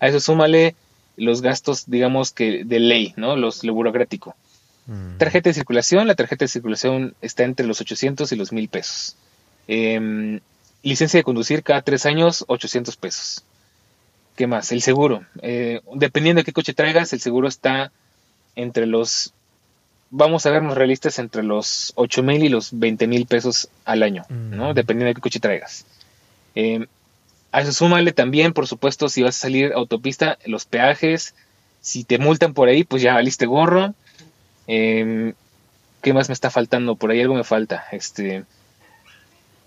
A 0.00 0.08
eso 0.08 0.20
súmale 0.20 0.74
los 1.16 1.42
gastos, 1.42 1.84
digamos 1.86 2.32
que 2.32 2.64
de 2.64 2.80
ley, 2.80 3.14
¿no? 3.16 3.36
Los, 3.36 3.64
lo 3.64 3.74
burocrático. 3.74 4.34
Mm. 4.86 5.18
Tarjeta 5.18 5.50
de 5.50 5.54
circulación, 5.54 6.06
la 6.06 6.14
tarjeta 6.14 6.44
de 6.44 6.48
circulación 6.48 7.14
está 7.22 7.44
entre 7.44 7.66
los 7.66 7.80
800 7.80 8.30
y 8.32 8.36
los 8.36 8.52
1000 8.52 8.68
pesos. 8.68 9.16
Em, 9.68 10.40
licencia 10.82 11.18
de 11.18 11.24
conducir 11.24 11.62
cada 11.62 11.82
tres 11.82 12.06
años, 12.06 12.44
800 12.48 12.96
pesos. 12.96 13.44
¿Qué 14.36 14.46
más? 14.46 14.72
El 14.72 14.82
seguro. 14.82 15.24
Eh, 15.42 15.80
dependiendo 15.94 16.40
de 16.40 16.44
qué 16.44 16.52
coche 16.52 16.74
traigas, 16.74 17.12
el 17.12 17.20
seguro 17.20 17.48
está 17.48 17.92
entre 18.56 18.86
los, 18.86 19.32
vamos 20.12 20.44
a 20.44 20.50
vernos 20.50 20.76
realistas, 20.76 21.18
entre 21.18 21.42
los 21.42 21.92
8 21.96 22.22
mil 22.22 22.44
y 22.44 22.50
los 22.50 22.78
20 22.78 23.06
mil 23.06 23.26
pesos 23.26 23.68
al 23.86 24.02
año, 24.02 24.24
¿no? 24.28 24.74
Dependiendo 24.74 25.08
de 25.08 25.14
qué 25.14 25.20
coche 25.22 25.40
traigas. 25.40 25.86
Eh, 26.54 26.86
a 27.50 27.62
eso 27.62 27.72
súmale 27.72 28.12
también, 28.12 28.52
por 28.52 28.68
supuesto, 28.68 29.08
si 29.08 29.22
vas 29.22 29.36
a 29.38 29.40
salir 29.40 29.72
autopista, 29.72 30.38
los 30.44 30.66
peajes, 30.66 31.34
si 31.80 32.04
te 32.04 32.18
multan 32.18 32.52
por 32.52 32.68
ahí, 32.68 32.84
pues 32.84 33.02
ya 33.02 33.14
valiste 33.14 33.46
gorro. 33.46 33.94
Em, 34.66 35.32
¿Qué 36.02 36.12
más 36.12 36.28
me 36.28 36.34
está 36.34 36.50
faltando? 36.50 36.96
Por 36.96 37.10
ahí 37.10 37.20
algo 37.20 37.34
me 37.34 37.44
falta. 37.44 37.84
Este, 37.90 38.44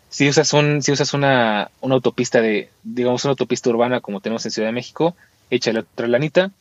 si 0.10 0.30
usas 0.30 0.54
un, 0.54 0.84
si 0.84 0.92
usas 0.92 1.14
una, 1.16 1.72
una 1.82 1.96
autopista 1.96 2.42
de, 2.42 2.70
digamos, 2.84 3.26
una 3.26 3.32
autopista 3.32 3.70
urbana 3.72 4.00
como 4.00 4.22
tenemos 4.22 4.46
en 4.46 4.52
Ciudad 4.52 4.70
de 4.70 4.74
México, 4.74 5.16
échale 5.50 5.80
otra 5.80 6.08
lanita. 6.08 6.52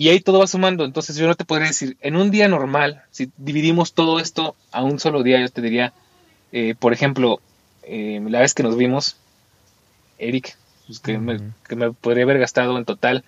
Y 0.00 0.08
ahí 0.08 0.20
todo 0.20 0.38
va 0.38 0.46
sumando. 0.46 0.86
Entonces 0.86 1.16
yo 1.16 1.26
no 1.26 1.34
te 1.34 1.44
podría 1.44 1.66
decir, 1.66 1.98
en 2.00 2.16
un 2.16 2.30
día 2.30 2.48
normal, 2.48 3.02
si 3.10 3.30
dividimos 3.36 3.92
todo 3.92 4.18
esto 4.18 4.56
a 4.72 4.82
un 4.82 4.98
solo 4.98 5.22
día, 5.22 5.38
yo 5.38 5.50
te 5.50 5.60
diría, 5.60 5.92
eh, 6.52 6.74
por 6.74 6.94
ejemplo, 6.94 7.38
eh, 7.82 8.18
la 8.26 8.40
vez 8.40 8.54
que 8.54 8.62
nos 8.62 8.78
vimos, 8.78 9.18
Eric, 10.16 10.56
pues, 10.86 11.00
que, 11.00 11.18
me, 11.18 11.52
que, 11.68 11.76
me, 11.76 11.92
podría 11.92 12.24
haber 12.24 12.38
gastado 12.38 12.78
en 12.78 12.86
total 12.86 13.24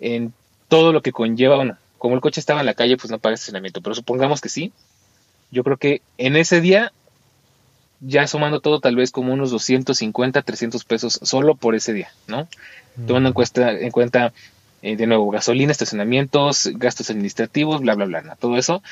en 0.00 0.32
todo 0.68 0.94
lo 0.94 1.02
que 1.02 1.12
conlleva, 1.12 1.56
bueno, 1.56 1.76
como 1.98 2.14
el 2.14 2.22
coche 2.22 2.40
estaba 2.40 2.60
en 2.60 2.66
la 2.66 2.72
calle, 2.72 2.96
pues 2.96 3.10
no 3.10 3.18
paga 3.18 3.34
estacionamiento, 3.34 3.82
pero 3.82 3.94
supongamos 3.94 4.40
que 4.40 4.48
sí. 4.48 4.72
Yo 5.50 5.62
creo 5.62 5.76
que 5.76 6.00
en 6.16 6.36
ese 6.36 6.62
día, 6.62 6.90
ya 8.00 8.26
sumando 8.26 8.60
todo, 8.60 8.80
tal 8.80 8.96
vez 8.96 9.10
como 9.10 9.34
unos 9.34 9.50
250, 9.50 10.40
300 10.40 10.84
pesos 10.86 11.20
solo 11.22 11.54
por 11.54 11.74
ese 11.74 11.92
día, 11.92 12.10
¿no? 12.28 12.48
Tomando 13.06 13.28
en 13.28 13.34
cuenta, 13.34 13.72
en 13.72 13.90
cuenta 13.90 14.32
eh, 14.82 14.96
de 14.96 15.06
nuevo, 15.06 15.30
gasolina, 15.30 15.72
estacionamientos, 15.72 16.70
gastos 16.74 17.10
administrativos, 17.10 17.80
bla, 17.80 17.94
bla, 17.94 18.06
bla, 18.06 18.36
todo 18.36 18.56
eso. 18.56 18.82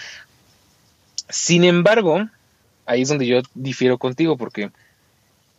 Sin 1.29 1.65
embargo, 1.65 2.29
ahí 2.87 3.03
es 3.03 3.09
donde 3.09 3.27
yo 3.27 3.41
difiero 3.55 3.99
contigo, 3.99 4.37
porque 4.37 4.71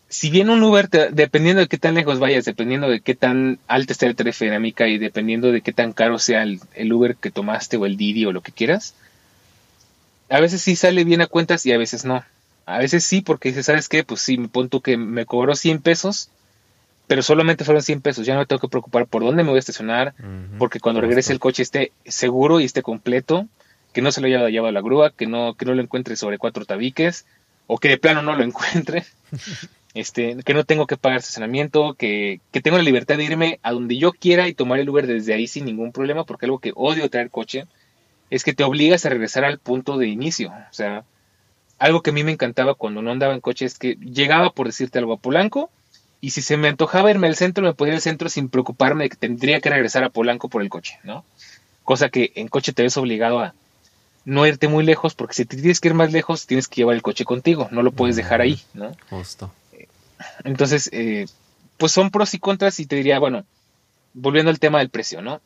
si 0.09 0.29
bien 0.29 0.49
un 0.49 0.63
Uber, 0.63 0.89
dependiendo 0.89 1.61
de 1.61 1.67
qué 1.67 1.77
tan 1.77 1.95
lejos 1.95 2.19
vayas, 2.19 2.45
dependiendo 2.45 2.89
de 2.89 3.01
qué 3.01 3.13
tan 3.15 3.59
alta 3.67 3.93
esté 3.93 4.07
la 4.07 4.13
tarifa 4.13 4.45
dinámica 4.45 4.87
y 4.87 4.97
dependiendo 4.97 5.51
de 5.51 5.61
qué 5.61 5.73
tan 5.73 5.91
caro 5.91 6.17
sea 6.17 6.43
el, 6.43 6.93
Uber 6.93 7.15
que 7.15 7.31
tomaste 7.31 7.77
o 7.77 7.85
el 7.85 7.97
Didi 7.97 8.25
o 8.25 8.31
lo 8.31 8.41
que 8.41 8.53
quieras, 8.53 8.95
a 10.29 10.39
veces 10.39 10.61
sí 10.61 10.75
sale 10.75 11.03
bien 11.03 11.21
a 11.21 11.27
cuentas 11.27 11.65
y 11.65 11.73
a 11.73 11.77
veces 11.77 12.05
no. 12.05 12.23
A 12.65 12.79
veces 12.79 13.05
sí, 13.05 13.21
porque 13.21 13.49
dices, 13.49 13.65
¿sabes 13.65 13.87
qué? 13.87 14.03
Pues 14.03 14.21
sí, 14.21 14.37
me 14.37 14.49
punto 14.49 14.81
que 14.81 14.97
me 14.97 15.25
cobró 15.25 15.55
100 15.55 15.81
pesos, 15.81 16.29
pero 17.07 17.23
solamente 17.23 17.63
fueron 17.63 17.81
100 17.81 18.01
pesos. 18.01 18.25
Ya 18.25 18.33
no 18.33 18.41
me 18.41 18.45
tengo 18.45 18.59
que 18.59 18.67
preocupar 18.67 19.07
por 19.07 19.23
dónde 19.23 19.43
me 19.43 19.49
voy 19.49 19.57
a 19.57 19.59
estacionar, 19.59 20.13
porque 20.59 20.79
cuando 20.79 21.01
regrese 21.01 21.33
el 21.33 21.39
coche 21.39 21.63
esté 21.63 21.91
seguro 22.05 22.59
y 22.59 22.65
esté 22.65 22.81
completo, 22.81 23.47
que 23.93 24.01
no 24.01 24.11
se 24.11 24.21
lo 24.21 24.27
haya 24.27 24.49
llevado 24.49 24.69
a 24.69 24.73
la 24.73 24.81
grúa, 24.81 25.11
que 25.11 25.25
no, 25.25 25.55
que 25.55 25.65
no 25.65 25.73
lo 25.73 25.81
encuentre 25.81 26.15
sobre 26.15 26.37
cuatro 26.37 26.65
tabiques, 26.65 27.25
o 27.65 27.77
que 27.77 27.89
de 27.89 27.97
plano 27.97 28.21
no 28.21 28.35
lo 28.35 28.43
encuentre. 28.43 29.05
Este, 29.93 30.37
que 30.45 30.53
no 30.53 30.63
tengo 30.63 30.85
que 30.85 30.95
pagar 30.95 31.17
estacionamiento, 31.17 31.95
que, 31.95 32.39
que, 32.51 32.61
tengo 32.61 32.77
la 32.77 32.83
libertad 32.83 33.17
de 33.17 33.23
irme 33.23 33.59
a 33.63 33.71
donde 33.71 33.97
yo 33.97 34.11
quiera 34.11 34.47
y 34.47 34.53
tomar 34.53 34.77
el 34.77 34.87
Uber 34.87 35.07
desde 35.07 35.33
ahí 35.33 35.47
sin 35.47 35.65
ningún 35.65 35.91
problema, 35.91 36.23
porque 36.23 36.45
algo 36.45 36.59
que 36.59 36.71
odio 36.75 37.09
traer 37.09 37.31
coche 37.31 37.65
es 38.29 38.43
que 38.43 38.53
te 38.53 38.63
obligas 38.63 39.05
a 39.05 39.09
regresar 39.09 39.43
al 39.43 39.57
punto 39.57 39.97
de 39.97 40.07
inicio. 40.07 40.49
O 40.49 40.73
sea, 40.73 41.03
algo 41.79 42.03
que 42.03 42.11
a 42.11 42.13
mí 42.13 42.23
me 42.23 42.31
encantaba 42.31 42.75
cuando 42.75 43.01
no 43.01 43.11
andaba 43.11 43.33
en 43.33 43.41
coche 43.41 43.65
es 43.65 43.79
que 43.79 43.95
llegaba, 43.95 44.51
por 44.51 44.67
decirte 44.67 44.99
algo, 44.99 45.13
a 45.13 45.17
Polanco, 45.17 45.71
y 46.21 46.31
si 46.31 46.41
se 46.41 46.57
me 46.57 46.67
antojaba 46.67 47.11
irme 47.11 47.27
al 47.27 47.35
centro, 47.35 47.63
me 47.63 47.73
podía 47.73 47.93
ir 47.93 47.95
al 47.97 48.01
centro 48.01 48.29
sin 48.29 48.49
preocuparme 48.49 49.05
de 49.05 49.09
que 49.09 49.15
tendría 49.15 49.61
que 49.61 49.69
regresar 49.69 50.03
a 50.03 50.09
Polanco 50.09 50.49
por 50.49 50.61
el 50.61 50.69
coche, 50.69 50.99
¿no? 51.03 51.23
Cosa 51.83 52.09
que 52.09 52.31
en 52.35 52.47
coche 52.47 52.73
te 52.73 52.83
ves 52.83 52.97
obligado 52.97 53.39
a 53.39 53.53
no 54.25 54.45
irte 54.45 54.67
muy 54.67 54.83
lejos, 54.83 55.13
porque 55.13 55.35
si 55.35 55.45
te 55.45 55.55
tienes 55.55 55.79
que 55.79 55.87
ir 55.87 55.93
más 55.93 56.11
lejos, 56.11 56.47
tienes 56.47 56.67
que 56.67 56.77
llevar 56.77 56.95
el 56.95 57.01
coche 57.01 57.23
contigo, 57.23 57.69
no 57.71 57.81
lo 57.81 57.91
puedes 57.91 58.17
dejar 58.17 58.41
ahí, 58.41 58.59
¿no? 58.73 58.91
Justo. 59.09 59.53
Entonces, 60.43 60.89
eh, 60.91 61.27
pues 61.77 61.91
son 61.91 62.11
pros 62.11 62.33
y 62.33 62.39
contras 62.39 62.79
y 62.79 62.87
te 62.87 62.97
diría, 62.97 63.19
bueno, 63.19 63.45
volviendo 64.13 64.49
al 64.49 64.59
tema 64.59 64.79
del 64.79 64.89
precio, 64.89 65.21
¿no? 65.21 65.39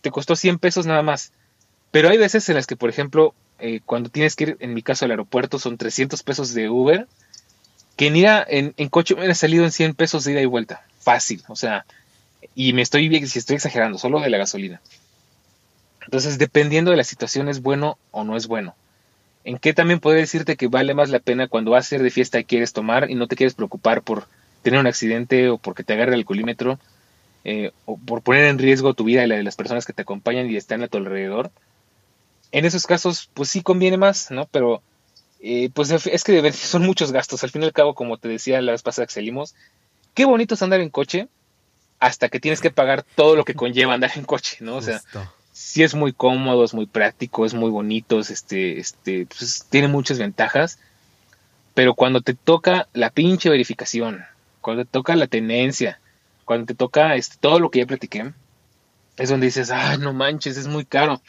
Te 0.00 0.10
costó 0.10 0.36
100 0.36 0.58
pesos 0.58 0.86
nada 0.86 1.02
más. 1.02 1.32
Pero 1.90 2.08
hay 2.08 2.18
veces 2.18 2.48
en 2.48 2.54
las 2.54 2.66
que, 2.66 2.76
por 2.76 2.88
ejemplo, 2.88 3.34
eh, 3.58 3.80
cuando 3.84 4.10
tienes 4.10 4.36
que 4.36 4.44
ir, 4.44 4.56
en 4.60 4.74
mi 4.74 4.82
caso, 4.82 5.04
al 5.04 5.10
aeropuerto, 5.10 5.58
son 5.58 5.76
300 5.76 6.22
pesos 6.22 6.54
de 6.54 6.68
Uber, 6.68 7.08
que 8.00 8.06
en, 8.06 8.16
en, 8.16 8.72
en 8.78 8.88
coche 8.88 9.14
me 9.14 9.26
ha 9.26 9.34
salido 9.34 9.62
en 9.62 9.72
100 9.72 9.92
pesos 9.92 10.24
de 10.24 10.32
ida 10.32 10.40
y 10.40 10.46
vuelta. 10.46 10.86
Fácil, 11.00 11.42
o 11.48 11.54
sea, 11.54 11.84
y 12.54 12.72
me 12.72 12.80
estoy, 12.80 13.26
si 13.26 13.38
estoy 13.38 13.56
exagerando, 13.56 13.98
solo 13.98 14.20
de 14.20 14.30
la 14.30 14.38
gasolina. 14.38 14.80
Entonces, 16.06 16.38
dependiendo 16.38 16.92
de 16.92 16.96
la 16.96 17.04
situación, 17.04 17.50
es 17.50 17.60
bueno 17.60 17.98
o 18.10 18.24
no 18.24 18.38
es 18.38 18.46
bueno. 18.46 18.74
¿En 19.44 19.58
qué 19.58 19.74
también 19.74 20.00
podría 20.00 20.22
decirte 20.22 20.56
que 20.56 20.68
vale 20.68 20.94
más 20.94 21.10
la 21.10 21.18
pena 21.18 21.46
cuando 21.46 21.72
vas 21.72 21.84
a 21.84 21.88
ser 21.90 22.02
de 22.02 22.10
fiesta 22.10 22.40
y 22.40 22.44
quieres 22.44 22.72
tomar 22.72 23.10
y 23.10 23.16
no 23.16 23.26
te 23.26 23.36
quieres 23.36 23.52
preocupar 23.52 24.00
por 24.00 24.28
tener 24.62 24.80
un 24.80 24.86
accidente 24.86 25.50
o 25.50 25.58
porque 25.58 25.84
te 25.84 25.92
agarre 25.92 26.14
el 26.14 26.20
alcoholímetro 26.20 26.78
eh, 27.44 27.70
o 27.84 27.98
por 27.98 28.22
poner 28.22 28.46
en 28.46 28.58
riesgo 28.58 28.94
tu 28.94 29.04
vida 29.04 29.26
y 29.26 29.28
la 29.28 29.36
de 29.36 29.42
las 29.42 29.56
personas 29.56 29.84
que 29.84 29.92
te 29.92 30.00
acompañan 30.00 30.50
y 30.50 30.56
están 30.56 30.82
a 30.82 30.88
tu 30.88 30.96
alrededor? 30.96 31.50
En 32.50 32.64
esos 32.64 32.86
casos, 32.86 33.28
pues 33.34 33.50
sí 33.50 33.60
conviene 33.60 33.98
más, 33.98 34.30
¿no? 34.30 34.46
Pero 34.46 34.82
eh, 35.42 35.70
pues 35.72 35.90
es 35.90 36.24
que 36.24 36.52
son 36.52 36.82
muchos 36.82 37.12
gastos. 37.12 37.42
Al 37.44 37.50
fin 37.50 37.62
y 37.62 37.66
al 37.66 37.72
cabo, 37.72 37.94
como 37.94 38.18
te 38.18 38.28
decía 38.28 38.60
la 38.60 38.72
vez 38.72 38.82
pasada 38.82 39.06
que 39.06 39.14
salimos, 39.14 39.54
qué 40.14 40.24
bonito 40.24 40.54
es 40.54 40.62
andar 40.62 40.80
en 40.80 40.90
coche 40.90 41.28
hasta 41.98 42.28
que 42.28 42.40
tienes 42.40 42.60
que 42.60 42.70
pagar 42.70 43.02
todo 43.02 43.36
lo 43.36 43.44
que 43.44 43.54
conlleva 43.54 43.94
andar 43.94 44.12
en 44.16 44.24
coche, 44.24 44.58
¿no? 44.60 44.76
O 44.76 44.82
sea, 44.82 45.02
sí 45.52 45.82
es 45.82 45.94
muy 45.94 46.12
cómodo, 46.12 46.64
es 46.64 46.72
muy 46.72 46.86
práctico, 46.86 47.44
es 47.44 47.52
muy 47.52 47.70
bonito, 47.70 48.20
este, 48.20 48.78
este, 48.80 49.26
pues, 49.26 49.66
tiene 49.68 49.88
muchas 49.88 50.18
ventajas, 50.18 50.78
pero 51.74 51.94
cuando 51.94 52.22
te 52.22 52.32
toca 52.32 52.88
la 52.94 53.10
pinche 53.10 53.50
verificación, 53.50 54.24
cuando 54.62 54.84
te 54.84 54.90
toca 54.90 55.14
la 55.14 55.26
tenencia, 55.26 56.00
cuando 56.46 56.66
te 56.66 56.74
toca 56.74 57.14
este, 57.16 57.36
todo 57.38 57.60
lo 57.60 57.70
que 57.70 57.80
ya 57.80 57.86
platiqué, 57.86 58.32
es 59.18 59.28
donde 59.28 59.46
dices, 59.46 59.70
ah, 59.70 59.98
no 59.98 60.14
manches, 60.14 60.56
es 60.56 60.66
muy 60.66 60.86
caro. 60.86 61.20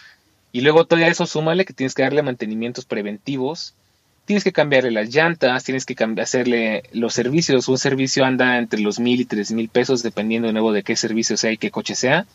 Y 0.54 0.62
luego 0.62 0.86
todavía 0.86 1.10
eso 1.10 1.26
súmale 1.26 1.66
que 1.66 1.74
tienes 1.74 1.94
que 1.94 2.04
darle 2.04 2.24
mantenimientos 2.24 2.86
preventivos, 2.86 3.76
tienes 4.26 4.44
que 4.44 4.52
cambiarle 4.52 4.92
las 4.92 5.14
llantas, 5.14 5.64
tienes 5.64 5.86
que 5.86 5.96
hacerle 6.22 6.84
los 6.92 7.14
servicios. 7.14 7.68
Un 7.68 7.78
servicio 7.78 8.26
anda 8.26 8.58
entre 8.58 8.80
los 8.80 9.00
mil 9.00 9.20
y 9.20 9.26
tres 9.26 9.52
mil 9.52 9.70
pesos, 9.70 10.04
dependiendo 10.04 10.48
de 10.48 10.54
nuevo 10.54 10.72
de 10.72 10.84
qué 10.84 10.96
servicio 10.96 11.38
sea 11.38 11.52
y 11.52 11.58
qué 11.58 11.72
coche 11.72 11.96
sea. 11.96 12.26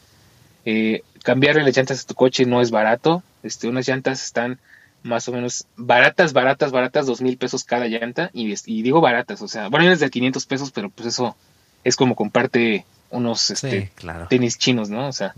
Eh, 0.64 1.02
cambiarle 1.22 1.62
las 1.62 1.76
llantas 1.76 2.02
a 2.02 2.06
tu 2.06 2.14
coche 2.14 2.44
no 2.44 2.60
es 2.60 2.70
barato. 2.70 3.22
Este, 3.42 3.68
unas 3.68 3.86
llantas 3.86 4.22
están 4.22 4.58
más 5.02 5.28
o 5.28 5.32
menos 5.32 5.66
baratas, 5.76 6.32
baratas, 6.32 6.72
baratas, 6.72 7.06
dos 7.06 7.20
mil 7.20 7.38
pesos 7.38 7.64
cada 7.64 7.86
llanta. 7.86 8.30
Y, 8.32 8.54
digo 8.82 9.00
baratas, 9.00 9.40
o 9.42 9.48
sea, 9.48 9.68
bueno, 9.68 9.82
hay 9.82 9.88
unas 9.88 10.00
de 10.00 10.10
500 10.10 10.46
pesos, 10.46 10.70
pero 10.72 10.90
pues 10.90 11.08
eso 11.08 11.36
es 11.84 11.96
como 11.96 12.16
comparte 12.16 12.84
unos 13.10 13.50
este, 13.50 13.92
tenis 14.28 14.58
chinos, 14.58 14.90
¿no? 14.90 15.06
O 15.06 15.12
sea, 15.12 15.32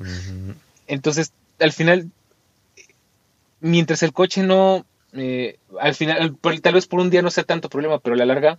entonces 0.86 1.32
al 1.60 1.72
final, 1.72 2.10
mientras 3.60 4.02
el 4.02 4.12
coche 4.12 4.42
no, 4.42 4.86
eh, 5.12 5.58
al 5.80 5.94
final, 5.94 6.36
tal 6.62 6.74
vez 6.74 6.86
por 6.86 7.00
un 7.00 7.10
día 7.10 7.22
no 7.22 7.30
sea 7.30 7.44
tanto 7.44 7.68
problema, 7.68 7.98
pero 7.98 8.14
a 8.14 8.18
la 8.18 8.26
larga 8.26 8.58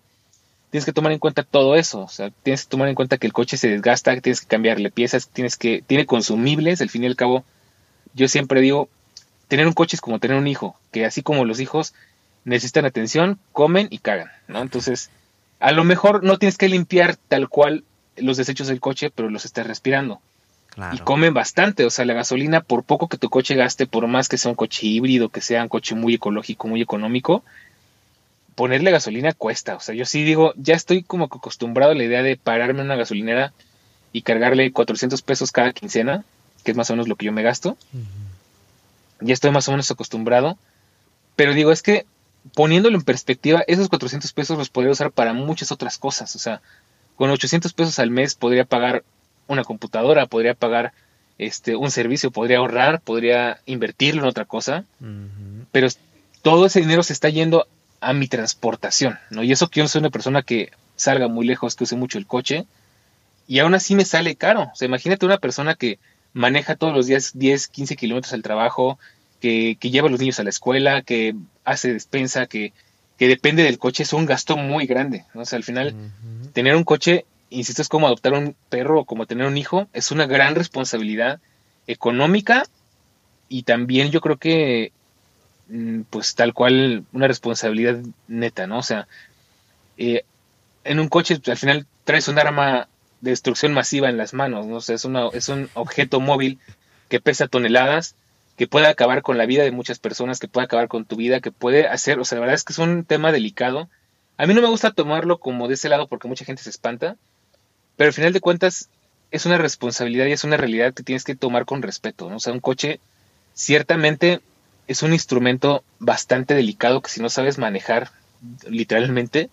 tienes 0.70 0.86
que 0.86 0.94
tomar 0.94 1.12
en 1.12 1.20
cuenta 1.20 1.44
todo 1.44 1.76
eso. 1.76 2.02
O 2.02 2.10
sea, 2.10 2.32
tienes 2.44 2.64
que 2.64 2.70
tomar 2.70 2.90
en 2.90 2.96
cuenta 2.96 3.18
que 3.18 3.28
el 3.28 3.34
coche 3.34 3.58
se 3.58 3.70
desgasta, 3.70 4.20
tienes 4.22 4.42
que 4.42 4.48
cambiarle 4.48 4.92
piezas, 4.92 5.30
tienes 5.30 5.58
que, 5.58 5.84
tiene 5.86 6.06
consumibles, 6.06 6.82
al 6.82 6.90
fin 6.90 7.04
y 7.04 7.08
al 7.08 7.16
cabo, 7.16 7.44
yo 8.14 8.28
siempre 8.28 8.62
digo, 8.62 8.90
tener 9.48 9.68
un 9.68 9.74
coche 9.74 9.96
es 9.96 10.02
como 10.02 10.20
tener 10.20 10.38
un 10.38 10.48
hijo, 10.48 10.80
que 10.92 11.06
así 11.06 11.22
como 11.22 11.46
los 11.46 11.60
hijos 11.60 11.94
necesitan 12.46 12.86
atención, 12.86 13.40
comen 13.52 13.88
y 13.90 14.00
cagan, 14.00 14.32
¿no? 14.48 14.62
Entonces, 14.62 15.10
a 15.60 15.72
lo 15.72 15.84
mejor 15.84 16.24
no 16.24 16.38
tienes 16.38 16.58
que 16.58 16.70
limpiar 16.70 17.16
tal 17.16 17.50
cual 17.50 17.84
los 18.16 18.38
desechos 18.38 18.68
del 18.68 18.80
coche, 18.80 19.12
pero 19.12 19.30
los 19.30 19.46
estás 19.46 19.68
respirando. 19.68 20.22
Y 20.94 21.00
comen 21.00 21.34
bastante, 21.34 21.84
o 21.84 21.90
sea, 21.90 22.06
la 22.06 22.14
gasolina, 22.14 22.62
por 22.62 22.84
poco 22.84 23.10
que 23.10 23.18
tu 23.18 23.30
coche 23.30 23.56
gaste, 23.56 23.86
por 23.86 24.08
más 24.08 24.30
que 24.30 24.38
sea 24.38 24.52
un 24.52 24.56
coche 24.56 24.88
híbrido, 24.88 25.30
que 25.30 25.42
sea 25.42 25.64
un 25.64 25.70
coche 25.70 25.96
muy 25.96 26.14
ecológico, 26.14 26.68
muy 26.68 26.82
económico, 26.82 27.44
ponerle 28.56 28.92
gasolina 28.92 29.34
cuesta. 29.34 29.76
O 29.76 29.80
sea, 29.80 29.96
yo 29.96 30.06
sí 30.06 30.24
digo, 30.24 30.54
ya 30.56 30.76
estoy 30.76 31.04
como 31.04 31.26
acostumbrado 31.26 31.92
a 31.92 31.96
la 31.96 32.04
idea 32.04 32.24
de 32.24 32.38
pararme 32.38 32.80
en 32.80 32.86
una 32.86 32.96
gasolinera 32.96 33.52
y 34.14 34.22
cargarle 34.22 34.72
400 34.72 35.22
pesos 35.22 35.52
cada 35.52 35.74
quincena, 35.74 36.24
que 36.64 36.72
es 36.72 36.78
más 36.78 36.90
o 36.90 36.94
menos 36.94 37.08
lo 37.08 37.16
que 37.16 37.26
yo 37.26 37.32
me 37.32 37.44
gasto. 37.44 37.78
Ya 39.20 39.34
estoy 39.34 39.52
más 39.52 39.68
o 39.68 39.72
menos 39.72 39.92
acostumbrado. 39.92 40.58
Pero 41.36 41.54
digo, 41.54 41.72
es 41.72 41.82
que 41.82 42.06
poniéndolo 42.54 42.98
en 42.98 43.04
perspectiva, 43.04 43.64
esos 43.68 43.90
400 43.90 44.32
pesos 44.34 44.58
los 44.58 44.70
podría 44.70 44.92
usar 44.92 45.12
para 45.12 45.34
muchas 45.34 45.72
otras 45.72 45.98
cosas. 45.98 46.36
O 46.36 46.40
sea, 46.40 46.62
con 47.16 47.30
800 47.30 47.74
pesos 47.74 48.00
al 48.00 48.12
mes 48.12 48.36
podría 48.36 48.66
pagar 48.66 49.04
una 49.50 49.64
computadora, 49.64 50.28
podría 50.28 50.54
pagar 50.54 50.94
este, 51.38 51.76
un 51.76 51.92
servicio, 51.92 52.32
podría 52.32 52.60
ahorrar, 52.60 53.02
podría 53.02 53.60
invertirlo 53.66 54.22
en 54.22 54.30
otra 54.30 54.46
cosa. 54.46 54.86
Pero 55.72 55.88
todo 56.42 56.66
ese 56.66 56.80
dinero 56.80 57.04
se 57.04 57.14
está 57.14 57.30
yendo 57.30 57.68
a 58.02 58.14
mi 58.14 58.28
transportación, 58.28 59.20
¿no? 59.30 59.44
Y 59.44 59.52
eso 59.52 59.68
que 59.68 59.82
yo 59.82 59.88
soy 59.88 60.00
una 60.00 60.10
persona 60.10 60.44
que 60.44 60.72
salga 60.96 61.28
muy 61.28 61.46
lejos, 61.46 61.76
que 61.76 61.84
use 61.84 61.96
mucho 61.96 62.18
el 62.18 62.28
coche, 62.28 62.66
y 63.48 63.60
aún 63.60 63.74
así 63.74 63.96
me 63.96 64.06
sale 64.06 64.36
caro. 64.36 64.70
O 64.72 64.76
sea, 64.76 64.86
imagínate 64.86 65.26
una 65.26 65.38
persona 65.38 65.76
que 65.76 66.00
maneja 66.34 66.76
todos 66.76 66.94
los 66.94 67.08
días 67.08 67.32
10, 67.34 67.68
15 67.68 67.96
kilómetros 67.96 68.34
al 68.34 68.44
trabajo, 68.44 69.00
que, 69.42 69.78
lleva 69.82 70.08
a 70.08 70.12
los 70.12 70.20
niños 70.20 70.40
a 70.40 70.44
la 70.44 70.50
escuela, 70.50 71.02
que 71.02 71.36
hace 71.66 71.94
despensa, 71.94 72.46
que, 72.46 72.74
que 73.18 73.28
depende 73.28 73.64
del 73.64 73.80
coche, 73.80 74.04
es 74.04 74.14
un 74.14 74.26
gasto 74.26 74.56
muy 74.58 74.86
grande. 74.86 75.26
¿no? 75.34 75.42
O 75.42 75.46
sea, 75.46 75.58
al 75.58 75.64
final, 75.64 75.96
tener 76.54 76.76
un 76.76 76.84
coche, 76.84 77.26
insisto, 77.50 77.82
es 77.82 77.90
como 77.90 78.08
adoptar 78.08 78.34
un 78.34 78.56
perro 78.70 79.02
o 79.02 79.06
como 79.06 79.26
tener 79.26 79.48
un 79.48 79.58
hijo, 79.58 79.88
es 79.94 80.12
una 80.12 80.26
gran 80.26 80.56
responsabilidad 80.56 81.40
económica 81.88 82.64
y 83.48 83.64
también 83.64 84.12
yo 84.12 84.22
creo 84.22 84.38
que, 84.38 84.92
mm, 85.70 86.02
pues 86.10 86.36
tal 86.36 86.54
cual, 86.54 87.06
una 87.14 87.28
responsabilidad 87.28 88.00
neta, 88.28 88.68
¿no? 88.68 88.80
O 88.80 88.84
sea, 88.84 89.08
eh, 89.98 90.24
en 90.84 91.00
un 91.00 91.10
coche 91.10 91.42
al 91.46 91.58
final 91.58 91.86
traes 92.04 92.28
un 92.28 92.40
arma 92.40 92.88
de 93.22 93.32
destrucción 93.32 93.74
masiva 93.74 94.10
en 94.10 94.18
las 94.18 94.34
manos, 94.34 94.66
¿no? 94.66 94.78
O 94.78 94.82
sea, 94.82 94.96
es, 94.96 95.06
una, 95.06 95.28
es 95.34 95.50
un 95.50 95.70
objeto 95.74 96.20
móvil 96.20 96.60
que 97.10 97.20
pesa 97.20 97.48
toneladas, 97.48 98.16
que 98.56 98.68
puede 98.68 98.88
acabar 98.88 99.22
con 99.22 99.38
la 99.38 99.46
vida 99.46 99.64
de 99.64 99.72
muchas 99.72 100.00
personas, 100.00 100.40
que 100.40 100.48
puede 100.48 100.66
acabar 100.66 100.88
con 100.88 101.06
tu 101.06 101.16
vida, 101.16 101.40
que 101.40 101.52
puede 101.52 101.88
hacer, 101.88 102.20
o 102.20 102.26
sea, 102.26 102.38
la 102.38 102.42
verdad 102.42 102.56
es 102.56 102.64
que 102.64 102.74
es 102.74 102.80
un 102.80 103.04
tema 103.04 103.32
delicado. 103.32 103.90
A 104.38 104.46
mí 104.46 104.54
no 104.54 104.62
me 104.62 104.68
gusta 104.68 104.92
tomarlo 104.92 105.40
como 105.40 105.68
de 105.68 105.74
ese 105.74 105.90
lado 105.90 106.08
porque 106.08 106.28
mucha 106.28 106.46
gente 106.46 106.64
se 106.64 106.70
espanta, 106.70 107.18
pero 108.00 108.08
al 108.08 108.14
final 108.14 108.32
de 108.32 108.40
cuentas 108.40 108.88
es 109.30 109.46
una 109.46 109.58
responsabilidad 109.58 110.28
y 110.28 110.32
es 110.32 110.46
una 110.46 110.56
realidad 110.56 110.94
que 110.94 111.04
tienes 111.04 111.26
que 111.26 111.36
tomar 111.36 111.66
con 111.66 111.82
respeto, 111.82 112.30
¿no? 112.30 112.38
O 112.38 112.40
sea, 112.40 112.54
un 112.54 112.62
coche 112.62 113.02
ciertamente 113.54 114.40
es 114.88 115.04
un 115.04 115.12
instrumento 115.12 115.84
bastante 116.00 116.54
delicado 116.54 117.02
que 117.02 117.10
si 117.10 117.22
no 117.22 117.30
sabes 117.30 117.58
manejar 117.58 118.10
literalmente, 118.70 119.50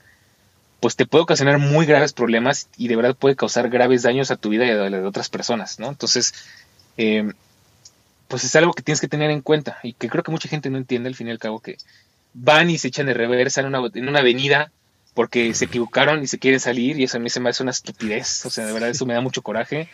pues 0.78 0.94
te 0.94 1.06
puede 1.06 1.24
ocasionar 1.24 1.58
muy 1.58 1.86
graves 1.86 2.12
problemas 2.12 2.68
y 2.76 2.86
de 2.86 2.94
verdad 2.94 3.16
puede 3.16 3.34
causar 3.34 3.68
graves 3.68 4.04
daños 4.04 4.30
a 4.30 4.36
tu 4.36 4.50
vida 4.50 4.64
y 4.64 4.70
a 4.70 4.76
la 4.76 5.00
de 5.00 5.04
otras 5.04 5.28
personas, 5.28 5.80
¿no? 5.80 5.88
Entonces, 5.88 6.32
eh, 6.98 7.32
pues 8.28 8.44
es 8.44 8.54
algo 8.54 8.74
que 8.74 8.84
tienes 8.84 9.00
que 9.00 9.08
tener 9.08 9.32
en 9.32 9.40
cuenta 9.40 9.80
y 9.82 9.92
que 9.92 10.08
creo 10.08 10.22
que 10.22 10.30
mucha 10.30 10.48
gente 10.48 10.70
no 10.70 10.78
entiende 10.78 11.08
al 11.08 11.16
fin 11.16 11.26
y 11.26 11.32
al 11.32 11.40
cabo 11.40 11.58
que 11.58 11.78
van 12.32 12.70
y 12.70 12.78
se 12.78 12.86
echan 12.86 13.06
de 13.06 13.14
reversa 13.14 13.62
en 13.62 13.66
una, 13.66 13.80
en 13.92 14.08
una 14.08 14.20
avenida 14.20 14.70
porque 15.16 15.54
se 15.54 15.64
equivocaron 15.64 16.22
y 16.22 16.26
se 16.26 16.38
quieren 16.38 16.60
salir 16.60 17.00
y 17.00 17.04
eso 17.04 17.16
a 17.16 17.20
mí 17.20 17.30
se 17.30 17.40
me 17.40 17.48
hace 17.48 17.62
una 17.62 17.72
estupidez, 17.72 18.44
o 18.44 18.50
sea, 18.50 18.66
de 18.66 18.72
verdad 18.72 18.90
eso 18.90 19.06
me 19.06 19.14
da 19.14 19.22
mucho 19.22 19.40
coraje. 19.40 19.88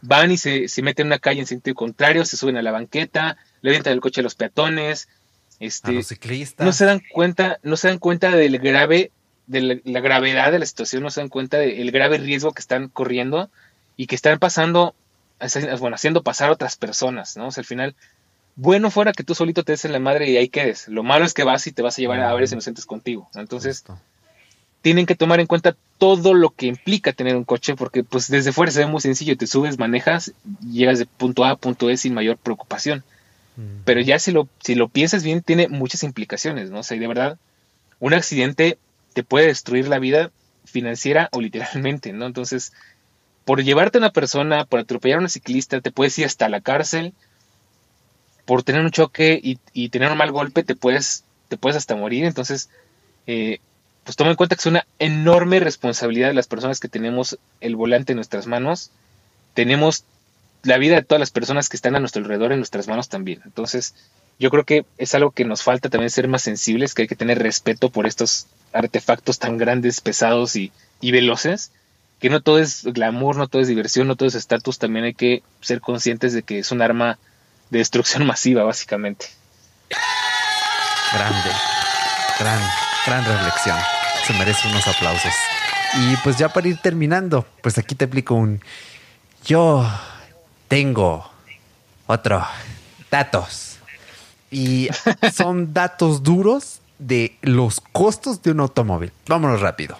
Van 0.00 0.30
y 0.30 0.36
se, 0.36 0.68
se 0.68 0.82
meten 0.82 1.06
en 1.06 1.08
una 1.08 1.18
calle 1.18 1.40
en 1.40 1.46
sentido 1.46 1.74
contrario, 1.74 2.24
se 2.24 2.36
suben 2.36 2.56
a 2.56 2.62
la 2.62 2.70
banqueta, 2.70 3.36
le 3.60 3.70
avientan 3.70 3.92
el 3.92 4.00
coche 4.00 4.20
a 4.20 4.22
los 4.22 4.36
peatones, 4.36 5.08
este, 5.58 5.90
a 5.90 5.94
los 5.94 6.06
ciclistas. 6.06 6.64
No 6.64 6.72
se 6.72 6.84
dan 6.84 7.02
cuenta, 7.12 7.58
no 7.64 7.76
se 7.76 7.88
dan 7.88 7.98
cuenta 7.98 8.30
del 8.30 8.60
grave 8.60 9.10
de 9.48 9.82
la, 9.84 10.00
gravedad 10.00 10.52
de 10.52 10.60
la 10.60 10.66
situación, 10.66 11.02
no 11.02 11.10
se 11.10 11.22
dan 11.22 11.28
cuenta 11.28 11.58
del 11.58 11.90
grave 11.90 12.18
riesgo 12.18 12.52
que 12.52 12.60
están 12.60 12.88
corriendo 12.88 13.50
y 13.96 14.06
que 14.06 14.14
están 14.14 14.38
pasando, 14.38 14.94
bueno, 15.80 15.96
haciendo 15.96 16.22
pasar 16.22 16.50
a 16.50 16.52
otras 16.52 16.76
personas, 16.76 17.36
¿no? 17.36 17.48
O 17.48 17.50
sea, 17.50 17.62
al 17.62 17.66
final, 17.66 17.96
bueno 18.54 18.92
fuera 18.92 19.12
que 19.12 19.24
tú 19.24 19.34
solito 19.34 19.64
te 19.64 19.72
des 19.72 19.84
en 19.84 19.92
la 19.92 19.98
madre 19.98 20.30
y 20.30 20.36
ahí 20.36 20.48
quedes. 20.48 20.86
Lo 20.86 21.02
malo 21.02 21.24
es 21.24 21.34
que 21.34 21.42
vas 21.42 21.66
y 21.66 21.72
te 21.72 21.82
vas 21.82 21.98
a 21.98 22.00
llevar 22.00 22.20
a 22.20 22.32
varios 22.32 22.52
inocentes 22.52 22.86
contigo. 22.86 23.28
Entonces, 23.34 23.84
tienen 24.82 25.06
que 25.06 25.14
tomar 25.14 25.40
en 25.40 25.46
cuenta 25.46 25.76
todo 25.98 26.34
lo 26.34 26.50
que 26.50 26.66
implica 26.66 27.12
tener 27.12 27.36
un 27.36 27.44
coche, 27.44 27.74
porque 27.74 28.04
pues 28.04 28.28
desde 28.28 28.52
fuera 28.52 28.70
se 28.70 28.80
ve 28.80 28.86
muy 28.86 29.00
sencillo, 29.00 29.36
te 29.36 29.46
subes, 29.46 29.78
manejas, 29.78 30.32
llegas 30.62 30.98
de 30.98 31.06
punto 31.06 31.44
A 31.44 31.50
a 31.50 31.56
punto 31.56 31.90
E 31.90 31.96
sin 31.96 32.14
mayor 32.14 32.36
preocupación. 32.36 33.04
Pero 33.84 34.00
ya 34.00 34.20
si 34.20 34.30
lo, 34.30 34.48
si 34.60 34.76
lo 34.76 34.88
piensas 34.88 35.24
bien, 35.24 35.42
tiene 35.42 35.66
muchas 35.66 36.04
implicaciones, 36.04 36.70
¿no? 36.70 36.78
O 36.78 36.82
sea, 36.84 36.96
y 36.96 37.00
de 37.00 37.08
verdad, 37.08 37.38
un 37.98 38.14
accidente 38.14 38.78
te 39.14 39.24
puede 39.24 39.48
destruir 39.48 39.88
la 39.88 39.98
vida 39.98 40.30
financiera 40.64 41.28
o 41.32 41.40
literalmente, 41.40 42.12
¿no? 42.12 42.26
Entonces, 42.26 42.72
por 43.44 43.64
llevarte 43.64 43.98
a 43.98 44.00
una 44.00 44.12
persona, 44.12 44.64
por 44.64 44.78
atropellar 44.78 45.16
a 45.16 45.20
una 45.20 45.28
ciclista, 45.28 45.80
te 45.80 45.90
puedes 45.90 46.16
ir 46.18 46.26
hasta 46.26 46.48
la 46.48 46.60
cárcel. 46.60 47.14
Por 48.44 48.62
tener 48.62 48.82
un 48.82 48.90
choque 48.90 49.40
y, 49.42 49.88
tener 49.88 50.12
un 50.12 50.18
mal 50.18 50.30
golpe, 50.30 50.62
te 50.62 50.76
puedes, 50.76 51.24
te 51.48 51.56
puedes 51.56 51.76
hasta 51.76 51.96
morir. 51.96 52.24
Entonces, 52.24 52.70
eh, 53.26 53.58
pues 54.08 54.16
toma 54.16 54.30
en 54.30 54.36
cuenta 54.36 54.56
que 54.56 54.60
es 54.60 54.66
una 54.66 54.86
enorme 54.98 55.60
responsabilidad 55.60 56.28
de 56.28 56.34
las 56.34 56.46
personas 56.46 56.80
que 56.80 56.88
tenemos 56.88 57.38
el 57.60 57.76
volante 57.76 58.12
en 58.12 58.16
nuestras 58.16 58.46
manos. 58.46 58.90
Tenemos 59.52 60.04
la 60.62 60.78
vida 60.78 60.94
de 60.94 61.02
todas 61.02 61.20
las 61.20 61.30
personas 61.30 61.68
que 61.68 61.76
están 61.76 61.94
a 61.94 62.00
nuestro 62.00 62.22
alrededor 62.22 62.52
en 62.52 62.58
nuestras 62.58 62.88
manos 62.88 63.10
también. 63.10 63.42
Entonces, 63.44 63.94
yo 64.38 64.48
creo 64.48 64.64
que 64.64 64.86
es 64.96 65.14
algo 65.14 65.32
que 65.32 65.44
nos 65.44 65.62
falta 65.62 65.90
también 65.90 66.08
ser 66.08 66.26
más 66.26 66.40
sensibles, 66.40 66.94
que 66.94 67.02
hay 67.02 67.08
que 67.08 67.16
tener 67.16 67.38
respeto 67.38 67.90
por 67.90 68.06
estos 68.06 68.46
artefactos 68.72 69.38
tan 69.38 69.58
grandes, 69.58 70.00
pesados 70.00 70.56
y, 70.56 70.72
veloces, 71.02 71.70
que 72.18 72.30
no 72.30 72.40
todo 72.40 72.60
es 72.60 72.84
glamour, 72.84 73.36
no 73.36 73.46
todo 73.46 73.60
es 73.60 73.68
diversión, 73.68 74.08
no 74.08 74.16
todo 74.16 74.26
es 74.26 74.34
estatus, 74.34 74.78
también 74.78 75.04
hay 75.04 75.12
que 75.12 75.42
ser 75.60 75.82
conscientes 75.82 76.32
de 76.32 76.42
que 76.42 76.60
es 76.60 76.72
un 76.72 76.80
arma 76.80 77.18
de 77.68 77.80
destrucción 77.80 78.26
masiva, 78.26 78.62
básicamente. 78.62 79.26
Grande, 81.12 81.50
gran, 82.38 82.60
gran 83.04 83.24
reflexión. 83.26 83.97
Se 84.28 84.34
merece 84.34 84.68
unos 84.68 84.86
aplausos. 84.86 85.32
Y 85.94 86.16
pues 86.16 86.36
ya 86.36 86.50
para 86.50 86.68
ir 86.68 86.76
terminando, 86.82 87.46
pues 87.62 87.78
aquí 87.78 87.94
te 87.94 88.04
aplico 88.04 88.34
un... 88.34 88.60
Yo 89.46 89.90
tengo 90.68 91.30
otro 92.06 92.46
datos 93.10 93.78
y 94.50 94.90
son 95.34 95.72
datos 95.72 96.22
duros 96.22 96.80
de 96.98 97.38
los 97.40 97.80
costos 97.80 98.42
de 98.42 98.50
un 98.50 98.60
automóvil. 98.60 99.12
Vámonos 99.26 99.62
rápido. 99.62 99.98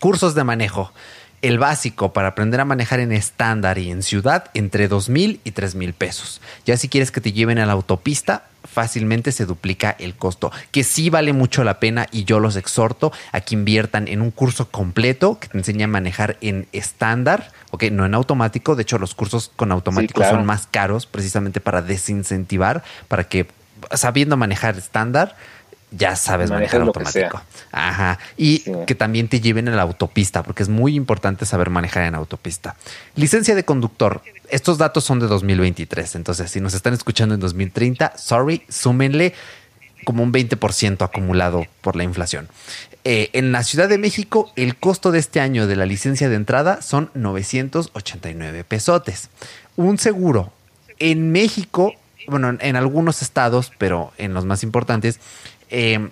Cursos 0.00 0.34
de 0.34 0.44
manejo. 0.44 0.92
El 1.40 1.58
básico 1.58 2.12
para 2.12 2.28
aprender 2.28 2.60
a 2.60 2.66
manejar 2.66 3.00
en 3.00 3.12
estándar 3.12 3.78
y 3.78 3.90
en 3.90 4.02
ciudad 4.02 4.50
entre 4.52 4.86
dos 4.86 5.08
mil 5.08 5.40
y 5.44 5.52
tres 5.52 5.74
mil 5.74 5.94
pesos. 5.94 6.42
Ya 6.66 6.76
si 6.76 6.90
quieres 6.90 7.10
que 7.10 7.22
te 7.22 7.32
lleven 7.32 7.58
a 7.58 7.64
la 7.64 7.72
autopista, 7.72 8.48
fácilmente 8.76 9.32
se 9.32 9.46
duplica 9.46 9.96
el 9.98 10.16
costo, 10.16 10.52
que 10.70 10.84
sí 10.84 11.08
vale 11.08 11.32
mucho 11.32 11.64
la 11.64 11.80
pena 11.80 12.08
y 12.12 12.24
yo 12.24 12.40
los 12.40 12.56
exhorto 12.56 13.10
a 13.32 13.40
que 13.40 13.54
inviertan 13.54 14.06
en 14.06 14.20
un 14.20 14.30
curso 14.30 14.70
completo 14.70 15.38
que 15.40 15.48
te 15.48 15.56
enseña 15.56 15.86
a 15.86 15.88
manejar 15.88 16.36
en 16.42 16.68
estándar, 16.72 17.52
ok, 17.70 17.84
no 17.84 18.04
en 18.04 18.12
automático, 18.12 18.76
de 18.76 18.82
hecho 18.82 18.98
los 18.98 19.14
cursos 19.14 19.50
con 19.56 19.72
automático 19.72 20.22
son 20.24 20.44
más 20.44 20.66
caros 20.66 21.06
precisamente 21.06 21.58
para 21.58 21.80
desincentivar, 21.80 22.84
para 23.08 23.24
que 23.24 23.48
sabiendo 23.92 24.36
manejar 24.36 24.76
estándar, 24.76 25.36
ya 25.96 26.16
sabes 26.16 26.50
manejar, 26.50 26.82
automático. 26.82 27.40
Ajá. 27.72 28.18
Y 28.36 28.64
que 28.86 28.94
también 28.94 29.28
te 29.28 29.40
lleven 29.40 29.68
en 29.68 29.76
la 29.76 29.82
autopista, 29.82 30.42
porque 30.42 30.62
es 30.62 30.68
muy 30.68 30.94
importante 30.94 31.46
saber 31.46 31.70
manejar 31.70 32.04
en 32.04 32.14
autopista. 32.14 32.76
Licencia 33.14 33.54
de 33.54 33.64
conductor. 33.64 34.22
Estos 34.48 34.78
datos 34.78 35.04
son 35.04 35.20
de 35.20 35.26
2023. 35.26 36.16
Entonces, 36.16 36.50
si 36.50 36.60
nos 36.60 36.74
están 36.74 36.94
escuchando 36.94 37.34
en 37.34 37.40
2030, 37.40 38.16
sorry, 38.16 38.62
súmenle 38.68 39.34
como 40.04 40.22
un 40.22 40.32
20% 40.32 41.02
acumulado 41.02 41.66
por 41.80 41.96
la 41.96 42.04
inflación. 42.04 42.48
Eh, 43.04 43.30
en 43.32 43.52
la 43.52 43.64
Ciudad 43.64 43.88
de 43.88 43.98
México, 43.98 44.52
el 44.56 44.76
costo 44.76 45.10
de 45.10 45.18
este 45.18 45.40
año 45.40 45.66
de 45.66 45.76
la 45.76 45.86
licencia 45.86 46.28
de 46.28 46.36
entrada 46.36 46.82
son 46.82 47.10
989 47.14 48.64
pesotes. 48.64 49.30
Un 49.76 49.98
seguro 49.98 50.52
en 50.98 51.32
México 51.32 51.94
bueno, 52.28 52.56
en 52.60 52.76
algunos 52.76 53.22
estados, 53.22 53.72
pero 53.78 54.12
en 54.18 54.34
los 54.34 54.44
más 54.44 54.62
importantes, 54.62 55.20
eh, 55.70 56.08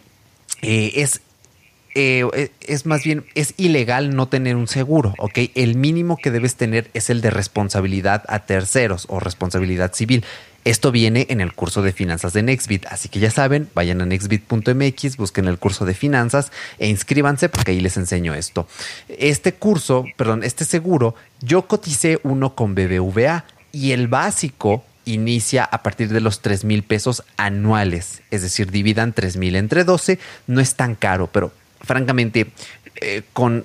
eh, 0.62 0.92
es, 0.96 1.20
eh, 1.94 2.50
es 2.60 2.86
más 2.86 3.04
bien, 3.04 3.24
es 3.34 3.54
ilegal 3.56 4.16
no 4.16 4.28
tener 4.28 4.56
un 4.56 4.66
seguro, 4.66 5.14
¿ok? 5.18 5.38
El 5.54 5.76
mínimo 5.76 6.16
que 6.16 6.30
debes 6.30 6.56
tener 6.56 6.90
es 6.94 7.10
el 7.10 7.20
de 7.20 7.30
responsabilidad 7.30 8.24
a 8.28 8.46
terceros 8.46 9.06
o 9.08 9.20
responsabilidad 9.20 9.92
civil. 9.92 10.24
Esto 10.64 10.90
viene 10.90 11.26
en 11.28 11.42
el 11.42 11.52
curso 11.52 11.82
de 11.82 11.92
finanzas 11.92 12.32
de 12.32 12.42
Nextbit, 12.42 12.86
así 12.86 13.10
que 13.10 13.20
ya 13.20 13.30
saben, 13.30 13.68
vayan 13.74 14.00
a 14.00 14.06
nextbit.mx, 14.06 15.18
busquen 15.18 15.46
el 15.46 15.58
curso 15.58 15.84
de 15.84 15.92
finanzas 15.92 16.52
e 16.78 16.88
inscríbanse 16.88 17.50
porque 17.50 17.72
ahí 17.72 17.80
les 17.80 17.98
enseño 17.98 18.32
esto. 18.32 18.66
Este 19.08 19.52
curso, 19.52 20.06
perdón, 20.16 20.42
este 20.42 20.64
seguro, 20.64 21.14
yo 21.42 21.66
coticé 21.66 22.18
uno 22.22 22.54
con 22.54 22.74
BBVA 22.74 23.44
y 23.72 23.92
el 23.92 24.08
básico 24.08 24.82
inicia 25.04 25.64
a 25.64 25.82
partir 25.82 26.08
de 26.08 26.20
los 26.20 26.40
3 26.40 26.64
mil 26.64 26.82
pesos 26.82 27.24
anuales, 27.36 28.22
es 28.30 28.42
decir, 28.42 28.70
dividan 28.70 29.12
3 29.12 29.36
mil 29.36 29.56
entre 29.56 29.84
12, 29.84 30.18
no 30.46 30.60
es 30.60 30.74
tan 30.74 30.94
caro, 30.94 31.28
pero 31.28 31.52
francamente, 31.80 32.50
eh, 33.00 33.22
con 33.32 33.64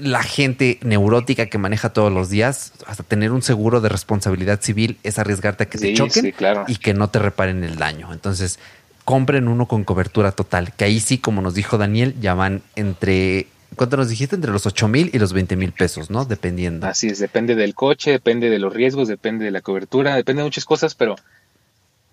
la 0.00 0.22
gente 0.22 0.78
neurótica 0.82 1.46
que 1.46 1.58
maneja 1.58 1.92
todos 1.92 2.12
los 2.12 2.30
días, 2.30 2.72
hasta 2.86 3.02
tener 3.02 3.32
un 3.32 3.42
seguro 3.42 3.80
de 3.80 3.88
responsabilidad 3.88 4.60
civil 4.60 4.98
es 5.02 5.18
arriesgarte 5.18 5.64
a 5.64 5.66
que 5.68 5.78
te 5.78 5.94
choquen 5.94 6.34
y 6.68 6.76
que 6.76 6.94
no 6.94 7.10
te 7.10 7.18
reparen 7.18 7.64
el 7.64 7.76
daño. 7.76 8.12
Entonces, 8.12 8.58
compren 9.04 9.48
uno 9.48 9.66
con 9.66 9.84
cobertura 9.84 10.32
total, 10.32 10.72
que 10.74 10.84
ahí 10.84 11.00
sí, 11.00 11.18
como 11.18 11.42
nos 11.42 11.54
dijo 11.54 11.78
Daniel, 11.78 12.14
ya 12.20 12.34
van 12.34 12.62
entre 12.76 13.46
¿Cuánto 13.78 13.96
nos 13.96 14.08
dijiste? 14.08 14.34
Entre 14.34 14.50
los 14.50 14.66
8 14.66 14.88
mil 14.88 15.08
y 15.14 15.20
los 15.20 15.32
20 15.32 15.54
mil 15.54 15.70
pesos, 15.70 16.10
¿no? 16.10 16.24
Dependiendo. 16.24 16.84
Así 16.88 17.06
es, 17.06 17.20
depende 17.20 17.54
del 17.54 17.76
coche, 17.76 18.10
depende 18.10 18.50
de 18.50 18.58
los 18.58 18.74
riesgos, 18.74 19.06
depende 19.06 19.44
de 19.44 19.52
la 19.52 19.60
cobertura, 19.60 20.16
depende 20.16 20.42
de 20.42 20.46
muchas 20.46 20.64
cosas, 20.64 20.96
pero 20.96 21.14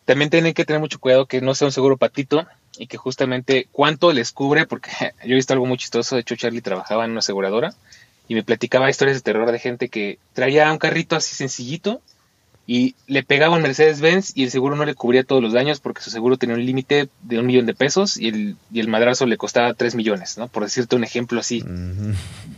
también 0.06 0.30
tienen 0.30 0.54
que 0.54 0.64
tener 0.64 0.80
mucho 0.80 1.00
cuidado 1.00 1.26
que 1.26 1.42
no 1.42 1.56
sea 1.56 1.66
un 1.66 1.72
seguro 1.72 1.98
patito 1.98 2.46
y 2.78 2.86
que 2.86 2.98
justamente 2.98 3.68
cuánto 3.72 4.14
les 4.14 4.32
cubre, 4.32 4.68
porque 4.68 4.92
yo 5.26 5.32
he 5.32 5.36
visto 5.36 5.54
algo 5.54 5.66
muy 5.66 5.78
chistoso, 5.78 6.16
de 6.16 6.22
hecho 6.22 6.36
Charlie 6.36 6.62
trabajaba 6.62 7.04
en 7.04 7.12
una 7.12 7.20
aseguradora 7.20 7.74
y 8.28 8.36
me 8.36 8.44
platicaba 8.44 8.90
historias 8.90 9.18
de 9.18 9.22
terror 9.22 9.52
de 9.52 9.58
gente 9.58 9.90
que 9.90 10.20
traía 10.34 10.72
un 10.72 10.78
carrito 10.78 11.16
así 11.16 11.36
sencillito 11.36 12.00
y 12.68 12.96
le 13.08 13.24
pegaba 13.24 13.56
un 13.56 13.62
Mercedes-Benz 13.62 14.32
y 14.36 14.44
el 14.44 14.52
seguro 14.52 14.76
no 14.76 14.86
le 14.86 14.96
cubría 14.96 15.24
todos 15.24 15.42
los 15.42 15.54
daños 15.54 15.80
porque 15.80 16.02
su 16.02 16.10
seguro 16.10 16.38
tenía 16.38 16.56
un 16.56 16.66
límite 16.66 17.10
de 17.22 17.40
un 17.40 17.46
millón 17.46 17.68
de 17.68 17.76
pesos 17.76 18.18
y 18.18 18.30
el, 18.30 18.58
y 18.72 18.80
el 18.80 18.88
madrazo 18.88 19.28
le 19.28 19.38
costaba 19.38 19.74
tres 19.76 19.94
millones, 19.94 20.38
¿no? 20.38 20.48
Por 20.48 20.64
decirte 20.64 20.96
un 20.96 21.04
ejemplo 21.04 21.40
así, 21.40 21.64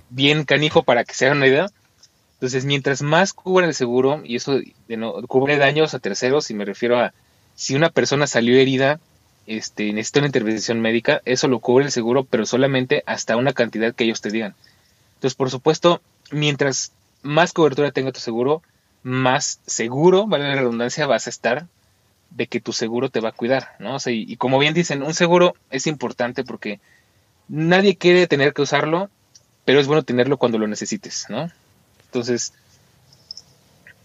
bien 0.09 0.45
canijo 0.45 0.83
para 0.83 1.03
que 1.03 1.13
se 1.13 1.25
hagan 1.25 1.37
una 1.37 1.47
idea. 1.47 1.69
Entonces, 2.35 2.65
mientras 2.65 3.01
más 3.01 3.33
cubre 3.33 3.65
el 3.65 3.73
seguro, 3.73 4.21
y 4.23 4.35
eso 4.35 4.59
no, 4.87 5.13
cubre 5.23 5.57
daños 5.57 5.95
a 5.95 5.99
terceros, 5.99 6.51
y 6.51 6.53
me 6.53 6.65
refiero 6.65 6.99
a 6.99 7.11
si 7.55 7.75
una 7.75 7.89
persona 7.89 8.27
salió 8.27 8.55
herida, 8.57 8.99
este, 9.47 9.91
necesita 9.91 10.19
una 10.19 10.27
intervención 10.27 10.79
médica, 10.79 11.21
eso 11.25 11.47
lo 11.47 11.59
cubre 11.59 11.85
el 11.85 11.91
seguro, 11.91 12.25
pero 12.25 12.45
solamente 12.45 13.01
hasta 13.07 13.37
una 13.37 13.53
cantidad 13.53 13.95
que 13.95 14.03
ellos 14.03 14.21
te 14.21 14.29
digan. 14.29 14.53
Entonces, 15.15 15.35
por 15.35 15.49
supuesto, 15.49 15.99
mientras 16.31 16.91
más 17.23 17.53
cobertura 17.53 17.91
tenga 17.91 18.11
tu 18.11 18.19
seguro, 18.19 18.61
más 19.03 19.59
seguro, 19.65 20.27
vale 20.27 20.47
la 20.47 20.55
redundancia, 20.55 21.07
vas 21.07 21.27
a 21.27 21.29
estar 21.29 21.67
de 22.31 22.47
que 22.47 22.59
tu 22.59 22.73
seguro 22.73 23.09
te 23.09 23.19
va 23.19 23.29
a 23.29 23.33
cuidar, 23.33 23.75
¿no? 23.79 23.99
Sea, 23.99 24.13
y, 24.13 24.35
como 24.37 24.59
bien 24.59 24.73
dicen, 24.73 25.01
un 25.01 25.13
seguro 25.13 25.55
es 25.69 25.87
importante 25.87 26.43
porque 26.43 26.79
nadie 27.47 27.95
quiere 27.95 28.27
tener 28.27 28.53
que 28.53 28.61
usarlo, 28.61 29.09
pero 29.65 29.79
es 29.79 29.87
bueno 29.87 30.03
tenerlo 30.03 30.37
cuando 30.37 30.57
lo 30.57 30.67
necesites, 30.67 31.25
¿no? 31.29 31.49
Entonces, 32.05 32.53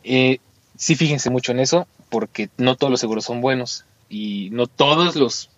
eh, 0.05 0.39
sí 0.77 0.95
fíjense 0.95 1.31
mucho 1.31 1.53
en 1.53 1.61
eso, 1.61 1.87
porque 2.09 2.49
no 2.57 2.77
todos 2.77 2.91
los 2.91 3.01
seguros 3.01 3.25
son 3.25 3.41
buenos 3.41 3.85
y 4.09 4.51
no 4.53 4.67
todos 4.67 5.17
los, 5.17 5.51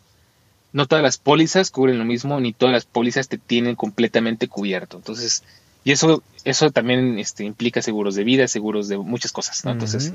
no 0.72 0.86
todas 0.86 1.02
las 1.02 1.18
pólizas 1.18 1.70
cubren 1.70 1.98
lo 1.98 2.04
mismo, 2.04 2.40
ni 2.40 2.52
todas 2.52 2.72
las 2.72 2.84
pólizas 2.84 3.28
te 3.28 3.38
tienen 3.38 3.76
completamente 3.76 4.48
cubierto. 4.48 4.96
Entonces, 4.96 5.42
y 5.84 5.92
eso, 5.92 6.22
eso 6.44 6.70
también 6.70 7.18
este, 7.18 7.44
implica 7.44 7.82
seguros 7.82 8.14
de 8.14 8.24
vida, 8.24 8.48
seguros 8.48 8.88
de 8.88 8.96
muchas 8.98 9.32
cosas, 9.32 9.64
¿no? 9.64 9.72
Entonces, 9.72 10.14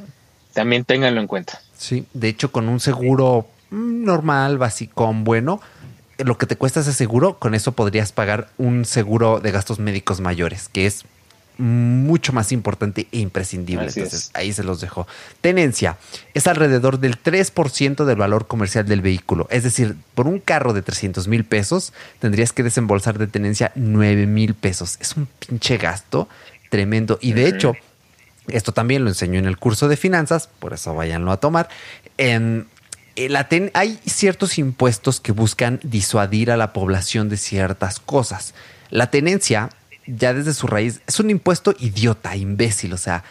también 0.53 0.83
ténganlo 0.83 1.21
en 1.21 1.27
cuenta. 1.27 1.61
Sí, 1.77 2.05
de 2.13 2.27
hecho, 2.27 2.51
con 2.51 2.67
un 2.67 2.79
seguro 2.79 3.47
normal, 3.69 4.57
básico, 4.57 5.11
bueno, 5.13 5.61
lo 6.17 6.37
que 6.37 6.47
te 6.47 6.55
cuesta 6.55 6.79
ese 6.79 6.93
seguro, 6.93 7.37
con 7.37 7.53
eso 7.53 7.73
podrías 7.73 8.11
pagar 8.11 8.49
un 8.57 8.83
seguro 8.83 9.39
de 9.39 9.51
gastos 9.51 9.79
médicos 9.79 10.19
mayores, 10.19 10.69
que 10.69 10.87
es 10.87 11.05
mucho 11.59 12.31
más 12.31 12.51
importante 12.51 13.07
e 13.11 13.19
imprescindible. 13.19 13.87
Entonces, 13.87 14.31
ahí 14.33 14.53
se 14.53 14.63
los 14.63 14.79
dejo. 14.81 15.07
Tenencia 15.41 15.97
es 16.33 16.47
alrededor 16.47 16.99
del 16.99 17.21
3% 17.21 18.05
del 18.05 18.15
valor 18.15 18.47
comercial 18.47 18.87
del 18.87 19.01
vehículo. 19.01 19.47
Es 19.51 19.63
decir, 19.63 19.95
por 20.15 20.27
un 20.27 20.39
carro 20.39 20.73
de 20.73 20.81
300 20.81 21.27
mil 21.27 21.43
pesos 21.43 21.93
tendrías 22.19 22.53
que 22.53 22.63
desembolsar 22.63 23.19
de 23.19 23.27
tenencia 23.27 23.71
9 23.75 24.25
mil 24.25 24.53
pesos. 24.55 24.97
Es 25.01 25.17
un 25.17 25.27
pinche 25.27 25.77
gasto 25.77 26.29
tremendo. 26.69 27.19
Y 27.21 27.33
de 27.33 27.47
hecho, 27.47 27.73
esto 28.47 28.71
también 28.71 29.03
lo 29.03 29.09
enseñó 29.09 29.39
en 29.39 29.45
el 29.45 29.57
curso 29.57 29.87
de 29.87 29.97
finanzas, 29.97 30.49
por 30.59 30.73
eso 30.73 30.93
váyanlo 30.95 31.31
a 31.31 31.37
tomar. 31.37 31.67
En, 32.17 32.67
eh, 33.15 33.71
hay 33.73 33.99
ciertos 34.05 34.57
impuestos 34.57 35.19
que 35.19 35.33
buscan 35.33 35.79
disuadir 35.83 36.51
a 36.51 36.57
la 36.57 36.71
población 36.71 37.27
de 37.27 37.35
ciertas 37.35 37.99
cosas. 37.99 38.53
La 38.89 39.11
tenencia 39.11 39.69
ya 40.17 40.33
desde 40.33 40.53
su 40.53 40.67
raíz 40.67 41.01
es 41.07 41.19
un 41.19 41.29
impuesto 41.29 41.73
idiota, 41.79 42.35
imbécil. 42.35 42.93
O 42.93 42.97
sea, 42.97 43.23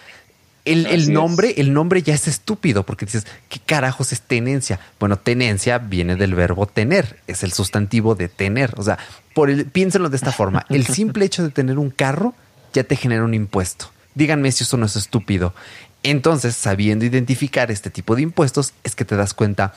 el, 0.64 1.12
nombre, 1.12 1.54
el 1.56 1.72
nombre 1.72 2.02
ya 2.02 2.14
es 2.14 2.28
estúpido 2.28 2.84
porque 2.84 3.06
dices, 3.06 3.26
¿qué 3.48 3.58
carajos 3.64 4.12
es 4.12 4.20
tenencia? 4.20 4.78
Bueno, 5.00 5.16
tenencia 5.18 5.78
viene 5.78 6.16
del 6.16 6.34
verbo 6.34 6.66
tener, 6.66 7.20
es 7.26 7.42
el 7.42 7.52
sustantivo 7.52 8.14
de 8.14 8.28
tener. 8.28 8.74
O 8.76 8.82
sea, 8.82 8.98
por 9.34 9.50
el, 9.50 9.66
piénsenlo 9.66 10.10
de 10.10 10.16
esta 10.16 10.32
forma: 10.32 10.66
el 10.68 10.86
simple 10.94 11.24
hecho 11.24 11.42
de 11.42 11.50
tener 11.50 11.78
un 11.78 11.90
carro 11.90 12.34
ya 12.72 12.84
te 12.84 12.96
genera 12.96 13.24
un 13.24 13.34
impuesto. 13.34 13.90
Díganme 14.14 14.52
si 14.52 14.64
eso 14.64 14.76
no 14.76 14.86
es 14.86 14.96
estúpido. 14.96 15.54
Entonces, 16.02 16.54
sabiendo 16.54 17.04
identificar 17.04 17.70
este 17.70 17.90
tipo 17.90 18.14
de 18.14 18.22
impuestos, 18.22 18.72
es 18.84 18.94
que 18.94 19.04
te 19.04 19.16
das 19.16 19.34
cuenta 19.34 19.74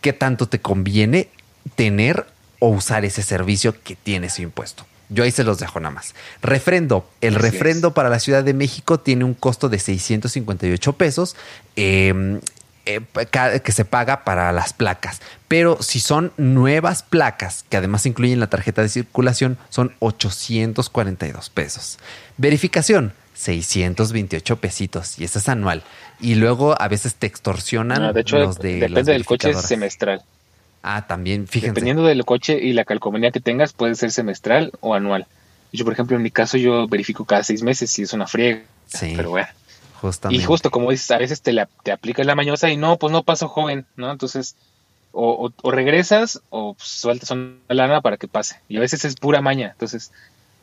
qué 0.00 0.12
tanto 0.12 0.48
te 0.48 0.60
conviene 0.60 1.28
tener 1.74 2.26
o 2.60 2.68
usar 2.68 3.04
ese 3.04 3.22
servicio 3.22 3.74
que 3.82 3.96
tiene 3.96 4.28
ese 4.28 4.42
impuesto. 4.42 4.86
Yo 5.14 5.24
ahí 5.24 5.30
se 5.30 5.44
los 5.44 5.58
dejo 5.58 5.80
nada 5.80 5.94
más. 5.94 6.14
Refrendo. 6.42 7.08
El 7.20 7.36
refrendo 7.36 7.94
para 7.94 8.08
la 8.08 8.18
Ciudad 8.18 8.44
de 8.44 8.52
México 8.52 9.00
tiene 9.00 9.24
un 9.24 9.34
costo 9.34 9.68
de 9.68 9.78
658 9.78 10.92
pesos. 10.94 11.36
Em, 11.76 12.40
eh, 12.86 13.00
que 13.64 13.72
se 13.72 13.86
paga 13.86 14.24
para 14.24 14.52
las 14.52 14.74
placas. 14.74 15.22
Pero 15.48 15.80
si 15.80 16.00
son 16.00 16.32
nuevas 16.36 17.02
placas, 17.02 17.64
que 17.70 17.78
además 17.78 18.04
incluyen 18.04 18.40
la 18.40 18.48
tarjeta 18.48 18.82
de 18.82 18.90
circulación, 18.90 19.56
son 19.70 19.94
842 20.00 21.48
pesos. 21.48 21.98
Verificación, 22.36 23.14
628 23.32 24.56
pesitos. 24.56 25.18
Y 25.18 25.24
eso 25.24 25.38
es 25.38 25.48
anual. 25.48 25.82
Y 26.20 26.34
luego 26.34 26.80
a 26.80 26.88
veces 26.88 27.14
te 27.14 27.26
extorsionan 27.26 28.12
de 28.12 28.20
hecho, 28.20 28.36
los 28.36 28.58
de. 28.58 28.80
Depende 28.80 29.12
del 29.12 29.24
coche 29.24 29.54
semestral. 29.54 30.22
Ah, 30.86 31.06
también, 31.06 31.48
fíjense. 31.48 31.70
Dependiendo 31.70 32.04
del 32.04 32.26
coche 32.26 32.58
y 32.62 32.74
la 32.74 32.84
calcomanía 32.84 33.30
que 33.30 33.40
tengas, 33.40 33.72
puede 33.72 33.94
ser 33.94 34.10
semestral 34.10 34.70
o 34.80 34.92
anual. 34.92 35.26
Yo, 35.72 35.84
por 35.84 35.94
ejemplo, 35.94 36.14
en 36.14 36.22
mi 36.22 36.30
caso, 36.30 36.58
yo 36.58 36.86
verifico 36.86 37.24
cada 37.24 37.42
seis 37.42 37.62
meses 37.62 37.90
si 37.90 38.02
es 38.02 38.12
una 38.12 38.26
friega. 38.26 38.60
Sí. 38.86 39.14
Pero 39.16 39.30
bueno. 39.30 39.48
Justamente. 40.02 40.42
Y 40.42 40.44
justo 40.44 40.70
como 40.70 40.90
dices, 40.90 41.10
a 41.10 41.16
veces 41.16 41.40
te, 41.40 41.54
la, 41.54 41.70
te 41.82 41.90
aplicas 41.90 42.26
la 42.26 42.34
mañosa 42.34 42.68
y 42.68 42.76
no, 42.76 42.98
pues 42.98 43.10
no 43.12 43.22
paso 43.22 43.48
joven, 43.48 43.86
¿no? 43.96 44.12
Entonces, 44.12 44.56
o, 45.12 45.50
regresas 45.64 46.42
o 46.50 46.74
pues, 46.74 46.86
sueltas 46.86 47.30
una 47.30 47.54
lana 47.68 48.02
para 48.02 48.18
que 48.18 48.28
pase. 48.28 48.60
Y 48.68 48.76
a 48.76 48.80
veces 48.80 49.06
es 49.06 49.14
pura 49.14 49.40
maña. 49.40 49.70
Entonces, 49.72 50.12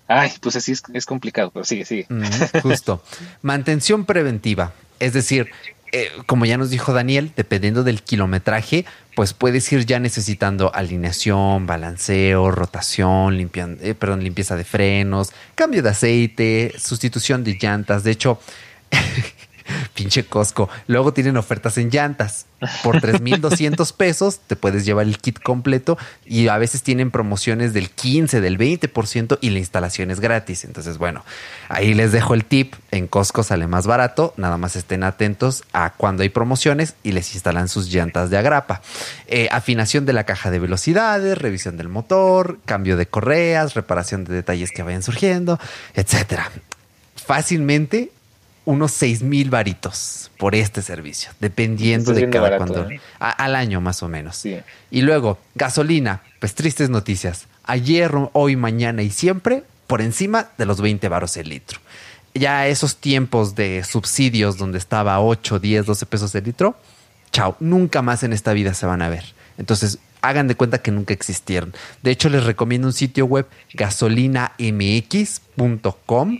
ay, 0.08 0.32
pues 0.40 0.56
así 0.56 0.74
es, 0.74 0.84
es 0.94 1.08
complicado, 1.08 1.50
pero 1.50 1.66
sigue, 1.66 1.86
sigue. 1.86 2.08
justo. 2.62 3.02
Mantención 3.42 4.06
preventiva. 4.06 4.74
Es 5.00 5.14
decir, 5.14 5.50
eh, 5.92 6.10
como 6.26 6.46
ya 6.46 6.58
nos 6.58 6.70
dijo 6.70 6.94
Daniel, 6.94 7.32
dependiendo 7.36 7.84
del 7.84 8.02
kilometraje, 8.02 8.86
pues 9.16 9.34
puedes 9.34 9.72
ir 9.72 9.86
ya 9.86 10.00
necesitando 10.00 10.74
alineación, 10.74 11.68
balanceo, 11.68 12.52
rotación, 12.52 13.38
eh, 13.40 13.96
perdón, 13.96 14.24
limpieza 14.24 14.56
de 14.56 14.64
frenos, 14.64 15.32
cambio 15.56 15.84
de 15.84 15.90
aceite, 15.90 16.74
sustitución 16.78 17.44
de 17.44 17.58
llantas. 17.62 18.04
De 18.04 18.12
hecho, 18.12 18.40
Pinche 19.94 20.26
Costco. 20.26 20.70
Luego 20.88 21.14
tienen 21.14 21.38
ofertas 21.38 21.78
en 21.78 21.90
llantas. 21.90 22.46
Por 22.84 23.02
3,200 23.02 23.92
pesos 23.94 24.40
te 24.46 24.56
puedes 24.56 24.86
llevar 24.86 25.08
el 25.08 25.18
kit 25.18 25.40
completo 25.40 25.98
y 26.26 26.48
a 26.48 26.58
veces 26.58 26.84
tienen 26.84 27.10
promociones 27.10 27.74
del 27.74 27.90
15, 27.90 28.40
del 28.40 28.58
20% 28.58 29.40
y 29.42 29.50
la 29.50 29.60
instalación 29.60 30.12
es 30.12 30.20
gratis. 30.20 30.66
Entonces, 30.66 30.98
bueno, 30.98 31.24
ahí 31.70 31.94
les 31.94 32.12
dejo 32.12 32.34
el 32.34 32.46
tip. 32.46 32.76
En 32.92 33.08
Costco 33.08 33.44
sale 33.44 33.68
más 33.68 33.88
barato. 33.88 34.34
Nada 34.38 34.58
más 34.58 34.76
estén 34.76 35.04
atentos 35.04 35.64
a 35.74 35.92
cuando 35.92 36.24
hay 36.24 36.30
promociones 36.30 36.96
y 37.04 37.14
les 37.14 37.34
instalan 37.34 37.68
sus 37.68 37.92
llantas 37.92 38.30
de 38.30 38.38
agrapa. 38.38 38.82
Eh, 39.28 39.48
afinación 39.52 40.06
de 40.06 40.14
la 40.14 40.26
caja 40.26 40.52
de 40.52 40.60
velocidades, 40.60 41.38
revisión 41.38 41.78
del 41.78 41.90
motor, 41.90 42.60
cambio 42.66 42.98
de 42.98 43.08
correas, 43.08 43.74
reparación 43.74 44.24
de 44.24 44.34
detalles 44.34 44.72
que 44.72 44.84
vayan 44.84 45.04
surgiendo, 45.04 45.60
etcétera. 45.96 46.52
Fácilmente 47.16 48.12
unos 48.66 48.92
seis 48.92 49.24
mil 49.24 49.50
varitos 49.50 50.32
por 50.38 50.56
este 50.56 50.82
servicio, 50.82 51.32
dependiendo 51.40 52.14
de 52.14 52.30
cada 52.30 52.58
cuando. 52.58 52.90
¿eh? 52.90 53.00
al 53.20 53.56
año 53.56 53.82
más 53.82 54.04
o 54.04 54.08
menos. 54.08 54.46
Y 54.90 55.02
luego, 55.02 55.38
gasolina, 55.56 56.22
pues 56.40 56.56
tristes 56.56 56.90
noticias. 56.90 57.48
Ayer, 57.64 58.12
hoy, 58.34 58.56
mañana 58.56 59.04
y 59.04 59.12
siempre 59.12 59.64
por 59.88 60.02
encima 60.02 60.50
de 60.58 60.66
los 60.66 60.80
20 60.80 61.10
varos 61.10 61.36
el 61.38 61.50
litro. 61.50 61.80
Ya 62.34 62.68
esos 62.68 62.96
tiempos 62.96 63.56
de 63.56 63.84
subsidios 63.84 64.58
donde 64.58 64.78
estaba 64.78 65.20
8, 65.20 65.60
10, 65.60 65.86
12 65.86 66.06
pesos 66.06 66.34
el 66.34 66.46
litro, 66.46 66.78
chao, 67.34 67.58
nunca 67.60 68.02
más 68.02 68.24
en 68.24 68.32
esta 68.32 68.54
vida 68.54 68.74
se 68.74 68.86
van 68.86 69.02
a 69.02 69.10
ver. 69.10 69.26
Entonces, 69.58 70.00
hagan 70.22 70.48
de 70.48 70.56
cuenta 70.56 70.78
que 70.78 70.92
nunca 70.92 71.14
existieron. 71.14 71.74
De 72.04 72.12
hecho, 72.12 72.30
les 72.30 72.46
recomiendo 72.46 72.88
un 72.88 72.94
sitio 72.94 73.26
web 73.26 73.48
gasolinamx.com 73.74 76.40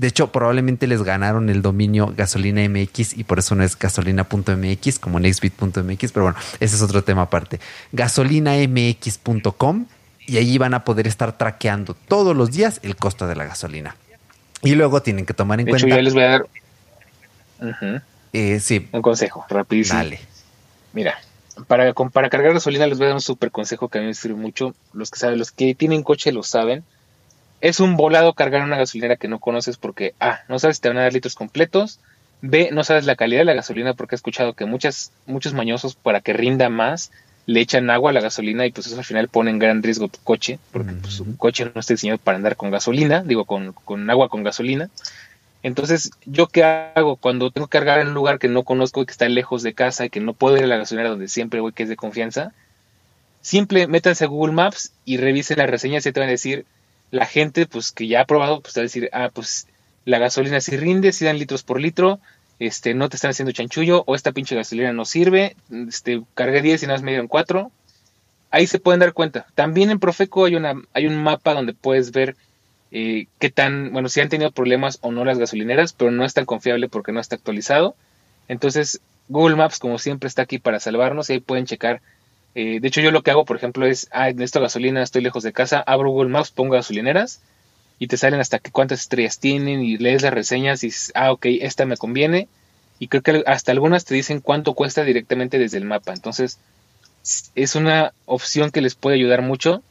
de 0.00 0.06
hecho, 0.06 0.32
probablemente 0.32 0.86
les 0.86 1.02
ganaron 1.02 1.50
el 1.50 1.60
dominio 1.60 2.14
gasolina 2.16 2.66
MX 2.66 3.18
y 3.18 3.24
por 3.24 3.38
eso 3.38 3.54
no 3.54 3.62
es 3.62 3.78
gasolina.mx 3.78 4.98
como 4.98 5.20
nextbit.mx, 5.20 6.12
pero 6.12 6.24
bueno, 6.24 6.38
ese 6.58 6.76
es 6.76 6.80
otro 6.80 7.04
tema 7.04 7.20
aparte. 7.20 7.60
Gasolinamx.com 7.92 9.84
y 10.26 10.38
allí 10.38 10.56
van 10.56 10.72
a 10.72 10.84
poder 10.84 11.06
estar 11.06 11.36
traqueando 11.36 11.92
todos 11.92 12.34
los 12.34 12.50
días 12.50 12.80
el 12.82 12.96
costo 12.96 13.26
de 13.26 13.36
la 13.36 13.44
gasolina. 13.44 13.94
Y 14.62 14.74
luego 14.74 15.02
tienen 15.02 15.26
que 15.26 15.34
tomar 15.34 15.60
en 15.60 15.66
cuenta. 15.66 15.86
Hecho, 15.86 15.94
yo 15.94 16.00
les 16.00 16.14
voy 16.14 16.22
a 16.22 16.28
dar 16.28 16.46
eh, 18.32 18.58
sí. 18.58 18.88
un 18.92 19.02
consejo 19.02 19.44
rapidísimo. 19.50 19.98
Dale. 19.98 20.18
Mira, 20.94 21.18
para, 21.66 21.92
para 21.92 22.30
cargar 22.30 22.54
gasolina 22.54 22.86
les 22.86 22.96
voy 22.96 23.04
a 23.04 23.08
dar 23.08 23.16
un 23.16 23.20
super 23.20 23.50
consejo 23.50 23.90
que 23.90 23.98
a 23.98 24.00
mí 24.00 24.06
me 24.06 24.14
sirve 24.14 24.36
mucho. 24.36 24.74
Los 24.94 25.10
que 25.10 25.18
saben, 25.18 25.38
los 25.38 25.50
que 25.50 25.74
tienen 25.74 26.02
coche 26.02 26.32
lo 26.32 26.42
saben 26.42 26.84
es 27.60 27.80
un 27.80 27.96
volado 27.96 28.34
cargar 28.34 28.62
una 28.62 28.78
gasolinera 28.78 29.16
que 29.16 29.28
no 29.28 29.38
conoces 29.38 29.76
porque 29.76 30.14
A, 30.20 30.40
no 30.48 30.58
sabes 30.58 30.76
si 30.76 30.82
te 30.82 30.88
van 30.88 30.98
a 30.98 31.02
dar 31.02 31.12
litros 31.12 31.34
completos, 31.34 32.00
B, 32.42 32.70
no 32.72 32.84
sabes 32.84 33.04
la 33.04 33.16
calidad 33.16 33.40
de 33.40 33.46
la 33.46 33.54
gasolina 33.54 33.94
porque 33.94 34.14
he 34.14 34.16
escuchado 34.16 34.54
que 34.54 34.64
muchas, 34.64 35.12
muchos 35.26 35.52
mañosos 35.52 35.94
para 35.94 36.20
que 36.20 36.32
rinda 36.32 36.68
más 36.70 37.10
le 37.46 37.60
echan 37.60 37.90
agua 37.90 38.10
a 38.10 38.14
la 38.14 38.20
gasolina 38.20 38.66
y 38.66 38.72
pues 38.72 38.86
eso 38.86 38.96
al 38.96 39.04
final 39.04 39.28
pone 39.28 39.50
en 39.50 39.58
gran 39.58 39.82
riesgo 39.82 40.08
tu 40.08 40.18
coche, 40.22 40.58
porque 40.72 40.92
pues, 40.92 41.22
coche 41.36 41.70
no 41.74 41.80
está 41.80 41.94
diseñado 41.94 42.18
para 42.18 42.36
andar 42.36 42.56
con 42.56 42.70
gasolina, 42.70 43.22
digo 43.22 43.44
con, 43.44 43.72
con 43.72 44.08
agua 44.08 44.28
con 44.28 44.42
gasolina. 44.42 44.88
Entonces, 45.62 46.12
¿yo 46.24 46.46
qué 46.46 46.64
hago 46.64 47.16
cuando 47.16 47.50
tengo 47.50 47.66
que 47.66 47.78
cargar 47.78 47.98
en 48.00 48.08
un 48.08 48.14
lugar 48.14 48.38
que 48.38 48.48
no 48.48 48.62
conozco 48.62 49.02
y 49.02 49.06
que 49.06 49.12
está 49.12 49.28
lejos 49.28 49.62
de 49.62 49.74
casa 49.74 50.06
y 50.06 50.10
que 50.10 50.20
no 50.20 50.32
puedo 50.32 50.56
ir 50.56 50.64
a 50.64 50.66
la 50.66 50.78
gasolinera 50.78 51.10
donde 51.10 51.28
siempre 51.28 51.60
voy, 51.60 51.72
que 51.72 51.82
es 51.82 51.88
de 51.88 51.96
confianza? 51.96 52.52
Simple, 53.42 53.86
métanse 53.86 54.24
a 54.24 54.28
Google 54.28 54.54
Maps 54.54 54.92
y 55.04 55.18
revisen 55.18 55.58
las 55.58 55.68
reseñas 55.68 56.06
y 56.06 56.12
te 56.12 56.20
van 56.20 56.28
a 56.28 56.32
decir, 56.32 56.64
la 57.10 57.26
gente 57.26 57.66
pues 57.66 57.92
que 57.92 58.06
ya 58.06 58.22
ha 58.22 58.26
probado, 58.26 58.60
pues 58.60 58.74
te 58.74 58.80
va 58.80 58.82
a 58.82 58.84
decir, 58.84 59.10
ah, 59.12 59.30
pues 59.32 59.66
la 60.04 60.18
gasolina 60.18 60.60
sí 60.60 60.76
rinde, 60.76 61.12
sí 61.12 61.24
dan 61.24 61.38
litros 61.38 61.62
por 61.62 61.80
litro, 61.80 62.20
este, 62.58 62.94
no 62.94 63.08
te 63.08 63.16
están 63.16 63.30
haciendo 63.30 63.52
chanchullo, 63.52 64.04
o 64.06 64.14
esta 64.14 64.32
pinche 64.32 64.54
gasolina 64.54 64.92
no 64.92 65.04
sirve, 65.04 65.56
este, 65.88 66.22
cargué 66.34 66.62
10 66.62 66.82
y 66.82 66.86
nada 66.86 66.98
más 66.98 67.02
me 67.02 67.12
dieron 67.12 67.28
4. 67.28 67.70
Ahí 68.52 68.66
se 68.66 68.80
pueden 68.80 69.00
dar 69.00 69.12
cuenta. 69.12 69.46
También 69.54 69.90
en 69.90 70.00
Profeco 70.00 70.44
hay, 70.44 70.56
una, 70.56 70.74
hay 70.92 71.06
un 71.06 71.22
mapa 71.22 71.54
donde 71.54 71.72
puedes 71.72 72.10
ver 72.10 72.36
eh, 72.90 73.26
qué 73.38 73.50
tan, 73.50 73.92
bueno, 73.92 74.08
si 74.08 74.20
han 74.20 74.28
tenido 74.28 74.50
problemas 74.50 74.98
o 75.02 75.12
no 75.12 75.24
las 75.24 75.38
gasolineras, 75.38 75.92
pero 75.92 76.10
no 76.10 76.24
es 76.24 76.34
tan 76.34 76.46
confiable 76.46 76.88
porque 76.88 77.12
no 77.12 77.20
está 77.20 77.36
actualizado. 77.36 77.94
Entonces, 78.48 79.00
Google 79.28 79.56
Maps, 79.56 79.78
como 79.78 79.98
siempre, 79.98 80.26
está 80.26 80.42
aquí 80.42 80.58
para 80.58 80.80
salvarnos 80.80 81.30
y 81.30 81.34
ahí 81.34 81.40
pueden 81.40 81.66
checar. 81.66 82.02
Eh, 82.54 82.80
de 82.80 82.88
hecho, 82.88 83.00
yo 83.00 83.10
lo 83.10 83.22
que 83.22 83.30
hago, 83.30 83.44
por 83.44 83.56
ejemplo, 83.56 83.86
es, 83.86 84.08
ah, 84.10 84.28
necesito 84.30 84.60
gasolina, 84.60 85.02
estoy 85.02 85.22
lejos 85.22 85.42
de 85.42 85.52
casa, 85.52 85.80
abro 85.86 86.10
Google 86.10 86.30
Maps, 86.30 86.50
pongo 86.50 86.74
gasolineras 86.74 87.40
y 87.98 88.06
te 88.08 88.16
salen 88.16 88.40
hasta 88.40 88.58
que 88.58 88.70
cuántas 88.70 89.00
estrellas 89.00 89.38
tienen 89.38 89.82
y 89.82 89.98
lees 89.98 90.22
las 90.22 90.32
reseñas 90.32 90.82
y 90.82 90.88
dices, 90.88 91.12
ah, 91.14 91.32
ok, 91.32 91.46
esta 91.60 91.84
me 91.86 91.96
conviene. 91.96 92.48
Y 92.98 93.08
creo 93.08 93.22
que 93.22 93.44
hasta 93.46 93.72
algunas 93.72 94.04
te 94.04 94.14
dicen 94.14 94.40
cuánto 94.40 94.74
cuesta 94.74 95.04
directamente 95.04 95.58
desde 95.58 95.78
el 95.78 95.84
mapa. 95.84 96.12
Entonces, 96.12 96.58
es 97.54 97.74
una 97.74 98.12
opción 98.26 98.70
que 98.70 98.80
les 98.80 98.94
puede 98.94 99.16
ayudar 99.16 99.42
mucho, 99.42 99.82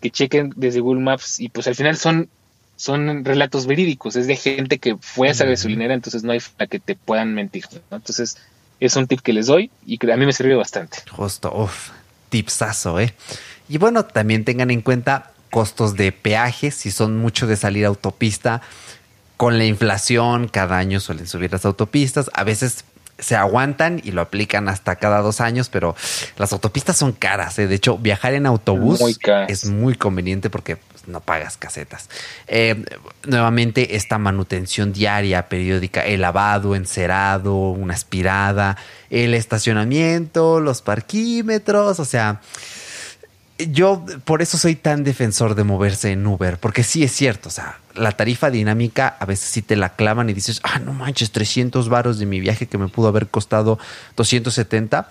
que 0.00 0.10
chequen 0.10 0.52
desde 0.56 0.80
Google 0.80 1.02
Maps 1.02 1.40
y 1.40 1.48
pues 1.48 1.66
al 1.66 1.74
final 1.74 1.96
son 1.96 2.28
son 2.76 3.24
relatos 3.24 3.66
verídicos, 3.66 4.16
es 4.16 4.26
de 4.26 4.36
gente 4.36 4.78
que 4.78 4.96
fue 4.96 5.28
a 5.28 5.30
esa 5.30 5.44
gasolinera, 5.44 5.94
entonces 5.94 6.24
no 6.24 6.32
hay 6.32 6.40
para 6.56 6.66
que 6.66 6.80
te 6.80 6.96
puedan 6.96 7.32
mentir. 7.32 7.64
Entonces, 7.90 8.36
es 8.80 8.96
un 8.96 9.06
tip 9.06 9.20
que 9.20 9.32
les 9.32 9.46
doy 9.46 9.70
y 9.86 9.98
que 9.98 10.12
a 10.12 10.16
mí 10.16 10.26
me 10.26 10.32
sirve 10.32 10.56
bastante. 10.56 10.98
Justo, 11.10 11.52
uff, 11.54 11.90
tipsazo, 12.34 12.98
¿eh? 12.98 13.14
Y 13.68 13.78
bueno, 13.78 14.06
también 14.06 14.44
tengan 14.44 14.72
en 14.72 14.80
cuenta 14.80 15.30
costos 15.50 15.94
de 15.94 16.10
peaje, 16.10 16.72
si 16.72 16.90
son 16.90 17.16
mucho 17.16 17.46
de 17.46 17.54
salir 17.54 17.84
a 17.84 17.88
autopista. 17.88 18.60
Con 19.36 19.56
la 19.56 19.66
inflación, 19.66 20.48
cada 20.48 20.76
año 20.78 20.98
suelen 20.98 21.28
subir 21.28 21.52
las 21.52 21.64
autopistas. 21.64 22.32
A 22.34 22.42
veces 22.42 22.84
se 23.20 23.36
aguantan 23.36 24.00
y 24.02 24.10
lo 24.10 24.20
aplican 24.20 24.68
hasta 24.68 24.96
cada 24.96 25.20
dos 25.20 25.40
años, 25.40 25.68
pero 25.68 25.94
las 26.36 26.52
autopistas 26.52 26.96
son 26.96 27.12
caras. 27.12 27.56
¿eh? 27.60 27.68
De 27.68 27.76
hecho, 27.76 27.98
viajar 27.98 28.34
en 28.34 28.46
autobús 28.46 29.00
es 29.46 29.66
muy 29.66 29.94
conveniente 29.94 30.50
porque 30.50 30.78
no 31.06 31.20
pagas 31.20 31.56
casetas. 31.56 32.08
Eh, 32.46 32.84
nuevamente, 33.26 33.96
esta 33.96 34.18
manutención 34.18 34.92
diaria, 34.92 35.48
periódica, 35.48 36.04
el 36.04 36.20
lavado, 36.20 36.74
encerado, 36.74 37.54
una 37.70 37.94
aspirada, 37.94 38.76
el 39.10 39.34
estacionamiento, 39.34 40.60
los 40.60 40.82
parquímetros, 40.82 42.00
o 42.00 42.04
sea, 42.04 42.40
yo 43.58 44.04
por 44.24 44.42
eso 44.42 44.58
soy 44.58 44.74
tan 44.74 45.04
defensor 45.04 45.54
de 45.54 45.64
moverse 45.64 46.10
en 46.10 46.26
Uber, 46.26 46.58
porque 46.58 46.82
sí 46.82 47.04
es 47.04 47.12
cierto, 47.12 47.48
o 47.48 47.52
sea, 47.52 47.78
la 47.94 48.12
tarifa 48.12 48.50
dinámica 48.50 49.16
a 49.18 49.26
veces 49.26 49.48
sí 49.48 49.62
te 49.62 49.76
la 49.76 49.94
clavan 49.94 50.28
y 50.28 50.32
dices, 50.32 50.60
ah, 50.64 50.80
no 50.80 50.92
manches, 50.92 51.30
300 51.30 51.88
varos 51.88 52.18
de 52.18 52.26
mi 52.26 52.40
viaje 52.40 52.66
que 52.66 52.78
me 52.78 52.88
pudo 52.88 53.08
haber 53.08 53.28
costado 53.28 53.78
270, 54.16 55.08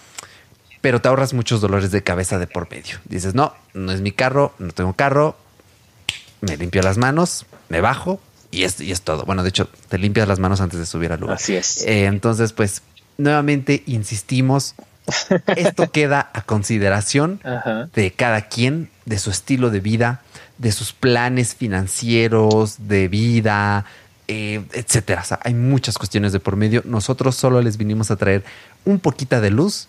pero 0.81 0.99
te 0.99 1.07
ahorras 1.07 1.33
muchos 1.33 1.61
dolores 1.61 1.91
de 1.91 2.03
cabeza 2.03 2.37
de 2.39 2.47
por 2.47 2.69
medio. 2.69 2.97
Dices, 3.05 3.33
no, 3.33 3.53
no 3.73 3.93
es 3.93 4.01
mi 4.01 4.11
carro, 4.11 4.53
no 4.59 4.73
tengo 4.73 4.93
carro, 4.93 5.37
me 6.43 6.57
limpio 6.57 6.81
las 6.81 6.97
manos, 6.97 7.45
me 7.69 7.81
bajo 7.81 8.19
y 8.51 8.63
es, 8.63 8.79
y 8.79 8.91
es 8.91 9.01
todo. 9.01 9.25
Bueno, 9.25 9.43
de 9.43 9.49
hecho, 9.49 9.69
te 9.89 9.97
limpias 9.97 10.27
las 10.27 10.39
manos 10.39 10.61
antes 10.61 10.79
de 10.79 10.85
subir 10.85 11.11
al 11.11 11.23
Uber. 11.23 11.35
Así 11.35 11.55
es. 11.55 11.83
Eh, 11.85 12.05
entonces, 12.05 12.53
pues, 12.53 12.81
nuevamente 13.17 13.83
insistimos, 13.87 14.75
esto 15.55 15.91
queda 15.91 16.29
a 16.33 16.41
consideración 16.41 17.41
de 17.93 18.11
cada 18.11 18.41
quien, 18.43 18.89
de 19.05 19.17
su 19.19 19.31
estilo 19.31 19.69
de 19.69 19.79
vida, 19.79 20.21
de 20.57 20.71
sus 20.71 20.93
planes 20.93 21.55
financieros, 21.55 22.87
de 22.87 23.07
vida, 23.07 23.85
eh, 24.27 24.63
etcétera. 24.73 25.23
hay 25.41 25.53
muchas 25.53 25.97
cuestiones 25.97 26.31
de 26.31 26.39
por 26.39 26.55
medio. 26.55 26.81
Nosotros 26.85 27.35
solo 27.35 27.61
les 27.61 27.77
vinimos 27.77 28.11
a 28.11 28.17
traer 28.17 28.43
un 28.85 28.99
poquito 28.99 29.39
de 29.41 29.49
luz 29.49 29.87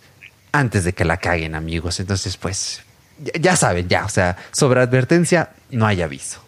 antes 0.53 0.85
de 0.85 0.93
que 0.93 1.05
la 1.05 1.17
caguen, 1.17 1.55
amigos. 1.55 2.01
Entonces, 2.01 2.37
pues, 2.37 2.83
ya, 3.19 3.57
saben, 3.57 3.89
ya, 3.89 4.05
o 4.05 4.09
sea, 4.09 4.37
sobre 4.53 4.81
advertencia 4.81 5.51
no 5.71 5.87
hay 5.87 6.03
aviso. 6.03 6.44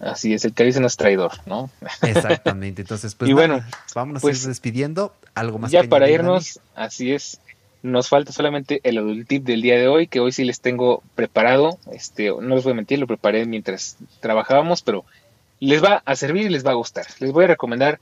Así 0.00 0.34
es, 0.34 0.44
el 0.44 0.52
que 0.52 0.70
no 0.78 0.86
es 0.86 0.96
traidor, 0.96 1.32
¿no? 1.46 1.70
Exactamente. 2.02 2.82
Entonces, 2.82 3.14
pues, 3.14 3.30
y 3.30 3.32
bueno, 3.32 3.64
vámonos 3.94 4.22
pues, 4.22 4.46
despidiendo. 4.46 5.14
Algo 5.34 5.58
más. 5.58 5.70
Ya 5.70 5.84
para 5.84 6.10
irnos, 6.10 6.60
así 6.74 7.12
es. 7.12 7.40
Nos 7.82 8.08
falta 8.08 8.32
solamente 8.32 8.80
el 8.84 8.98
adult 8.98 9.28
tip 9.28 9.44
del 9.44 9.62
día 9.62 9.78
de 9.78 9.86
hoy, 9.86 10.06
que 10.06 10.20
hoy 10.20 10.32
sí 10.32 10.44
les 10.44 10.60
tengo 10.60 11.02
preparado. 11.14 11.78
Este, 11.92 12.28
no 12.28 12.54
les 12.54 12.64
voy 12.64 12.72
a 12.72 12.76
mentir, 12.76 12.98
lo 12.98 13.06
preparé 13.06 13.46
mientras 13.46 13.96
trabajábamos, 14.20 14.82
pero 14.82 15.04
les 15.60 15.82
va 15.82 16.02
a 16.04 16.16
servir 16.16 16.46
y 16.46 16.48
les 16.48 16.66
va 16.66 16.72
a 16.72 16.74
gustar. 16.74 17.06
Les 17.20 17.32
voy 17.32 17.44
a 17.44 17.48
recomendar 17.48 18.00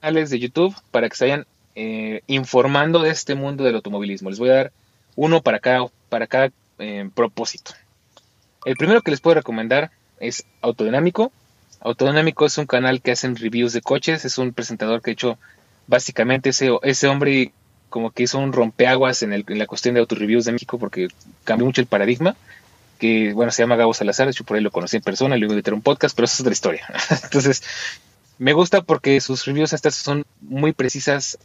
canales 0.00 0.30
de 0.30 0.38
YouTube 0.38 0.74
para 0.90 1.08
que 1.08 1.16
se 1.16 1.24
vayan 1.24 1.46
eh, 1.74 2.22
informando 2.26 3.00
de 3.00 3.10
este 3.10 3.34
mundo 3.34 3.64
del 3.64 3.76
automovilismo. 3.76 4.30
Les 4.30 4.38
voy 4.38 4.50
a 4.50 4.54
dar 4.54 4.72
uno 5.16 5.42
para 5.42 5.58
cada, 5.58 5.86
para 6.08 6.26
cada 6.26 6.50
eh, 6.78 7.08
propósito. 7.14 7.72
El 8.64 8.76
primero 8.76 9.02
que 9.02 9.10
les 9.10 9.20
puedo 9.20 9.34
recomendar 9.34 9.90
es 10.20 10.44
Autodinámico. 10.60 11.32
Autodinámico 11.80 12.46
es 12.46 12.58
un 12.58 12.66
canal 12.66 13.00
que 13.00 13.10
hacen 13.10 13.36
reviews 13.36 13.72
de 13.72 13.80
coches, 13.80 14.24
es 14.24 14.38
un 14.38 14.52
presentador 14.52 15.02
que 15.02 15.10
ha 15.10 15.12
hecho 15.14 15.38
básicamente 15.86 16.50
ese, 16.50 16.70
ese 16.82 17.08
hombre 17.08 17.52
como 17.88 18.12
que 18.12 18.22
hizo 18.22 18.38
un 18.38 18.52
rompeaguas 18.52 19.22
en, 19.22 19.32
el, 19.32 19.44
la 19.48 19.66
cuestión 19.66 19.94
de 19.94 20.00
autoreviews 20.00 20.44
de 20.44 20.52
México 20.52 20.78
porque 20.78 21.08
cambió 21.44 21.66
mucho 21.66 21.80
el 21.80 21.88
paradigma 21.88 22.36
que 23.00 23.32
bueno 23.32 23.50
se 23.50 23.62
llama 23.62 23.74
Gabo 23.76 23.94
Salazar, 23.94 24.32
de 24.32 24.44
por 24.44 24.56
ahí 24.56 24.62
lo 24.62 24.70
conocí 24.70 24.98
en 24.98 25.02
persona, 25.02 25.36
luego 25.36 25.54
de 25.54 25.72
un 25.72 25.82
podcast, 25.82 26.14
pero 26.14 26.26
eso 26.26 26.34
es 26.34 26.40
otra 26.40 26.52
historia. 26.52 26.86
Entonces, 27.24 27.62
me 28.38 28.52
gusta 28.52 28.82
porque 28.82 29.20
sus 29.20 29.44
reviews 29.46 29.72
estas 29.72 29.96
son 29.96 30.24
muy 30.42 30.72
precisas, 30.72 31.38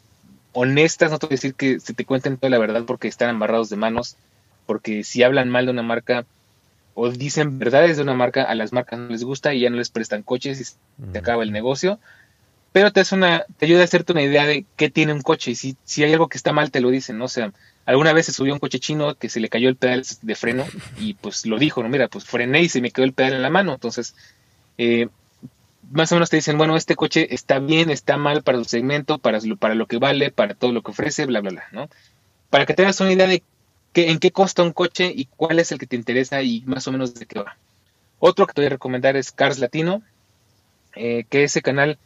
honestas, 0.52 1.10
no 1.11 1.18
te 1.18 1.27
decir 1.27 1.56
que 1.56 1.80
se 1.80 1.93
te 1.93 2.06
cuenten 2.06 2.38
toda 2.38 2.52
la 2.52 2.60
verdad 2.60 2.84
porque 2.85 3.07
están 3.07 3.30
amarrados 3.30 3.69
de 3.69 3.77
manos, 3.77 4.18
porque 4.65 5.03
si 5.03 5.23
hablan 5.23 5.49
mal 5.49 5.65
de 5.65 5.72
una 5.72 5.81
marca 5.81 6.26
o 6.95 7.09
dicen 7.09 7.59
verdades 7.59 7.97
de 7.97 8.03
una 8.03 8.15
marca, 8.15 8.43
a 8.43 8.55
las 8.55 8.73
marcas 8.73 8.97
no 8.97 9.09
les 9.09 9.23
gusta 9.23 9.53
y 9.53 9.59
ya 9.59 9.69
no 9.69 9.77
les 9.77 9.89
prestan 9.89 10.23
coches 10.23 10.59
y 10.59 10.63
se 10.63 11.17
acaba 11.17 11.43
el 11.43 11.51
negocio 11.51 11.99
pero 12.76 12.91
te, 12.91 13.03
una, 13.13 13.45
te 13.57 13.67
ayuda 13.67 13.80
a 13.80 13.84
hacerte 13.85 14.11
una 14.11 14.22
idea 14.22 14.45
de 14.45 14.65
qué 14.76 14.89
tiene 14.89 15.13
un 15.13 15.22
coche 15.22 15.51
y 15.51 15.55
si, 15.55 15.77
si 15.85 16.03
hay 16.03 16.11
algo 16.11 16.27
que 16.27 16.35
está 16.35 16.51
mal 16.51 16.72
te 16.72 16.81
lo 16.81 16.89
dicen, 16.89 17.17
¿no? 17.17 17.23
O 17.23 17.30
sea, 17.30 17.53
alguna 17.85 18.11
vez 18.11 18.26
se 18.26 18.34
subió 18.34 18.51
un 18.51 18.59
coche 18.59 18.81
chino 18.81 19.15
que 19.15 19.30
se 19.30 19.39
le 19.39 19.47
cayó 19.47 19.69
el 19.69 19.77
pedal 19.77 20.03
de 20.22 20.35
freno 20.35 20.65
y 20.99 21.13
pues 21.13 21.45
lo 21.45 21.57
dijo, 21.57 21.81
¿no? 21.81 21.88
Mira, 21.88 22.09
pues 22.09 22.26
frené 22.26 22.63
y 22.63 22.67
se 22.67 22.81
me 22.81 22.91
quedó 22.91 23.05
el 23.05 23.13
pedal 23.13 23.31
en 23.31 23.43
la 23.43 23.49
mano, 23.49 23.76
entonces 23.76 24.13
eh, 24.77 25.07
más 25.89 26.11
o 26.11 26.15
menos 26.15 26.30
te 26.30 26.35
dicen, 26.35 26.57
bueno, 26.57 26.76
este 26.76 26.97
coche 26.97 27.34
está 27.34 27.59
bien, 27.59 27.89
está 27.89 28.17
mal 28.17 28.43
para 28.43 28.57
su 28.57 28.65
segmento, 28.65 29.19
para, 29.19 29.39
para 29.57 29.73
lo 29.73 29.88
que 29.88 29.97
vale, 29.97 30.31
para 30.31 30.53
todo 30.53 30.73
lo 30.73 30.81
que 30.81 30.91
ofrece, 30.91 31.26
bla, 31.27 31.39
bla, 31.39 31.51
bla, 31.51 31.63
¿no? 31.72 31.89
Para 32.49 32.65
que 32.65 32.73
tengas 32.73 32.99
una 32.99 33.13
idea 33.13 33.27
de 33.27 33.41
en 33.95 34.19
qué 34.19 34.31
costa 34.31 34.63
un 34.63 34.73
coche 34.73 35.11
y 35.15 35.26
cuál 35.26 35.59
es 35.59 35.72
el 35.72 35.80
que 35.80 35.88
te 35.88 35.95
interesa 35.95 36.41
y 36.41 36.61
más 36.65 36.88
o 36.88 36.91
menos 36.91 37.13
de 37.13 37.26
qué 37.26 37.39
va. 37.39 37.57
Otro 38.19 38.47
que 38.47 38.53
te 38.53 38.61
voy 38.61 38.67
a 38.67 38.72
recomendar 38.72 39.15
es 39.15 39.31
Cars 39.31 39.59
Latino, 39.59 40.01
eh, 40.95 41.26
que 41.30 41.43
ese 41.43 41.61
canal 41.61 41.97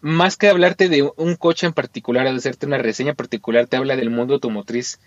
más 0.00 0.36
que 0.36 0.48
hablarte 0.48 0.88
de 0.88 1.08
un 1.16 1.36
coche 1.36 1.66
en 1.66 1.72
particular, 1.72 2.28
de 2.28 2.36
hacerte 2.36 2.66
una 2.66 2.78
reseña 2.78 3.14
particular, 3.14 3.66
te 3.68 3.76
habla 3.76 3.94
del 3.96 4.10
mundo 4.10 4.34
automotriz 4.34 4.98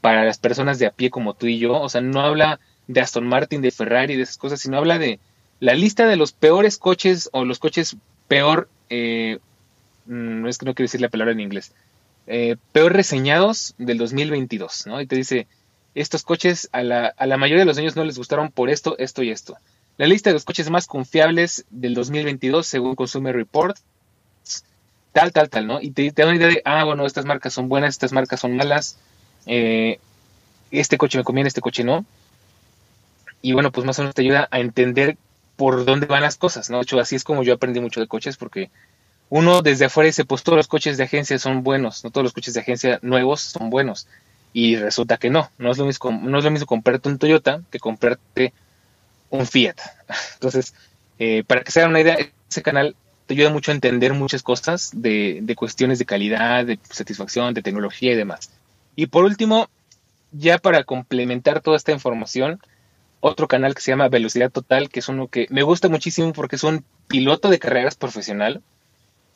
para 0.00 0.24
las 0.24 0.38
personas 0.38 0.78
de 0.78 0.86
a 0.86 0.90
pie 0.90 1.10
como 1.10 1.34
tú 1.34 1.46
y 1.46 1.58
yo. 1.58 1.80
O 1.80 1.88
sea, 1.88 2.00
no 2.00 2.20
habla 2.20 2.60
de 2.86 3.00
Aston 3.00 3.26
Martin, 3.26 3.62
de 3.62 3.70
Ferrari, 3.72 4.16
de 4.16 4.22
esas 4.22 4.38
cosas, 4.38 4.60
sino 4.60 4.76
habla 4.76 4.98
de 4.98 5.18
la 5.60 5.74
lista 5.74 6.06
de 6.06 6.16
los 6.16 6.32
peores 6.32 6.78
coches 6.78 7.28
o 7.32 7.44
los 7.44 7.58
coches 7.58 7.96
peor, 8.28 8.68
eh, 8.90 9.38
mm, 10.06 10.42
no 10.42 10.48
es 10.48 10.58
que 10.58 10.66
no 10.66 10.74
quiero 10.74 10.86
decir 10.86 11.00
la 11.00 11.08
palabra 11.08 11.32
en 11.32 11.40
inglés, 11.40 11.72
eh, 12.26 12.56
peor 12.72 12.92
reseñados 12.92 13.74
del 13.78 13.98
2022, 13.98 14.86
¿no? 14.86 15.00
Y 15.00 15.06
te 15.06 15.16
dice, 15.16 15.46
estos 15.94 16.22
coches 16.22 16.68
a 16.72 16.82
la, 16.82 17.36
mayoría 17.36 17.60
de 17.60 17.66
los 17.66 17.78
años 17.78 17.96
no 17.96 18.04
les 18.04 18.18
gustaron 18.18 18.50
por 18.50 18.70
esto, 18.70 18.96
esto 18.98 19.22
y 19.22 19.30
esto. 19.30 19.56
La 19.96 20.06
lista 20.06 20.30
de 20.30 20.34
los 20.34 20.44
coches 20.44 20.70
más 20.70 20.86
confiables 20.86 21.64
del 21.70 21.94
2022 21.94 22.66
según 22.66 22.96
Consumer 22.96 23.34
Report 23.34 23.76
tal, 25.12 25.32
tal, 25.32 25.48
tal, 25.48 25.66
¿no? 25.66 25.80
Y 25.80 25.92
te, 25.92 26.10
da 26.10 26.26
una 26.26 26.36
idea 26.36 26.48
de, 26.48 26.62
ah, 26.64 26.82
bueno, 26.82 27.06
estas 27.06 27.24
marcas 27.24 27.52
son 27.54 27.68
buenas, 27.68 27.94
estas 27.94 28.12
marcas 28.12 28.40
son 28.40 28.56
malas, 28.56 28.98
eh, 29.46 30.00
este 30.72 30.98
coche 30.98 31.18
me 31.18 31.24
conviene, 31.24 31.46
este 31.46 31.60
coche 31.60 31.84
no. 31.84 32.04
Y 33.40 33.52
bueno, 33.52 33.70
pues 33.70 33.86
más 33.86 33.96
o 34.00 34.02
menos 34.02 34.14
te 34.16 34.22
ayuda 34.22 34.48
a 34.50 34.58
entender 34.58 35.16
por 35.54 35.84
dónde 35.84 36.06
van 36.06 36.22
las 36.22 36.36
cosas, 36.36 36.68
¿no? 36.68 36.78
De 36.78 36.82
hecho, 36.82 36.98
así 36.98 37.14
es 37.14 37.22
como 37.22 37.44
yo 37.44 37.54
aprendí 37.54 37.78
mucho 37.78 38.00
de 38.00 38.08
coches, 38.08 38.36
porque 38.36 38.70
uno 39.30 39.62
desde 39.62 39.84
afuera 39.84 40.06
dice, 40.06 40.24
pues 40.24 40.42
todos 40.42 40.56
los 40.56 40.66
coches 40.66 40.96
de 40.96 41.04
agencia 41.04 41.38
son 41.38 41.62
buenos, 41.62 42.02
no 42.02 42.10
todos 42.10 42.24
los 42.24 42.32
coches 42.32 42.54
de 42.54 42.60
agencia 42.60 42.98
nuevos 43.02 43.40
son 43.40 43.70
buenos. 43.70 44.08
Y 44.54 44.76
resulta 44.76 45.18
que 45.18 45.28
no, 45.28 45.50
no 45.58 45.72
es 45.72 45.78
lo 45.78 45.84
mismo, 45.84 46.12
no 46.12 46.38
es 46.38 46.44
lo 46.44 46.50
mismo 46.50 46.66
comprarte 46.66 47.08
un 47.08 47.18
Toyota 47.18 47.60
que 47.70 47.80
comprarte 47.80 48.54
un 49.28 49.46
Fiat. 49.46 49.76
Entonces, 50.34 50.74
eh, 51.18 51.42
para 51.46 51.62
que 51.62 51.72
se 51.72 51.80
hagan 51.80 51.90
una 51.90 52.00
idea, 52.00 52.16
ese 52.48 52.62
canal 52.62 52.96
te 53.26 53.34
ayuda 53.34 53.50
mucho 53.50 53.72
a 53.72 53.74
entender 53.74 54.14
muchas 54.14 54.42
cosas 54.42 54.92
de, 54.94 55.40
de 55.42 55.56
cuestiones 55.56 55.98
de 55.98 56.04
calidad, 56.06 56.64
de 56.64 56.78
satisfacción, 56.88 57.52
de 57.52 57.62
tecnología 57.62 58.12
y 58.12 58.16
demás. 58.16 58.52
Y 58.96 59.06
por 59.06 59.24
último, 59.24 59.68
ya 60.30 60.58
para 60.58 60.84
complementar 60.84 61.60
toda 61.60 61.76
esta 61.76 61.90
información, 61.92 62.60
otro 63.20 63.48
canal 63.48 63.74
que 63.74 63.80
se 63.80 63.90
llama 63.90 64.08
Velocidad 64.08 64.52
Total, 64.52 64.88
que 64.88 65.00
es 65.00 65.08
uno 65.08 65.28
que 65.28 65.48
me 65.50 65.62
gusta 65.62 65.88
muchísimo 65.88 66.32
porque 66.32 66.56
es 66.56 66.62
un 66.62 66.84
piloto 67.08 67.48
de 67.48 67.58
carreras 67.58 67.96
profesional 67.96 68.62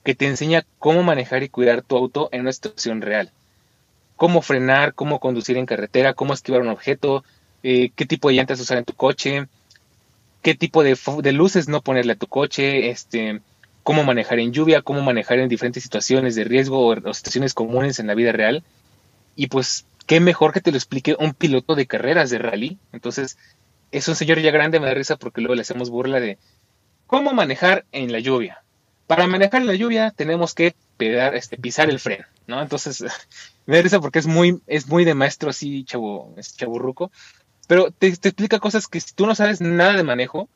que 0.04 0.14
te 0.14 0.26
enseña 0.26 0.64
cómo 0.78 1.02
manejar 1.02 1.42
y 1.42 1.48
cuidar 1.48 1.82
tu 1.82 1.96
auto 1.96 2.28
en 2.30 2.42
una 2.42 2.52
situación 2.52 3.00
real. 3.00 3.32
Cómo 4.18 4.42
frenar, 4.42 4.92
cómo 4.92 5.18
conducir 5.18 5.56
en 5.56 5.64
carretera, 5.64 6.12
cómo 6.12 6.34
esquivar 6.34 6.60
un 6.60 6.68
objeto, 6.68 7.24
eh, 7.62 7.90
qué 7.96 8.04
tipo 8.04 8.28
de 8.28 8.34
llantas 8.34 8.60
usar 8.60 8.76
en 8.76 8.84
tu 8.84 8.92
coche, 8.92 9.48
qué 10.42 10.54
tipo 10.54 10.82
de, 10.82 11.32
luces 11.32 11.68
no 11.68 11.80
ponerle 11.80 12.12
a 12.12 12.16
tu 12.16 12.26
coche, 12.26 12.90
este, 12.90 13.40
cómo 13.82 14.04
manejar 14.04 14.38
en 14.40 14.52
lluvia, 14.52 14.82
cómo 14.82 15.00
manejar 15.00 15.38
en 15.38 15.48
diferentes 15.48 15.82
situaciones 15.82 16.34
de 16.34 16.44
riesgo 16.44 16.86
o 16.86 17.14
situaciones 17.14 17.54
comunes 17.54 17.98
en 17.98 18.06
la 18.06 18.14
vida 18.14 18.32
real. 18.32 18.62
Y 19.36 19.46
pues 19.46 19.86
qué 20.06 20.20
mejor 20.20 20.52
que 20.52 20.60
te 20.60 20.70
lo 20.70 20.76
explique 20.76 21.16
un 21.18 21.32
piloto 21.32 21.74
de 21.74 21.86
carreras 21.86 22.28
de 22.28 22.38
rally. 22.38 22.78
Entonces, 22.92 23.38
es 23.90 24.08
un 24.08 24.16
señor 24.16 24.40
ya 24.40 24.50
grande, 24.50 24.80
me 24.80 24.86
da 24.86 24.94
risa 24.94 25.16
porque 25.16 25.40
luego 25.40 25.54
le 25.54 25.62
hacemos 25.62 25.90
burla 25.90 26.20
de 26.20 26.38
cómo 27.06 27.32
manejar 27.32 27.86
en 27.92 28.12
la 28.12 28.18
lluvia. 28.18 28.62
Para 29.06 29.26
manejar 29.26 29.62
en 29.62 29.68
la 29.68 29.74
lluvia 29.74 30.10
tenemos 30.10 30.54
que 30.54 30.74
este, 30.98 31.56
pisar 31.56 31.88
el 31.88 31.98
freno, 31.98 32.26
¿no? 32.48 32.60
Entonces, 32.60 33.04
me 33.66 33.76
da 33.76 33.82
risa 33.82 34.00
porque 34.00 34.18
es 34.18 34.26
muy, 34.26 34.60
es 34.66 34.88
muy 34.88 35.04
de 35.04 35.14
maestro 35.14 35.50
así, 35.50 35.84
chavo, 35.84 36.34
es 36.36 36.56
chaburruco. 36.56 37.12
Pero 37.68 37.92
te, 37.92 38.08
explica 38.08 38.58
cosas 38.58 38.88
que 38.88 39.00
si 39.00 39.14
tú 39.14 39.26
no 39.26 39.36
sabes 39.36 39.60
nada 39.60 39.92
de 39.92 40.02
manejo, 40.02 40.48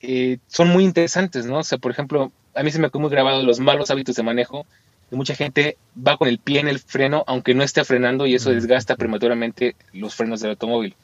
eh, 0.00 0.38
son 0.48 0.68
muy 0.68 0.84
interesantes, 0.84 1.46
¿no? 1.46 1.58
O 1.60 1.64
sea, 1.64 1.78
por 1.78 1.92
ejemplo, 1.92 2.30
a 2.54 2.62
mí 2.62 2.70
se 2.70 2.78
me 2.78 2.88
ha 2.88 2.98
muy 2.98 3.10
grabado 3.10 3.42
los 3.42 3.60
malos 3.60 3.90
hábitos 3.90 4.16
de 4.16 4.22
manejo 4.22 4.66
mucha 5.10 5.34
gente 5.34 5.76
va 5.96 6.16
con 6.16 6.28
el 6.28 6.38
pie 6.38 6.60
en 6.60 6.68
el 6.68 6.80
freno 6.80 7.22
aunque 7.26 7.54
no 7.54 7.62
esté 7.62 7.84
frenando 7.84 8.26
y 8.26 8.34
eso 8.34 8.50
desgasta 8.50 8.96
prematuramente 8.96 9.76
los 9.92 10.14
frenos 10.14 10.40
del 10.40 10.50
automóvil. 10.50 10.96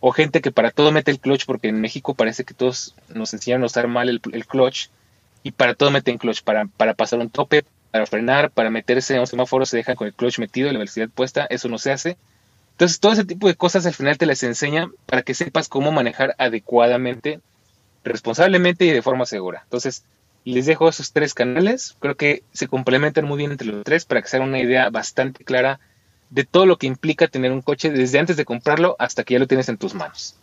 O 0.00 0.12
gente 0.12 0.40
que 0.40 0.50
para 0.50 0.70
todo 0.70 0.92
mete 0.92 1.10
el 1.10 1.20
clutch 1.20 1.44
porque 1.44 1.68
en 1.68 1.80
México 1.80 2.14
parece 2.14 2.44
que 2.44 2.54
todos 2.54 2.94
nos 3.12 3.34
enseñan 3.34 3.62
a 3.62 3.66
usar 3.66 3.86
mal 3.86 4.08
el, 4.08 4.46
clutch 4.46 4.88
y 5.42 5.52
para 5.52 5.74
todo 5.74 5.90
meten 5.90 6.16
clutch, 6.16 6.42
para, 6.42 6.66
para 6.66 6.94
pasar 6.94 7.18
un 7.18 7.28
tope, 7.28 7.64
para 7.90 8.06
frenar, 8.06 8.50
para 8.50 8.70
meterse 8.70 9.14
en 9.14 9.20
un 9.20 9.26
semáforo 9.26 9.66
se 9.66 9.76
dejan 9.76 9.96
con 9.96 10.06
el 10.06 10.14
clutch 10.14 10.38
metido, 10.38 10.70
la 10.70 10.78
velocidad 10.78 11.08
puesta, 11.08 11.46
eso 11.50 11.68
no 11.68 11.78
se 11.78 11.92
hace. 11.92 12.16
Entonces 12.72 13.00
todo 13.00 13.12
ese 13.12 13.24
tipo 13.24 13.46
de 13.48 13.56
cosas 13.56 13.84
al 13.86 13.94
final 13.94 14.16
te 14.16 14.26
las 14.26 14.42
enseña 14.42 14.90
para 15.06 15.22
que 15.22 15.34
sepas 15.34 15.68
cómo 15.68 15.92
manejar 15.92 16.34
adecuadamente, 16.38 17.40
responsablemente 18.04 18.84
y 18.86 18.90
de 18.90 19.02
forma 19.02 19.26
segura. 19.26 19.60
Entonces, 19.64 20.04
les 20.44 20.66
dejo 20.66 20.88
esos 20.88 21.12
tres 21.12 21.34
canales. 21.34 21.96
Creo 22.00 22.16
que 22.16 22.42
se 22.52 22.68
complementan 22.68 23.26
muy 23.26 23.38
bien 23.38 23.52
entre 23.52 23.68
los 23.68 23.84
tres 23.84 24.04
para 24.06 24.22
que 24.22 24.28
se 24.28 24.36
haga 24.36 24.46
una 24.46 24.60
idea 24.60 24.88
bastante 24.88 25.44
clara 25.44 25.80
de 26.30 26.44
todo 26.44 26.64
lo 26.64 26.78
que 26.78 26.86
implica 26.86 27.28
tener 27.28 27.52
un 27.52 27.60
coche 27.60 27.90
desde 27.90 28.18
antes 28.18 28.36
de 28.36 28.44
comprarlo 28.44 28.96
hasta 28.98 29.24
que 29.24 29.34
ya 29.34 29.40
lo 29.40 29.46
tienes 29.46 29.68
en 29.68 29.76
tus 29.76 29.94
manos. 29.94 30.36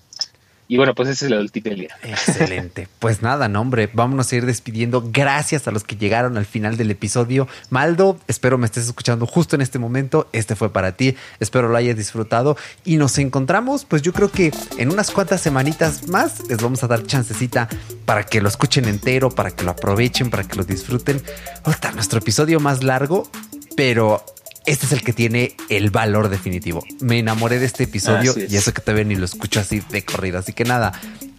Y 0.68 0.78
bueno, 0.78 0.94
pues 0.94 1.10
ese 1.10 1.28
es 1.28 1.32
el 1.32 1.52
tip 1.52 1.66
del 1.66 1.80
día. 1.80 1.96
Excelente. 2.04 2.88
Pues 3.00 3.22
nada, 3.22 3.48
no, 3.48 3.62
hombre, 3.62 3.90
vámonos 3.94 4.32
a 4.32 4.36
ir 4.36 4.46
despidiendo. 4.46 5.10
Gracias 5.14 5.68
a 5.68 5.72
los 5.72 5.84
que 5.84 5.96
llegaron 5.96 6.36
al 6.36 6.46
final 6.46 6.78
del 6.78 6.90
episodio. 6.92 7.48
Maldo, 7.70 8.18
espero 8.28 8.58
me 8.58 8.66
estés 8.66 8.86
escuchando 8.86 9.26
justo 9.28 9.56
en 9.56 9.62
este 9.62 9.78
momento. 9.78 10.28
Este 10.34 10.56
fue 10.56 10.74
para 10.74 10.94
ti. 10.94 11.16
Espero 11.40 11.70
lo 11.70 11.78
hayas 11.78 11.96
disfrutado. 11.96 12.58
Y 12.84 12.98
nos 12.98 13.18
encontramos, 13.20 13.86
pues 13.86 14.02
yo 14.02 14.14
creo 14.14 14.32
que 14.32 14.52
en 14.78 14.92
unas 14.92 15.12
cuantas 15.12 15.42
semanitas 15.42 16.08
más 16.08 16.48
les 16.50 16.62
vamos 16.62 16.84
a 16.84 16.88
dar 16.88 17.04
chancecita 17.04 17.70
para 18.06 18.24
que 18.24 18.42
lo 18.42 18.50
escuchen 18.50 18.86
entero, 18.86 19.30
para 19.30 19.52
que 19.52 19.64
lo 19.64 19.72
aprovechen, 19.72 20.30
para 20.30 20.44
que 20.44 20.56
lo 20.56 20.64
disfruten. 20.64 21.22
Ahorita 21.64 21.92
nuestro 21.92 22.20
episodio 22.20 22.60
más 22.60 22.84
largo, 22.84 23.30
pero 23.76 24.24
este 24.68 24.86
es 24.86 24.92
el 24.92 25.02
que 25.02 25.14
tiene 25.14 25.56
el 25.70 25.90
valor 25.90 26.30
definitivo. 26.30 26.84
Me 27.00 27.18
enamoré 27.20 27.58
de 27.58 27.66
este 27.66 27.86
episodio 27.86 28.36
y 28.38 28.56
eso 28.56 28.74
que 28.74 28.82
todavía 28.82 29.06
ni 29.06 29.16
lo 29.16 29.26
escucho 29.26 29.62
así 29.62 29.82
de 29.90 30.04
corrido. 30.04 30.38
Así 30.38 30.54
que 30.54 30.66
nada, 30.66 30.92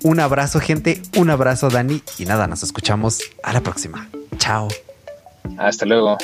un 0.03 0.19
abrazo 0.19 0.61
gente, 0.61 1.03
un 1.17 1.31
abrazo 1.31 1.69
Dani 1.69 2.03
y 2.19 2.25
nada, 2.25 2.47
nos 2.47 2.63
escuchamos 2.63 3.21
a 3.43 3.53
la 3.53 3.61
próxima. 3.61 4.09
Chao. 4.39 4.69
Hasta 5.59 5.85
luego. 5.85 6.17